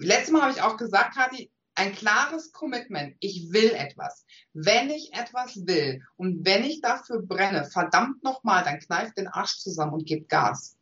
letztes 0.00 0.30
Mal 0.30 0.42
habe 0.42 0.52
ich 0.52 0.62
auch 0.62 0.76
gesagt, 0.76 1.14
Kathi, 1.14 1.50
ein 1.74 1.94
klares 1.94 2.52
Commitment. 2.52 3.16
Ich 3.20 3.52
will 3.52 3.70
etwas. 3.70 4.24
Wenn 4.52 4.90
ich 4.90 5.14
etwas 5.14 5.66
will 5.66 6.02
und 6.16 6.44
wenn 6.44 6.64
ich 6.64 6.80
dafür 6.80 7.22
brenne, 7.22 7.64
verdammt 7.64 8.22
nochmal, 8.22 8.64
dann 8.64 8.78
kneift 8.78 9.16
den 9.16 9.28
Arsch 9.28 9.58
zusammen 9.58 9.94
und 9.94 10.06
gebt 10.06 10.28
Gas. 10.28 10.76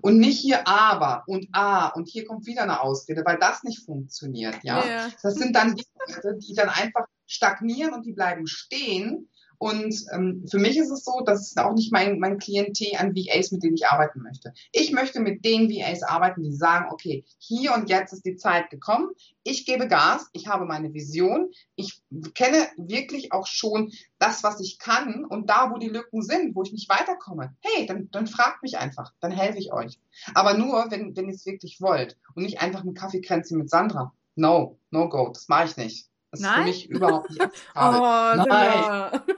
Und 0.00 0.18
nicht 0.18 0.40
hier 0.40 0.66
aber 0.66 1.24
und 1.26 1.48
ah 1.52 1.88
und 1.88 2.08
hier 2.08 2.24
kommt 2.24 2.46
wieder 2.46 2.62
eine 2.62 2.80
Ausrede, 2.80 3.22
weil 3.26 3.38
das 3.38 3.62
nicht 3.62 3.84
funktioniert, 3.84 4.56
ja. 4.62 4.86
ja. 4.86 5.08
Das 5.22 5.34
sind 5.34 5.54
dann 5.54 5.74
die 5.74 5.86
Leute, 6.06 6.38
die 6.38 6.54
dann 6.54 6.70
einfach 6.70 7.06
stagnieren 7.26 7.92
und 7.92 8.06
die 8.06 8.12
bleiben 8.12 8.46
stehen 8.46 9.28
und 9.58 9.94
ähm, 10.12 10.44
für 10.50 10.58
mich 10.58 10.76
ist 10.76 10.90
es 10.90 11.04
so, 11.04 11.22
das 11.24 11.48
ist 11.48 11.58
auch 11.58 11.74
nicht 11.74 11.92
mein, 11.92 12.18
mein 12.18 12.38
Klientel 12.38 12.96
an 12.96 13.14
VAs, 13.14 13.52
mit 13.52 13.62
denen 13.62 13.74
ich 13.74 13.86
arbeiten 13.86 14.22
möchte. 14.22 14.52
Ich 14.72 14.92
möchte 14.92 15.20
mit 15.20 15.44
den 15.44 15.70
VAs 15.70 16.02
arbeiten, 16.02 16.42
die 16.42 16.52
sagen, 16.52 16.86
okay, 16.90 17.24
hier 17.38 17.74
und 17.74 17.88
jetzt 17.88 18.12
ist 18.12 18.24
die 18.24 18.36
Zeit 18.36 18.70
gekommen. 18.70 19.10
Ich 19.42 19.64
gebe 19.64 19.88
Gas, 19.88 20.28
ich 20.32 20.46
habe 20.46 20.64
meine 20.64 20.92
Vision, 20.92 21.50
ich 21.76 22.02
kenne 22.34 22.66
wirklich 22.76 23.32
auch 23.32 23.46
schon 23.46 23.92
das, 24.18 24.42
was 24.42 24.60
ich 24.60 24.78
kann 24.78 25.24
und 25.24 25.48
da, 25.48 25.70
wo 25.72 25.78
die 25.78 25.88
Lücken 25.88 26.22
sind, 26.22 26.54
wo 26.54 26.62
ich 26.62 26.72
nicht 26.72 26.88
weiterkomme, 26.88 27.54
hey, 27.60 27.86
dann, 27.86 28.10
dann 28.10 28.26
fragt 28.26 28.62
mich 28.62 28.78
einfach, 28.78 29.12
dann 29.20 29.30
helfe 29.30 29.58
ich 29.58 29.72
euch. 29.72 29.98
Aber 30.34 30.54
nur, 30.54 30.90
wenn, 30.90 31.16
wenn 31.16 31.28
ihr 31.28 31.34
es 31.34 31.46
wirklich 31.46 31.80
wollt 31.80 32.16
und 32.34 32.42
nicht 32.42 32.60
einfach 32.60 32.84
ein 32.84 32.94
Kaffeekränzchen 32.94 33.58
mit 33.58 33.70
Sandra. 33.70 34.12
No, 34.34 34.78
no 34.90 35.08
go, 35.08 35.30
das 35.32 35.48
mache 35.48 35.66
ich 35.66 35.76
nicht. 35.76 36.08
Das 36.30 36.40
Nein? 36.40 36.68
ist 36.68 36.82
für 36.82 36.88
mich 36.88 36.90
überhaupt 36.90 37.30
nicht 37.30 37.40
akzeptabel. 37.40 38.00
oh, 38.44 38.48
Nein. 38.48 39.20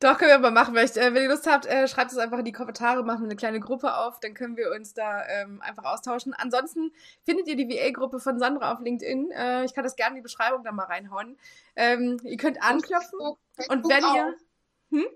Doch, 0.00 0.16
können 0.16 0.30
wir 0.30 0.36
aber 0.36 0.52
machen. 0.52 0.74
Vielleicht, 0.74 0.96
äh, 0.96 1.12
wenn 1.12 1.24
ihr 1.24 1.28
Lust 1.28 1.48
habt, 1.48 1.66
äh, 1.66 1.88
schreibt 1.88 2.12
es 2.12 2.18
einfach 2.18 2.38
in 2.38 2.44
die 2.44 2.52
Kommentare, 2.52 3.02
machen 3.02 3.22
wir 3.22 3.26
eine 3.26 3.36
kleine 3.36 3.58
Gruppe 3.58 3.96
auf, 3.96 4.20
dann 4.20 4.32
können 4.32 4.56
wir 4.56 4.70
uns 4.70 4.94
da 4.94 5.26
ähm, 5.26 5.60
einfach 5.60 5.84
austauschen. 5.84 6.34
Ansonsten 6.34 6.92
findet 7.24 7.48
ihr 7.48 7.56
die 7.56 7.68
VA-Gruppe 7.68 8.20
von 8.20 8.38
Sandra 8.38 8.72
auf 8.72 8.80
LinkedIn. 8.80 9.32
Äh, 9.32 9.64
ich 9.64 9.74
kann 9.74 9.82
das 9.82 9.96
gerne 9.96 10.10
in 10.10 10.16
die 10.16 10.22
Beschreibung 10.22 10.62
da 10.62 10.70
mal 10.70 10.84
reinhauen. 10.84 11.36
Ähm, 11.74 12.20
ihr 12.22 12.36
könnt 12.36 12.62
anklopfen. 12.62 13.18
Facebook, 13.18 13.38
Facebook 13.56 13.84
und 13.84 13.88
wenn 13.88 14.04
ihr. 14.14 14.36
Hm? 14.90 15.06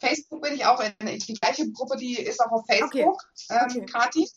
Facebook 0.00 0.42
bin 0.42 0.54
ich 0.54 0.66
auch 0.66 0.80
in. 0.80 0.92
Die 1.00 1.34
gleiche 1.34 1.70
Gruppe, 1.72 1.96
die 1.96 2.20
ist 2.20 2.40
auch 2.40 2.52
auf 2.52 2.66
Facebook, 2.66 3.22
okay. 3.48 3.58
Ähm, 3.58 3.82
okay. 3.82 3.86
Kati. 3.86 4.28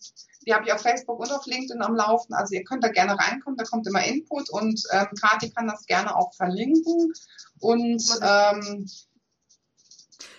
Die 0.46 0.54
habe 0.54 0.66
ich 0.66 0.74
auf 0.74 0.82
Facebook 0.82 1.20
und 1.20 1.32
auf 1.32 1.46
LinkedIn 1.46 1.82
am 1.82 1.96
Laufen. 1.96 2.34
Also 2.34 2.56
ihr 2.56 2.64
könnt 2.64 2.84
da 2.84 2.90
gerne 2.90 3.18
reinkommen, 3.18 3.58
da 3.58 3.64
kommt 3.64 3.88
immer 3.88 4.04
Input 4.04 4.50
und 4.50 4.82
ähm, 4.92 5.08
Kati 5.20 5.52
kann 5.52 5.68
das 5.68 5.86
gerne 5.86 6.16
auch 6.16 6.34
verlinken. 6.34 7.14
Und 7.60 8.04
ähm, 8.22 8.88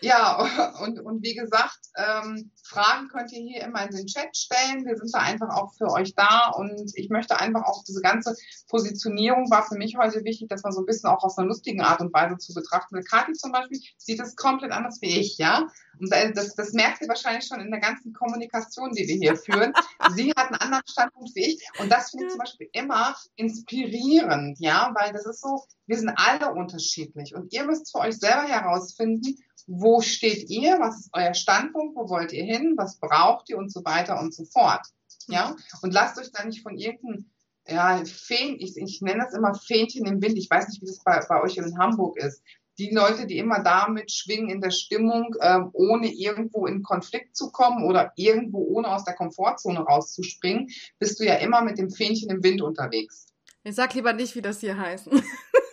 ja, 0.04 0.36
und, 0.82 1.00
und 1.00 1.22
wie 1.22 1.34
gesagt, 1.34 1.78
ähm, 1.96 2.50
Fragen 2.62 3.08
könnt 3.08 3.32
ihr 3.32 3.42
hier 3.42 3.62
immer 3.62 3.84
in 3.84 3.94
den 3.94 4.06
Chat 4.06 4.36
stellen. 4.36 4.84
Wir 4.84 4.96
sind 4.96 5.10
da 5.12 5.20
einfach 5.20 5.48
auch 5.50 5.74
für 5.74 5.90
euch 5.90 6.14
da 6.14 6.50
und 6.56 6.92
ich 6.94 7.10
möchte 7.10 7.38
einfach 7.38 7.62
auch 7.64 7.82
diese 7.84 8.00
ganze 8.00 8.34
Positionierung 8.68 9.50
war 9.50 9.66
für 9.66 9.76
mich 9.76 9.96
heute 9.96 10.24
wichtig, 10.24 10.48
dass 10.48 10.62
man 10.62 10.72
so 10.72 10.80
ein 10.80 10.86
bisschen 10.86 11.10
auch 11.10 11.22
aus 11.22 11.38
einer 11.38 11.48
lustigen 11.48 11.82
Art 11.82 12.00
und 12.00 12.12
Weise 12.12 12.36
zu 12.38 12.54
betrachten. 12.54 13.02
Kathi 13.04 13.32
zum 13.32 13.52
Beispiel 13.52 13.80
sieht 13.98 14.20
das 14.20 14.36
komplett 14.36 14.72
anders 14.72 14.98
wie 15.00 15.18
ich, 15.20 15.38
ja. 15.38 15.66
Und 16.00 16.10
das, 16.10 16.54
das 16.54 16.72
merkt 16.72 17.02
ihr 17.02 17.08
wahrscheinlich 17.08 17.46
schon 17.46 17.60
in 17.60 17.70
der 17.70 17.80
ganzen 17.80 18.12
Kommunikation, 18.12 18.90
die 18.92 19.06
wir 19.06 19.16
hier 19.16 19.36
führen. 19.36 19.72
Sie 20.14 20.30
hat 20.36 20.48
einen 20.48 20.60
anderen 20.60 20.82
Standpunkt 20.88 21.34
wie 21.34 21.52
ich 21.52 21.68
und 21.78 21.90
das 21.90 22.10
finde 22.10 22.26
ich 22.26 22.30
zum 22.32 22.38
Beispiel 22.38 22.68
immer 22.72 23.14
inspirierend, 23.36 24.58
ja, 24.58 24.92
weil 24.94 25.12
das 25.12 25.26
ist 25.26 25.40
so, 25.40 25.62
wir 25.86 25.96
sind 25.96 26.12
alle 26.16 26.52
unterschiedlich 26.52 27.34
und 27.34 27.52
ihr 27.52 27.64
müsst 27.64 27.92
für 27.92 27.98
euch 27.98 28.16
selber 28.16 28.42
herausfinden, 28.42 29.36
wo 29.66 30.00
steht 30.00 30.50
ihr, 30.50 30.78
was 30.78 31.00
ist 31.00 31.10
euer 31.12 31.34
Standpunkt, 31.34 31.96
wo 31.96 32.08
wollt 32.08 32.32
ihr 32.32 32.44
hin, 32.44 32.74
was 32.76 32.98
braucht 32.98 33.48
ihr 33.48 33.58
und 33.58 33.72
so 33.72 33.84
weiter 33.84 34.20
und 34.20 34.34
so 34.34 34.44
fort. 34.44 34.86
Ja, 35.26 35.56
und 35.82 35.92
lasst 35.94 36.18
euch 36.18 36.30
da 36.32 36.44
nicht 36.44 36.62
von 36.62 36.76
irgendeinem 36.76 37.30
ja, 37.66 38.04
Fähn, 38.04 38.56
ich, 38.58 38.76
ich 38.76 39.00
nenne 39.00 39.24
das 39.24 39.34
immer 39.34 39.54
Fähnchen 39.54 40.04
im 40.06 40.20
Wind. 40.20 40.36
Ich 40.36 40.50
weiß 40.50 40.68
nicht, 40.68 40.82
wie 40.82 40.86
das 40.86 41.02
bei, 41.02 41.18
bei 41.28 41.42
euch 41.42 41.56
in 41.56 41.78
Hamburg 41.78 42.18
ist. 42.18 42.42
Die 42.76 42.90
Leute, 42.90 43.26
die 43.26 43.38
immer 43.38 43.62
damit 43.62 44.10
schwingen 44.10 44.50
in 44.50 44.60
der 44.60 44.72
Stimmung, 44.72 45.34
ähm, 45.40 45.70
ohne 45.72 46.12
irgendwo 46.12 46.66
in 46.66 46.82
Konflikt 46.82 47.36
zu 47.36 47.50
kommen 47.52 47.84
oder 47.84 48.12
irgendwo 48.16 48.58
ohne 48.58 48.88
aus 48.88 49.04
der 49.04 49.14
Komfortzone 49.14 49.80
rauszuspringen, 49.80 50.68
bist 50.98 51.20
du 51.20 51.24
ja 51.24 51.36
immer 51.36 51.62
mit 51.62 51.78
dem 51.78 51.90
Fähnchen 51.90 52.30
im 52.30 52.42
Wind 52.42 52.60
unterwegs. 52.60 53.26
Ich 53.62 53.76
sag 53.76 53.94
lieber 53.94 54.12
nicht, 54.12 54.34
wie 54.34 54.42
das 54.42 54.60
hier 54.60 54.76
heißt. 54.76 55.08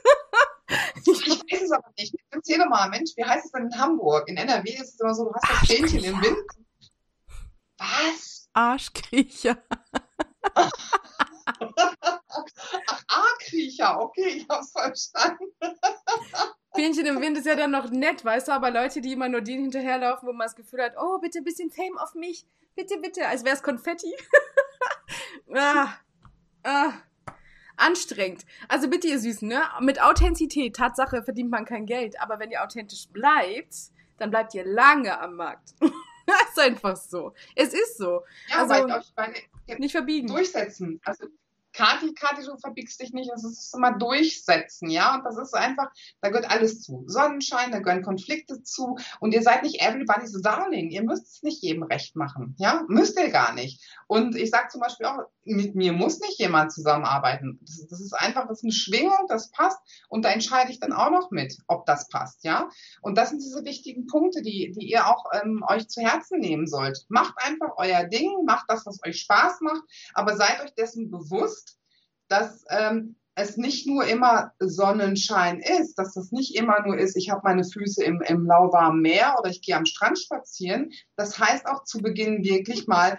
Ich 1.06 1.28
weiß 1.28 1.62
es 1.62 1.72
aber 1.72 1.91
nicht. 1.97 2.16
Erzähl 2.30 2.58
doch 2.58 2.70
mal, 2.70 2.89
Mensch, 2.89 3.12
wie 3.16 3.24
heißt 3.24 3.45
es 3.45 3.52
denn 3.52 3.64
in 3.64 3.78
Hamburg? 3.78 4.28
In 4.28 4.38
NRW 4.38 4.70
ist 4.74 4.93
es 4.93 4.99
immer 4.99 5.14
so, 5.14 5.26
du 5.26 5.34
hast 5.34 5.49
das 5.49 5.68
Fähnchen 5.68 6.04
im 6.04 6.22
Wind. 6.22 6.38
Was? 7.78 8.49
Arschkriecher. 8.54 9.58
Ach, 10.54 10.72
A-Kriecher, 13.08 13.99
okay, 13.99 14.28
ich 14.38 14.47
hab's 14.49 14.72
verstanden. 14.72 15.45
Fähnchen 16.74 17.06
im 17.06 17.22
Wind 17.22 17.38
ist 17.38 17.45
ja 17.45 17.56
dann 17.56 17.72
noch 17.72 17.89
nett, 17.89 18.24
weißt 18.24 18.47
du, 18.47 18.54
aber 18.54 18.72
Leute, 18.72 19.02
die 19.02 19.12
immer 19.12 19.28
nur 19.28 19.41
denen 19.41 19.64
hinterherlaufen, 19.64 20.28
wo 20.28 20.34
man 20.34 20.45
das 20.45 20.56
Gefühl 20.56 20.82
hat, 20.82 20.93
oh, 20.97 21.20
bitte 21.20 21.39
ein 21.39 21.43
bisschen 21.43 21.70
Fame 21.70 21.97
auf 21.97 22.16
mich, 22.16 22.45
bitte, 22.76 22.97
bitte, 22.97 23.28
als 23.28 23.43
wäre 23.43 23.56
es 23.56 23.64
Konfetti. 23.64 24.14
ah, 25.56 25.93
ah, 26.64 26.93
anstrengend. 27.82 28.45
Also 28.67 28.89
bitte, 28.89 29.07
ihr 29.07 29.19
Süßen, 29.19 29.47
ne? 29.47 29.63
Mit 29.79 30.01
Authentizität, 30.01 30.75
Tatsache, 30.75 31.23
verdient 31.23 31.51
man 31.51 31.65
kein 31.65 31.86
Geld, 31.86 32.19
aber 32.21 32.39
wenn 32.39 32.51
ihr 32.51 32.63
authentisch 32.63 33.07
bleibt, 33.09 33.75
dann 34.17 34.29
bleibt 34.29 34.53
ihr 34.53 34.65
lange 34.65 35.19
am 35.19 35.36
Markt. 35.36 35.73
ist 36.51 36.59
einfach 36.59 36.95
so. 36.95 37.34
Es 37.55 37.73
ist 37.73 37.97
so. 37.97 38.21
Ja, 38.49 38.65
also, 38.65 38.88
weil 38.89 39.01
ich 39.01 39.13
meine, 39.15 39.79
nicht 39.79 39.91
verbiegen. 39.91 40.27
Durchsetzen. 40.27 40.99
Also 41.03 41.25
Kati, 41.74 42.13
Kati, 42.13 42.45
du 42.45 42.57
verbiegst 42.57 42.99
dich 43.01 43.13
nicht, 43.13 43.32
das 43.32 43.43
ist 43.43 43.74
immer 43.76 43.97
durchsetzen, 43.97 44.89
ja, 44.89 45.15
und 45.15 45.24
das 45.24 45.38
ist 45.38 45.55
einfach, 45.55 45.89
da 46.22 46.30
gehört 46.30 46.49
alles 46.49 46.82
zu. 46.82 47.03
Sonnenschein, 47.07 47.72
da 47.72 47.80
gehören 47.80 48.03
Konflikte 48.03 48.61
zu 48.63 48.97
und 49.19 49.34
ihr 49.34 49.41
seid 49.41 49.63
nicht 49.63 49.82
everybody's 49.82 50.39
darling, 50.41 50.89
ihr 50.89 51.03
müsst 51.03 51.28
es 51.28 51.43
nicht 51.43 51.61
jedem 51.61 51.84
recht 51.84 52.15
machen, 52.15 52.55
ja, 52.57 52.84
müsst 52.88 53.17
ihr 53.17 53.30
gar 53.30 53.53
nicht. 53.53 53.82
Und 54.07 54.36
ich 54.36 54.49
sage 54.49 54.67
zum 54.69 54.82
Beispiel 54.82 55.05
auch, 55.05 55.19
mit 55.43 55.76
mir 55.76 55.93
muss 55.93 56.19
nicht 56.19 56.39
jemand 56.39 56.72
zusammenarbeiten. 56.72 57.59
Das, 57.61 57.88
das, 57.89 57.99
ist 57.99 58.13
einfach, 58.13 58.47
das 58.47 58.59
ist 58.59 58.63
eine 58.63 58.74
Schwingung, 58.74 59.26
das 59.28 59.51
passt 59.51 59.80
und 60.09 60.26
da 60.26 60.30
entscheide 60.30 60.72
ich 60.72 60.80
dann 60.80 60.93
auch 60.93 61.09
noch 61.09 61.32
mit, 61.32 61.57
ob 61.67 61.86
das 61.86 62.09
passt, 62.09 62.43
ja. 62.43 62.69
Und 63.01 63.17
das 63.17 63.30
sind 63.30 63.41
diese 63.41 63.63
wichtigen 63.63 64.07
Punkte, 64.07 64.41
die, 64.41 64.72
die 64.72 64.89
ihr 64.89 65.07
auch 65.07 65.26
ähm, 65.34 65.63
euch 65.67 65.88
zu 65.88 66.01
Herzen 66.01 66.39
nehmen 66.39 66.67
sollt. 66.67 67.05
Macht 67.09 67.34
einfach 67.38 67.72
euer 67.78 68.03
Ding, 68.05 68.45
macht 68.45 68.65
das, 68.67 68.86
was 68.86 68.99
euch 69.05 69.22
Spaß 69.22 69.61
macht, 69.61 69.82
aber 70.13 70.36
seid 70.36 70.61
euch 70.61 70.74
dessen 70.74 71.09
bewusst, 71.09 71.61
dass 72.32 72.63
ähm, 72.69 73.15
es 73.36 73.57
nicht 73.57 73.88
nur 73.88 74.05
immer 74.05 74.53
Sonnenschein 74.59 75.59
ist, 75.59 75.95
dass 75.95 76.13
das 76.13 76.32
nicht 76.32 76.55
immer 76.55 76.82
nur 76.86 76.97
ist, 76.97 77.15
ich 77.17 77.29
habe 77.29 77.41
meine 77.43 77.63
Füße 77.63 78.03
im, 78.03 78.21
im 78.21 78.45
lauwarmen 78.45 79.01
Meer 79.01 79.36
oder 79.39 79.49
ich 79.49 79.61
gehe 79.61 79.75
am 79.75 79.86
Strand 79.86 80.17
spazieren. 80.17 80.91
Das 81.15 81.39
heißt 81.39 81.65
auch 81.65 81.84
zu 81.84 81.99
Beginn 81.99 82.43
wirklich 82.43 82.88
mal 82.88 83.17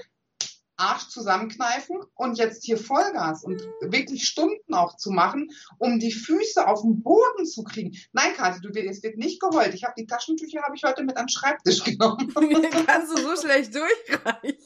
Arsch 0.76 1.08
zusammenkneifen 1.08 1.98
und 2.14 2.38
jetzt 2.38 2.64
hier 2.64 2.78
Vollgas 2.78 3.44
und 3.44 3.60
wirklich 3.82 4.24
Stunden 4.24 4.74
auch 4.74 4.96
zu 4.96 5.10
machen, 5.10 5.50
um 5.78 5.98
die 5.98 6.12
Füße 6.12 6.66
auf 6.66 6.80
den 6.80 7.02
Boden 7.02 7.44
zu 7.44 7.62
kriegen. 7.62 7.96
Nein, 8.12 8.32
Kathi, 8.34 8.60
du, 8.60 8.68
es 8.70 9.02
wird 9.02 9.18
nicht 9.18 9.40
geheult. 9.40 9.74
Ich 9.74 9.84
habe 9.84 9.94
die 9.96 10.06
Taschentücher 10.06 10.62
habe 10.62 10.74
ich 10.74 10.82
heute 10.82 11.04
mit 11.04 11.16
an 11.16 11.26
den 11.26 11.28
Schreibtisch 11.28 11.84
genommen. 11.84 12.32
Kannst 12.86 13.12
du 13.12 13.20
so 13.20 13.36
schlecht 13.36 13.74
durchreichen. 13.74 14.56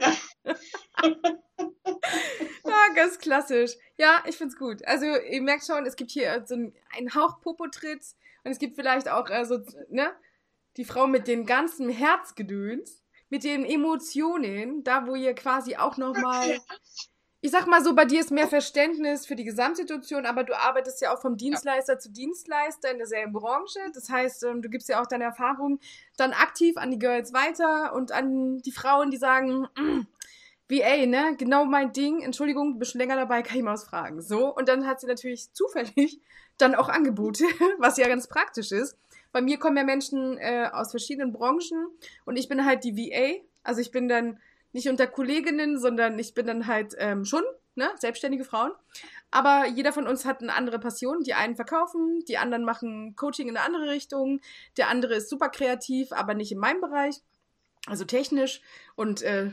ja, 0.00 0.16
ganz 2.94 3.18
klassisch. 3.18 3.72
Ja, 3.96 4.22
ich 4.26 4.36
find's 4.36 4.56
gut. 4.56 4.84
Also 4.86 5.06
ihr 5.06 5.42
merkt 5.42 5.66
schon, 5.66 5.86
es 5.86 5.96
gibt 5.96 6.10
hier 6.10 6.44
so 6.46 6.54
einen 6.54 7.14
Hauch 7.14 7.40
Popotritt 7.40 8.02
und 8.44 8.50
es 8.50 8.58
gibt 8.58 8.76
vielleicht 8.76 9.08
auch 9.08 9.28
äh, 9.30 9.44
so, 9.44 9.60
ne, 9.88 10.12
die 10.76 10.84
Frau 10.84 11.06
mit 11.06 11.26
dem 11.28 11.46
ganzen 11.46 11.88
Herzgedöns 11.88 13.02
mit 13.28 13.44
den 13.44 13.64
Emotionen, 13.64 14.82
da 14.82 15.06
wo 15.06 15.14
ihr 15.14 15.34
quasi 15.34 15.76
auch 15.76 15.96
nochmal, 15.96 16.58
ich 17.40 17.52
sag 17.52 17.68
mal 17.68 17.82
so, 17.82 17.94
bei 17.94 18.04
dir 18.04 18.20
ist 18.20 18.32
mehr 18.32 18.48
Verständnis 18.48 19.24
für 19.24 19.36
die 19.36 19.44
Gesamtsituation, 19.44 20.26
aber 20.26 20.42
du 20.42 20.58
arbeitest 20.58 21.00
ja 21.00 21.14
auch 21.14 21.20
vom 21.20 21.36
Dienstleister 21.36 21.92
ja. 21.92 21.98
zu 22.00 22.10
Dienstleister 22.10 22.90
in 22.90 22.98
derselben 22.98 23.32
Branche. 23.32 23.78
Das 23.94 24.10
heißt, 24.10 24.42
ähm, 24.44 24.62
du 24.62 24.68
gibst 24.68 24.88
ja 24.88 25.00
auch 25.00 25.06
deine 25.06 25.24
Erfahrungen 25.24 25.78
dann 26.16 26.32
aktiv 26.32 26.76
an 26.76 26.90
die 26.90 26.98
Girls 26.98 27.32
weiter 27.32 27.94
und 27.94 28.10
an 28.10 28.58
die 28.58 28.72
Frauen, 28.72 29.12
die 29.12 29.16
sagen, 29.16 29.68
mm, 29.78 30.06
VA, 30.70 31.06
ne, 31.06 31.36
genau 31.36 31.64
mein 31.64 31.92
Ding, 31.92 32.22
Entschuldigung, 32.22 32.74
du 32.74 32.78
bist 32.78 32.92
schon 32.92 33.00
länger 33.00 33.16
dabei, 33.16 33.42
kann 33.42 33.56
ich 33.56 33.62
mal 33.62 33.72
was 33.72 33.84
fragen. 33.84 34.20
So, 34.22 34.54
und 34.54 34.68
dann 34.68 34.86
hat 34.86 35.00
sie 35.00 35.06
natürlich 35.06 35.52
zufällig 35.52 36.20
dann 36.58 36.74
auch 36.74 36.88
Angebote, 36.88 37.44
was 37.78 37.96
ja 37.96 38.08
ganz 38.08 38.28
praktisch 38.28 38.72
ist. 38.72 38.96
Bei 39.32 39.40
mir 39.40 39.58
kommen 39.58 39.76
ja 39.76 39.84
Menschen 39.84 40.38
äh, 40.38 40.68
aus 40.72 40.90
verschiedenen 40.90 41.32
Branchen 41.32 41.86
und 42.24 42.36
ich 42.36 42.48
bin 42.48 42.64
halt 42.64 42.84
die 42.84 42.96
VA. 42.96 43.42
Also 43.62 43.80
ich 43.80 43.90
bin 43.90 44.08
dann 44.08 44.38
nicht 44.72 44.88
unter 44.88 45.06
Kolleginnen, 45.06 45.78
sondern 45.78 46.18
ich 46.18 46.34
bin 46.34 46.46
dann 46.46 46.66
halt 46.66 46.94
ähm, 46.98 47.24
schon, 47.24 47.42
ne, 47.74 47.90
selbstständige 47.96 48.44
Frauen. 48.44 48.72
Aber 49.30 49.66
jeder 49.66 49.92
von 49.92 50.06
uns 50.06 50.24
hat 50.24 50.40
eine 50.40 50.54
andere 50.54 50.78
Passion. 50.78 51.22
Die 51.22 51.34
einen 51.34 51.56
verkaufen, 51.56 52.24
die 52.28 52.38
anderen 52.38 52.64
machen 52.64 53.14
Coaching 53.16 53.48
in 53.48 53.56
eine 53.56 53.66
andere 53.66 53.90
Richtung. 53.90 54.40
Der 54.76 54.88
andere 54.88 55.14
ist 55.14 55.28
super 55.28 55.48
kreativ, 55.48 56.12
aber 56.12 56.34
nicht 56.34 56.52
in 56.52 56.58
meinem 56.58 56.80
Bereich. 56.80 57.20
Also 57.86 58.04
technisch 58.04 58.60
und 58.96 59.22
äh, 59.22 59.52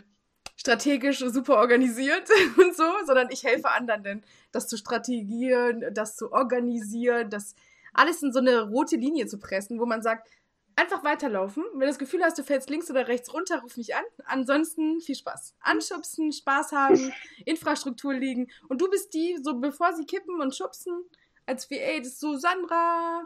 strategisch 0.58 1.20
super 1.20 1.58
organisiert 1.58 2.28
und 2.58 2.76
so, 2.76 2.92
sondern 3.06 3.30
ich 3.32 3.44
helfe 3.44 3.70
anderen 3.72 4.04
denn, 4.04 4.24
das 4.52 4.68
zu 4.68 4.76
strategieren, 4.76 5.86
das 5.94 6.18
zu 6.18 6.34
organisieren, 6.34 7.30
das 7.30 7.56
alles 7.94 8.22
in 8.22 8.34
so 8.34 8.40
eine 8.40 8.62
rote 8.62 8.98
Linie 8.98 9.28
zu 9.28 9.40
pressen, 9.40 9.80
wo 9.80 9.86
man 9.86 10.02
sagt, 10.02 10.28
einfach 10.76 11.04
weiterlaufen. 11.04 11.64
Wenn 11.74 11.82
du 11.82 11.88
das 11.88 12.00
Gefühl 12.00 12.24
hast, 12.24 12.38
du 12.38 12.44
fällst 12.44 12.70
links 12.70 12.90
oder 12.90 13.08
rechts 13.08 13.34
runter, 13.34 13.62
ruf 13.62 13.78
mich 13.78 13.96
an. 13.96 14.04
Ansonsten 14.26 15.02
viel 15.02 15.16
Spaß. 15.16 15.56
Anschubsen, 15.60 16.32
Spaß 16.32 16.72
haben, 16.72 17.14
Infrastruktur 17.46 18.14
liegen. 18.14 18.48
Und 18.70 18.82
du 18.82 18.90
bist 18.90 19.14
die, 19.14 19.38
so 19.42 19.56
bevor 19.56 19.94
sie 19.94 20.06
kippen 20.06 20.40
und 20.40 20.56
schubsen, 20.56 20.94
als 21.46 21.70
ey, 21.72 22.00
das 22.00 22.10
ist 22.10 22.20
so 22.20 22.38
Sandra. 22.38 23.24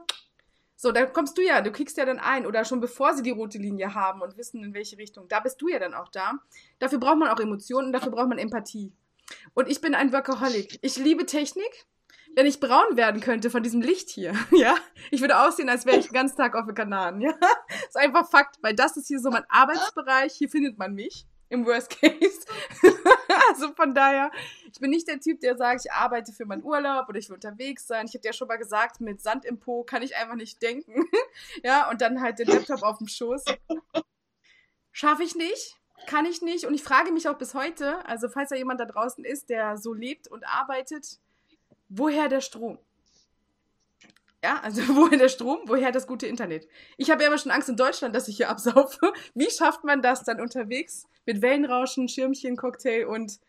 So, 0.82 0.92
da 0.92 1.06
kommst 1.06 1.38
du 1.38 1.44
ja, 1.44 1.62
du 1.62 1.72
kriegst 1.72 1.96
ja 1.98 2.06
dann 2.06 2.18
ein. 2.18 2.48
Oder 2.48 2.66
schon 2.66 2.80
bevor 2.80 3.14
sie 3.14 3.22
die 3.22 3.30
rote 3.30 3.60
Linie 3.60 3.94
haben 3.94 4.22
und 4.22 4.36
wissen, 4.36 4.64
in 4.64 4.74
welche 4.74 4.98
Richtung. 4.98 5.28
Da 5.28 5.40
bist 5.40 5.62
du 5.62 5.68
ja 5.68 5.78
dann 5.78 5.94
auch 5.94 6.08
da. 6.08 6.40
Dafür 6.80 6.98
braucht 6.98 7.20
man 7.20 7.30
auch 7.30 7.40
Emotionen 7.40 7.94
dafür 7.94 8.12
braucht 8.12 8.30
man 8.30 8.40
Empathie. 8.40 8.92
Und 9.54 9.70
ich 9.70 9.80
bin 9.80 9.94
ein 9.94 10.12
Workaholic. 10.12 10.80
Ich 10.82 10.98
liebe 10.98 11.28
Technik 11.28 11.86
wenn 12.34 12.46
ich 12.46 12.62
braun 12.62 12.96
werden 12.96 13.20
könnte 13.20 13.50
von 13.50 13.62
diesem 13.62 13.82
Licht 13.82 14.10
hier, 14.10 14.34
ja, 14.52 14.74
ich 15.10 15.20
würde 15.20 15.38
aussehen, 15.38 15.68
als 15.68 15.86
wäre 15.86 15.98
ich 15.98 16.06
den 16.06 16.14
ganzen 16.14 16.38
Tag 16.38 16.56
auf 16.56 16.66
den 16.66 16.74
Kanaren, 16.74 17.20
ja. 17.20 17.34
Ist 17.88 17.98
einfach 17.98 18.30
Fakt, 18.30 18.56
weil 18.62 18.74
das 18.74 18.96
ist 18.96 19.10
hier 19.10 19.20
so 19.20 19.30
mein 19.30 19.44
Arbeitsbereich, 19.50 20.34
hier 20.34 20.48
findet 20.48 20.78
man 20.78 20.94
mich 20.94 21.26
im 21.50 21.66
Worst 21.66 21.90
Case. 21.90 22.46
also 23.56 23.74
von 23.74 23.94
daher, 23.94 24.32
ich 24.72 24.80
bin 24.80 24.90
nicht 24.90 25.08
der 25.08 25.20
Typ, 25.20 25.42
der 25.42 25.58
sagt, 25.58 25.86
ich 25.86 25.92
arbeite 25.92 26.32
für 26.32 26.46
meinen 26.46 26.64
Urlaub 26.64 27.10
oder 27.10 27.20
ich 27.20 27.30
will 27.30 27.36
unterwegs 27.36 27.88
sein. 27.88 28.06
Ich 28.08 28.14
habe 28.14 28.26
ja 28.26 28.34
schon 28.34 28.48
mal 28.48 28.58
gesagt, 28.58 29.02
mit 29.02 29.22
Sand 29.22 29.46
im 29.46 29.60
Po 29.60 29.84
kann 29.84 30.02
ich 30.02 30.16
einfach 30.16 30.36
nicht 30.36 30.62
denken. 30.62 31.06
ja, 31.64 31.90
und 31.90 32.02
dann 32.02 32.22
halt 32.22 32.40
den 32.40 32.48
Laptop 32.48 32.84
auf 32.84 32.98
dem 32.98 33.08
Schoß. 33.08 33.46
Schaffe 34.92 35.24
ich 35.24 35.36
nicht, 35.36 35.78
kann 36.08 36.26
ich 36.26 36.42
nicht. 36.42 36.66
Und 36.66 36.74
ich 36.74 36.84
frage 36.84 37.12
mich 37.12 37.28
auch 37.28 37.38
bis 37.38 37.54
heute, 37.54 38.06
also 38.06 38.30
falls 38.30 38.50
da 38.50 38.56
jemand 38.56 38.80
da 38.80 38.86
draußen 38.86 39.24
ist, 39.24 39.50
der 39.50 39.78
so 39.78 39.94
lebt 39.94 40.28
und 40.28 40.46
arbeitet, 40.46 41.20
woher 41.90 42.30
der 42.30 42.42
Strom? 42.42 42.80
Ja, 44.44 44.60
also 44.62 44.82
woher 44.96 45.18
der 45.18 45.30
Strom, 45.30 45.60
woher 45.66 45.92
das 45.92 46.08
gute 46.08 46.28
Internet? 46.28 46.68
Ich 46.98 47.12
habe 47.12 47.22
ja 47.22 47.28
immer 47.28 47.38
schon 47.38 47.52
Angst 47.52 47.70
in 47.70 47.76
Deutschland, 47.78 48.16
dass 48.16 48.28
ich 48.28 48.38
hier 48.38 48.50
absaufe. 48.50 49.14
Wie 49.36 49.50
schafft 49.50 49.84
man 49.84 50.02
das 50.02 50.24
dann 50.24 50.42
unterwegs 50.42 51.08
mit 51.26 51.42
Wellenrauschen, 51.42 52.08
Schirmchen, 52.08 52.58
Cocktail 52.58 53.06
und 53.06 53.40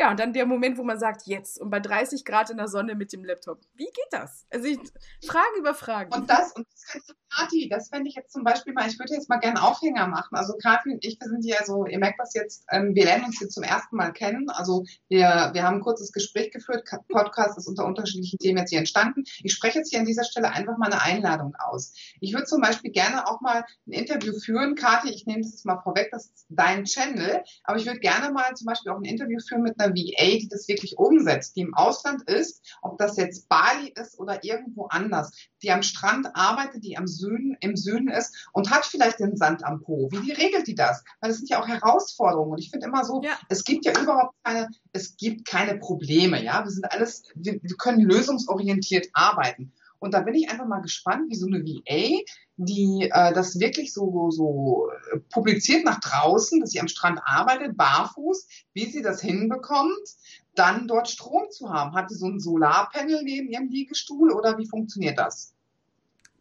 ja, 0.00 0.10
und 0.10 0.18
dann 0.18 0.32
der 0.32 0.46
Moment, 0.46 0.78
wo 0.78 0.82
man 0.82 0.98
sagt, 0.98 1.26
jetzt 1.26 1.60
und 1.60 1.68
bei 1.68 1.78
30 1.78 2.24
Grad 2.24 2.48
in 2.48 2.56
der 2.56 2.68
Sonne 2.68 2.94
mit 2.94 3.12
dem 3.12 3.22
Laptop. 3.22 3.60
Wie 3.74 3.84
geht 3.84 4.08
das? 4.10 4.46
Also 4.48 4.66
ich, 4.66 4.78
Fragen 5.26 5.58
über 5.58 5.74
Fragen. 5.74 6.10
Und 6.14 6.30
das, 6.30 6.52
und 6.52 6.66
das 6.94 7.04
du, 7.06 7.12
Kathi, 7.28 7.68
das 7.68 7.90
fände 7.90 8.08
ich 8.08 8.14
jetzt 8.14 8.32
zum 8.32 8.42
Beispiel 8.42 8.72
mal, 8.72 8.88
ich 8.88 8.98
würde 8.98 9.12
jetzt 9.12 9.28
mal 9.28 9.36
gerne 9.36 9.62
Aufhänger 9.62 10.06
machen. 10.06 10.34
Also 10.34 10.54
Kathi 10.54 10.94
und 10.94 11.04
ich, 11.04 11.20
wir 11.20 11.28
sind 11.28 11.44
hier 11.44 11.58
so, 11.66 11.84
ihr 11.84 11.98
merkt 11.98 12.18
das 12.18 12.32
jetzt, 12.32 12.64
ähm, 12.70 12.94
wir 12.94 13.04
lernen 13.04 13.26
uns 13.26 13.38
hier 13.38 13.50
zum 13.50 13.62
ersten 13.62 13.94
Mal 13.94 14.12
kennen. 14.12 14.48
Also 14.48 14.84
wir, 15.08 15.50
wir 15.52 15.62
haben 15.64 15.76
ein 15.76 15.80
kurzes 15.82 16.12
Gespräch 16.12 16.50
geführt. 16.50 16.88
Podcast 17.10 17.58
ist 17.58 17.68
unter 17.68 17.84
unterschiedlichen 17.84 18.38
Themen 18.38 18.56
jetzt 18.56 18.70
hier 18.70 18.78
entstanden. 18.78 19.24
Ich 19.42 19.52
spreche 19.52 19.80
jetzt 19.80 19.90
hier 19.90 20.00
an 20.00 20.06
dieser 20.06 20.24
Stelle 20.24 20.50
einfach 20.50 20.78
mal 20.78 20.90
eine 20.90 21.02
Einladung 21.02 21.54
aus. 21.56 21.92
Ich 22.20 22.32
würde 22.32 22.46
zum 22.46 22.62
Beispiel 22.62 22.90
gerne 22.90 23.28
auch 23.28 23.42
mal 23.42 23.66
ein 23.86 23.92
Interview 23.92 24.32
führen. 24.38 24.76
Kathi, 24.76 25.10
ich 25.10 25.26
nehme 25.26 25.42
das 25.42 25.52
jetzt 25.52 25.66
mal 25.66 25.82
vorweg, 25.82 26.08
das 26.10 26.24
ist 26.24 26.46
dein 26.48 26.84
Channel. 26.84 27.44
Aber 27.64 27.78
ich 27.78 27.84
würde 27.84 28.00
gerne 28.00 28.32
mal 28.32 28.54
zum 28.54 28.64
Beispiel 28.64 28.92
auch 28.92 28.98
ein 28.98 29.04
Interview 29.04 29.38
führen 29.46 29.62
mit 29.62 29.78
einer 29.78 29.89
VA, 29.94 30.38
die 30.38 30.48
das 30.48 30.68
wirklich 30.68 30.98
umsetzt, 30.98 31.56
die 31.56 31.62
im 31.62 31.74
Ausland 31.74 32.22
ist, 32.28 32.62
ob 32.82 32.98
das 32.98 33.16
jetzt 33.16 33.48
Bali 33.48 33.92
ist 33.94 34.18
oder 34.18 34.44
irgendwo 34.44 34.86
anders, 34.86 35.32
die 35.62 35.70
am 35.70 35.82
Strand 35.82 36.28
arbeitet, 36.34 36.84
die 36.84 36.96
am 36.96 37.06
Süden, 37.06 37.56
im 37.60 37.76
Süden 37.76 38.08
ist 38.08 38.48
und 38.52 38.70
hat 38.70 38.86
vielleicht 38.86 39.20
den 39.20 39.36
Sand 39.36 39.64
am 39.64 39.80
Po. 39.82 40.08
Wie 40.10 40.20
die 40.20 40.32
regelt 40.32 40.66
die 40.66 40.74
das? 40.74 41.02
Weil 41.20 41.30
das 41.30 41.38
sind 41.38 41.50
ja 41.50 41.60
auch 41.60 41.68
Herausforderungen. 41.68 42.52
Und 42.52 42.58
ich 42.58 42.70
finde 42.70 42.86
immer 42.86 43.04
so, 43.04 43.22
ja. 43.22 43.38
es 43.48 43.64
gibt 43.64 43.84
ja 43.84 43.92
überhaupt 44.00 44.34
keine, 44.44 44.68
es 44.92 45.16
gibt 45.16 45.46
keine 45.46 45.78
Probleme, 45.78 46.42
ja. 46.42 46.64
Wir 46.64 46.70
sind 46.70 46.90
alles, 46.90 47.22
wir, 47.34 47.58
wir 47.62 47.76
können 47.76 48.00
lösungsorientiert 48.00 49.08
arbeiten. 49.12 49.72
Und 50.00 50.14
da 50.14 50.20
bin 50.20 50.34
ich 50.34 50.50
einfach 50.50 50.66
mal 50.66 50.80
gespannt, 50.80 51.30
wie 51.30 51.36
so 51.36 51.46
eine 51.46 51.62
VA, 51.62 52.24
die 52.56 53.10
äh, 53.12 53.32
das 53.32 53.60
wirklich 53.60 53.92
so, 53.92 54.30
so 54.30 54.90
äh, 55.12 55.18
publiziert 55.30 55.84
nach 55.84 56.00
draußen, 56.00 56.58
dass 56.60 56.70
sie 56.70 56.80
am 56.80 56.88
Strand 56.88 57.20
arbeitet, 57.24 57.76
barfuß, 57.76 58.48
wie 58.72 58.86
sie 58.86 59.02
das 59.02 59.20
hinbekommt, 59.20 60.08
dann 60.54 60.88
dort 60.88 61.08
Strom 61.08 61.50
zu 61.50 61.70
haben. 61.70 61.94
Hat 61.94 62.08
sie 62.08 62.16
so 62.16 62.26
ein 62.26 62.40
Solarpanel 62.40 63.22
neben 63.22 63.48
ihrem 63.48 63.68
Liegestuhl 63.68 64.32
oder 64.32 64.58
wie 64.58 64.66
funktioniert 64.66 65.18
das? 65.18 65.54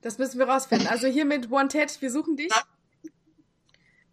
Das 0.01 0.18
müssen 0.18 0.39
wir 0.39 0.47
rausfinden. 0.47 0.88
Also 0.88 1.07
hier 1.07 1.26
mit 1.26 1.51
One 1.51 1.68
Ted, 1.68 2.01
wir 2.01 2.10
suchen 2.10 2.38
dich. 2.38 2.51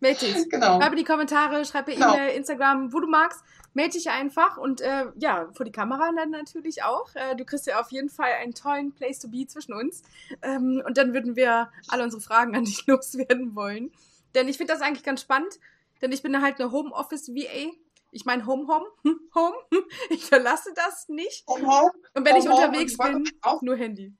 Meld 0.00 0.20
dich. 0.20 0.34
Genau. 0.50 0.80
Schreibe 0.80 0.96
die 0.96 1.04
Kommentare, 1.04 1.64
schreibe 1.64 1.92
genau. 1.92 2.14
E-Mail, 2.14 2.36
Instagram, 2.36 2.92
wo 2.92 3.00
du 3.00 3.08
magst. 3.08 3.40
Meld 3.76 3.92
dich 3.92 4.08
einfach 4.08 4.56
und 4.56 4.80
äh, 4.80 5.04
ja, 5.16 5.50
vor 5.52 5.66
die 5.66 5.70
Kamera 5.70 6.10
dann 6.16 6.30
natürlich 6.30 6.82
auch. 6.82 7.14
Äh, 7.14 7.36
du 7.36 7.44
kriegst 7.44 7.66
ja 7.66 7.78
auf 7.78 7.92
jeden 7.92 8.08
Fall 8.08 8.32
einen 8.40 8.54
tollen 8.54 8.92
Place 8.92 9.18
to 9.18 9.28
be 9.28 9.46
zwischen 9.46 9.74
uns. 9.74 10.02
Ähm, 10.40 10.82
und 10.86 10.96
dann 10.96 11.12
würden 11.12 11.36
wir 11.36 11.70
alle 11.88 12.02
unsere 12.02 12.22
Fragen 12.22 12.56
an 12.56 12.64
dich 12.64 12.86
loswerden 12.86 13.54
wollen. 13.54 13.92
Denn 14.34 14.48
ich 14.48 14.56
finde 14.56 14.72
das 14.72 14.80
eigentlich 14.80 15.04
ganz 15.04 15.20
spannend, 15.20 15.60
denn 16.00 16.10
ich 16.10 16.22
bin 16.22 16.40
halt 16.40 16.58
eine 16.58 16.72
Homeoffice-VA. 16.72 17.70
Ich 18.12 18.24
meine 18.24 18.46
Home, 18.46 18.66
Home, 18.66 18.86
Home. 19.34 19.56
Ich 20.08 20.24
verlasse 20.24 20.72
das 20.74 21.10
nicht. 21.10 21.46
Home, 21.46 21.66
Home. 21.66 21.92
Und 22.14 22.24
wenn 22.24 22.34
Home, 22.34 22.44
ich 22.44 22.48
unterwegs 22.48 22.96
bin, 22.96 23.28
auch 23.42 23.60
nur 23.60 23.76
Handy 23.76 24.16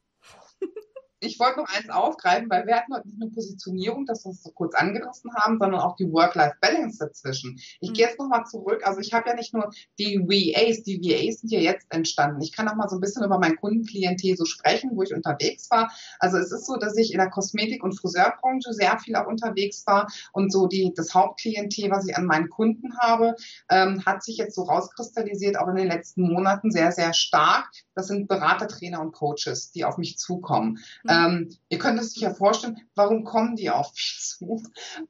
ich 1.21 1.39
wollte 1.39 1.61
noch 1.61 1.69
eins 1.69 1.89
aufgreifen, 1.89 2.51
weil 2.51 2.67
wir 2.67 2.77
hatten 2.77 2.95
heute 2.95 3.09
nicht 3.09 3.19
nur 3.19 3.33
Positionierung, 3.33 4.05
dass 4.05 4.25
wir 4.25 4.33
es 4.33 4.43
so 4.43 4.51
kurz 4.51 4.75
angerissen 4.75 5.33
haben, 5.35 5.59
sondern 5.59 5.81
auch 5.81 5.97
die 5.97 6.13
Work-Life-Balance 6.13 6.99
dazwischen. 6.99 7.59
Ich 7.81 7.91
mhm. 7.91 7.95
gehe 7.95 8.07
jetzt 8.07 8.19
nochmal 8.19 8.45
zurück. 8.45 8.83
Also 8.85 9.01
ich 9.01 9.15
habe 9.15 9.31
ja 9.31 9.35
nicht 9.35 9.55
nur 9.55 9.71
die 9.99 10.19
VAs, 10.19 10.83
die 10.83 11.01
VAs 11.01 11.41
sind 11.41 11.51
ja 11.51 11.61
jetzt 11.61 11.87
entstanden. 11.91 12.43
Ich 12.43 12.53
kann 12.53 12.69
auch 12.69 12.75
mal 12.75 12.89
so 12.89 12.97
ein 12.97 13.01
bisschen 13.01 13.25
über 13.25 13.39
mein 13.39 13.57
Kundenklientel 13.57 14.37
so 14.37 14.45
sprechen, 14.45 14.91
wo 14.95 15.03
ich 15.03 15.15
unterwegs 15.15 15.71
war. 15.71 15.91
Also 16.19 16.37
es 16.37 16.53
ist 16.53 16.67
so, 16.67 16.77
dass 16.77 16.97
ich 16.97 17.13
in 17.13 17.19
der 17.19 17.31
Kosmetik- 17.31 17.83
und 17.83 17.99
Friseurbranche 17.99 18.75
sehr 18.75 18.99
viel 18.99 19.17
auch 19.17 19.27
unterwegs 19.27 19.87
war 19.87 20.09
und 20.33 20.53
so 20.53 20.67
die, 20.67 20.93
das 20.95 21.15
Hauptklientel, 21.15 21.91
was 21.91 22.07
ich 22.07 22.17
an 22.17 22.27
meinen 22.27 22.51
Kunden 22.51 22.99
habe, 22.99 23.37
ähm, 23.71 24.05
hat 24.05 24.23
sich 24.23 24.37
jetzt 24.37 24.55
so 24.55 24.63
rauskristallisiert, 24.63 25.59
auch 25.59 25.69
in 25.69 25.77
den 25.77 25.89
letzten 25.89 26.23
Monaten 26.23 26.71
sehr, 26.71 26.93
sehr 26.93 27.15
stark. 27.15 27.71
Das 27.95 28.09
sind 28.09 28.29
Berater, 28.29 28.69
Trainer 28.69 29.01
und 29.01 29.13
Coaches, 29.13 29.71
die 29.73 29.85
auf 29.85 29.97
mich 29.97 30.19
zukommen. 30.19 30.79
Mhm. 31.09 31.13
Ähm, 31.15 31.57
ihr 31.69 31.79
könnt 31.79 32.01
es 32.01 32.13
sich 32.13 32.23
ja 32.23 32.35
vorstellen, 32.35 32.77
warum 32.95 33.25
kommen 33.25 33.57
die 33.57 33.71
auf 33.71 33.93
mich 33.93 34.19
zu? 34.21 34.63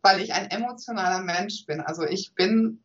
Weil 0.03 0.20
ich 0.20 0.32
ein 0.32 0.51
emotionaler 0.51 1.22
Mensch 1.22 1.66
bin. 1.66 1.80
Also 1.80 2.05
ich 2.05 2.34
bin 2.34 2.82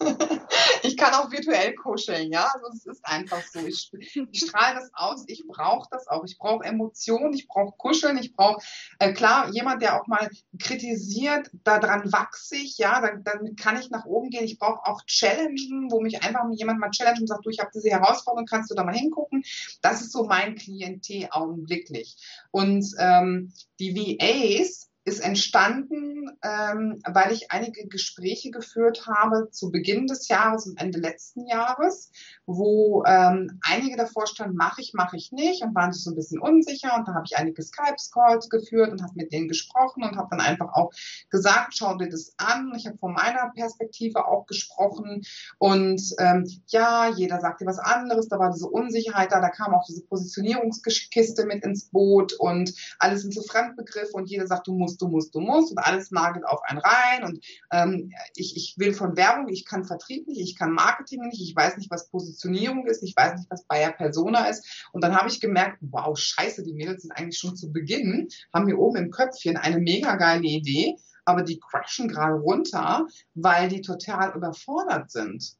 ich 0.82 0.96
kann 0.96 1.14
auch 1.14 1.30
virtuell 1.30 1.74
kuscheln, 1.74 2.32
ja. 2.32 2.48
Also 2.54 2.68
es 2.74 2.86
ist 2.86 3.04
einfach 3.04 3.42
so. 3.42 3.60
Ich, 3.60 3.90
ich 3.92 4.40
strahle 4.40 4.76
das 4.80 4.90
aus, 4.94 5.24
ich 5.26 5.44
brauche 5.46 5.88
das 5.90 6.08
auch. 6.08 6.24
Ich 6.24 6.38
brauche 6.38 6.64
Emotionen, 6.64 7.32
ich 7.32 7.48
brauche 7.48 7.76
Kuscheln, 7.76 8.18
ich 8.18 8.34
brauche, 8.34 8.62
äh, 8.98 9.12
klar, 9.12 9.50
jemand, 9.50 9.82
der 9.82 10.00
auch 10.00 10.06
mal 10.06 10.30
kritisiert, 10.58 11.50
daran 11.64 12.12
wachse 12.12 12.56
ich, 12.56 12.78
ja, 12.78 13.00
dann, 13.00 13.24
dann 13.24 13.56
kann 13.56 13.78
ich 13.78 13.90
nach 13.90 14.04
oben 14.04 14.30
gehen. 14.30 14.44
Ich 14.44 14.58
brauche 14.58 14.86
auch 14.86 15.04
Challengen, 15.06 15.90
wo 15.90 16.00
mich 16.00 16.22
einfach 16.22 16.44
jemand 16.52 16.80
mal 16.80 16.90
challenge 16.90 17.20
und 17.20 17.26
sagt, 17.28 17.46
du, 17.46 17.50
ich 17.50 17.60
habe 17.60 17.70
diese 17.74 17.90
Herausforderung, 17.90 18.46
kannst 18.46 18.70
du 18.70 18.74
da 18.74 18.84
mal 18.84 18.94
hingucken? 18.94 19.44
Das 19.82 20.00
ist 20.00 20.12
so 20.12 20.24
mein 20.24 20.54
Klientel 20.54 21.28
augenblicklich. 21.30 22.16
Und 22.50 22.86
ähm, 22.98 23.52
die 23.78 23.94
VAs, 23.94 24.88
ist 25.04 25.20
entstanden, 25.20 26.30
ähm, 26.42 27.00
weil 27.06 27.32
ich 27.32 27.50
einige 27.50 27.86
Gespräche 27.88 28.50
geführt 28.50 29.06
habe 29.06 29.50
zu 29.50 29.70
Beginn 29.70 30.06
des 30.06 30.28
Jahres 30.28 30.66
und 30.66 30.80
Ende 30.80 30.98
letzten 30.98 31.46
Jahres, 31.46 32.10
wo 32.46 33.04
ähm, 33.06 33.60
einige 33.62 33.96
davor 33.96 34.26
standen, 34.26 34.56
mache 34.56 34.80
ich, 34.80 34.94
mache 34.94 35.16
ich 35.16 35.32
nicht 35.32 35.62
und 35.62 35.74
waren 35.74 35.92
sich 35.92 36.04
so 36.04 36.10
ein 36.10 36.16
bisschen 36.16 36.40
unsicher 36.40 36.96
und 36.96 37.06
da 37.06 37.14
habe 37.14 37.24
ich 37.26 37.36
einige 37.36 37.62
Skype-Calls 37.62 38.48
geführt 38.48 38.90
und 38.92 39.02
habe 39.02 39.12
mit 39.14 39.32
denen 39.32 39.48
gesprochen 39.48 40.04
und 40.04 40.16
habe 40.16 40.28
dann 40.30 40.40
einfach 40.40 40.72
auch 40.72 40.90
gesagt, 41.30 41.76
schau 41.76 41.96
dir 41.96 42.08
das 42.08 42.34
an. 42.38 42.72
Ich 42.76 42.86
habe 42.86 42.98
von 42.98 43.12
meiner 43.12 43.50
Perspektive 43.54 44.26
auch 44.26 44.46
gesprochen 44.46 45.22
und 45.58 46.02
ähm, 46.18 46.48
ja, 46.68 47.10
jeder 47.10 47.40
sagte 47.40 47.66
was 47.66 47.78
anderes, 47.78 48.28
da 48.28 48.38
war 48.38 48.50
diese 48.50 48.68
Unsicherheit 48.68 49.32
da, 49.32 49.40
da 49.40 49.50
kam 49.50 49.74
auch 49.74 49.84
diese 49.86 50.04
Positionierungskiste 50.06 51.46
mit 51.46 51.64
ins 51.64 51.90
Boot 51.90 52.32
und 52.34 52.72
alles 52.98 53.22
sind 53.22 53.34
so 53.34 53.42
Fremdbegriffe 53.42 54.12
und 54.12 54.30
jeder 54.30 54.46
sagt, 54.46 54.66
du 54.66 54.72
musst 54.72 54.84
musst, 54.84 55.00
du 55.00 55.08
musst, 55.08 55.34
du 55.34 55.40
musst 55.40 55.70
und 55.70 55.78
alles 55.78 56.10
nagelt 56.10 56.44
auf 56.46 56.62
einen 56.64 56.78
rein 56.78 57.24
und 57.24 57.44
ähm, 57.70 58.12
ich, 58.36 58.56
ich 58.56 58.74
will 58.78 58.92
von 58.92 59.16
Werbung, 59.16 59.48
ich 59.48 59.64
kann 59.64 59.84
Vertrieb 59.84 60.26
nicht, 60.26 60.40
ich 60.40 60.56
kann 60.56 60.72
Marketing 60.72 61.22
nicht, 61.22 61.40
ich 61.40 61.54
weiß 61.54 61.76
nicht, 61.76 61.90
was 61.90 62.08
Positionierung 62.08 62.33
ist, 62.34 63.02
ich 63.02 63.14
weiß 63.16 63.38
nicht, 63.38 63.50
was 63.50 63.64
Bayer 63.64 63.92
Persona 63.92 64.46
ist 64.46 64.88
und 64.92 65.02
dann 65.02 65.16
habe 65.16 65.28
ich 65.28 65.40
gemerkt, 65.40 65.78
wow, 65.80 66.18
scheiße, 66.18 66.62
die 66.64 66.74
Mädels 66.74 67.02
sind 67.02 67.12
eigentlich 67.12 67.38
schon 67.38 67.56
zu 67.56 67.72
Beginn, 67.72 68.28
haben 68.52 68.66
hier 68.66 68.78
oben 68.78 68.96
im 68.96 69.10
Köpfchen 69.10 69.56
eine 69.56 69.78
mega 69.78 70.16
geile 70.16 70.46
Idee, 70.46 70.96
aber 71.24 71.42
die 71.42 71.58
crashen 71.58 72.08
gerade 72.08 72.34
runter, 72.34 73.06
weil 73.34 73.68
die 73.68 73.80
total 73.80 74.34
überfordert 74.36 75.10
sind. 75.10 75.56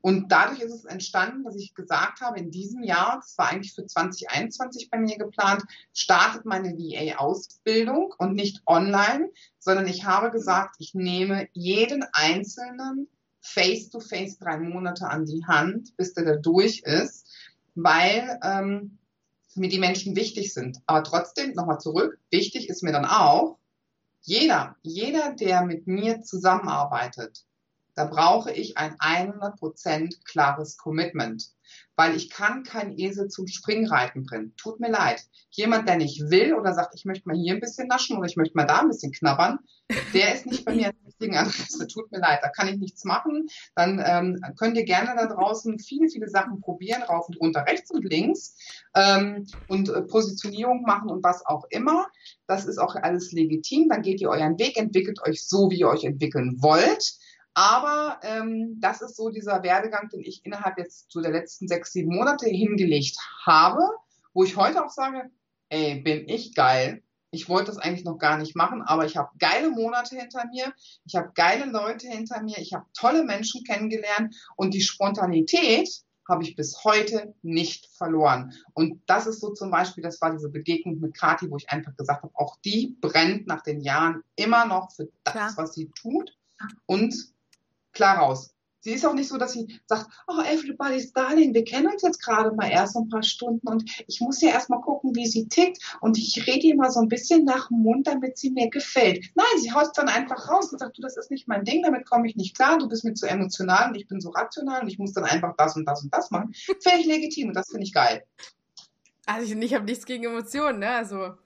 Und 0.00 0.30
dadurch 0.30 0.60
ist 0.60 0.72
es 0.72 0.84
entstanden, 0.84 1.44
dass 1.44 1.56
ich 1.56 1.74
gesagt 1.74 2.20
habe, 2.20 2.38
in 2.38 2.50
diesem 2.50 2.82
Jahr, 2.82 3.16
das 3.20 3.36
war 3.38 3.50
eigentlich 3.50 3.74
für 3.74 3.86
2021 3.86 4.90
bei 4.90 4.98
mir 4.98 5.18
geplant, 5.18 5.62
startet 5.92 6.44
meine 6.44 6.76
VA-Ausbildung 6.76 8.14
und 8.18 8.34
nicht 8.34 8.62
online, 8.66 9.30
sondern 9.58 9.86
ich 9.86 10.04
habe 10.04 10.30
gesagt, 10.30 10.76
ich 10.78 10.94
nehme 10.94 11.48
jeden 11.52 12.04
einzelnen 12.12 13.08
face-to-face 13.42 14.36
-face 14.36 14.38
drei 14.38 14.58
Monate 14.58 15.08
an 15.08 15.26
die 15.26 15.44
Hand, 15.44 15.96
bis 15.96 16.14
der 16.14 16.24
da 16.24 16.36
durch 16.36 16.80
ist, 16.80 17.28
weil 17.74 18.38
ähm, 18.42 18.98
mir 19.54 19.68
die 19.68 19.78
Menschen 19.78 20.16
wichtig 20.16 20.54
sind. 20.54 20.78
Aber 20.86 21.02
trotzdem, 21.02 21.52
nochmal 21.52 21.78
zurück, 21.78 22.18
wichtig 22.30 22.68
ist 22.68 22.82
mir 22.82 22.92
dann 22.92 23.04
auch, 23.04 23.58
jeder, 24.22 24.76
jeder, 24.82 25.34
der 25.34 25.64
mit 25.64 25.86
mir 25.86 26.22
zusammenarbeitet, 26.22 27.44
da 27.94 28.06
brauche 28.06 28.50
ich 28.52 28.78
ein 28.78 28.96
100% 28.96 30.24
klares 30.24 30.76
Commitment, 30.76 31.50
weil 31.96 32.16
ich 32.16 32.30
kann 32.30 32.62
kein 32.62 32.98
Esel 32.98 33.28
zum 33.28 33.46
Springreiten 33.46 34.24
bringen. 34.24 34.54
Tut 34.56 34.80
mir 34.80 34.90
leid. 34.90 35.22
Jemand, 35.50 35.86
der 35.86 35.96
nicht 35.96 36.30
will 36.30 36.54
oder 36.54 36.72
sagt, 36.72 36.94
ich 36.94 37.04
möchte 37.04 37.28
mal 37.28 37.36
hier 37.36 37.52
ein 37.52 37.60
bisschen 37.60 37.88
naschen 37.88 38.16
oder 38.16 38.26
ich 38.26 38.36
möchte 38.36 38.56
mal 38.56 38.66
da 38.66 38.80
ein 38.80 38.88
bisschen 38.88 39.12
knabbern, 39.12 39.58
der 40.14 40.34
ist 40.34 40.46
nicht 40.46 40.64
bei 40.64 40.74
mir 40.74 40.88
an 40.88 40.94
der 40.98 41.06
richtigen 41.06 41.36
Adresse. 41.36 41.86
Tut 41.86 42.10
mir 42.10 42.20
leid, 42.20 42.40
da 42.42 42.48
kann 42.48 42.68
ich 42.68 42.78
nichts 42.78 43.04
machen. 43.04 43.46
Dann 43.74 44.02
ähm, 44.04 44.40
könnt 44.56 44.76
ihr 44.76 44.84
gerne 44.84 45.14
da 45.14 45.26
draußen 45.26 45.78
viele, 45.78 46.08
viele 46.08 46.28
Sachen 46.28 46.60
probieren, 46.60 47.02
rauf 47.02 47.28
und 47.28 47.38
runter, 47.40 47.66
rechts 47.66 47.90
und 47.90 48.04
links 48.04 48.56
ähm, 48.94 49.46
und 49.68 49.90
äh, 49.90 50.02
Positionierung 50.02 50.82
machen 50.82 51.10
und 51.10 51.22
was 51.22 51.44
auch 51.44 51.64
immer. 51.68 52.06
Das 52.46 52.64
ist 52.64 52.78
auch 52.78 52.96
alles 52.96 53.32
legitim. 53.32 53.88
Dann 53.90 54.02
geht 54.02 54.22
ihr 54.22 54.30
euren 54.30 54.58
Weg, 54.58 54.78
entwickelt 54.78 55.20
euch 55.26 55.46
so, 55.46 55.70
wie 55.70 55.80
ihr 55.80 55.88
euch 55.88 56.04
entwickeln 56.04 56.56
wollt. 56.60 57.18
Aber 57.54 58.18
ähm, 58.22 58.76
das 58.80 59.02
ist 59.02 59.16
so 59.16 59.28
dieser 59.28 59.62
Werdegang, 59.62 60.08
den 60.08 60.20
ich 60.20 60.44
innerhalb 60.44 60.78
jetzt 60.78 61.10
so 61.10 61.20
der 61.20 61.32
letzten 61.32 61.68
sechs, 61.68 61.92
sieben 61.92 62.14
Monate 62.14 62.48
hingelegt 62.48 63.16
habe, 63.44 63.82
wo 64.32 64.44
ich 64.44 64.56
heute 64.56 64.84
auch 64.84 64.90
sage, 64.90 65.30
ey, 65.68 66.00
bin 66.00 66.28
ich 66.28 66.54
geil. 66.54 67.02
Ich 67.30 67.48
wollte 67.48 67.70
das 67.70 67.78
eigentlich 67.78 68.04
noch 68.04 68.18
gar 68.18 68.36
nicht 68.36 68.56
machen, 68.56 68.82
aber 68.82 69.06
ich 69.06 69.16
habe 69.16 69.30
geile 69.38 69.70
Monate 69.70 70.16
hinter 70.16 70.46
mir, 70.48 70.72
ich 71.06 71.14
habe 71.14 71.32
geile 71.34 71.64
Leute 71.64 72.06
hinter 72.06 72.42
mir, 72.42 72.58
ich 72.58 72.74
habe 72.74 72.84
tolle 72.92 73.24
Menschen 73.24 73.64
kennengelernt 73.64 74.36
und 74.56 74.74
die 74.74 74.82
Spontanität 74.82 75.88
habe 76.28 76.44
ich 76.44 76.56
bis 76.56 76.84
heute 76.84 77.34
nicht 77.42 77.86
verloren. 77.96 78.52
Und 78.74 79.02
das 79.06 79.26
ist 79.26 79.40
so 79.40 79.52
zum 79.52 79.70
Beispiel, 79.70 80.04
das 80.04 80.20
war 80.20 80.30
diese 80.30 80.50
Begegnung 80.50 81.00
mit 81.00 81.16
Kati, 81.16 81.50
wo 81.50 81.56
ich 81.56 81.70
einfach 81.70 81.96
gesagt 81.96 82.22
habe, 82.22 82.32
auch 82.34 82.56
die 82.64 82.96
brennt 83.00 83.46
nach 83.46 83.62
den 83.62 83.80
Jahren 83.80 84.22
immer 84.36 84.66
noch 84.66 84.92
für 84.92 85.08
das, 85.24 85.32
Klar. 85.32 85.52
was 85.56 85.72
sie 85.74 85.90
tut 85.90 86.36
und 86.86 87.31
klar 87.92 88.18
raus. 88.18 88.52
Sie 88.84 88.90
ist 88.90 89.06
auch 89.06 89.14
nicht 89.14 89.28
so, 89.28 89.38
dass 89.38 89.52
sie 89.52 89.80
sagt, 89.86 90.08
oh, 90.26 90.40
everybody's 90.40 91.12
darling, 91.12 91.54
wir 91.54 91.64
kennen 91.64 91.86
uns 91.86 92.02
jetzt 92.02 92.20
gerade 92.20 92.52
mal 92.56 92.68
erst 92.68 92.96
ein 92.96 93.08
paar 93.08 93.22
Stunden 93.22 93.66
und 93.68 93.88
ich 94.08 94.20
muss 94.20 94.40
ja 94.40 94.50
erst 94.50 94.70
mal 94.70 94.80
gucken, 94.80 95.14
wie 95.14 95.26
sie 95.26 95.46
tickt 95.46 95.78
und 96.00 96.18
ich 96.18 96.44
rede 96.48 96.66
ihr 96.66 96.74
mal 96.74 96.90
so 96.90 96.98
ein 96.98 97.06
bisschen 97.06 97.44
nach 97.44 97.68
dem 97.68 97.78
Mund, 97.78 98.08
damit 98.08 98.38
sie 98.38 98.50
mir 98.50 98.70
gefällt. 98.70 99.24
Nein, 99.36 99.60
sie 99.60 99.70
haut 99.70 99.90
dann 99.94 100.08
einfach 100.08 100.48
raus 100.48 100.72
und 100.72 100.80
sagt, 100.80 100.98
du, 100.98 101.02
das 101.02 101.16
ist 101.16 101.30
nicht 101.30 101.46
mein 101.46 101.64
Ding, 101.64 101.84
damit 101.84 102.10
komme 102.10 102.26
ich 102.28 102.34
nicht 102.34 102.56
klar, 102.56 102.76
du 102.76 102.88
bist 102.88 103.04
mir 103.04 103.14
zu 103.14 103.28
emotional 103.28 103.90
und 103.90 103.94
ich 103.94 104.08
bin 104.08 104.20
so 104.20 104.30
rational 104.30 104.82
und 104.82 104.88
ich 104.88 104.98
muss 104.98 105.12
dann 105.12 105.24
einfach 105.24 105.54
das 105.56 105.76
und 105.76 105.84
das 105.84 106.02
und 106.02 106.12
das 106.12 106.32
machen. 106.32 106.52
Völlig 106.82 107.06
legitim 107.06 107.48
und 107.48 107.54
das 107.54 107.68
finde 107.68 107.84
ich 107.84 107.92
geil. 107.92 108.24
Also 109.26 109.54
ich, 109.54 109.56
ich 109.56 109.74
habe 109.74 109.84
nichts 109.84 110.04
gegen 110.04 110.24
Emotionen, 110.24 110.80
ne? 110.80 110.90
Also 110.90 111.36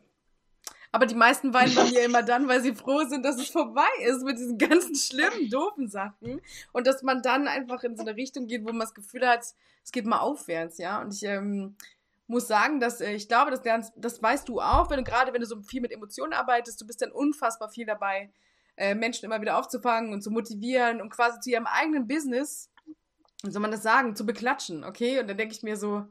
aber 0.92 1.06
die 1.06 1.14
meisten 1.14 1.52
weinen 1.52 1.74
bei 1.74 1.84
mir 1.84 2.02
immer 2.04 2.22
dann, 2.22 2.48
weil 2.48 2.62
sie 2.62 2.74
froh 2.74 3.04
sind, 3.04 3.24
dass 3.24 3.36
es 3.36 3.48
vorbei 3.48 3.88
ist 4.04 4.22
mit 4.22 4.38
diesen 4.38 4.58
ganzen 4.58 4.94
schlimmen, 4.94 5.50
doofen 5.50 5.88
Sachen. 5.88 6.40
Und 6.72 6.86
dass 6.86 7.02
man 7.02 7.22
dann 7.22 7.48
einfach 7.48 7.82
in 7.84 7.96
so 7.96 8.02
eine 8.02 8.16
Richtung 8.16 8.46
geht, 8.46 8.62
wo 8.62 8.68
man 8.68 8.80
das 8.80 8.94
Gefühl 8.94 9.26
hat, 9.26 9.44
es 9.84 9.92
geht 9.92 10.06
mal 10.06 10.18
aufwärts, 10.18 10.78
ja. 10.78 11.00
Und 11.00 11.14
ich 11.14 11.22
ähm, 11.22 11.76
muss 12.26 12.48
sagen, 12.48 12.80
dass 12.80 13.00
äh, 13.00 13.12
ich 13.12 13.28
glaube, 13.28 13.50
dass 13.50 13.62
das, 13.62 13.92
das 13.96 14.22
weißt 14.22 14.48
du 14.48 14.60
auch, 14.60 14.90
wenn 14.90 14.98
du 14.98 15.04
gerade, 15.04 15.32
wenn 15.32 15.40
du 15.40 15.46
so 15.46 15.60
viel 15.62 15.80
mit 15.80 15.92
Emotionen 15.92 16.32
arbeitest, 16.32 16.80
du 16.80 16.86
bist 16.86 17.02
dann 17.02 17.12
unfassbar 17.12 17.68
viel 17.68 17.86
dabei, 17.86 18.30
äh, 18.76 18.94
Menschen 18.94 19.24
immer 19.24 19.40
wieder 19.40 19.58
aufzufangen 19.58 20.12
und 20.12 20.22
zu 20.22 20.30
motivieren 20.30 21.00
und 21.00 21.10
quasi 21.10 21.40
zu 21.40 21.50
ihrem 21.50 21.66
eigenen 21.66 22.08
Business, 22.08 22.70
wie 23.42 23.50
soll 23.50 23.62
man 23.62 23.70
das 23.70 23.82
sagen, 23.82 24.16
zu 24.16 24.26
beklatschen, 24.26 24.84
okay? 24.84 25.20
Und 25.20 25.28
dann 25.28 25.36
denke 25.36 25.54
ich 25.54 25.62
mir 25.62 25.76
so, 25.76 26.06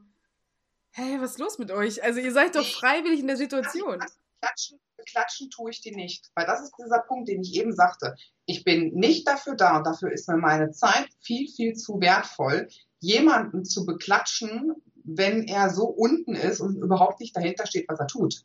hey, 0.90 1.20
was 1.20 1.32
ist 1.32 1.38
los 1.38 1.58
mit 1.58 1.70
euch? 1.70 2.02
Also 2.02 2.20
ihr 2.20 2.32
seid 2.32 2.56
doch 2.56 2.66
freiwillig 2.66 3.20
in 3.20 3.26
der 3.26 3.36
Situation 3.36 4.02
klatschen, 4.40 4.80
klatschen 5.06 5.50
tue 5.50 5.70
ich 5.70 5.80
die 5.80 5.94
nicht. 5.94 6.30
Weil 6.34 6.46
das 6.46 6.62
ist 6.62 6.74
dieser 6.78 7.00
Punkt, 7.00 7.28
den 7.28 7.42
ich 7.42 7.54
eben 7.54 7.74
sagte. 7.74 8.14
Ich 8.44 8.64
bin 8.64 8.94
nicht 8.94 9.26
dafür 9.26 9.56
da 9.56 9.78
und 9.78 9.86
dafür 9.86 10.12
ist 10.12 10.28
mir 10.28 10.36
meine 10.36 10.70
Zeit 10.70 11.08
viel, 11.20 11.48
viel 11.48 11.74
zu 11.74 12.00
wertvoll, 12.00 12.68
jemanden 13.00 13.64
zu 13.64 13.86
beklatschen, 13.86 14.74
wenn 15.04 15.44
er 15.44 15.70
so 15.70 15.86
unten 15.86 16.34
ist 16.34 16.60
und 16.60 16.76
überhaupt 16.76 17.20
nicht 17.20 17.36
dahinter 17.36 17.66
steht, 17.66 17.88
was 17.88 18.00
er 18.00 18.06
tut. 18.06 18.44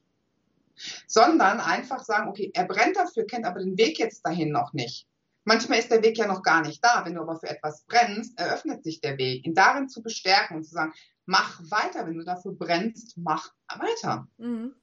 sondern 1.08 1.60
einfach 1.60 2.04
sagen, 2.04 2.30
okay, 2.30 2.52
er 2.54 2.66
brennt 2.66 2.96
dafür, 2.96 3.26
kennt 3.26 3.46
aber 3.46 3.60
den 3.60 3.78
Weg 3.78 4.00
jetzt 4.00 4.26
dahin 4.26 4.52
noch 4.52 4.74
nicht. 4.74 5.08
Manchmal 5.44 5.80
ist 5.80 5.92
der 5.92 6.04
Weg 6.04 6.18
ja 6.18 6.28
noch 6.28 6.44
gar 6.44 6.62
nicht 6.62 6.84
da. 6.84 7.04
Wenn 7.04 7.16
du 7.16 7.22
aber 7.22 7.39
für 7.39 7.50
etwas 7.50 7.84
brennst, 7.84 8.39
eröffnet 8.39 8.84
sich 8.84 9.02
der 9.02 9.18
Weg. 9.18 9.46
Ihn 9.46 9.56
darin 9.56 9.89
zu 9.89 10.02
bestärken 10.02 10.58
und 10.58 10.64
zu 10.64 10.72
sagen, 10.72 10.94
mach 11.26 11.60
weiter. 11.70 12.06
Wenn 12.06 12.18
du 12.18 12.24
dafür 12.24 12.54
brennst, 12.54 13.18
mach 13.18 13.52
weiter. 13.68 14.28
Mhm 14.38 14.76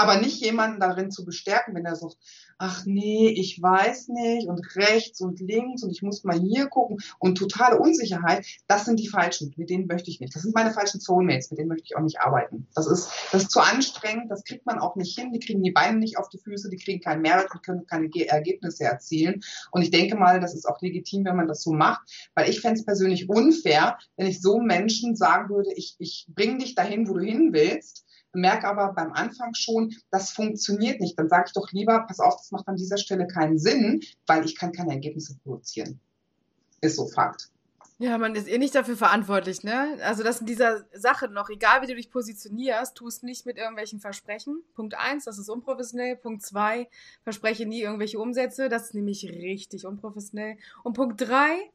aber 0.00 0.18
nicht 0.18 0.40
jemanden 0.40 0.80
darin 0.80 1.10
zu 1.10 1.26
bestärken, 1.26 1.74
wenn 1.74 1.84
er 1.84 1.94
sagt, 1.94 2.16
ach 2.56 2.86
nee, 2.86 3.28
ich 3.28 3.60
weiß 3.60 4.08
nicht 4.08 4.48
und 4.48 4.76
rechts 4.76 5.20
und 5.20 5.40
links 5.40 5.82
und 5.82 5.90
ich 5.90 6.00
muss 6.00 6.24
mal 6.24 6.40
hier 6.40 6.68
gucken 6.68 6.98
und 7.18 7.36
totale 7.36 7.78
Unsicherheit, 7.78 8.46
das 8.66 8.86
sind 8.86 8.98
die 8.98 9.08
falschen, 9.08 9.52
mit 9.58 9.68
denen 9.68 9.86
möchte 9.86 10.10
ich 10.10 10.18
nicht. 10.18 10.34
Das 10.34 10.42
sind 10.42 10.54
meine 10.54 10.72
falschen 10.72 11.00
Soulmates, 11.00 11.50
mit 11.50 11.58
denen 11.58 11.68
möchte 11.68 11.84
ich 11.84 11.96
auch 11.96 12.02
nicht 12.02 12.18
arbeiten. 12.18 12.66
Das 12.74 12.86
ist, 12.86 13.10
das 13.30 13.42
ist 13.42 13.50
zu 13.50 13.60
anstrengend, 13.60 14.30
das 14.30 14.44
kriegt 14.44 14.64
man 14.64 14.78
auch 14.78 14.96
nicht 14.96 15.18
hin, 15.18 15.32
die 15.32 15.38
kriegen 15.38 15.62
die 15.62 15.70
Beine 15.70 15.98
nicht 15.98 16.16
auf 16.16 16.30
die 16.30 16.38
Füße, 16.38 16.70
die 16.70 16.78
kriegen 16.78 17.02
keinen 17.02 17.20
Mehrwert 17.20 17.52
und 17.52 17.62
können 17.62 17.86
keine 17.86 18.08
Ergebnisse 18.26 18.84
erzielen. 18.84 19.42
Und 19.70 19.82
ich 19.82 19.90
denke 19.90 20.16
mal, 20.16 20.40
das 20.40 20.54
ist 20.54 20.66
auch 20.66 20.80
legitim, 20.80 21.26
wenn 21.26 21.36
man 21.36 21.48
das 21.48 21.62
so 21.62 21.72
macht, 21.72 22.30
weil 22.34 22.48
ich 22.48 22.62
fände 22.62 22.80
es 22.80 22.86
persönlich 22.86 23.28
unfair, 23.28 23.98
wenn 24.16 24.28
ich 24.28 24.40
so 24.40 24.60
Menschen 24.60 25.14
sagen 25.14 25.50
würde, 25.50 25.72
ich, 25.74 25.96
ich 25.98 26.26
bringe 26.28 26.58
dich 26.58 26.74
dahin, 26.74 27.06
wo 27.06 27.12
du 27.14 27.20
hin 27.20 27.50
willst, 27.52 28.06
merke 28.32 28.66
aber 28.66 28.92
beim 28.92 29.12
Anfang 29.12 29.54
schon, 29.54 29.94
das 30.10 30.30
funktioniert 30.30 31.00
nicht. 31.00 31.18
Dann 31.18 31.28
sage 31.28 31.44
ich 31.48 31.52
doch 31.52 31.70
lieber, 31.72 32.00
pass 32.06 32.20
auf, 32.20 32.36
das 32.36 32.50
macht 32.50 32.68
an 32.68 32.76
dieser 32.76 32.98
Stelle 32.98 33.26
keinen 33.26 33.58
Sinn, 33.58 34.02
weil 34.26 34.44
ich 34.44 34.56
kann 34.56 34.72
keine 34.72 34.92
Ergebnisse 34.92 35.36
produzieren. 35.42 36.00
Ist 36.80 36.96
so 36.96 37.06
Fakt. 37.06 37.50
Ja, 37.98 38.16
man 38.16 38.34
ist 38.34 38.48
eh 38.48 38.56
nicht 38.56 38.74
dafür 38.74 38.96
verantwortlich, 38.96 39.62
ne? 39.62 39.98
Also 40.02 40.22
das 40.22 40.40
in 40.40 40.46
dieser 40.46 40.86
Sache 40.94 41.28
noch, 41.28 41.50
egal 41.50 41.82
wie 41.82 41.86
du 41.86 41.94
dich 41.94 42.10
positionierst, 42.10 42.96
tust 42.96 43.22
nicht 43.22 43.44
mit 43.44 43.58
irgendwelchen 43.58 44.00
Versprechen. 44.00 44.62
Punkt 44.74 44.94
eins, 44.94 45.26
das 45.26 45.38
ist 45.38 45.50
unprofessionell. 45.50 46.16
Punkt 46.16 46.40
zwei, 46.40 46.88
verspreche 47.24 47.66
nie 47.66 47.82
irgendwelche 47.82 48.18
Umsätze. 48.18 48.70
Das 48.70 48.84
ist 48.84 48.94
nämlich 48.94 49.28
richtig 49.28 49.84
unprofessionell. 49.84 50.56
Und 50.82 50.94
Punkt 50.94 51.20
drei, 51.20 51.70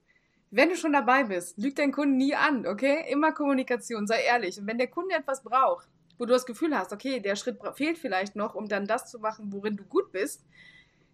wenn 0.50 0.70
du 0.70 0.76
schon 0.76 0.94
dabei 0.94 1.26
bist, 1.26 1.60
lüg 1.60 1.76
deinen 1.76 1.92
Kunden 1.92 2.18
nie 2.18 2.34
an, 2.34 2.66
okay? 2.66 3.06
Immer 3.12 3.32
Kommunikation, 3.32 4.08
sei 4.08 4.24
ehrlich. 4.24 4.60
Und 4.60 4.66
wenn 4.66 4.80
der 4.80 4.88
Kunde 4.88 5.14
etwas 5.14 5.44
braucht, 5.44 5.88
wo 6.18 6.26
du 6.26 6.34
das 6.34 6.46
Gefühl 6.46 6.78
hast, 6.78 6.94
okay, 6.94 7.20
der 7.20 7.36
Schritt 7.36 7.60
fehlt 7.76 7.98
vielleicht 7.98 8.36
noch, 8.36 8.56
um 8.56 8.68
dann 8.68 8.88
das 8.88 9.10
zu 9.10 9.20
machen, 9.20 9.52
worin 9.52 9.78
du 9.78 9.84
gut 9.84 10.12
bist, 10.12 10.46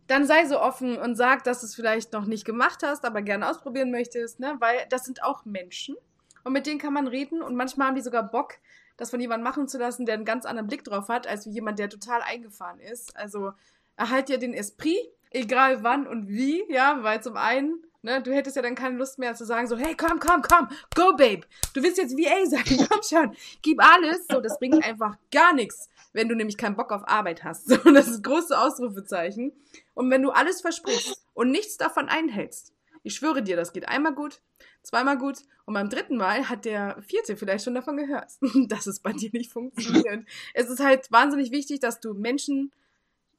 dann 0.08 0.26
sei 0.26 0.46
so 0.46 0.60
offen 0.60 0.98
und 0.98 1.16
sag, 1.16 1.44
dass 1.44 1.62
du 1.62 1.66
es 1.66 1.76
vielleicht 1.76 2.14
noch 2.14 2.26
nicht 2.26 2.46
gemacht 2.46 2.84
hast, 2.84 3.06
aber 3.06 3.22
gerne 3.22 3.50
ausprobieren 3.50 3.92
möchtest, 3.92 4.40
ne? 4.40 4.56
weil 4.60 4.86
das 4.90 5.06
sind 5.06 5.24
auch 5.24 5.46
Menschen 5.46 5.96
und 6.44 6.54
mit 6.54 6.66
denen 6.66 6.80
kann 6.80 6.94
man 6.94 7.08
reden 7.08 7.42
und 7.42 7.56
manchmal 7.56 7.88
haben 7.88 7.96
die 7.96 8.02
sogar 8.02 8.24
Bock, 8.24 8.56
das 8.98 9.10
von 9.10 9.20
jemandem 9.20 9.44
machen 9.44 9.68
zu 9.68 9.78
lassen, 9.78 10.06
der 10.06 10.16
einen 10.16 10.26
ganz 10.26 10.46
anderen 10.46 10.68
Blick 10.68 10.84
drauf 10.84 11.08
hat, 11.08 11.28
als 11.28 11.46
wie 11.46 11.52
jemand, 11.52 11.80
der 11.80 11.90
total 11.90 12.22
eingefahren 12.22 12.80
ist. 12.80 13.16
Also 13.16 13.54
erhalt 13.96 14.30
dir 14.30 14.38
den 14.38 14.54
Esprit, 14.54 14.98
egal 15.32 15.84
wann 15.84 16.08
und 16.08 16.28
wie, 16.28 16.64
ja, 16.72 17.00
weil 17.02 17.22
zum 17.22 17.38
einen 17.38 17.84
Ne, 18.04 18.20
du 18.20 18.34
hättest 18.34 18.56
ja 18.56 18.64
dann 18.64 18.74
keine 18.74 18.98
Lust 18.98 19.20
mehr 19.20 19.36
zu 19.36 19.46
sagen, 19.46 19.68
so, 19.68 19.78
hey, 19.78 19.96
komm, 19.96 20.20
komm, 20.20 20.42
komm, 20.42 20.70
go, 20.96 21.16
Babe. 21.16 21.42
Du 21.76 21.84
willst 21.84 22.00
jetzt 22.00 22.18
VA 22.18 22.48
sein, 22.48 22.88
komm 22.90 23.02
schon, 23.04 23.36
gib 23.62 23.80
alles. 23.80 24.26
So, 24.28 24.42
das 24.42 24.58
bringt 24.58 24.84
einfach 24.84 25.18
gar 25.32 25.54
nichts, 25.54 25.88
wenn 26.12 26.28
du 26.28 26.36
nämlich 26.36 26.58
keinen 26.58 26.76
Bock 26.76 26.92
auf 26.92 27.08
Arbeit 27.08 27.44
hast. 27.44 27.70
So, 27.72 27.78
das 27.92 28.08
ist 28.08 28.24
große 28.24 28.58
Ausrufezeichen. 28.58 29.52
Und 29.94 30.10
wenn 30.10 30.24
du 30.24 30.32
alles 30.32 30.62
versprichst 30.62 31.24
und 31.34 31.52
nichts 31.52 31.78
davon 31.78 32.10
einhältst, 32.10 32.74
ich 33.04 33.16
schwöre 33.16 33.44
dir, 33.44 33.56
das 33.56 33.72
geht 33.72 33.88
einmal 33.88 34.16
gut, 34.16 34.42
zweimal 34.82 35.18
gut 35.18 35.40
und 35.66 35.76
beim 35.76 35.90
dritten 35.90 36.18
Mal 36.18 36.50
hat 36.50 36.66
der 36.66 37.02
vierte 37.02 37.38
vielleicht 37.38 37.66
schon 37.66 37.76
davon 37.76 37.98
gehört, 37.98 38.32
dass 38.68 38.88
es 38.88 39.00
bei 39.00 39.14
dir 39.14 39.30
nicht 39.32 39.52
funktioniert. 39.52 40.26
es 40.56 40.70
ist 40.70 40.80
halt 40.80 41.12
wahnsinnig 41.12 41.52
wichtig, 41.52 41.80
dass 41.80 42.00
du 42.00 42.16
Menschen, 42.16 42.72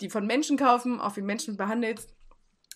die 0.01 0.09
von 0.09 0.27
Menschen 0.27 0.57
kaufen, 0.57 1.01
auch 1.01 1.17
wie 1.17 1.23
Menschen 1.23 1.57
behandelst 1.57 2.15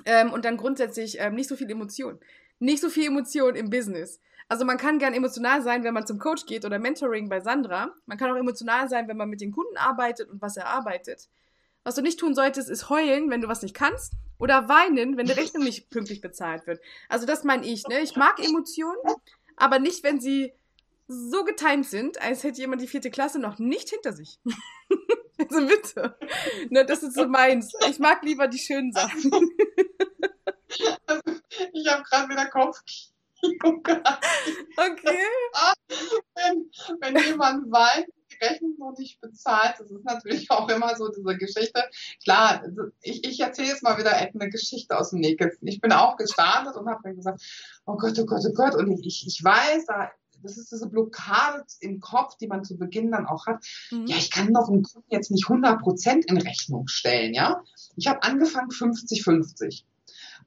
ähm, 0.05 0.32
und 0.32 0.44
dann 0.44 0.57
grundsätzlich 0.57 1.18
ähm, 1.18 1.34
nicht 1.34 1.49
so 1.49 1.57
viel 1.57 1.70
Emotion. 1.70 2.18
Nicht 2.59 2.80
so 2.80 2.88
viel 2.88 3.07
Emotion 3.07 3.55
im 3.55 3.70
Business. 3.70 4.20
Also 4.49 4.64
man 4.64 4.78
kann 4.78 4.99
gern 4.99 5.12
emotional 5.12 5.62
sein, 5.62 5.82
wenn 5.82 5.94
man 5.94 6.07
zum 6.07 6.18
Coach 6.18 6.47
geht 6.47 6.64
oder 6.64 6.78
Mentoring 6.78 7.28
bei 7.28 7.40
Sandra. 7.40 7.92
Man 8.07 8.16
kann 8.16 8.30
auch 8.30 8.36
emotional 8.36 8.88
sein, 8.88 9.09
wenn 9.09 9.16
man 9.16 9.28
mit 9.28 9.40
den 9.40 9.53
Kunden 9.53 9.76
arbeitet 9.76 10.30
und 10.30 10.40
was 10.40 10.57
er 10.57 10.68
arbeitet. 10.68 11.28
Was 11.82 11.97
du 11.97 12.03
nicht 12.03 12.20
tun 12.20 12.34
solltest, 12.34 12.70
ist 12.70 12.88
heulen, 12.88 13.30
wenn 13.30 13.40
du 13.40 13.49
was 13.49 13.62
nicht 13.62 13.74
kannst. 13.74 14.12
Oder 14.38 14.68
weinen, 14.68 15.16
wenn 15.16 15.26
die 15.26 15.32
Rechnung 15.32 15.64
nicht 15.64 15.88
pünktlich 15.90 16.20
bezahlt 16.20 16.66
wird. 16.66 16.80
Also 17.09 17.26
das 17.26 17.42
meine 17.42 17.66
ich, 17.66 17.86
ne? 17.88 18.01
Ich 18.01 18.16
mag 18.16 18.38
Emotionen, 18.38 18.99
aber 19.57 19.78
nicht, 19.78 20.05
wenn 20.05 20.20
sie 20.20 20.53
so 21.09 21.44
getimt 21.44 21.86
sind, 21.86 22.20
als 22.20 22.42
hätte 22.42 22.61
jemand 22.61 22.82
die 22.82 22.88
vierte 22.88 23.11
Klasse 23.11 23.38
noch 23.38 23.59
nicht 23.59 23.90
hinter 23.90 24.12
sich. 24.12 24.40
also 25.38 25.66
bitte. 25.66 26.16
Ne, 26.70 26.84
das 26.84 27.02
ist 27.02 27.14
so 27.14 27.26
meins. 27.28 27.72
Ich 27.88 27.98
mag 27.98 28.22
lieber 28.22 28.48
die 28.48 28.59
schönen 28.59 28.92
Sachen. 28.92 29.30
Also, 31.07 31.22
ich 31.72 31.88
habe 31.88 32.02
gerade 32.02 32.28
wieder 32.28 32.46
Kopf. 32.46 32.80
Okay. 34.78 35.18
Wenn, 36.34 36.70
wenn 37.00 37.24
jemand 37.24 37.70
weint, 37.70 38.07
die 38.30 38.44
Rechnung 38.44 38.74
noch 38.78 38.96
nicht 38.98 39.20
bezahlt, 39.20 39.74
das 39.78 39.90
ist 39.90 40.04
natürlich 40.04 40.50
auch 40.50 40.68
immer 40.68 40.96
so 40.96 41.09
diese 41.11 41.36
Geschichte. 41.36 41.84
Klar, 42.24 42.64
ich, 43.02 43.24
ich 43.24 43.40
erzähle 43.40 43.68
jetzt 43.68 43.82
mal 43.82 43.98
wieder 43.98 44.16
eine 44.16 44.50
Geschichte 44.50 44.98
aus 44.98 45.11
dem 45.11 45.20
Nähkästchen. 45.20 45.68
Ich 45.68 45.80
bin 45.80 45.92
auch 45.92 46.16
gestartet 46.16 46.76
und 46.76 46.88
habe 46.88 47.09
mir 47.09 47.14
gesagt, 47.14 47.40
oh 47.84 47.96
Gott, 47.96 48.18
oh 48.18 48.26
Gott, 48.26 48.42
oh 48.48 48.52
Gott. 48.52 48.74
Und 48.74 48.90
ich, 49.04 49.26
ich 49.26 49.44
weiß, 49.44 49.86
da 49.86 50.11
das 50.43 50.59
ist 50.59 50.72
diese 50.72 50.89
Blockade 50.89 51.64
im 51.80 52.01
Kopf, 52.01 52.37
die 52.37 52.47
man 52.47 52.64
zu 52.64 52.76
Beginn 52.78 53.11
dann 53.11 53.26
auch 53.26 53.47
hat. 53.47 53.64
Mhm. 53.91 54.07
Ja, 54.07 54.16
ich 54.16 54.30
kann 54.30 54.53
doch 54.53 54.68
einen 54.68 54.82
Kunden 54.82 55.09
jetzt 55.11 55.30
nicht 55.30 55.49
100 55.49 55.80
Prozent 55.80 56.24
in 56.26 56.39
Rechnung 56.39 56.89
stellen, 56.89 57.34
ja. 57.34 57.62
Ich 57.97 58.07
habe 58.07 58.22
angefangen 58.22 58.70
50-50. 58.70 59.84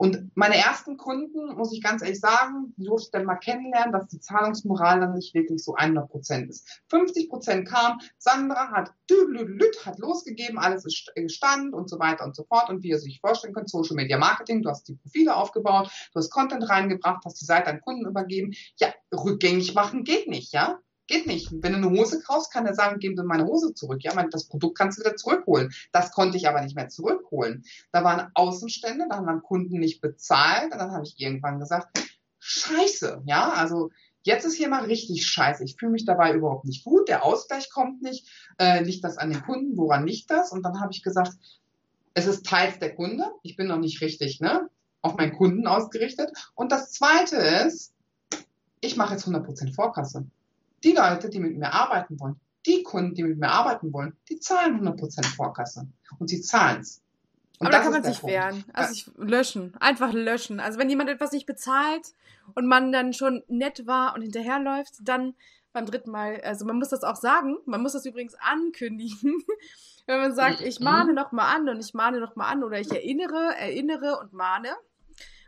Und 0.01 0.31
meine 0.33 0.55
ersten 0.55 0.95
Kunden, 0.95 1.57
muss 1.57 1.73
ich 1.73 1.83
ganz 1.83 2.01
ehrlich 2.01 2.21
sagen, 2.21 2.73
durfte 2.77 3.07
ich 3.07 3.11
dann 3.11 3.25
mal 3.25 3.35
kennenlernen, 3.35 3.91
dass 3.91 4.07
die 4.07 4.21
Zahlungsmoral 4.21 5.01
dann 5.01 5.13
nicht 5.13 5.33
wirklich 5.33 5.61
so 5.61 5.75
100 5.75 6.09
Prozent 6.09 6.49
ist. 6.49 6.81
50 6.87 7.29
Prozent 7.29 7.67
kam, 7.67 7.99
Sandra 8.17 8.71
hat 8.71 8.93
düdelüdelüt, 9.09 9.85
hat 9.85 9.99
losgegeben, 9.99 10.57
alles 10.57 10.85
ist 10.85 11.11
Stand 11.27 11.73
und 11.73 11.89
so 11.89 11.99
weiter 11.99 12.23
und 12.23 12.33
so 12.33 12.45
fort. 12.45 12.69
Und 12.69 12.81
wie 12.81 12.91
ihr 12.91 12.99
sich 12.99 13.19
vorstellen 13.19 13.53
könnt, 13.53 13.69
Social 13.69 13.97
Media 13.97 14.17
Marketing, 14.17 14.61
du 14.61 14.69
hast 14.69 14.87
die 14.87 14.95
Profile 14.95 15.35
aufgebaut, 15.35 15.91
du 16.13 16.19
hast 16.19 16.29
Content 16.29 16.69
reingebracht, 16.69 17.25
hast 17.25 17.41
die 17.41 17.45
Seite 17.45 17.67
an 17.67 17.81
Kunden 17.81 18.07
übergeben. 18.07 18.53
Ja, 18.77 18.93
rückgängig 19.13 19.73
machen 19.73 20.05
geht 20.05 20.29
nicht, 20.29 20.53
ja. 20.53 20.79
Geht 21.09 21.25
nicht. 21.25 21.49
Wenn 21.51 21.71
du 21.71 21.79
eine 21.79 21.89
Hose 21.89 22.21
kaufst, 22.21 22.53
kann 22.53 22.67
er 22.67 22.75
sagen, 22.75 22.99
geben 22.99 23.17
Sie 23.17 23.23
meine 23.23 23.47
Hose 23.47 23.73
zurück. 23.73 24.03
Ja, 24.03 24.13
das 24.27 24.45
Produkt 24.45 24.77
kannst 24.77 24.99
du 24.99 25.03
wieder 25.03 25.15
zurückholen. 25.15 25.73
Das 25.91 26.11
konnte 26.11 26.37
ich 26.37 26.47
aber 26.47 26.61
nicht 26.61 26.75
mehr 26.75 26.87
zurückholen. 26.87 27.63
Da 27.91 28.03
waren 28.03 28.29
Außenstände, 28.35 29.07
da 29.09 29.15
haben 29.15 29.41
Kunden 29.41 29.79
nicht 29.79 30.01
bezahlt. 30.01 30.71
Und 30.71 30.77
dann 30.77 30.91
habe 30.91 31.03
ich 31.03 31.15
irgendwann 31.17 31.59
gesagt, 31.59 31.97
scheiße. 32.37 33.23
Ja, 33.25 33.53
also 33.53 33.89
jetzt 34.21 34.45
ist 34.45 34.53
hier 34.53 34.69
mal 34.69 34.85
richtig 34.85 35.25
scheiße. 35.25 35.63
Ich 35.63 35.77
fühle 35.79 35.93
mich 35.93 36.05
dabei 36.05 36.31
überhaupt 36.35 36.65
nicht 36.65 36.83
gut. 36.83 37.09
Der 37.09 37.25
Ausgleich 37.25 37.71
kommt 37.71 38.03
nicht. 38.03 38.27
Äh, 38.59 38.83
liegt 38.83 39.03
das 39.03 39.17
an 39.17 39.31
den 39.31 39.41
Kunden? 39.41 39.77
Woran 39.77 40.05
liegt 40.05 40.29
das? 40.29 40.51
Und 40.51 40.61
dann 40.61 40.79
habe 40.79 40.91
ich 40.93 41.01
gesagt, 41.01 41.31
es 42.13 42.27
ist 42.27 42.45
teils 42.45 42.77
der 42.77 42.93
Kunde. 42.93 43.25
Ich 43.41 43.55
bin 43.55 43.65
noch 43.65 43.79
nicht 43.79 43.99
richtig, 44.01 44.41
ne? 44.41 44.69
Auf 45.01 45.15
meinen 45.15 45.35
Kunden 45.35 45.65
ausgerichtet. 45.65 46.29
Und 46.53 46.71
das 46.71 46.91
zweite 46.91 47.37
ist, 47.37 47.95
ich 48.79 48.95
mache 48.95 49.13
jetzt 49.13 49.27
100% 49.27 49.73
Vorkasse. 49.73 50.27
Die 50.83 50.91
Leute, 50.91 51.29
die 51.29 51.39
mit 51.39 51.57
mir 51.57 51.73
arbeiten 51.73 52.19
wollen, 52.19 52.39
die 52.65 52.83
Kunden, 52.83 53.15
die 53.15 53.23
mit 53.23 53.39
mir 53.39 53.49
arbeiten 53.49 53.91
wollen, 53.93 54.17
die 54.29 54.39
zahlen 54.39 54.81
100% 54.81 55.35
Vorkasse. 55.35 55.87
Und 56.19 56.29
sie 56.29 56.41
zahlen 56.41 56.81
es. 56.81 57.01
Aber 57.59 57.69
da 57.69 57.79
kann 57.79 57.91
man 57.91 58.03
sich 58.03 58.19
Punkt. 58.21 58.33
wehren. 58.33 58.63
Also 58.73 58.93
ich 58.93 59.11
löschen. 59.17 59.75
Einfach 59.79 60.13
löschen. 60.13 60.59
Also 60.59 60.79
wenn 60.79 60.89
jemand 60.89 61.09
etwas 61.09 61.31
nicht 61.31 61.45
bezahlt 61.45 62.13
und 62.55 62.67
man 62.67 62.91
dann 62.91 63.11
schon 63.13 63.43
nett 63.47 63.85
war 63.85 64.15
und 64.15 64.21
hinterherläuft, 64.21 64.93
dann 65.01 65.35
beim 65.73 65.85
dritten 65.85 66.09
Mal, 66.09 66.41
also 66.41 66.65
man 66.65 66.77
muss 66.77 66.89
das 66.89 67.03
auch 67.03 67.17
sagen, 67.17 67.57
man 67.65 67.81
muss 67.81 67.93
das 67.93 68.05
übrigens 68.05 68.35
ankündigen, 68.39 69.43
wenn 70.07 70.19
man 70.19 70.33
sagt, 70.33 70.61
ich 70.61 70.79
mahne 70.79 71.13
noch 71.13 71.31
mal 71.31 71.53
an 71.53 71.69
und 71.69 71.79
ich 71.79 71.93
mahne 71.93 72.19
noch 72.19 72.35
mal 72.35 72.49
an 72.49 72.63
oder 72.63 72.79
ich 72.79 72.91
erinnere, 72.91 73.55
erinnere 73.57 74.19
und 74.19 74.33
mahne. 74.33 74.69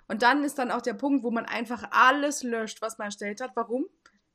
Und 0.08 0.22
dann 0.22 0.44
ist 0.44 0.60
dann 0.60 0.72
auch 0.72 0.82
der 0.82 0.94
Punkt, 0.94 1.24
wo 1.24 1.32
man 1.32 1.46
einfach 1.46 1.88
alles 1.92 2.44
löscht, 2.44 2.82
was 2.82 2.98
man 2.98 3.06
erstellt 3.06 3.40
hat. 3.40 3.52
Warum? 3.56 3.86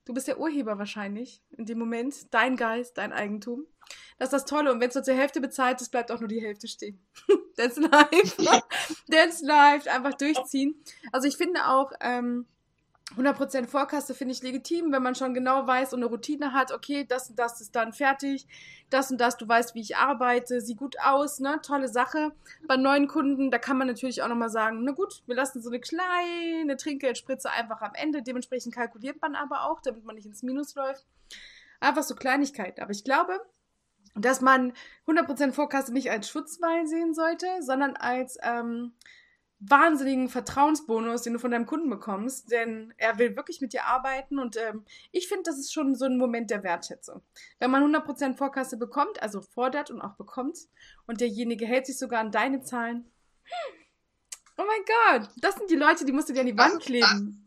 Du 0.07 0.15
bist 0.15 0.29
der 0.29 0.39
Urheber 0.39 0.79
wahrscheinlich 0.79 1.43
in 1.51 1.67
dem 1.67 1.79
Moment. 1.79 2.33
Dein 2.33 2.57
Geist, 2.57 2.97
dein 2.97 3.13
Eigentum. 3.13 3.67
Das 4.19 4.29
ist 4.29 4.33
das 4.33 4.45
Tolle. 4.45 4.73
Und 4.73 4.81
wenn 4.81 4.89
es 4.89 4.95
nur 4.95 5.03
zur 5.03 5.15
Hälfte 5.15 5.41
bezahlt 5.41 5.81
ist, 5.81 5.91
bleibt 5.91 6.13
auch 6.13 6.21
nur 6.21 6.29
die 6.29 6.41
Hälfte 6.41 6.69
stehen. 6.69 7.05
That's 7.57 7.77
live. 7.77 8.37
That's 9.11 9.43
live. 9.43 9.87
Einfach 9.89 10.15
durchziehen. 10.15 10.81
Also 11.11 11.27
ich 11.27 11.37
finde 11.37 11.67
auch, 11.67 11.91
ähm, 12.01 12.47
100% 13.15 13.67
Vorkasse 13.67 14.15
finde 14.15 14.33
ich 14.33 14.43
legitim, 14.43 14.91
wenn 14.91 15.03
man 15.03 15.15
schon 15.15 15.33
genau 15.33 15.67
weiß 15.67 15.95
und 15.95 16.01
eine 16.01 16.11
Routine 16.11 16.53
hat, 16.53 16.73
okay, 16.73 17.05
das 17.09 17.31
und 17.31 17.39
das 17.39 17.61
ist 17.61 17.77
dann 17.77 17.93
fertig, 17.93 18.49
das 18.91 19.13
und 19.13 19.21
das, 19.21 19.37
du 19.37 19.47
weißt, 19.47 19.77
wie 19.77 19.81
ich 19.81 19.97
arbeite, 19.97 20.61
sieht 20.61 20.79
gut 20.79 20.97
aus, 21.01 21.39
ne, 21.39 21.61
tolle 21.63 21.89
Sache. 21.89 22.33
Bei 22.67 22.77
neuen 22.77 23.07
Kunden, 23.07 23.53
da 23.53 23.59
kann 23.59 23.79
man 23.79 23.87
natürlich 23.87 24.23
auch 24.23 24.29
nochmal 24.29 24.51
sagen, 24.51 24.83
na 24.83 24.91
gut, 24.91 25.23
wir 25.27 25.37
lassen 25.37 25.63
so 25.63 25.71
eine 25.71 25.79
kleine 25.79 26.77
Trinkgeldspritze 26.77 27.49
einfach 27.49 27.81
am 27.81 27.95
Ende, 27.95 28.23
dementsprechend 28.23 28.75
kalkuliert 28.75 29.23
man 29.23 29.37
aber 29.37 29.71
auch, 29.71 29.81
damit 29.81 30.05
man 30.05 30.17
nicht 30.17 30.27
ins 30.27 30.43
Minus 30.43 30.75
läuft. 30.75 31.07
Einfach 31.79 32.03
so 32.03 32.17
Kleinigkeiten. 32.17 32.83
Aber 32.83 32.91
ich 32.91 33.05
glaube, 33.05 33.41
dass 34.17 34.41
man 34.41 34.73
100% 35.07 35.53
Vorkasse 35.53 35.93
nicht 35.93 36.11
als 36.11 36.29
Schutzwahl 36.29 36.87
sehen 36.87 37.15
sollte, 37.15 37.47
sondern 37.61 37.97
als 37.97 38.39
ähm, 38.43 38.95
wahnsinnigen 39.59 40.29
Vertrauensbonus, 40.29 41.23
den 41.23 41.33
du 41.33 41.39
von 41.39 41.51
deinem 41.51 41.67
Kunden 41.67 41.89
bekommst, 41.89 42.51
denn 42.51 42.93
er 42.99 43.19
will 43.19 43.37
wirklich 43.37 43.61
mit 43.61 43.73
dir 43.73 43.85
arbeiten 43.85 44.39
und 44.39 44.57
ähm, 44.57 44.85
ich 45.13 45.29
finde, 45.29 45.45
das 45.45 45.59
ist 45.59 45.73
schon 45.73 45.95
so 45.95 46.05
ein 46.05 46.19
Moment 46.19 46.51
der 46.51 46.63
Wertschätzung. 46.63 47.23
Wenn 47.59 47.71
man 47.71 47.83
100% 47.83 48.35
Vorkasse 48.35 48.77
bekommt, 48.77 49.23
also 49.23 49.41
fordert 49.41 49.91
und 49.91 50.03
auch 50.03 50.17
bekommt 50.17 50.59
und 51.07 51.21
derjenige 51.21 51.67
hält 51.67 51.87
sich 51.87 51.99
sogar 51.99 52.21
an 52.21 52.33
deine 52.33 52.61
Zahlen, 52.61 53.11
Oh 54.59 54.65
mein 54.67 55.21
Gott, 55.21 55.29
das 55.37 55.57
sind 55.57 55.71
die 55.71 55.77
Leute, 55.77 56.07
die 56.07 56.13
musst 56.13 56.31
du 56.31 56.33
dir 56.33 56.41
an 56.41 56.47
die 56.47 56.57
Wand 56.57 56.81
kleben. 56.81 57.45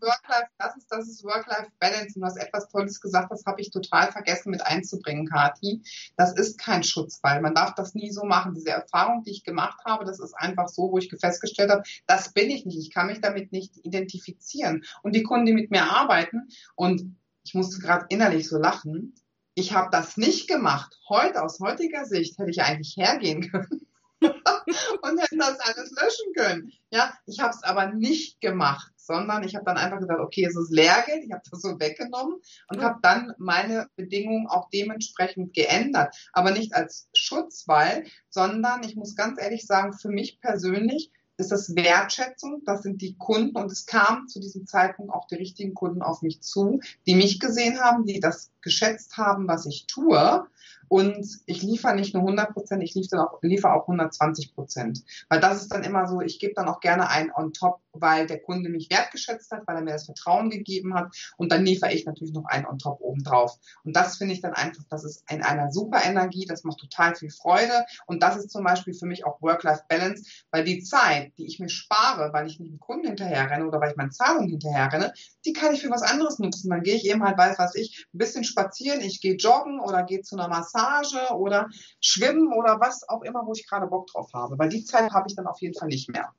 Das 0.60 0.78
ist, 0.78 0.92
das 0.92 1.08
ist 1.08 1.24
Work-Life-Balance. 1.24 2.14
Und 2.16 2.22
du 2.22 2.26
hast 2.26 2.38
etwas 2.38 2.70
Tolles 2.70 3.02
gesagt, 3.02 3.32
das 3.32 3.44
habe 3.48 3.60
ich 3.62 3.72
total 3.72 4.12
vergessen 4.12 4.52
mit 4.52 4.62
einzubringen, 4.62 5.26
Kathi. 5.26 5.82
Das 6.18 6.34
ist 6.34 6.60
kein 6.60 6.84
Schutzfall. 6.84 7.42
Man 7.42 7.56
darf 7.56 7.74
das 7.74 7.96
nie 7.96 8.12
so 8.12 8.26
machen. 8.26 8.54
Diese 8.54 8.70
Erfahrung, 8.70 9.24
die 9.24 9.32
ich 9.32 9.44
gemacht 9.44 9.80
habe, 9.86 10.06
das 10.06 10.20
ist 10.20 10.36
einfach 10.36 10.68
so, 10.68 10.92
wo 10.92 11.00
ich 11.00 11.10
festgestellt 11.10 11.72
habe, 11.72 11.82
das 12.06 12.32
bin 12.32 12.52
ich 12.52 12.68
nicht. 12.68 12.78
Ich 12.78 12.94
kann 12.94 13.08
mich 13.08 13.22
damit 13.22 13.52
nicht 13.52 13.78
identifizieren. 13.84 14.86
Und 15.02 15.16
die 15.16 15.24
Kunden, 15.24 15.48
die 15.48 15.54
mit 15.54 15.72
mir 15.72 15.86
arbeiten, 15.86 16.50
und 16.76 17.18
ich 17.44 17.56
musste 17.56 17.80
gerade 17.80 18.06
innerlich 18.10 18.48
so 18.48 18.60
lachen, 18.60 19.16
ich 19.56 19.74
habe 19.74 19.90
das 19.92 20.16
nicht 20.16 20.48
gemacht. 20.48 20.96
Heute, 21.10 21.42
aus 21.42 21.60
heutiger 21.60 22.06
Sicht, 22.06 22.38
hätte 22.38 22.52
ich 22.52 22.62
eigentlich 22.62 22.96
hergehen 22.98 23.50
können 23.50 23.89
und 25.02 25.22
hätten 25.22 25.40
das 25.40 25.60
alles 25.60 25.92
löschen 25.92 26.34
können. 26.36 26.72
Ja, 26.92 27.14
ich 27.26 27.40
habe 27.40 27.52
es 27.52 27.64
aber 27.64 27.88
nicht 27.88 28.42
gemacht, 28.42 28.92
sondern 28.98 29.44
ich 29.44 29.56
habe 29.56 29.66
dann 29.66 29.78
einfach 29.78 30.00
gesagt, 30.00 30.20
okay, 30.20 30.46
es 30.46 30.56
ist 30.56 30.72
Lehrgeld, 30.72 31.24
ich 31.24 31.32
habe 31.32 31.44
das 31.50 31.62
so 31.62 31.80
weggenommen 31.80 32.36
und 32.70 32.84
habe 32.84 33.00
dann 33.02 33.34
meine 33.38 33.88
Bedingungen 33.96 34.48
auch 34.48 34.70
dementsprechend 34.70 35.54
geändert. 35.54 36.16
Aber 36.34 36.52
nicht 36.52 36.74
als 36.74 37.10
Schutzwall, 37.14 38.04
sondern 38.30 38.84
ich 38.84 38.96
muss 38.96 39.16
ganz 39.16 39.42
ehrlich 39.42 39.66
sagen, 39.66 39.94
für 39.94 40.10
mich 40.10 40.40
persönlich 40.42 41.12
ist 41.38 41.52
das 41.52 41.74
Wertschätzung, 41.74 42.64
das 42.66 42.84
sind 42.84 43.02
die 43.02 43.18
Kunden 43.18 43.56
und 43.56 43.72
es 43.72 43.86
kamen 43.86 44.28
zu 44.28 44.42
diesem 44.42 44.68
Zeitpunkt 44.68 45.14
auch 45.14 45.26
die 45.28 45.36
richtigen 45.36 45.74
Kunden 45.74 46.02
auf 46.02 46.22
mich 46.22 46.42
zu, 46.42 46.82
die 47.08 47.16
mich 47.16 47.40
gesehen 47.40 47.80
haben, 47.80 48.06
die 48.06 48.20
das 48.20 48.52
geschätzt 48.62 49.16
haben, 49.16 49.48
was 49.48 49.66
ich 49.66 49.88
tue 49.88 50.46
und 50.90 51.26
ich 51.46 51.62
liefere 51.62 51.96
nicht 51.96 52.14
nur 52.14 52.24
100 52.24 52.54
Prozent, 52.54 52.84
ich 52.84 52.96
liefere 52.96 53.30
auch, 53.30 53.40
liefere 53.42 53.74
auch 53.74 53.84
120 53.84 54.54
Prozent. 54.54 55.04
Weil 55.30 55.40
das 55.40 55.62
ist 55.62 55.72
dann 55.72 55.84
immer 55.84 56.08
so, 56.08 56.20
ich 56.20 56.40
gebe 56.40 56.54
dann 56.56 56.68
auch 56.68 56.80
gerne 56.80 57.10
ein 57.10 57.32
on 57.34 57.54
top, 57.54 57.80
weil 58.02 58.28
der 58.28 58.40
Kunde 58.40 58.70
mich 58.70 58.90
wertgeschätzt 58.90 59.52
hat, 59.52 59.64
weil 59.68 59.78
er 59.78 59.82
mir 59.82 59.94
das 59.94 60.06
Vertrauen 60.06 60.50
gegeben 60.50 60.96
hat. 60.96 61.16
Und 61.38 61.52
dann 61.52 61.66
liefere 61.66 61.94
ich 61.94 62.06
natürlich 62.06 62.34
noch 62.34 62.46
ein 62.46 62.66
on 62.66 62.78
top 62.78 63.00
obendrauf. 63.02 63.58
Und 63.84 63.96
das 63.96 64.18
finde 64.18 64.34
ich 64.34 64.42
dann 64.42 64.54
einfach, 64.54 64.84
das 64.90 65.04
ist 65.04 65.24
in 65.30 65.44
einer 65.44 65.72
super 65.72 66.04
Energie, 66.04 66.46
das 66.46 66.64
macht 66.64 66.80
total 66.80 67.16
viel 67.16 67.30
Freude. 67.30 67.86
Und 68.06 68.24
das 68.24 68.38
ist 68.38 68.52
zum 68.52 68.64
Beispiel 68.64 68.94
für 68.94 69.06
mich 69.06 69.26
auch 69.26 69.42
Work-Life-Balance, 69.42 70.24
weil 70.52 70.64
die 70.64 70.82
Zeit, 70.82 71.34
die 71.38 71.46
ich 71.46 71.60
mir 71.60 71.70
spare, 71.70 72.34
weil 72.34 72.48
ich 72.48 72.60
nicht 72.60 72.72
dem 72.72 72.80
Kunden 72.80 73.08
hinterher 73.08 73.50
renne 73.50 73.68
oder 73.68 73.80
weil 73.80 73.92
ich 73.92 73.98
meinen 73.98 74.12
Zahlungen 74.12 74.50
hinterher 74.50 74.92
renne, 74.92 75.14
die 75.46 75.54
kann 75.54 75.74
ich 75.74 75.82
für 75.82 75.90
was 75.90 76.02
anderes 76.02 76.40
nutzen. 76.40 76.70
Dann 76.70 76.84
gehe 76.84 76.96
ich 76.96 77.06
eben 77.06 77.24
halt, 77.24 77.38
weiß 77.38 77.60
was 77.60 77.76
ich, 77.76 78.08
ein 78.14 78.18
bisschen 78.18 78.44
spazieren, 78.44 79.02
ich 79.02 79.22
gehe 79.22 79.36
joggen 79.36 79.80
oder 79.80 80.04
gehe 80.04 80.22
zu 80.22 80.36
einer 80.36 80.48
Massage 80.48 81.34
oder 81.36 81.68
Schwimmen 82.02 82.54
oder 82.54 82.80
was 82.80 83.08
auch 83.08 83.22
immer, 83.22 83.46
wo 83.46 83.54
ich 83.54 83.68
gerade 83.68 83.88
Bock 83.88 84.08
drauf 84.08 84.32
habe. 84.34 84.58
Weil 84.58 84.70
die 84.70 84.84
Zeit 84.84 85.12
habe 85.12 85.28
ich 85.28 85.36
dann 85.36 85.48
auf 85.48 85.60
jeden 85.62 85.78
Fall 85.78 85.88
nicht 85.88 86.10
mehr. 86.10 86.34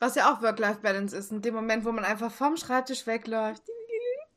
Was 0.00 0.16
ja 0.16 0.32
auch 0.32 0.42
Work-Life-Balance 0.42 1.16
ist, 1.16 1.30
in 1.30 1.42
dem 1.42 1.54
Moment, 1.54 1.84
wo 1.84 1.92
man 1.92 2.04
einfach 2.04 2.32
vom 2.32 2.56
Schreibtisch 2.56 3.06
wegläuft 3.06 3.62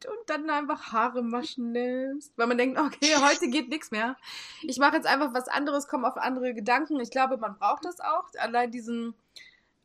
und 0.05 0.30
dann 0.30 0.49
einfach 0.49 0.91
Haare 0.91 1.24
waschen 1.32 1.72
nimmst, 1.72 2.38
weil 2.38 2.47
man 2.47 2.57
denkt, 2.57 2.78
okay, 2.78 3.16
heute 3.22 3.47
geht 3.47 3.70
nichts 3.70 3.89
mehr. 3.89 4.18
Ich 4.64 4.78
mache 4.78 4.97
jetzt 4.97 5.07
einfach 5.07 5.34
was 5.34 5.47
anderes, 5.47 5.88
komme 5.88 6.07
auf 6.07 6.18
andere 6.18 6.53
Gedanken. 6.53 6.99
Ich 6.99 7.11
glaube, 7.11 7.38
man 7.38 7.57
braucht 7.57 7.86
das 7.86 7.99
auch. 7.99 8.26
Allein 8.38 8.72
diesen 8.72 9.16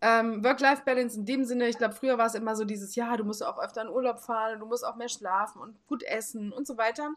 ähm, 0.01 0.45
Work-Life-Balance 0.45 1.17
in 1.17 1.27
dem 1.27 1.45
Sinne, 1.45 1.69
ich 1.69 1.79
glaube, 1.79 1.95
früher 1.95 2.19
war 2.19 2.27
es 2.27 2.35
immer 2.35 2.57
so 2.57 2.65
dieses, 2.65 2.95
ja, 2.95 3.17
du 3.17 3.25
musst 3.25 3.45
auch 3.45 3.59
öfter 3.59 3.83
in 3.83 3.89
Urlaub 3.89 4.21
fahren 4.21 4.61
du 4.61 4.67
musst 4.67 4.85
auch 4.85 4.97
mehr 4.97 5.09
schlafen 5.09 5.61
und 5.61 5.77
gut 5.87 6.03
essen 6.03 6.53
und 6.53 6.67
so 6.67 6.77
weiter. 6.77 7.15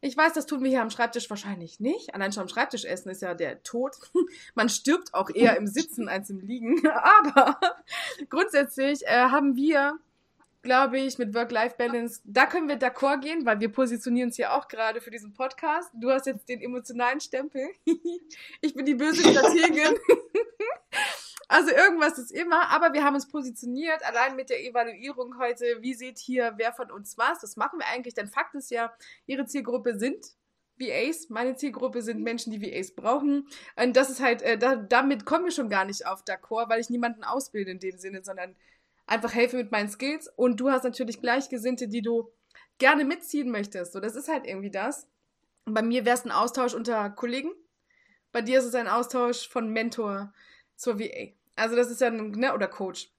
Ich 0.00 0.16
weiß, 0.16 0.32
das 0.32 0.46
tun 0.46 0.62
wir 0.62 0.70
hier 0.70 0.82
am 0.82 0.90
Schreibtisch 0.90 1.28
wahrscheinlich 1.28 1.80
nicht. 1.80 2.14
Allein 2.14 2.32
schon 2.32 2.42
am 2.42 2.48
Schreibtisch 2.48 2.84
essen 2.84 3.10
ist 3.10 3.22
ja 3.22 3.34
der 3.34 3.62
Tod. 3.64 3.96
Man 4.54 4.68
stirbt 4.68 5.12
auch 5.12 5.30
eher 5.30 5.56
im 5.56 5.66
Sitzen 5.66 6.08
als 6.08 6.30
im 6.30 6.40
Liegen. 6.40 6.86
Aber 7.24 7.58
grundsätzlich 8.28 9.04
äh, 9.06 9.10
haben 9.10 9.56
wir, 9.56 9.98
glaube 10.62 11.00
ich, 11.00 11.18
mit 11.18 11.34
Work-Life-Balance, 11.34 12.20
da 12.24 12.46
können 12.46 12.68
wir 12.68 12.78
d'accord 12.78 13.20
gehen, 13.20 13.44
weil 13.44 13.58
wir 13.58 13.72
positionieren 13.72 14.28
uns 14.28 14.36
ja 14.36 14.56
auch 14.56 14.68
gerade 14.68 15.00
für 15.00 15.10
diesen 15.10 15.34
Podcast. 15.34 15.90
Du 15.94 16.10
hast 16.10 16.26
jetzt 16.26 16.48
den 16.48 16.60
emotionalen 16.60 17.20
Stempel. 17.20 17.68
ich 18.60 18.74
bin 18.74 18.86
die 18.86 18.94
böse 18.94 19.28
Strategin. 19.28 19.98
Also 21.48 21.70
irgendwas 21.70 22.18
ist 22.18 22.30
immer, 22.30 22.68
aber 22.68 22.92
wir 22.92 23.02
haben 23.02 23.14
uns 23.14 23.26
positioniert, 23.26 24.04
allein 24.04 24.36
mit 24.36 24.50
der 24.50 24.62
Evaluierung 24.62 25.38
heute, 25.38 25.78
wie 25.80 25.94
seht 25.94 26.18
hier, 26.18 26.52
wer 26.56 26.74
von 26.74 26.90
uns 26.90 27.16
was. 27.16 27.40
Das 27.40 27.56
machen 27.56 27.78
wir 27.78 27.86
eigentlich, 27.86 28.12
denn 28.12 28.28
Fakt 28.28 28.54
ist 28.54 28.70
ja, 28.70 28.92
ihre 29.24 29.46
Zielgruppe 29.46 29.98
sind 29.98 30.26
VAs, 30.78 31.30
meine 31.30 31.56
Zielgruppe 31.56 32.02
sind 32.02 32.22
Menschen, 32.22 32.52
die 32.52 32.62
VAs 32.62 32.94
brauchen. 32.94 33.48
Und 33.76 33.96
das 33.96 34.10
ist 34.10 34.20
halt, 34.20 34.42
äh, 34.42 34.58
da, 34.58 34.76
damit 34.76 35.24
kommen 35.24 35.46
wir 35.46 35.52
schon 35.52 35.70
gar 35.70 35.86
nicht 35.86 36.06
auf 36.06 36.22
d'accord, 36.22 36.68
weil 36.68 36.80
ich 36.80 36.90
niemanden 36.90 37.24
ausbilde 37.24 37.70
in 37.70 37.80
dem 37.80 37.98
Sinne, 37.98 38.22
sondern 38.22 38.54
einfach 39.06 39.34
helfe 39.34 39.56
mit 39.56 39.72
meinen 39.72 39.88
Skills. 39.88 40.28
Und 40.36 40.60
du 40.60 40.70
hast 40.70 40.84
natürlich 40.84 41.20
Gleichgesinnte, 41.20 41.88
die 41.88 42.02
du 42.02 42.30
gerne 42.78 43.04
mitziehen 43.04 43.50
möchtest. 43.50 43.92
So, 43.92 44.00
das 44.00 44.16
ist 44.16 44.28
halt 44.28 44.46
irgendwie 44.46 44.70
das. 44.70 45.08
Bei 45.64 45.82
mir 45.82 46.04
wäre 46.04 46.16
es 46.16 46.24
ein 46.24 46.30
Austausch 46.30 46.74
unter 46.74 47.10
Kollegen. 47.10 47.50
Bei 48.32 48.42
dir 48.42 48.58
ist 48.58 48.66
es 48.66 48.74
ein 48.74 48.88
Austausch 48.88 49.48
von 49.48 49.72
Mentor 49.72 50.32
zur 50.76 50.98
VA. 50.98 51.37
Also 51.58 51.76
das 51.76 51.90
ist 51.90 52.00
ja 52.00 52.10
ne, 52.10 52.54
oder 52.54 52.68
Coach. 52.68 53.10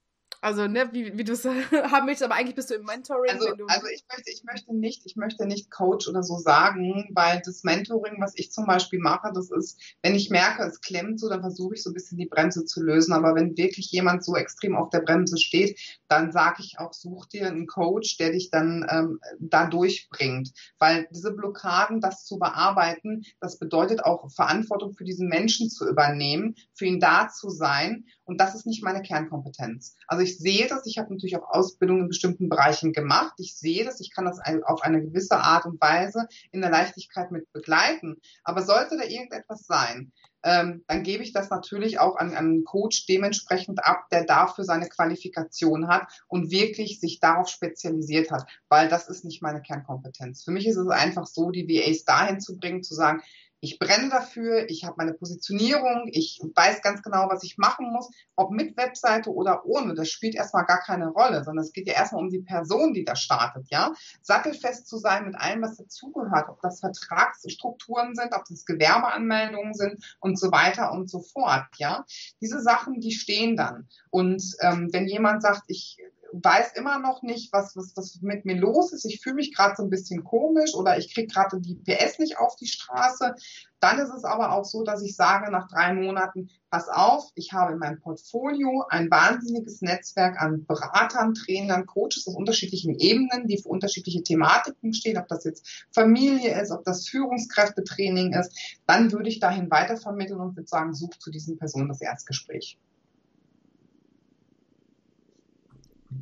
Also, 0.42 0.68
ne, 0.68 0.90
wie, 0.94 1.18
wie 1.18 1.26
du 1.26 1.34
es 1.34 1.44
haben 1.92 2.06
möchtest, 2.06 2.24
aber 2.24 2.36
eigentlich 2.36 2.56
bist 2.56 2.70
du 2.70 2.76
im 2.76 2.86
Mentoring. 2.86 3.32
Also, 3.32 3.48
also 3.68 3.88
ich, 3.88 4.04
möchte, 4.10 4.32
ich 4.32 4.44
möchte 4.46 4.76
nicht, 4.76 5.06
ich 5.06 5.16
möchte 5.18 5.46
nicht 5.46 5.70
Coach 5.70 6.08
oder 6.08 6.24
so 6.24 6.38
sagen, 6.38 7.10
weil 7.14 7.42
das 7.44 7.64
Mentoring, 7.64 8.22
was 8.22 8.34
ich 8.36 8.52
zum 8.52 8.66
Beispiel 8.66 9.00
mache, 9.00 9.32
das 9.34 9.52
ist, 9.52 9.80
wenn 10.02 10.16
ich 10.16 10.30
merke, 10.30 10.64
es 10.64 10.80
klemmt 10.80 11.20
so, 11.20 11.28
dann 11.28 11.42
versuche 11.42 11.76
ich 11.76 11.84
so 11.84 11.90
ein 11.90 11.94
bisschen 11.94 12.18
die 12.18 12.28
Bremse 12.28 12.64
zu 12.64 12.82
lösen. 12.82 13.12
Aber 13.12 13.36
wenn 13.36 13.58
wirklich 13.58 13.92
jemand 13.92 14.24
so 14.24 14.36
extrem 14.38 14.78
auf 14.78 14.90
der 14.90 15.02
Bremse 15.02 15.38
steht, 15.38 15.78
dann 16.08 16.32
sage 16.32 16.64
ich 16.64 16.80
auch, 16.80 16.94
such 16.94 17.26
dir 17.26 17.48
einen 17.48 17.68
Coach, 17.68 18.18
der 18.18 18.32
dich 18.32 18.50
dann 18.50 18.88
ähm, 18.90 19.20
da 19.40 19.66
durchbringt. 19.68 20.54
Weil 20.78 21.08
diese 21.12 21.34
Blockaden, 21.34 22.00
das 22.00 22.26
zu 22.26 22.40
bearbeiten, 22.40 23.24
das 23.42 23.60
bedeutet 23.60 24.06
auch 24.06 24.32
Verantwortung 24.32 24.94
für 24.94 25.04
diesen 25.04 25.28
Menschen 25.28 25.70
zu 25.70 25.88
übernehmen, 25.88 26.56
für 26.74 26.86
ihn 26.86 27.02
da 27.02 27.28
zu 27.28 27.50
sein. 27.50 28.06
Und 28.24 28.40
das 28.40 28.56
ist 28.56 28.66
nicht 28.66 28.84
meine 28.84 29.02
Kernkompetenz. 29.02 29.96
Also 30.08 30.24
ich 30.24 30.29
sehe 30.38 30.68
das, 30.68 30.86
ich 30.86 30.98
habe 30.98 31.12
natürlich 31.12 31.38
auch 31.38 31.50
Ausbildung 31.50 32.02
in 32.02 32.08
bestimmten 32.08 32.50
Bereichen 32.50 32.94
gemacht. 32.94 33.34
Ich 33.38 33.56
sehe 33.56 33.86
das, 33.86 34.00
ich 34.00 34.12
kann 34.12 34.26
das 34.26 34.40
auf 34.64 34.82
eine 34.84 35.02
gewisse 35.02 35.38
Art 35.38 35.66
und 35.66 35.82
Weise 35.82 36.28
in 36.52 36.62
der 36.62 36.70
Leichtigkeit 36.70 37.32
mit 37.32 37.52
begleiten. 37.52 38.18
Aber 38.44 38.62
sollte 38.64 38.98
da 38.98 39.04
irgendetwas 39.04 39.66
sein, 39.66 40.12
ähm, 40.44 40.84
dann 40.88 41.04
gebe 41.04 41.24
ich 41.24 41.34
das 41.34 41.50
natürlich 41.50 42.00
auch 42.00 42.16
an, 42.16 42.30
an 42.30 42.46
einen 42.46 42.64
Coach 42.64 43.06
dementsprechend 43.08 43.84
ab, 43.84 44.06
der 44.10 44.24
dafür 44.24 44.64
seine 44.64 44.88
Qualifikation 44.88 45.88
hat 45.88 46.08
und 46.28 46.50
wirklich 46.50 47.00
sich 47.00 47.20
darauf 47.20 47.50
spezialisiert 47.50 48.32
hat, 48.32 48.46
weil 48.70 48.88
das 48.88 49.10
ist 49.10 49.26
nicht 49.26 49.42
meine 49.42 49.62
Kernkompetenz. 49.62 50.44
Für 50.44 50.52
mich 50.52 50.66
ist 50.66 50.78
es 50.78 50.88
einfach 50.88 51.26
so, 51.26 51.52
die 51.52 51.68
VAs 51.68 52.06
dahin 52.06 52.40
zu 52.40 52.58
bringen, 52.58 52.84
zu 52.84 52.94
sagen, 52.96 53.22
ich 53.62 53.80
brenne 53.80 54.10
dafür, 54.10 54.70
ich 54.70 54.86
habe 54.86 54.96
meine 54.98 55.14
Positionierung, 55.14 56.10
ich 56.12 56.42
weiß 56.56 56.82
ganz 56.82 57.02
genau, 57.02 57.28
was 57.30 57.44
ich 57.44 57.58
machen 57.58 57.92
muss, 57.92 58.10
ob 58.36 58.52
mit 58.52 58.78
Webseite 58.78 59.34
oder 59.34 59.66
ohne, 59.66 59.94
das 59.96 60.10
spielt 60.10 60.36
erstmal 60.36 60.66
gar 60.66 60.80
keine 60.80 61.10
Rolle, 61.10 61.44
sondern 61.44 61.66
es 61.66 61.74
geht 61.74 61.88
ja 61.88 61.94
erstmal 61.94 62.24
um 62.24 62.30
die 62.30 62.42
Person, 62.42 62.94
die 62.94 63.04
da 63.04 63.16
startet, 63.16 63.68
ja. 63.70 63.94
Sattelfest 64.22 64.88
zu 64.88 64.98
sein 64.98 65.26
mit 65.26 65.36
allem, 65.36 65.62
was 65.62 65.78
dazugehört, 65.78 66.50
ob 66.50 66.62
das 66.62 66.80
Vertragsstrukturen 66.80 68.16
sind, 68.16 68.34
ob 68.34 68.46
das 68.48 68.66
Gewerbeanmeldungen 68.66 69.74
sind 69.74 70.04
und 70.20 70.40
so 70.40 70.52
weiter 70.52 70.92
und 70.92 71.10
so 71.10 71.20
fort, 71.20 71.68
ja. 71.78 72.06
Diese 72.42 72.62
Sachen, 72.62 73.02
die 73.02 73.12
stehen 73.12 73.58
dann. 73.58 73.88
Und 74.10 74.44
ähm, 74.62 74.90
wenn 74.92 75.08
jemand 75.08 75.42
sagt, 75.42 75.64
ich 75.68 75.98
weiß 76.34 76.74
immer 76.74 77.00
noch 77.00 77.22
nicht, 77.22 77.52
was, 77.54 77.76
was, 77.76 77.94
was 77.96 78.20
mit 78.22 78.46
mir 78.46 78.56
los 78.56 78.94
ist. 78.94 79.06
Ich 79.06 79.22
fühle 79.22 79.36
mich 79.36 79.56
gerade 79.56 79.76
so 79.76 79.84
ein 79.84 79.90
bisschen 79.90 80.24
komisch 80.24 80.74
oder 80.76 80.98
ich 80.98 81.14
kriege 81.14 81.28
gerade 81.28 81.60
die 81.60 81.76
PS 81.76 82.20
nicht 82.20 82.38
auf 82.38 82.56
die 82.56 82.68
Straße. 82.68 83.36
Dann 83.80 84.00
ist 84.00 84.14
es 84.14 84.26
aber 84.26 84.52
auch 84.52 84.66
so, 84.66 84.84
dass 84.84 85.02
ich 85.02 85.16
sage 85.16 85.52
nach 85.52 85.68
drei 85.70 85.94
Monaten, 85.94 86.50
pass 86.70 86.90
auf, 86.90 87.32
ich 87.36 87.54
habe 87.54 87.74
in 87.74 87.80
meinem 87.80 88.00
Portfolio 88.00 88.86
ein 88.90 89.10
wahnsinniges 89.10 89.82
Netzwerk 89.82 90.40
an 90.42 90.66
Beratern, 90.66 91.34
Trainern, 91.34 91.86
Coaches 91.86 92.28
aus 92.28 92.36
unterschiedlichen 92.36 92.96
Ebenen, 93.00 93.48
die 93.48 93.58
für 93.58 93.70
unterschiedliche 93.70 94.22
Thematiken 94.22 94.94
stehen, 94.94 95.18
ob 95.18 95.28
das 95.28 95.46
jetzt 95.46 95.86
Familie 95.92 96.60
ist, 96.62 96.72
ob 96.72 96.84
das 96.84 97.08
Führungskräftetraining 97.08 98.34
ist. 98.34 98.80
Dann 98.86 99.12
würde 99.12 99.30
ich 99.30 99.40
dahin 99.40 99.72
weitervermitteln 99.72 100.40
und 100.40 100.56
würde 100.56 100.68
sagen, 100.68 100.94
such 100.94 101.18
zu 101.18 101.32
diesen 101.32 101.58
Personen 101.58 101.88
das 101.88 102.02
Erstgespräch. 102.02 102.78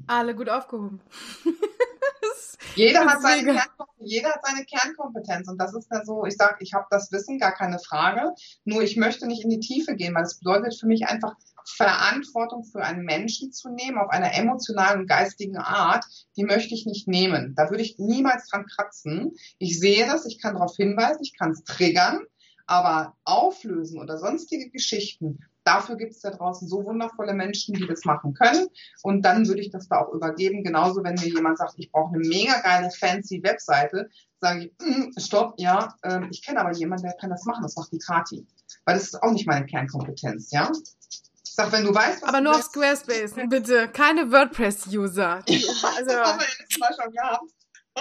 Alle 0.08 0.36
gut 0.36 0.50
aufgehoben. 0.50 1.02
jeder, 2.76 3.06
hat 3.06 3.22
seine 3.22 3.60
jeder 4.00 4.30
hat 4.30 4.46
seine 4.46 4.66
Kernkompetenz 4.66 5.48
und 5.48 5.60
das 5.60 5.74
ist 5.74 5.88
ja 5.92 6.04
so, 6.06 6.26
ich 6.26 6.36
sage, 6.36 6.58
ich 6.60 6.74
habe 6.74 6.86
das 6.90 7.12
Wissen, 7.12 7.40
gar 7.40 7.54
keine 7.54 7.80
Frage, 7.80 8.34
nur 8.64 8.84
ich 8.84 8.98
möchte 8.98 9.28
nicht 9.28 9.44
in 9.44 9.50
die 9.50 9.60
Tiefe 9.60 9.96
gehen, 9.96 10.14
weil 10.16 10.24
es 10.24 10.40
bedeutet 10.40 10.78
für 10.80 10.88
mich 10.88 11.08
einfach 11.08 11.36
Verantwortung 11.76 12.64
für 12.64 12.82
einen 12.82 13.04
Menschen 13.04 13.52
zu 13.52 13.70
nehmen 13.70 13.98
auf 13.98 14.10
einer 14.10 14.34
emotionalen 14.34 15.02
und 15.02 15.08
geistigen 15.08 15.58
Art, 15.58 16.06
die 16.38 16.46
möchte 16.46 16.74
ich 16.74 16.86
nicht 16.86 17.08
nehmen. 17.08 17.56
Da 17.56 17.70
würde 17.70 17.84
ich 17.84 18.00
niemals 18.00 18.48
dran 18.48 18.66
kratzen. 18.66 19.34
Ich 19.58 19.80
sehe 19.80 20.06
das, 20.06 20.26
ich 20.26 20.42
kann 20.42 20.56
darauf 20.56 20.76
hinweisen, 20.78 21.20
ich 21.22 21.38
kann 21.38 21.52
es 21.52 21.64
triggern, 21.64 22.22
aber 22.66 23.16
auflösen 23.26 24.00
oder 24.00 24.18
sonstige 24.18 24.70
Geschichten, 24.70 25.40
dafür 25.68 25.98
gibt 25.98 26.14
es 26.14 26.22
da 26.22 26.32
draußen 26.32 26.68
so 26.68 26.84
wundervolle 26.86 27.34
Menschen, 27.34 27.76
die 27.76 27.86
das 27.86 28.06
machen 28.06 28.34
können. 28.34 28.68
Und 29.04 29.24
dann 29.24 29.48
würde 29.48 29.62
ich 29.62 29.70
das 29.70 29.88
da 29.88 30.00
auch 30.00 30.14
übergeben. 30.14 30.64
Genauso, 30.64 31.04
wenn 31.04 31.16
mir 31.16 31.28
jemand 31.28 31.58
sagt, 31.58 31.74
ich 31.78 31.92
brauche 31.92 32.16
eine 32.16 32.28
mega 32.28 32.60
geile, 32.62 32.90
fancy 32.90 33.44
Webseite, 33.44 34.10
sage 34.40 34.66
ich, 34.66 34.74
mm, 34.82 35.20
stopp, 35.20 35.56
ja, 35.58 35.94
äh, 36.04 36.22
ich 36.32 36.44
kenne 36.44 36.62
aber 36.62 36.72
jemanden, 36.72 37.04
der 37.04 37.14
kann 37.14 37.30
das 37.30 37.46
machen. 37.46 37.64
Das 37.64 37.76
macht 37.76 37.92
die 37.92 38.00
Kati. 38.00 38.48
Weil 38.86 38.96
das 38.96 39.04
ist 39.06 39.22
auch 39.22 39.32
nicht 39.32 39.46
meine 39.46 39.66
Kernkompetenz, 39.66 40.52
ja. 40.52 40.72
Ich 41.44 41.54
sag, 41.54 41.72
wenn 41.72 41.86
du 41.86 41.94
weißt, 41.94 42.22
was 42.22 42.30
Aber 42.30 42.42
nur 42.42 42.56
auf 42.56 42.64
Squarespace, 42.64 43.34
bitte. 43.50 43.90
Keine 43.90 44.32
WordPress-User. 44.32 45.44
Also, 45.48 46.12
das 46.12 46.28
haben 46.28 46.40
wir 46.40 46.48
letztes 46.60 46.80
Mal 46.80 46.96
schon 47.02 47.12
gehabt. 47.12 47.44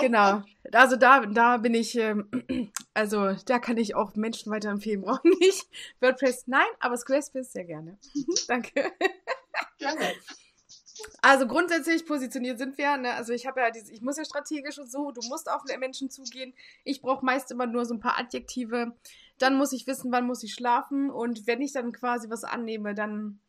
Genau. 0.01 0.42
Also 0.72 0.97
da, 0.97 1.24
da 1.26 1.57
bin 1.59 1.74
ich, 1.74 1.97
ähm, 1.97 2.28
also 2.94 3.32
da 3.47 3.59
kann 3.59 3.76
ich 3.76 3.94
auch 3.94 4.14
Menschen 4.14 4.53
weiterempfehlen. 4.53 5.03
Brauchen 5.03 5.30
nicht 5.40 5.66
WordPress, 6.01 6.44
nein, 6.47 6.66
aber 6.80 6.97
Squarespace 6.97 7.53
sehr 7.53 7.64
gerne. 7.64 7.99
Danke. 8.49 8.92
Gerne. 9.78 10.12
Also 11.20 11.47
grundsätzlich 11.47 12.07
positioniert 12.07 12.59
sind 12.59 12.78
wir. 12.78 12.97
Ne? 12.97 13.12
Also 13.14 13.32
ich 13.32 13.47
habe 13.47 13.61
ja 13.61 13.70
diese, 13.70 13.92
ich 13.92 14.01
muss 14.01 14.16
ja 14.16 14.24
strategisch 14.24 14.78
und 14.78 14.90
so. 14.90 15.11
Du 15.11 15.20
musst 15.28 15.51
auf 15.51 15.62
Menschen 15.78 16.11
zugehen. 16.11 16.55
Ich 16.84 17.03
brauche 17.03 17.24
meist 17.24 17.51
immer 17.51 17.66
nur 17.66 17.84
so 17.84 17.94
ein 17.94 18.01
paar 18.01 18.18
Adjektive. 18.18 18.92
Dann 19.38 19.57
muss 19.57 19.72
ich 19.72 19.86
wissen, 19.86 20.11
wann 20.12 20.26
muss 20.26 20.42
ich 20.42 20.55
schlafen. 20.55 21.11
Und 21.11 21.47
wenn 21.47 21.61
ich 21.61 21.72
dann 21.72 21.92
quasi 21.92 22.30
was 22.30 22.44
annehme, 22.44 22.94
dann 22.94 23.40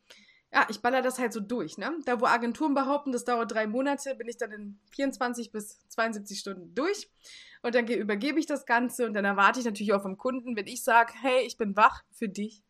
ja, 0.52 0.66
ich 0.70 0.80
baller 0.80 1.02
das 1.02 1.18
halt 1.18 1.32
so 1.32 1.40
durch, 1.40 1.76
ne? 1.76 1.92
Da, 2.06 2.20
wo 2.20 2.26
Agenturen 2.26 2.74
behaupten, 2.74 3.12
das 3.12 3.24
dauert 3.24 3.52
drei 3.52 3.66
Monate, 3.66 4.14
bin 4.14 4.28
ich 4.28 4.38
dann 4.38 4.50
in 4.52 4.78
24 4.92 5.52
bis 5.52 5.86
72 5.88 6.38
Stunden 6.38 6.74
durch. 6.74 7.10
Und 7.62 7.74
dann 7.74 7.86
übergebe 7.86 8.38
ich 8.38 8.46
das 8.46 8.64
Ganze 8.64 9.06
und 9.06 9.14
dann 9.14 9.24
erwarte 9.24 9.60
ich 9.60 9.66
natürlich 9.66 9.92
auch 9.92 10.02
vom 10.02 10.16
Kunden, 10.16 10.56
wenn 10.56 10.66
ich 10.66 10.84
sage, 10.84 11.12
hey, 11.20 11.44
ich 11.44 11.58
bin 11.58 11.76
wach 11.76 12.02
für 12.12 12.28
dich, 12.28 12.62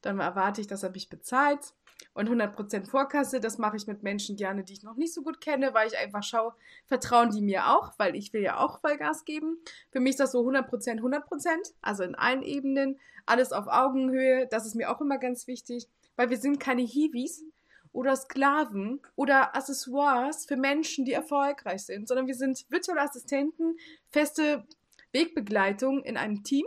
dann 0.00 0.20
erwarte 0.20 0.60
ich, 0.60 0.66
dass 0.68 0.82
er 0.82 0.90
mich 0.90 1.08
bezahlt. 1.08 1.74
Und 2.14 2.28
100% 2.28 2.86
Vorkasse, 2.88 3.40
das 3.40 3.58
mache 3.58 3.76
ich 3.76 3.86
mit 3.86 4.02
Menschen 4.02 4.36
gerne, 4.36 4.64
die 4.64 4.72
ich 4.72 4.82
noch 4.82 4.96
nicht 4.96 5.14
so 5.14 5.22
gut 5.22 5.40
kenne, 5.40 5.72
weil 5.74 5.88
ich 5.88 5.98
einfach 5.98 6.22
schaue, 6.22 6.54
vertrauen 6.86 7.30
die 7.30 7.42
mir 7.42 7.68
auch, 7.68 7.92
weil 7.98 8.16
ich 8.16 8.32
will 8.32 8.42
ja 8.42 8.58
auch 8.58 8.80
Vollgas 8.80 9.24
geben. 9.24 9.58
Für 9.90 10.00
mich 10.00 10.10
ist 10.10 10.20
das 10.20 10.32
so 10.32 10.40
100%, 10.40 11.00
100%, 11.00 11.72
also 11.80 12.02
in 12.02 12.14
allen 12.14 12.42
Ebenen, 12.42 12.98
alles 13.24 13.52
auf 13.52 13.66
Augenhöhe, 13.68 14.46
das 14.48 14.66
ist 14.66 14.74
mir 14.74 14.90
auch 14.90 15.00
immer 15.00 15.18
ganz 15.18 15.46
wichtig 15.46 15.88
weil 16.16 16.30
wir 16.30 16.38
sind 16.38 16.60
keine 16.60 16.82
Hiwis 16.82 17.44
oder 17.92 18.16
Sklaven 18.16 19.00
oder 19.16 19.54
Accessoires 19.54 20.46
für 20.46 20.56
Menschen, 20.56 21.04
die 21.04 21.12
erfolgreich 21.12 21.84
sind, 21.84 22.08
sondern 22.08 22.26
wir 22.26 22.34
sind 22.34 22.64
virtuelle 22.70 23.02
Assistenten, 23.02 23.76
feste 24.08 24.66
Wegbegleitung 25.12 26.02
in 26.02 26.16
einem 26.16 26.42
Team. 26.42 26.66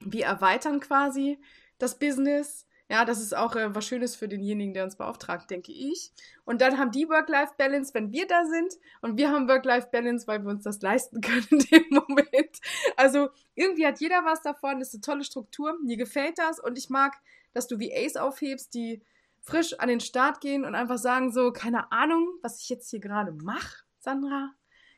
Wir 0.00 0.26
erweitern 0.26 0.80
quasi 0.80 1.38
das 1.78 1.98
Business. 1.98 2.66
Ja, 2.88 3.04
das 3.04 3.20
ist 3.20 3.36
auch 3.36 3.56
äh, 3.56 3.74
was 3.74 3.84
Schönes 3.84 4.14
für 4.14 4.28
denjenigen, 4.28 4.72
der 4.72 4.84
uns 4.84 4.96
beauftragt, 4.96 5.50
denke 5.50 5.72
ich. 5.72 6.12
Und 6.44 6.60
dann 6.60 6.78
haben 6.78 6.92
die 6.92 7.08
Work-Life-Balance, 7.08 7.92
wenn 7.94 8.12
wir 8.12 8.28
da 8.28 8.44
sind. 8.44 8.74
Und 9.02 9.18
wir 9.18 9.30
haben 9.30 9.48
Work-Life-Balance, 9.48 10.28
weil 10.28 10.44
wir 10.44 10.50
uns 10.50 10.62
das 10.62 10.80
leisten 10.80 11.20
können 11.20 11.46
in 11.50 11.58
dem 11.58 11.84
Moment. 11.90 12.60
Also 12.96 13.28
irgendwie 13.56 13.86
hat 13.86 14.00
jeder 14.00 14.24
was 14.24 14.40
davon. 14.40 14.78
Das 14.78 14.88
ist 14.88 14.94
eine 14.94 15.00
tolle 15.00 15.24
Struktur. 15.24 15.76
Mir 15.82 15.96
gefällt 15.96 16.38
das. 16.38 16.60
Und 16.60 16.78
ich 16.78 16.88
mag 16.88 17.16
dass 17.56 17.66
du 17.66 17.80
VAs 17.80 18.16
aufhebst, 18.16 18.74
die 18.74 19.02
frisch 19.40 19.78
an 19.78 19.88
den 19.88 20.00
Start 20.00 20.40
gehen 20.40 20.64
und 20.64 20.74
einfach 20.74 20.98
sagen 20.98 21.32
so, 21.32 21.52
keine 21.52 21.90
Ahnung, 21.90 22.28
was 22.42 22.60
ich 22.60 22.68
jetzt 22.68 22.90
hier 22.90 23.00
gerade 23.00 23.32
mache, 23.32 23.84
Sandra. 23.98 24.52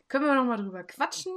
Können 0.08 0.24
wir 0.24 0.34
nochmal 0.34 0.56
drüber 0.56 0.82
quatschen? 0.84 1.32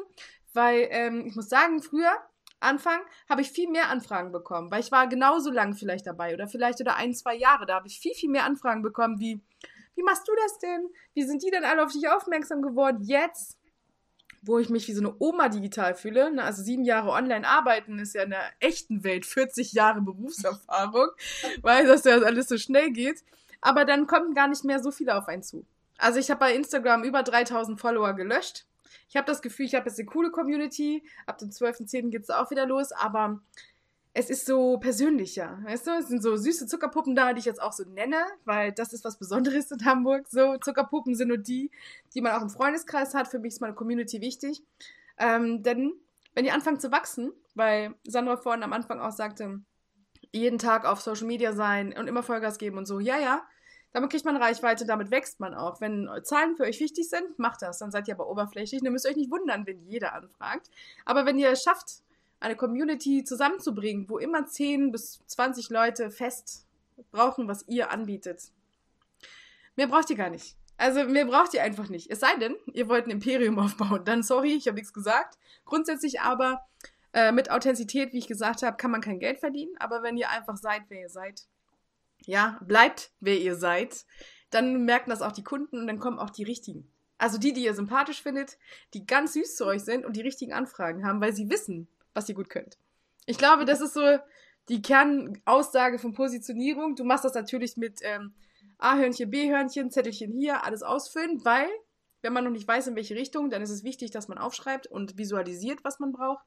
Weil 0.54 0.88
ähm, 0.90 1.26
ich 1.28 1.36
muss 1.36 1.50
sagen, 1.50 1.82
früher, 1.82 2.12
Anfang, 2.60 3.00
habe 3.30 3.42
ich 3.42 3.52
viel 3.52 3.70
mehr 3.70 3.90
Anfragen 3.90 4.32
bekommen, 4.32 4.72
weil 4.72 4.82
ich 4.82 4.92
war 4.92 5.08
genauso 5.08 5.52
lang 5.52 5.74
vielleicht 5.74 6.08
dabei 6.08 6.34
oder 6.34 6.48
vielleicht 6.48 6.80
oder 6.80 6.96
ein, 6.96 7.14
zwei 7.14 7.36
Jahre. 7.36 7.66
Da 7.66 7.76
habe 7.76 7.88
ich 7.88 8.00
viel, 8.00 8.14
viel 8.14 8.30
mehr 8.30 8.46
Anfragen 8.46 8.82
bekommen, 8.82 9.20
wie, 9.20 9.42
wie 9.96 10.04
machst 10.04 10.28
du 10.28 10.32
das 10.44 10.60
denn? 10.60 10.88
Wie 11.14 11.24
sind 11.24 11.44
die 11.44 11.52
denn 11.52 11.66
alle 11.66 11.84
auf 11.84 11.92
dich 11.92 12.08
aufmerksam 12.08 12.62
geworden? 12.62 13.04
Jetzt 13.04 13.60
wo 14.42 14.58
ich 14.60 14.70
mich 14.70 14.88
wie 14.88 14.94
so 14.94 15.02
eine 15.02 15.16
Oma 15.20 15.50
digital 15.50 15.94
fühle. 15.94 16.32
Ne? 16.34 16.44
Also 16.44 16.64
sieben 16.64 16.84
Jahre 16.84 17.10
online 17.10 17.48
arbeiten 17.48 18.00
ist 18.00 18.16
ja 18.16 18.24
in 18.24 18.32
der 18.32 18.44
echten 18.60 19.04
Welt 19.04 19.26
40 19.26 19.74
Jahre 19.74 20.02
Berufserfahrung, 20.02 21.10
weil 21.62 21.86
das 21.86 22.04
ja 22.04 22.18
alles 22.18 22.48
so 22.48 22.58
schnell 22.58 22.92
geht. 22.92 23.24
Aber 23.62 23.86
dann 23.86 24.08
kommen 24.08 24.34
gar 24.34 24.48
nicht 24.48 24.64
mehr 24.64 24.82
so 24.82 24.92
viele 24.92 25.16
auf 25.16 25.28
einen 25.28 25.44
zu. 25.44 25.66
Also 25.98 26.20
ich 26.20 26.32
habe 26.32 26.40
bei 26.40 26.56
Instagram 26.56 27.04
über 27.04 27.22
3000 27.22 27.80
Follower 27.80 28.14
gelöscht. 28.14 28.66
Ich 29.08 29.16
habe 29.16 29.28
das 29.28 29.42
Gefühl, 29.42 29.66
ich 29.66 29.76
habe 29.76 29.88
jetzt 29.88 30.00
eine 30.00 30.08
coole 30.08 30.32
Community. 30.32 31.04
Ab 31.28 31.38
dem 31.38 31.50
12.10. 31.50 32.10
geht 32.10 32.24
es 32.24 32.30
auch 32.30 32.50
wieder 32.50 32.66
los. 32.66 32.92
Aber 32.92 33.42
es 34.14 34.30
ist 34.30 34.46
so 34.46 34.78
persönlicher, 34.78 35.60
weißt 35.64 35.88
du? 35.88 35.92
Es 35.92 36.10
sind 36.10 36.22
so 36.22 36.36
süße 36.36 36.68
Zuckerpuppen 36.68 37.16
da, 37.16 37.32
die 37.34 37.40
ich 37.40 37.46
jetzt 37.46 37.62
auch 37.62 37.72
so 37.72 37.84
nenne, 37.86 38.18
weil 38.44 38.74
das 38.74 38.92
ist 38.92 39.06
was 39.06 39.18
Besonderes 39.18 39.72
in 39.72 39.86
Hamburg. 39.86 40.28
So 40.28 40.58
Zuckerpuppen 40.58 41.16
sind 41.16 41.30
nur 41.30 41.38
die, 41.38 41.72
die 42.14 42.22
man 42.22 42.34
auch 42.34 42.42
im 42.42 42.50
Freundeskreis 42.50 43.14
hat. 43.14 43.30
Für 43.30 43.40
mich 43.40 43.54
ist 43.54 43.62
meine 43.62 43.74
Community 43.74 44.20
wichtig. 44.20 44.64
Ähm, 45.18 45.64
denn 45.64 45.94
wenn 46.34 46.44
die 46.44 46.52
anfangen 46.52 46.80
zu 46.80 46.92
wachsen, 46.92 47.32
weil 47.56 47.96
Sandra 48.06 48.36
vorhin 48.38 48.64
am 48.64 48.74
Anfang 48.74 49.00
auch 49.00 49.12
sagte, 49.12 49.62
jeden 50.34 50.60
Tag 50.60 50.86
auf 50.86 51.02
Social 51.02 51.28
Media 51.28 51.54
sein 51.54 51.94
und 51.98 52.08
immer 52.08 52.24
Vollgas 52.24 52.58
geben 52.58 52.78
und 52.78 52.86
so, 52.86 53.00
ja, 53.00 53.18
ja, 53.18 53.44
damit 53.94 54.10
kriegt 54.10 54.26
man 54.26 54.38
Reichweite, 54.38 54.86
damit 54.86 55.12
wächst 55.12 55.40
man 55.40 55.54
auch. 55.54 55.82
Wenn 55.82 56.10
Zahlen 56.24 56.56
für 56.56 56.64
euch 56.64 56.80
wichtig 56.80 57.10
sind, 57.10 57.38
macht 57.38 57.62
das. 57.62 57.80
Dann 57.80 57.92
seid 57.92 58.08
ihr 58.08 58.14
aber 58.14 58.30
oberflächlich. 58.30 58.82
Dann 58.82 58.94
müsst 58.94 59.06
ihr 59.06 59.12
euch 59.12 59.18
nicht 59.18 59.32
wundern, 59.32 59.66
wenn 59.68 59.86
jeder 59.86 60.14
anfragt. 60.14 60.70
Aber 61.04 61.26
wenn 61.26 61.38
ihr 61.38 61.52
es 61.52 61.64
schafft, 61.64 62.02
eine 62.42 62.56
Community 62.56 63.24
zusammenzubringen, 63.24 64.10
wo 64.10 64.18
immer 64.18 64.46
10 64.46 64.92
bis 64.92 65.22
20 65.28 65.70
Leute 65.70 66.12
fest 66.12 66.66
brauchen, 67.12 67.48
was 67.48 67.68
ihr 67.68 67.92
anbietet. 67.92 68.52
Mehr 69.76 69.88
braucht 69.88 70.10
ihr 70.10 70.18
gar 70.18 70.30
nicht. 70.30 70.58
Also 70.78 71.06
mehr 71.06 71.26
braucht 71.26 71.54
ihr 71.54 71.62
einfach 71.64 71.88
nicht. 71.90 72.10
Es 72.10 72.20
sei 72.20 72.36
denn, 72.38 72.56
ihr 72.74 72.90
wollt 72.90 73.06
ein 73.06 73.12
Imperium 73.12 73.60
aufbauen. 73.60 74.04
Dann 74.04 74.24
sorry, 74.24 74.54
ich 74.54 74.68
habe 74.68 74.76
nichts 74.76 74.92
gesagt. 74.92 75.38
Grundsätzlich 75.66 76.22
aber 76.22 76.66
äh, 77.14 77.32
mit 77.32 77.52
Authentizität, 77.52 78.12
wie 78.12 78.18
ich 78.18 78.28
gesagt 78.28 78.64
habe, 78.64 78.76
kann 78.76 78.92
man 78.92 79.02
kein 79.02 79.20
Geld 79.20 79.40
verdienen. 79.40 79.74
Aber 79.80 80.02
wenn 80.02 80.18
ihr 80.18 80.30
einfach 80.30 80.58
seid, 80.58 80.82
wer 80.90 81.02
ihr 81.02 81.10
seid, 81.10 81.46
ja, 82.26 82.60
bleibt, 82.62 83.12
wer 83.20 83.40
ihr 83.40 83.56
seid, 83.56 84.06
dann 84.50 84.84
merken 84.86 85.12
das 85.12 85.22
auch 85.22 85.32
die 85.32 85.44
Kunden 85.44 85.80
und 85.80 85.88
dann 85.88 86.00
kommen 86.00 86.20
auch 86.20 86.32
die 86.32 86.44
richtigen. 86.44 86.92
Also 87.20 87.38
die, 87.38 87.54
die 87.54 87.64
ihr 87.64 87.76
sympathisch 87.76 88.24
findet, 88.24 88.58
die 88.96 89.06
ganz 89.06 89.34
süß 89.34 89.56
zu 89.56 89.68
euch 89.68 89.84
sind 89.84 90.06
und 90.06 90.16
die 90.16 90.22
richtigen 90.22 90.54
Anfragen 90.54 91.06
haben, 91.06 91.22
weil 91.22 91.34
sie 91.34 91.52
wissen, 91.52 91.88
was 92.14 92.30
ihr 92.30 92.36
gut 92.36 92.50
könnt. 92.50 92.78
Ich 93.26 93.38
glaube, 93.38 93.66
das 93.66 93.82
ist 93.82 93.94
so 93.94 94.18
die 94.70 94.82
Kernaussage 94.82 96.00
von 96.00 96.14
Positionierung. 96.14 96.96
Du 96.96 97.04
machst 97.04 97.26
das 97.26 97.34
natürlich 97.34 97.78
mit 97.78 98.00
ähm, 98.04 98.34
A-Hörnchen, 98.78 99.30
B-Hörnchen, 99.30 99.92
Zettelchen 99.92 100.32
hier, 100.32 100.64
alles 100.64 100.84
ausfüllen, 100.84 101.44
weil, 101.44 101.68
wenn 102.22 102.34
man 102.34 102.44
noch 102.44 102.52
nicht 102.52 102.68
weiß, 102.68 102.88
in 102.88 102.96
welche 102.96 103.16
Richtung, 103.16 103.50
dann 103.50 103.62
ist 103.62 103.70
es 103.70 103.84
wichtig, 103.84 104.12
dass 104.12 104.28
man 104.28 104.38
aufschreibt 104.38 104.88
und 104.88 105.18
visualisiert, 105.18 105.84
was 105.84 106.00
man 106.00 106.12
braucht. 106.12 106.46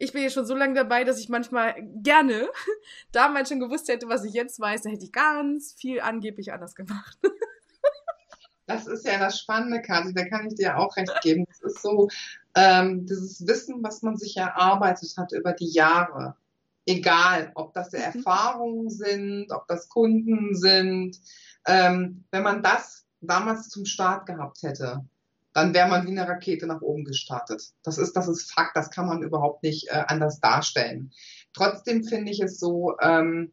Ich 0.00 0.12
bin 0.12 0.22
jetzt 0.22 0.34
schon 0.34 0.46
so 0.46 0.54
lange 0.54 0.74
dabei, 0.74 1.02
dass 1.02 1.18
ich 1.18 1.28
manchmal 1.28 1.74
gerne 2.02 2.48
damals 3.12 3.48
schon 3.48 3.58
gewusst 3.58 3.88
hätte, 3.88 4.08
was 4.08 4.24
ich 4.24 4.32
jetzt 4.32 4.60
weiß, 4.60 4.82
dann 4.82 4.92
hätte 4.92 5.04
ich 5.04 5.12
ganz 5.12 5.74
viel 5.74 6.00
angeblich 6.00 6.52
anders 6.52 6.74
gemacht. 6.74 7.18
Das 8.68 8.86
ist 8.86 9.06
ja 9.06 9.18
das 9.18 9.40
Spannende, 9.40 9.80
Kathi, 9.80 10.12
da 10.12 10.28
kann 10.28 10.46
ich 10.46 10.54
dir 10.54 10.76
auch 10.76 10.94
recht 10.98 11.22
geben. 11.22 11.46
Das 11.48 11.62
ist 11.62 11.80
so, 11.80 12.10
ähm, 12.54 13.06
dieses 13.06 13.46
Wissen, 13.46 13.82
was 13.82 14.02
man 14.02 14.16
sich 14.16 14.36
erarbeitet 14.36 15.16
hat 15.16 15.32
über 15.32 15.52
die 15.52 15.70
Jahre. 15.70 16.36
Egal, 16.86 17.52
ob 17.54 17.74
das 17.74 17.92
mhm. 17.92 18.00
Erfahrungen 18.00 18.90
sind, 18.90 19.52
ob 19.52 19.66
das 19.68 19.88
Kunden 19.88 20.54
sind. 20.54 21.18
Ähm, 21.66 22.24
wenn 22.30 22.42
man 22.42 22.62
das 22.62 23.06
damals 23.20 23.68
zum 23.68 23.84
Start 23.84 24.26
gehabt 24.26 24.62
hätte, 24.62 25.04
dann 25.52 25.74
wäre 25.74 25.88
man 25.88 26.06
wie 26.06 26.10
eine 26.10 26.28
Rakete 26.28 26.66
nach 26.66 26.82
oben 26.82 27.04
gestartet. 27.04 27.72
Das 27.82 27.98
ist, 27.98 28.14
das 28.14 28.28
ist 28.28 28.52
Fakt, 28.52 28.76
das 28.76 28.90
kann 28.90 29.06
man 29.06 29.22
überhaupt 29.22 29.62
nicht 29.62 29.88
äh, 29.88 30.04
anders 30.06 30.40
darstellen. 30.40 31.10
Trotzdem 31.52 32.04
finde 32.04 32.30
ich 32.30 32.40
es 32.40 32.60
so, 32.60 32.96
ähm, 33.00 33.50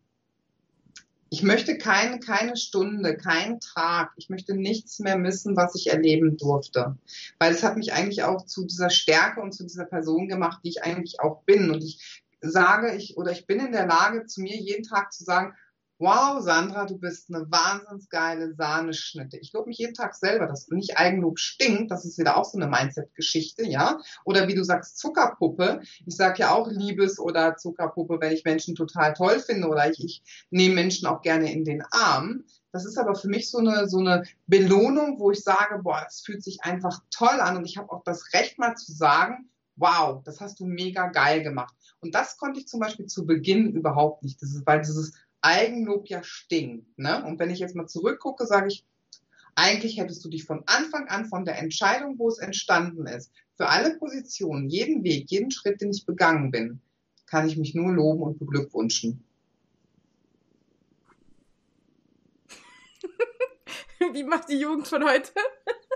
ich 1.29 1.43
möchte 1.43 1.77
keine, 1.77 2.19
keine 2.19 2.55
Stunde, 2.55 3.17
keinen 3.17 3.59
Tag, 3.59 4.11
ich 4.15 4.29
möchte 4.29 4.55
nichts 4.55 4.99
mehr 4.99 5.17
missen, 5.17 5.55
was 5.55 5.75
ich 5.75 5.87
erleben 5.87 6.37
durfte. 6.37 6.97
Weil 7.39 7.53
es 7.53 7.63
hat 7.63 7.77
mich 7.77 7.93
eigentlich 7.93 8.23
auch 8.23 8.45
zu 8.45 8.65
dieser 8.65 8.89
Stärke 8.89 9.41
und 9.41 9.53
zu 9.53 9.63
dieser 9.63 9.85
Person 9.85 10.27
gemacht, 10.27 10.61
die 10.63 10.69
ich 10.69 10.83
eigentlich 10.83 11.19
auch 11.19 11.43
bin. 11.43 11.71
Und 11.71 11.83
ich 11.83 12.23
sage, 12.41 12.95
ich, 12.95 13.17
oder 13.17 13.31
ich 13.31 13.47
bin 13.47 13.59
in 13.59 13.71
der 13.71 13.87
Lage, 13.87 14.25
zu 14.25 14.41
mir 14.41 14.55
jeden 14.55 14.83
Tag 14.83 15.11
zu 15.11 15.23
sagen, 15.23 15.53
wow, 15.97 16.41
Sandra, 16.41 16.85
du 16.85 16.97
bist 16.97 17.33
eine 17.33 17.49
wahnsinns 17.49 18.09
geile 18.09 18.53
Sahneschnitte. 18.53 19.37
Ich 19.37 19.53
lobe 19.53 19.69
mich 19.69 19.77
jeden 19.77 19.93
Tag 19.93 20.15
selber, 20.15 20.45
dass 20.47 20.67
nicht 20.69 20.97
Eigenlob 20.97 21.39
stinkt. 21.39 21.91
Das 21.91 22.05
ist 22.05 22.17
wieder 22.17 22.37
auch 22.37 22.45
so 22.45 22.57
eine 22.57 22.67
Mindset-Geschichte, 22.67 23.65
ja. 23.65 23.99
Oder 24.25 24.47
wie 24.47 24.55
du 24.55 24.63
sagst, 24.63 24.97
Zuckerpuppe. 24.97 25.81
Ich 26.05 26.15
sage 26.15 26.39
ja 26.39 26.51
auch 26.51 26.67
Liebes- 26.69 27.19
oder 27.19 27.55
Zuckerpuppe, 27.55 28.17
wenn 28.19 28.33
ich 28.33 28.43
Menschen 28.43 28.75
total 28.75 29.13
toll 29.13 29.39
finde 29.39 29.67
oder 29.67 29.89
ich, 29.89 30.03
ich 30.03 30.23
nehme 30.49 30.75
Menschen 30.75 31.07
auch 31.07 31.21
gerne 31.21 31.51
in 31.51 31.63
den 31.63 31.83
Arm. 31.91 32.43
Das 32.71 32.85
ist 32.85 32.97
aber 32.97 33.15
für 33.15 33.29
mich 33.29 33.49
so 33.49 33.59
eine, 33.59 33.87
so 33.87 33.99
eine 33.99 34.23
Belohnung, 34.47 35.19
wo 35.19 35.31
ich 35.31 35.41
sage, 35.41 35.79
boah, 35.81 36.01
das 36.03 36.21
fühlt 36.21 36.43
sich 36.43 36.63
einfach 36.63 36.99
toll 37.09 37.39
an 37.39 37.55
und 37.55 37.65
ich 37.65 37.77
habe 37.77 37.89
auch 37.91 38.03
das 38.03 38.33
Recht 38.33 38.59
mal 38.59 38.75
zu 38.75 38.91
sagen, 38.91 39.49
wow, 39.77 40.21
das 40.23 40.41
hast 40.41 40.59
du 40.59 40.65
mega 40.65 41.07
geil 41.07 41.43
gemacht. 41.43 41.73
Und 41.99 42.15
das 42.15 42.37
konnte 42.37 42.59
ich 42.59 42.67
zum 42.67 42.79
Beispiel 42.79 43.05
zu 43.07 43.25
Beginn 43.25 43.71
überhaupt 43.71 44.23
nicht. 44.23 44.41
Das 44.41 44.49
ist, 44.49 44.65
weil 44.65 44.81
dieses 44.81 45.13
Eigenlob 45.45 46.07
ja 46.07 46.23
stinkt. 46.23 46.97
Ne? 46.97 47.23
Und 47.23 47.39
wenn 47.39 47.51
ich 47.51 47.59
jetzt 47.59 47.75
mal 47.75 47.85
zurückgucke, 47.85 48.47
sage 48.47 48.67
ich, 48.69 48.83
eigentlich 49.53 49.99
hättest 49.99 50.25
du 50.25 50.29
dich 50.29 50.43
von 50.43 50.63
Anfang 50.65 51.07
an, 51.07 51.27
von 51.27 51.45
der 51.45 51.59
Entscheidung, 51.59 52.17
wo 52.17 52.27
es 52.27 52.39
entstanden 52.39 53.05
ist, 53.05 53.31
für 53.55 53.69
alle 53.69 53.97
Positionen, 53.97 54.69
jeden 54.69 55.03
Weg, 55.03 55.29
jeden 55.29 55.51
Schritt, 55.51 55.81
den 55.81 55.91
ich 55.91 56.05
begangen 56.05 56.49
bin, 56.51 56.81
kann 57.27 57.47
ich 57.47 57.57
mich 57.57 57.75
nur 57.75 57.93
loben 57.93 58.23
und 58.23 58.39
beglückwünschen. 58.39 59.23
Wie 64.13 64.23
macht 64.23 64.49
die 64.49 64.57
Jugend 64.57 64.87
von 64.87 65.03
heute? 65.03 65.31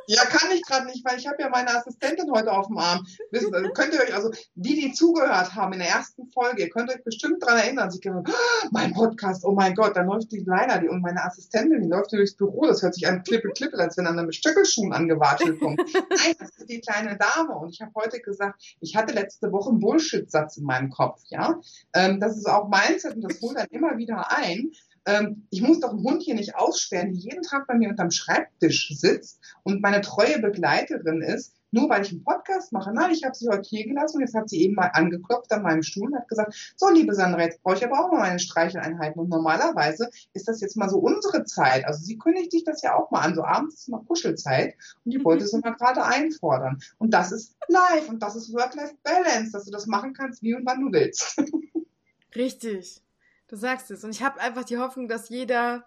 Ja, 0.09 0.25
kann 0.25 0.49
ich 0.51 0.63
gerade 0.63 0.87
nicht, 0.87 1.05
weil 1.05 1.19
ich 1.19 1.27
habe 1.27 1.39
ja 1.39 1.49
meine 1.49 1.69
Assistentin 1.69 2.31
heute 2.31 2.51
auf 2.51 2.65
dem 2.65 2.79
Arm. 2.79 3.05
Wisst, 3.29 3.51
könnt 3.75 3.93
ihr 3.93 4.01
euch, 4.01 4.15
also 4.15 4.31
die, 4.55 4.73
die 4.73 4.91
zugehört 4.91 5.53
haben 5.53 5.73
in 5.73 5.79
der 5.79 5.89
ersten 5.89 6.25
Folge, 6.31 6.63
ihr 6.63 6.69
könnt 6.71 6.89
euch 6.89 7.03
bestimmt 7.03 7.43
daran 7.43 7.59
erinnern. 7.59 7.91
Sie 7.91 7.99
gesagt, 7.99 8.27
oh, 8.27 8.67
mein 8.71 8.91
Podcast, 8.91 9.45
oh 9.45 9.51
mein 9.51 9.75
Gott, 9.75 9.95
da 9.95 10.01
läuft 10.01 10.31
die 10.31 10.39
Leiner, 10.39 10.79
die 10.79 10.87
und 10.87 11.01
meine 11.01 11.23
Assistentin, 11.23 11.83
die 11.83 11.87
läuft 11.87 12.11
durchs 12.11 12.35
Büro. 12.35 12.65
Das 12.65 12.81
hört 12.81 12.95
sich 12.95 13.07
an 13.07 13.21
klippe, 13.21 13.49
klippe, 13.49 13.77
als 13.77 13.97
wenn 13.97 14.07
einer 14.07 14.23
mit 14.23 14.33
Stöckelschuhen 14.33 14.93
angewatschelt 14.93 15.59
kommt. 15.59 15.77
Nein, 15.93 16.35
das 16.39 16.57
ist 16.57 16.67
die 16.67 16.81
kleine 16.81 17.15
Dame. 17.15 17.55
Und 17.55 17.69
ich 17.69 17.79
habe 17.79 17.91
heute 17.93 18.19
gesagt, 18.19 18.63
ich 18.81 18.95
hatte 18.95 19.13
letzte 19.13 19.51
Woche 19.51 19.69
einen 19.69 19.79
Bullshit-Satz 19.79 20.57
in 20.57 20.63
meinem 20.63 20.89
Kopf. 20.89 21.21
Ja, 21.29 21.59
ähm, 21.93 22.19
das 22.19 22.35
ist 22.35 22.49
auch 22.49 22.67
Mindset 22.67 23.13
und 23.13 23.21
das 23.21 23.39
holt 23.41 23.59
dann 23.59 23.67
immer 23.69 23.95
wieder 23.99 24.25
ein 24.35 24.71
ähm, 25.05 25.47
ich 25.49 25.61
muss 25.61 25.79
doch 25.79 25.91
einen 25.91 26.03
Hund 26.03 26.21
hier 26.23 26.35
nicht 26.35 26.55
aussperren, 26.55 27.13
die 27.13 27.19
jeden 27.19 27.43
Tag 27.43 27.67
bei 27.67 27.75
mir 27.75 27.89
unterm 27.89 28.11
Schreibtisch 28.11 28.89
sitzt 28.95 29.39
und 29.63 29.81
meine 29.81 30.01
treue 30.01 30.39
Begleiterin 30.39 31.21
ist, 31.21 31.53
nur 31.71 31.89
weil 31.89 32.01
ich 32.01 32.11
einen 32.11 32.23
Podcast 32.23 32.71
mache. 32.71 32.91
Nein, 32.93 33.11
ich 33.11 33.23
habe 33.23 33.35
sie 33.35 33.47
heute 33.47 33.67
hier 33.67 33.85
gelassen 33.85 34.17
und 34.17 34.21
jetzt 34.21 34.35
hat 34.35 34.49
sie 34.49 34.61
eben 34.61 34.75
mal 34.75 34.91
angeklopft 34.93 35.51
an 35.51 35.63
meinem 35.63 35.83
Stuhl 35.83 36.07
und 36.07 36.17
hat 36.17 36.27
gesagt, 36.27 36.73
so 36.75 36.89
liebe 36.89 37.13
Sandra, 37.13 37.41
jetzt 37.41 37.61
brauche 37.61 37.75
ich 37.75 37.85
aber 37.85 37.99
auch 37.99 38.11
mal 38.11 38.19
meine 38.19 38.39
Streicheleinheiten. 38.39 39.19
Und 39.21 39.29
normalerweise 39.29 40.09
ist 40.33 40.47
das 40.47 40.61
jetzt 40.61 40.77
mal 40.77 40.89
so 40.89 40.97
unsere 40.97 41.43
Zeit. 41.43 41.85
Also 41.85 42.03
sie 42.03 42.17
kündigt 42.17 42.51
sich 42.51 42.63
das 42.63 42.81
ja 42.81 42.95
auch 42.95 43.11
mal 43.11 43.21
an. 43.21 43.35
So 43.35 43.43
abends 43.43 43.75
ist 43.75 43.89
mal 43.89 44.03
Kuschelzeit 44.03 44.75
und 45.05 45.13
die 45.13 45.23
wollte 45.23 45.45
sie 45.47 45.59
mal 45.59 45.75
gerade 45.75 46.03
einfordern. 46.03 46.79
Und 46.97 47.13
das 47.13 47.31
ist 47.31 47.55
live 47.67 48.09
und 48.09 48.23
das 48.23 48.35
ist 48.35 48.53
Work-Life-Balance, 48.53 49.51
dass 49.51 49.65
du 49.65 49.71
das 49.71 49.85
machen 49.85 50.13
kannst, 50.13 50.41
wie 50.41 50.55
und 50.55 50.65
wann 50.65 50.81
du 50.81 50.91
willst. 50.91 51.41
Richtig. 52.35 53.01
Du 53.49 53.55
sagst 53.55 53.91
es. 53.91 54.03
Und 54.03 54.11
ich 54.11 54.23
habe 54.23 54.39
einfach 54.39 54.63
die 54.63 54.77
Hoffnung, 54.77 55.07
dass 55.07 55.29
jeder 55.29 55.85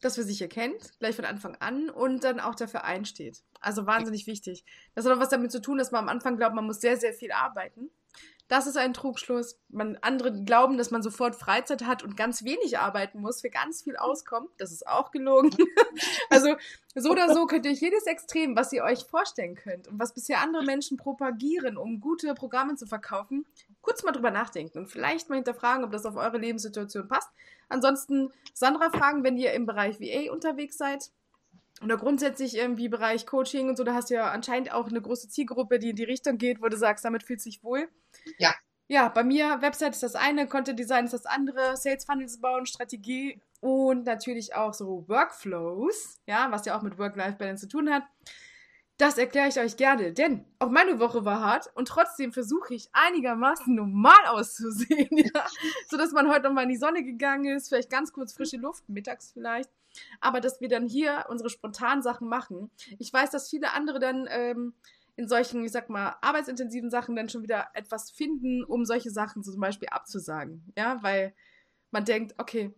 das 0.00 0.14
für 0.14 0.22
sich 0.22 0.40
erkennt, 0.40 0.98
gleich 0.98 1.14
von 1.14 1.26
Anfang 1.26 1.56
an 1.56 1.90
und 1.90 2.24
dann 2.24 2.40
auch 2.40 2.54
dafür 2.54 2.84
einsteht. 2.84 3.42
Also 3.60 3.86
wahnsinnig 3.86 4.26
wichtig. 4.26 4.64
Das 4.94 5.04
hat 5.04 5.12
auch 5.12 5.20
was 5.20 5.28
damit 5.28 5.52
zu 5.52 5.60
tun, 5.60 5.76
dass 5.76 5.90
man 5.90 6.04
am 6.04 6.08
Anfang 6.08 6.36
glaubt, 6.36 6.54
man 6.54 6.64
muss 6.64 6.80
sehr, 6.80 6.96
sehr 6.96 7.12
viel 7.12 7.32
arbeiten. 7.32 7.90
Das 8.50 8.66
ist 8.66 8.76
ein 8.76 8.92
Trugschluss. 8.92 9.60
Man, 9.68 9.96
andere 10.00 10.42
glauben, 10.42 10.76
dass 10.76 10.90
man 10.90 11.04
sofort 11.04 11.36
Freizeit 11.36 11.84
hat 11.86 12.02
und 12.02 12.16
ganz 12.16 12.42
wenig 12.42 12.80
arbeiten 12.80 13.20
muss, 13.20 13.42
für 13.42 13.48
ganz 13.48 13.84
viel 13.84 13.96
auskommt. 13.96 14.50
Das 14.58 14.72
ist 14.72 14.88
auch 14.88 15.12
gelogen. 15.12 15.50
also 16.30 16.56
so 16.96 17.10
oder 17.10 17.32
so 17.32 17.46
könnt 17.46 17.64
ihr 17.64 17.70
euch 17.70 17.80
jedes 17.80 18.06
Extrem, 18.06 18.56
was 18.56 18.72
ihr 18.72 18.82
euch 18.82 19.04
vorstellen 19.04 19.54
könnt 19.54 19.86
und 19.86 20.00
was 20.00 20.14
bisher 20.14 20.40
andere 20.40 20.64
Menschen 20.64 20.96
propagieren, 20.96 21.76
um 21.76 22.00
gute 22.00 22.34
Programme 22.34 22.74
zu 22.74 22.86
verkaufen, 22.86 23.46
kurz 23.82 24.02
mal 24.02 24.10
drüber 24.10 24.32
nachdenken 24.32 24.78
und 24.78 24.88
vielleicht 24.88 25.28
mal 25.28 25.36
hinterfragen, 25.36 25.84
ob 25.84 25.92
das 25.92 26.04
auf 26.04 26.16
eure 26.16 26.38
Lebenssituation 26.38 27.06
passt. 27.06 27.30
Ansonsten 27.68 28.32
Sandra 28.52 28.90
fragen, 28.90 29.22
wenn 29.22 29.36
ihr 29.36 29.52
im 29.52 29.64
Bereich 29.64 30.00
VA 30.00 30.32
unterwegs 30.32 30.76
seid 30.76 31.12
oder 31.82 31.96
grundsätzlich 31.96 32.56
irgendwie 32.56 32.88
Bereich 32.88 33.26
Coaching 33.26 33.68
und 33.68 33.76
so, 33.76 33.84
da 33.84 33.94
hast 33.94 34.10
du 34.10 34.14
ja 34.14 34.30
anscheinend 34.30 34.72
auch 34.72 34.88
eine 34.88 35.00
große 35.00 35.28
Zielgruppe, 35.28 35.78
die 35.78 35.90
in 35.90 35.96
die 35.96 36.04
Richtung 36.04 36.38
geht, 36.38 36.60
wo 36.62 36.68
du 36.68 36.76
sagst, 36.76 37.04
damit 37.04 37.22
fühlt 37.22 37.40
sich 37.40 37.62
wohl. 37.62 37.88
Ja. 38.38 38.54
Ja, 38.88 39.08
bei 39.08 39.22
mir, 39.22 39.62
Website 39.62 39.94
ist 39.94 40.02
das 40.02 40.16
eine, 40.16 40.48
Content 40.48 40.78
Design 40.78 41.04
ist 41.04 41.14
das 41.14 41.24
andere, 41.24 41.76
Sales 41.76 42.04
Funnels 42.04 42.40
bauen, 42.40 42.66
Strategie 42.66 43.40
und 43.60 44.04
natürlich 44.04 44.56
auch 44.56 44.74
so 44.74 45.04
Workflows, 45.06 46.18
ja, 46.26 46.48
was 46.50 46.66
ja 46.66 46.76
auch 46.76 46.82
mit 46.82 46.98
Work-Life-Balance 46.98 47.68
zu 47.68 47.68
tun 47.68 47.88
hat. 47.88 48.02
Das 48.96 49.16
erkläre 49.16 49.48
ich 49.48 49.58
euch 49.58 49.76
gerne, 49.76 50.12
denn 50.12 50.44
auch 50.58 50.70
meine 50.70 50.98
Woche 50.98 51.24
war 51.24 51.40
hart 51.40 51.70
und 51.74 51.88
trotzdem 51.88 52.32
versuche 52.32 52.74
ich 52.74 52.90
einigermaßen 52.92 53.74
normal 53.74 54.26
auszusehen, 54.26 55.08
ja? 55.16 55.46
sodass 55.88 56.12
man 56.12 56.28
heute 56.28 56.48
nochmal 56.48 56.64
in 56.64 56.70
die 56.70 56.76
Sonne 56.76 57.04
gegangen 57.04 57.56
ist, 57.56 57.68
vielleicht 57.68 57.90
ganz 57.90 58.12
kurz 58.12 58.32
frische 58.32 58.56
Luft, 58.56 58.88
mittags 58.88 59.30
vielleicht, 59.32 59.70
aber 60.20 60.40
dass 60.40 60.60
wir 60.60 60.68
dann 60.68 60.86
hier 60.86 61.26
unsere 61.28 61.50
spontanen 61.50 62.02
Sachen 62.02 62.28
machen. 62.28 62.70
Ich 62.98 63.12
weiß, 63.12 63.30
dass 63.30 63.50
viele 63.50 63.72
andere 63.72 63.98
dann 63.98 64.26
ähm, 64.30 64.74
in 65.16 65.28
solchen, 65.28 65.64
ich 65.64 65.72
sag 65.72 65.90
mal, 65.90 66.16
arbeitsintensiven 66.20 66.90
Sachen 66.90 67.16
dann 67.16 67.28
schon 67.28 67.42
wieder 67.42 67.68
etwas 67.74 68.10
finden, 68.10 68.64
um 68.64 68.84
solche 68.84 69.10
Sachen 69.10 69.42
zum 69.42 69.60
Beispiel 69.60 69.88
abzusagen, 69.88 70.72
ja, 70.76 71.02
weil 71.02 71.34
man 71.90 72.04
denkt, 72.04 72.34
okay, 72.38 72.74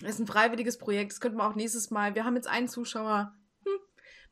das 0.00 0.10
ist 0.10 0.20
ein 0.20 0.26
freiwilliges 0.26 0.78
Projekt, 0.78 1.12
das 1.12 1.20
könnte 1.20 1.38
man 1.38 1.50
auch 1.50 1.56
nächstes 1.56 1.90
Mal, 1.90 2.14
wir 2.14 2.24
haben 2.24 2.36
jetzt 2.36 2.48
einen 2.48 2.68
Zuschauer, 2.68 3.34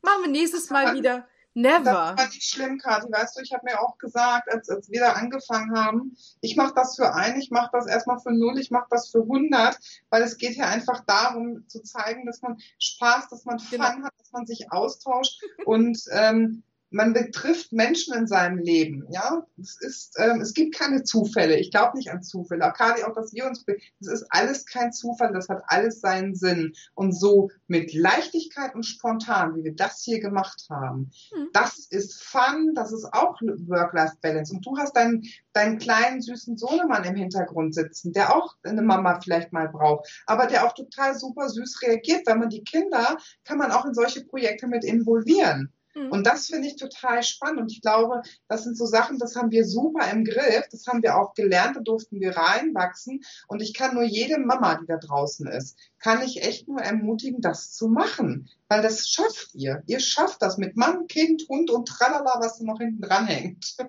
Machen 0.04 0.24
wir 0.24 0.30
nächstes 0.30 0.70
Mal 0.70 0.94
wieder. 0.94 1.26
Never. 1.54 1.84
Das 1.84 2.18
war 2.18 2.26
nicht 2.26 2.42
schlimm, 2.42 2.78
Kathi. 2.78 3.10
Weißt 3.10 3.36
du, 3.36 3.42
ich 3.42 3.52
habe 3.52 3.64
mir 3.64 3.80
auch 3.80 3.96
gesagt, 3.98 4.52
als, 4.52 4.68
als 4.68 4.90
wir 4.90 5.00
da 5.00 5.12
angefangen 5.12 5.76
haben, 5.78 6.16
ich 6.40 6.56
mache 6.56 6.74
das 6.74 6.96
für 6.96 7.14
ein, 7.14 7.38
ich 7.40 7.50
mache 7.52 7.70
das 7.72 7.86
erstmal 7.86 8.18
für 8.18 8.32
null, 8.32 8.58
ich 8.58 8.72
mache 8.72 8.88
das 8.90 9.10
für 9.10 9.22
100, 9.22 9.78
weil 10.10 10.22
es 10.22 10.36
geht 10.36 10.56
ja 10.56 10.66
einfach 10.66 11.04
darum, 11.06 11.66
zu 11.68 11.82
zeigen, 11.82 12.26
dass 12.26 12.42
man 12.42 12.58
Spaß, 12.78 13.28
dass 13.28 13.44
man 13.44 13.60
Fun 13.60 13.78
genau. 13.78 14.04
hat, 14.04 14.12
dass 14.18 14.32
man 14.32 14.46
sich 14.46 14.72
austauscht 14.72 15.40
und 15.64 15.98
ähm, 16.10 16.64
man 16.94 17.12
betrifft 17.12 17.72
Menschen 17.72 18.14
in 18.14 18.28
seinem 18.28 18.58
Leben, 18.58 19.04
ja. 19.10 19.44
Es 19.60 19.80
ist, 19.80 20.16
ähm, 20.16 20.40
es 20.40 20.54
gibt 20.54 20.76
keine 20.76 21.02
Zufälle. 21.02 21.58
Ich 21.58 21.72
glaube 21.72 21.98
nicht 21.98 22.12
an 22.12 22.22
Zufälle. 22.22 22.64
Akadi, 22.64 23.02
auch, 23.02 23.14
dass 23.14 23.32
wir 23.34 23.46
uns, 23.46 23.64
das 23.98 24.20
ist 24.20 24.26
alles 24.30 24.64
kein 24.64 24.92
Zufall. 24.92 25.32
Das 25.32 25.48
hat 25.48 25.64
alles 25.66 26.00
seinen 26.00 26.36
Sinn. 26.36 26.72
Und 26.94 27.12
so 27.12 27.50
mit 27.66 27.92
Leichtigkeit 27.94 28.76
und 28.76 28.84
spontan, 28.84 29.56
wie 29.56 29.64
wir 29.64 29.74
das 29.74 30.02
hier 30.04 30.20
gemacht 30.20 30.66
haben, 30.70 31.10
mhm. 31.34 31.48
das 31.52 31.80
ist 31.90 32.22
Fun. 32.22 32.74
Das 32.76 32.92
ist 32.92 33.12
auch 33.12 33.40
Work-Life-Balance. 33.42 34.54
Und 34.54 34.64
du 34.64 34.78
hast 34.78 34.94
deinen, 34.94 35.24
deinen 35.52 35.78
kleinen 35.78 36.22
süßen 36.22 36.56
Sohnemann 36.56 37.02
im 37.02 37.16
Hintergrund 37.16 37.74
sitzen, 37.74 38.12
der 38.12 38.36
auch 38.36 38.54
eine 38.62 38.82
Mama 38.82 39.18
vielleicht 39.20 39.52
mal 39.52 39.68
braucht, 39.68 40.22
aber 40.26 40.46
der 40.46 40.64
auch 40.64 40.74
total 40.74 41.18
super 41.18 41.48
süß 41.48 41.82
reagiert. 41.82 42.24
Wenn 42.26 42.38
man 42.38 42.50
die 42.50 42.62
Kinder 42.62 43.18
kann 43.44 43.58
man 43.58 43.72
auch 43.72 43.84
in 43.84 43.94
solche 43.94 44.24
Projekte 44.24 44.68
mit 44.68 44.84
involvieren. 44.84 45.72
Mhm. 45.94 46.10
Und 46.10 46.26
das 46.26 46.46
finde 46.46 46.68
ich 46.68 46.76
total 46.76 47.22
spannend. 47.22 47.60
Und 47.60 47.72
ich 47.72 47.80
glaube, 47.80 48.22
das 48.48 48.64
sind 48.64 48.76
so 48.76 48.86
Sachen, 48.86 49.18
das 49.18 49.36
haben 49.36 49.50
wir 49.50 49.64
super 49.64 50.10
im 50.10 50.24
Griff. 50.24 50.68
Das 50.70 50.86
haben 50.86 51.02
wir 51.02 51.16
auch 51.16 51.34
gelernt, 51.34 51.76
da 51.76 51.80
durften 51.80 52.20
wir 52.20 52.36
reinwachsen. 52.36 53.20
Und 53.48 53.62
ich 53.62 53.74
kann 53.74 53.94
nur 53.94 54.04
jede 54.04 54.38
Mama, 54.38 54.76
die 54.76 54.86
da 54.86 54.96
draußen 54.96 55.46
ist, 55.46 55.78
kann 55.98 56.22
ich 56.22 56.42
echt 56.42 56.68
nur 56.68 56.80
ermutigen, 56.80 57.40
das 57.40 57.72
zu 57.72 57.88
machen. 57.88 58.48
Weil 58.68 58.82
das 58.82 59.08
schafft 59.08 59.54
ihr. 59.54 59.82
Ihr 59.86 60.00
schafft 60.00 60.42
das 60.42 60.58
mit 60.58 60.76
Mann, 60.76 61.06
Kind, 61.06 61.44
Hund 61.48 61.70
und 61.70 61.86
tralala, 61.86 62.40
was 62.40 62.60
noch 62.60 62.78
hinten 62.78 63.02
dran 63.02 63.26
hängt. 63.26 63.76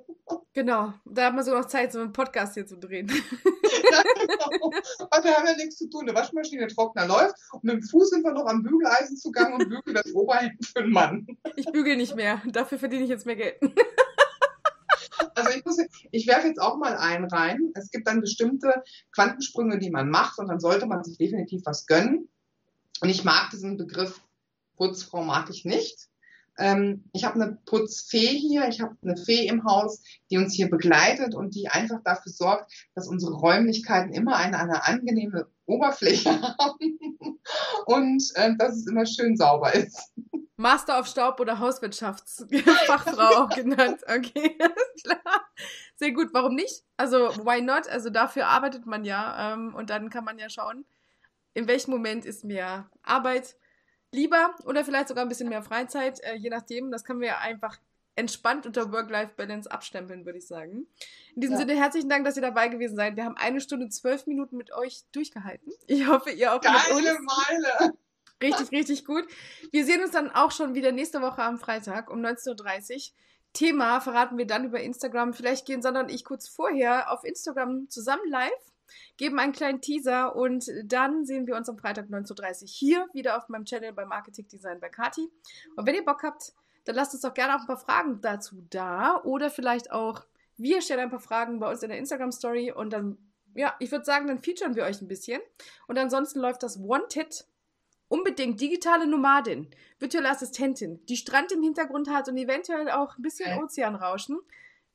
Genau. 0.56 0.94
Da 1.04 1.26
haben 1.26 1.36
wir 1.36 1.44
sogar 1.44 1.62
noch 1.62 1.68
Zeit, 1.68 1.92
so 1.92 2.00
einen 2.00 2.14
Podcast 2.14 2.54
hier 2.54 2.66
zu 2.66 2.78
drehen. 2.78 3.12
genau. 4.04 4.72
Aber 5.10 5.24
wir 5.24 5.36
haben 5.36 5.48
ja 5.48 5.56
nichts 5.56 5.78
zu 5.78 5.90
tun. 5.90 6.02
Eine 6.08 6.16
Waschmaschine, 6.16 6.68
Trockner 6.68 7.08
läuft 7.08 7.36
und 7.52 7.64
mit 7.64 7.74
dem 7.76 7.84
Fuß 7.84 8.10
sind 8.10 8.24
wir 8.24 8.34
noch 8.34 8.46
am 8.46 8.64
Bügeleisen 8.64 9.18
zugange 9.18 9.56
und 9.56 9.70
bügeln 9.70 9.96
das 9.96 10.14
Oberhemd 10.14 10.66
für 10.66 10.80
einen 10.80 10.92
Mann. 10.92 11.28
Ich 11.56 11.66
bügel 11.66 11.96
nicht 11.96 12.16
mehr. 12.16 12.42
Dafür 12.46 12.80
verdiene 12.80 13.04
ich 13.04 13.10
jetzt 13.10 13.26
mehr 13.26 13.36
Geld. 13.36 13.60
Also 15.34 15.50
ich, 15.52 15.66
muss, 15.66 15.78
ich 16.12 16.28
werfe 16.28 16.48
jetzt 16.48 16.62
auch 16.62 16.78
mal 16.78 16.98
einen 16.98 17.26
rein. 17.26 17.72
Es 17.74 17.90
gibt 17.90 18.08
dann 18.08 18.22
bestimmte 18.22 18.84
Quantensprünge, 19.14 19.80
die 19.80 19.90
man 19.90 20.10
macht 20.10 20.40
und 20.40 20.48
dann 20.48 20.60
sollte 20.60 20.86
man 20.86 21.04
sich 21.04 21.18
definitiv 21.18 21.62
was 21.66 21.86
gönnen. 21.86 22.30
Und 23.02 23.10
ich 23.10 23.24
mag 23.24 23.50
diesen 23.52 23.78
Begriff 23.78 24.22
Putzfrau 24.78 25.24
mag 25.24 25.50
ich 25.50 25.66
nicht. 25.66 26.10
Ähm, 26.58 27.10
ich 27.14 27.26
habe 27.26 27.36
eine 27.36 27.58
Putzfee 27.66 28.38
hier, 28.38 28.68
ich 28.68 28.82
habe 28.82 28.96
eine 29.04 29.18
Fee 29.18 29.48
im 29.48 29.66
Haus, 29.66 30.02
die 30.30 30.38
uns 30.38 30.54
hier 30.54 30.70
begleitet 30.70 31.36
und 31.36 31.56
die 31.56 31.68
einfach 31.68 32.02
dafür 32.04 32.32
sorgt, 32.32 32.72
dass 32.96 33.08
unsere 33.08 33.34
Räumlichkeiten 33.34 34.14
immer 34.14 34.38
eine, 34.38 34.60
eine 34.60 34.86
angenehme 34.86 35.48
Oberfläche 35.66 36.30
haben 36.42 37.00
und 37.86 38.24
äh, 38.36 38.56
dass 38.58 38.76
es 38.78 38.88
immer 38.88 39.06
schön 39.06 39.36
sauber 39.36 39.74
ist. 39.74 40.14
Master 40.58 41.00
of 41.00 41.08
Staub 41.08 41.40
oder 41.40 41.60
Hauswirtschaftsfachfrau 41.60 43.44
auch 43.44 43.50
genannt. 43.56 44.02
Okay, 44.08 44.58
klar. 45.04 45.46
Sehr 45.96 46.12
gut. 46.12 46.30
Warum 46.34 46.56
nicht? 46.56 46.84
Also, 46.98 47.30
why 47.46 47.62
not? 47.62 47.90
Also, 47.90 48.10
dafür 48.10 48.48
arbeitet 48.48 48.86
man 48.86 49.04
ja. 49.04 49.54
Ähm, 49.54 49.76
und 49.76 49.90
dann 49.90 50.10
kann 50.10 50.24
man 50.24 50.40
ja 50.40 50.50
schauen. 50.50 50.86
in 51.54 51.68
welchem 51.68 51.92
Moment 51.92 52.26
ist 52.26 52.46
mehr 52.46 52.90
Arbeit 53.04 53.58
lieber 54.16 54.56
oder 54.66 54.84
vielleicht 54.84 55.10
sogar 55.10 55.26
ein 55.26 55.30
bisschen 55.30 55.50
mehr 55.50 55.62
Freizeit, 55.62 56.20
äh, 56.24 56.36
je 56.36 56.50
nachdem. 56.50 56.92
Das 56.92 57.04
können 57.04 57.20
wir 57.20 57.28
ja 57.28 57.38
einfach 57.40 57.78
entspannt 58.16 58.66
unter 58.66 58.92
Work-Life-Balance 58.92 59.70
abstempeln, 59.70 60.26
würde 60.26 60.40
ich 60.40 60.48
sagen. 60.48 60.88
In 61.36 61.42
diesem 61.42 61.54
ja. 61.54 61.60
Sinne 61.60 61.76
herzlichen 61.76 62.10
Dank, 62.10 62.26
dass 62.26 62.38
ihr 62.38 62.42
dabei 62.42 62.70
gewesen 62.70 62.96
seid. 62.96 63.18
Wir 63.18 63.26
haben 63.26 63.36
eine 63.38 63.60
Stunde 63.60 63.90
zwölf 63.90 64.26
Minuten 64.26 64.58
mit 64.58 64.74
euch 64.74 65.04
durchgehalten. 65.12 65.72
Ich 65.88 66.08
hoffe, 66.08 66.32
ihr 66.32 66.54
auch 66.54 66.62
Geile 66.62 66.78
mit 66.96 67.06
uns. 67.06 67.20
Meile. 67.20 67.94
Richtig, 68.42 68.72
richtig 68.72 69.06
gut. 69.06 69.26
Wir 69.72 69.86
sehen 69.86 70.02
uns 70.02 70.12
dann 70.12 70.32
auch 70.32 70.52
schon 70.52 70.74
wieder 70.74 70.92
nächste 70.92 71.22
Woche 71.22 71.44
am 71.44 71.58
Freitag 71.58 72.10
um 72.10 72.20
19.30 72.20 72.96
Uhr. 72.96 73.02
Thema 73.54 74.02
verraten 74.02 74.38
wir 74.38 74.46
dann 74.46 74.66
über 74.66 74.82
Instagram. 74.82 75.34
Vielleicht 75.34 75.66
gehen 75.66 75.82
Sandra 75.82 76.02
und 76.02 76.12
ich 76.12 76.26
kurz 76.26 76.48
vorher 76.48 77.12
auf 77.12 77.24
Instagram 77.24 77.90
zusammen 77.90 78.28
live, 78.28 78.52
geben 79.18 79.40
einen 79.40 79.54
kleinen 79.54 79.82
Teaser 79.82 80.36
und 80.36 80.70
dann 80.84 81.26
sehen 81.26 81.48
wir 81.48 81.56
uns 81.56 81.70
am 81.70 81.78
Freitag 81.78 82.08
19.30 82.08 82.62
Uhr 82.62 82.68
hier 82.68 83.08
wieder 83.14 83.38
auf 83.38 83.50
meinem 83.50 83.66
Channel 83.66 83.94
bei 83.94 84.06
Marketing 84.06 84.48
Design 84.48 84.80
bei 84.80 84.90
Kati. 84.90 85.30
Und 85.76 85.86
wenn 85.86 85.96
ihr 85.96 86.06
Bock 86.06 86.24
habt, 86.24 86.54
dann 86.86 86.96
lasst 86.96 87.14
uns 87.14 87.22
doch 87.22 87.34
gerne 87.34 87.56
auch 87.56 87.62
ein 87.62 87.68
paar 87.68 87.78
Fragen 87.78 88.22
dazu 88.22 88.64
da 88.70 89.22
oder 89.24 89.50
vielleicht 89.50 89.92
auch 89.92 90.26
wir 90.58 90.82
stellen 90.82 91.02
ein 91.02 91.10
paar 91.10 91.20
Fragen 91.20 91.60
bei 91.60 91.70
uns 91.70 91.84
in 91.84 91.90
der 91.90 91.98
Instagram 91.98 92.32
Story 92.32 92.72
und 92.72 92.92
dann, 92.92 93.18
ja, 93.56 93.76
ich 93.80 93.92
würde 93.92 94.06
sagen, 94.06 94.28
dann 94.28 94.40
featuren 94.40 94.76
wir 94.76 94.84
euch 94.84 95.02
ein 95.02 95.08
bisschen. 95.08 95.42
Und 95.88 95.98
ansonsten 95.98 96.40
läuft 96.40 96.64
das 96.64 96.80
Wanted 96.80 97.46
unbedingt 98.08 98.62
digitale 98.62 99.08
Nomadin, 99.08 99.70
virtuelle 100.00 100.30
Assistentin, 100.30 101.06
die 101.08 101.18
Strand 101.18 101.52
im 101.52 101.64
Hintergrund 101.64 102.10
hat 102.10 102.30
und 102.30 102.38
eventuell 102.38 102.90
auch 102.90 103.18
ein 103.18 103.22
bisschen 103.22 103.52
okay. 103.52 103.64
Ozeanrauschen, 103.64 104.40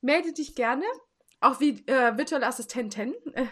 melde 0.00 0.32
dich 0.32 0.54
gerne. 0.54 0.84
Auch 1.40 1.58
wie 1.58 1.82
äh, 1.86 2.16
virtuelle 2.18 2.46
Assistentin, 2.46 3.14
äh, 3.32 3.46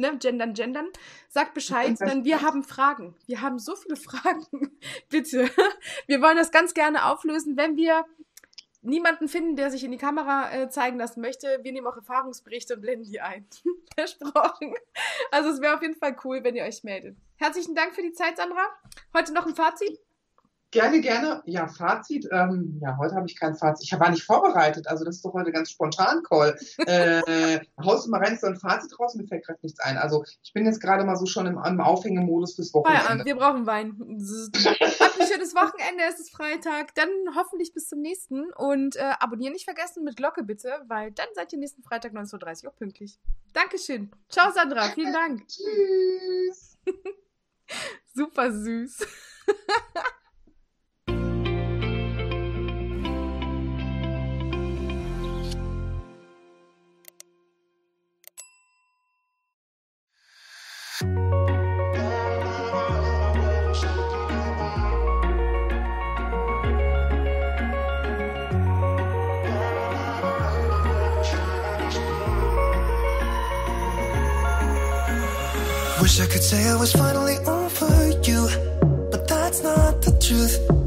ne, 0.00 0.16
gendern, 0.18 0.54
gendern. 0.54 0.88
Sag 1.28 1.54
Bescheid, 1.54 1.96
denn 2.00 2.24
wir 2.24 2.42
haben 2.42 2.64
Fragen. 2.64 3.14
Wir 3.26 3.40
haben 3.40 3.58
so 3.58 3.76
viele 3.76 3.96
Fragen. 4.08 4.78
Bitte. 5.08 5.50
Wir 6.06 6.20
wollen 6.20 6.36
das 6.36 6.50
ganz 6.50 6.74
gerne 6.74 7.06
auflösen, 7.06 7.56
wenn 7.56 7.76
wir 7.76 8.04
niemanden 8.82 9.28
finden, 9.28 9.56
der 9.56 9.70
sich 9.70 9.84
in 9.84 9.92
die 9.92 9.98
Kamera 9.98 10.52
äh, 10.52 10.70
zeigen 10.70 10.98
lassen 10.98 11.20
möchte. 11.20 11.60
Wir 11.62 11.72
nehmen 11.72 11.86
auch 11.86 11.96
Erfahrungsberichte 11.96 12.74
und 12.74 12.80
blenden 12.80 13.04
die 13.04 13.20
ein. 13.20 13.46
Versprochen. 13.94 14.74
Also 15.30 15.50
es 15.50 15.60
wäre 15.60 15.74
auf 15.74 15.82
jeden 15.82 15.96
Fall 15.96 16.16
cool, 16.24 16.42
wenn 16.42 16.56
ihr 16.56 16.64
euch 16.64 16.82
meldet. 16.82 17.16
Herzlichen 17.36 17.74
Dank 17.74 17.94
für 17.94 18.02
die 18.02 18.12
Zeit, 18.12 18.36
Sandra. 18.36 18.66
Heute 19.14 19.32
noch 19.32 19.46
ein 19.46 19.54
Fazit? 19.54 19.98
Gerne, 20.72 21.00
gerne. 21.00 21.42
Ja, 21.46 21.66
Fazit. 21.66 22.28
Ähm, 22.30 22.78
ja, 22.80 22.96
heute 22.96 23.16
habe 23.16 23.26
ich 23.26 23.38
kein 23.38 23.56
Fazit. 23.56 23.92
Ich 23.92 23.98
war 23.98 24.10
nicht 24.10 24.22
vorbereitet. 24.22 24.86
Also 24.86 25.04
das 25.04 25.16
ist 25.16 25.24
doch 25.24 25.32
heute 25.32 25.50
ganz 25.50 25.70
spontan, 25.70 26.22
Call. 26.22 26.56
Äh, 26.86 27.58
haust 27.82 28.06
du 28.06 28.10
mal 28.10 28.22
rein 28.22 28.38
so 28.40 28.46
ein 28.46 28.56
Fazit 28.56 28.96
raus? 29.00 29.16
Mir 29.16 29.26
fällt 29.26 29.44
gerade 29.44 29.58
nichts 29.62 29.80
ein. 29.80 29.96
Also 29.96 30.24
ich 30.44 30.52
bin 30.52 30.64
jetzt 30.66 30.80
gerade 30.80 31.04
mal 31.04 31.16
so 31.16 31.26
schon 31.26 31.46
im, 31.46 31.58
im 31.58 31.80
Aufhängemodus 31.80 32.54
fürs 32.54 32.72
Wochenende. 32.72 33.18
Ja, 33.18 33.24
wir 33.24 33.34
brauchen 33.34 33.66
Wein. 33.66 33.96
Habt 33.98 35.20
ein 35.20 35.26
schönes 35.26 35.54
Wochenende. 35.56 36.04
Es 36.08 36.20
ist 36.20 36.30
Freitag. 36.30 36.94
Dann 36.94 37.08
hoffentlich 37.34 37.74
bis 37.74 37.88
zum 37.88 38.00
nächsten. 38.00 38.52
Und 38.52 38.94
äh, 38.94 39.12
abonnieren 39.18 39.54
nicht 39.54 39.64
vergessen 39.64 40.04
mit 40.04 40.16
Glocke 40.16 40.44
bitte, 40.44 40.84
weil 40.86 41.10
dann 41.10 41.26
seid 41.34 41.52
ihr 41.52 41.58
nächsten 41.58 41.82
Freitag 41.82 42.12
19.30 42.12 42.64
Uhr 42.64 42.70
auch 42.70 42.76
pünktlich. 42.76 43.18
Dankeschön. 43.52 44.12
Ciao, 44.28 44.52
Sandra. 44.52 44.82
Vielen 44.94 45.12
Dank. 45.12 45.48
Tschüss. 45.48 46.78
Super 48.14 48.52
süß. 48.52 49.06
Wish 76.20 76.28
I 76.28 76.32
could 76.34 76.42
say 76.42 76.68
I 76.68 76.76
was 76.76 76.92
finally 76.92 77.38
over 77.46 78.10
you, 78.28 78.46
but 79.10 79.26
that's 79.26 79.62
not 79.62 80.02
the 80.02 80.12
truth. 80.20 80.79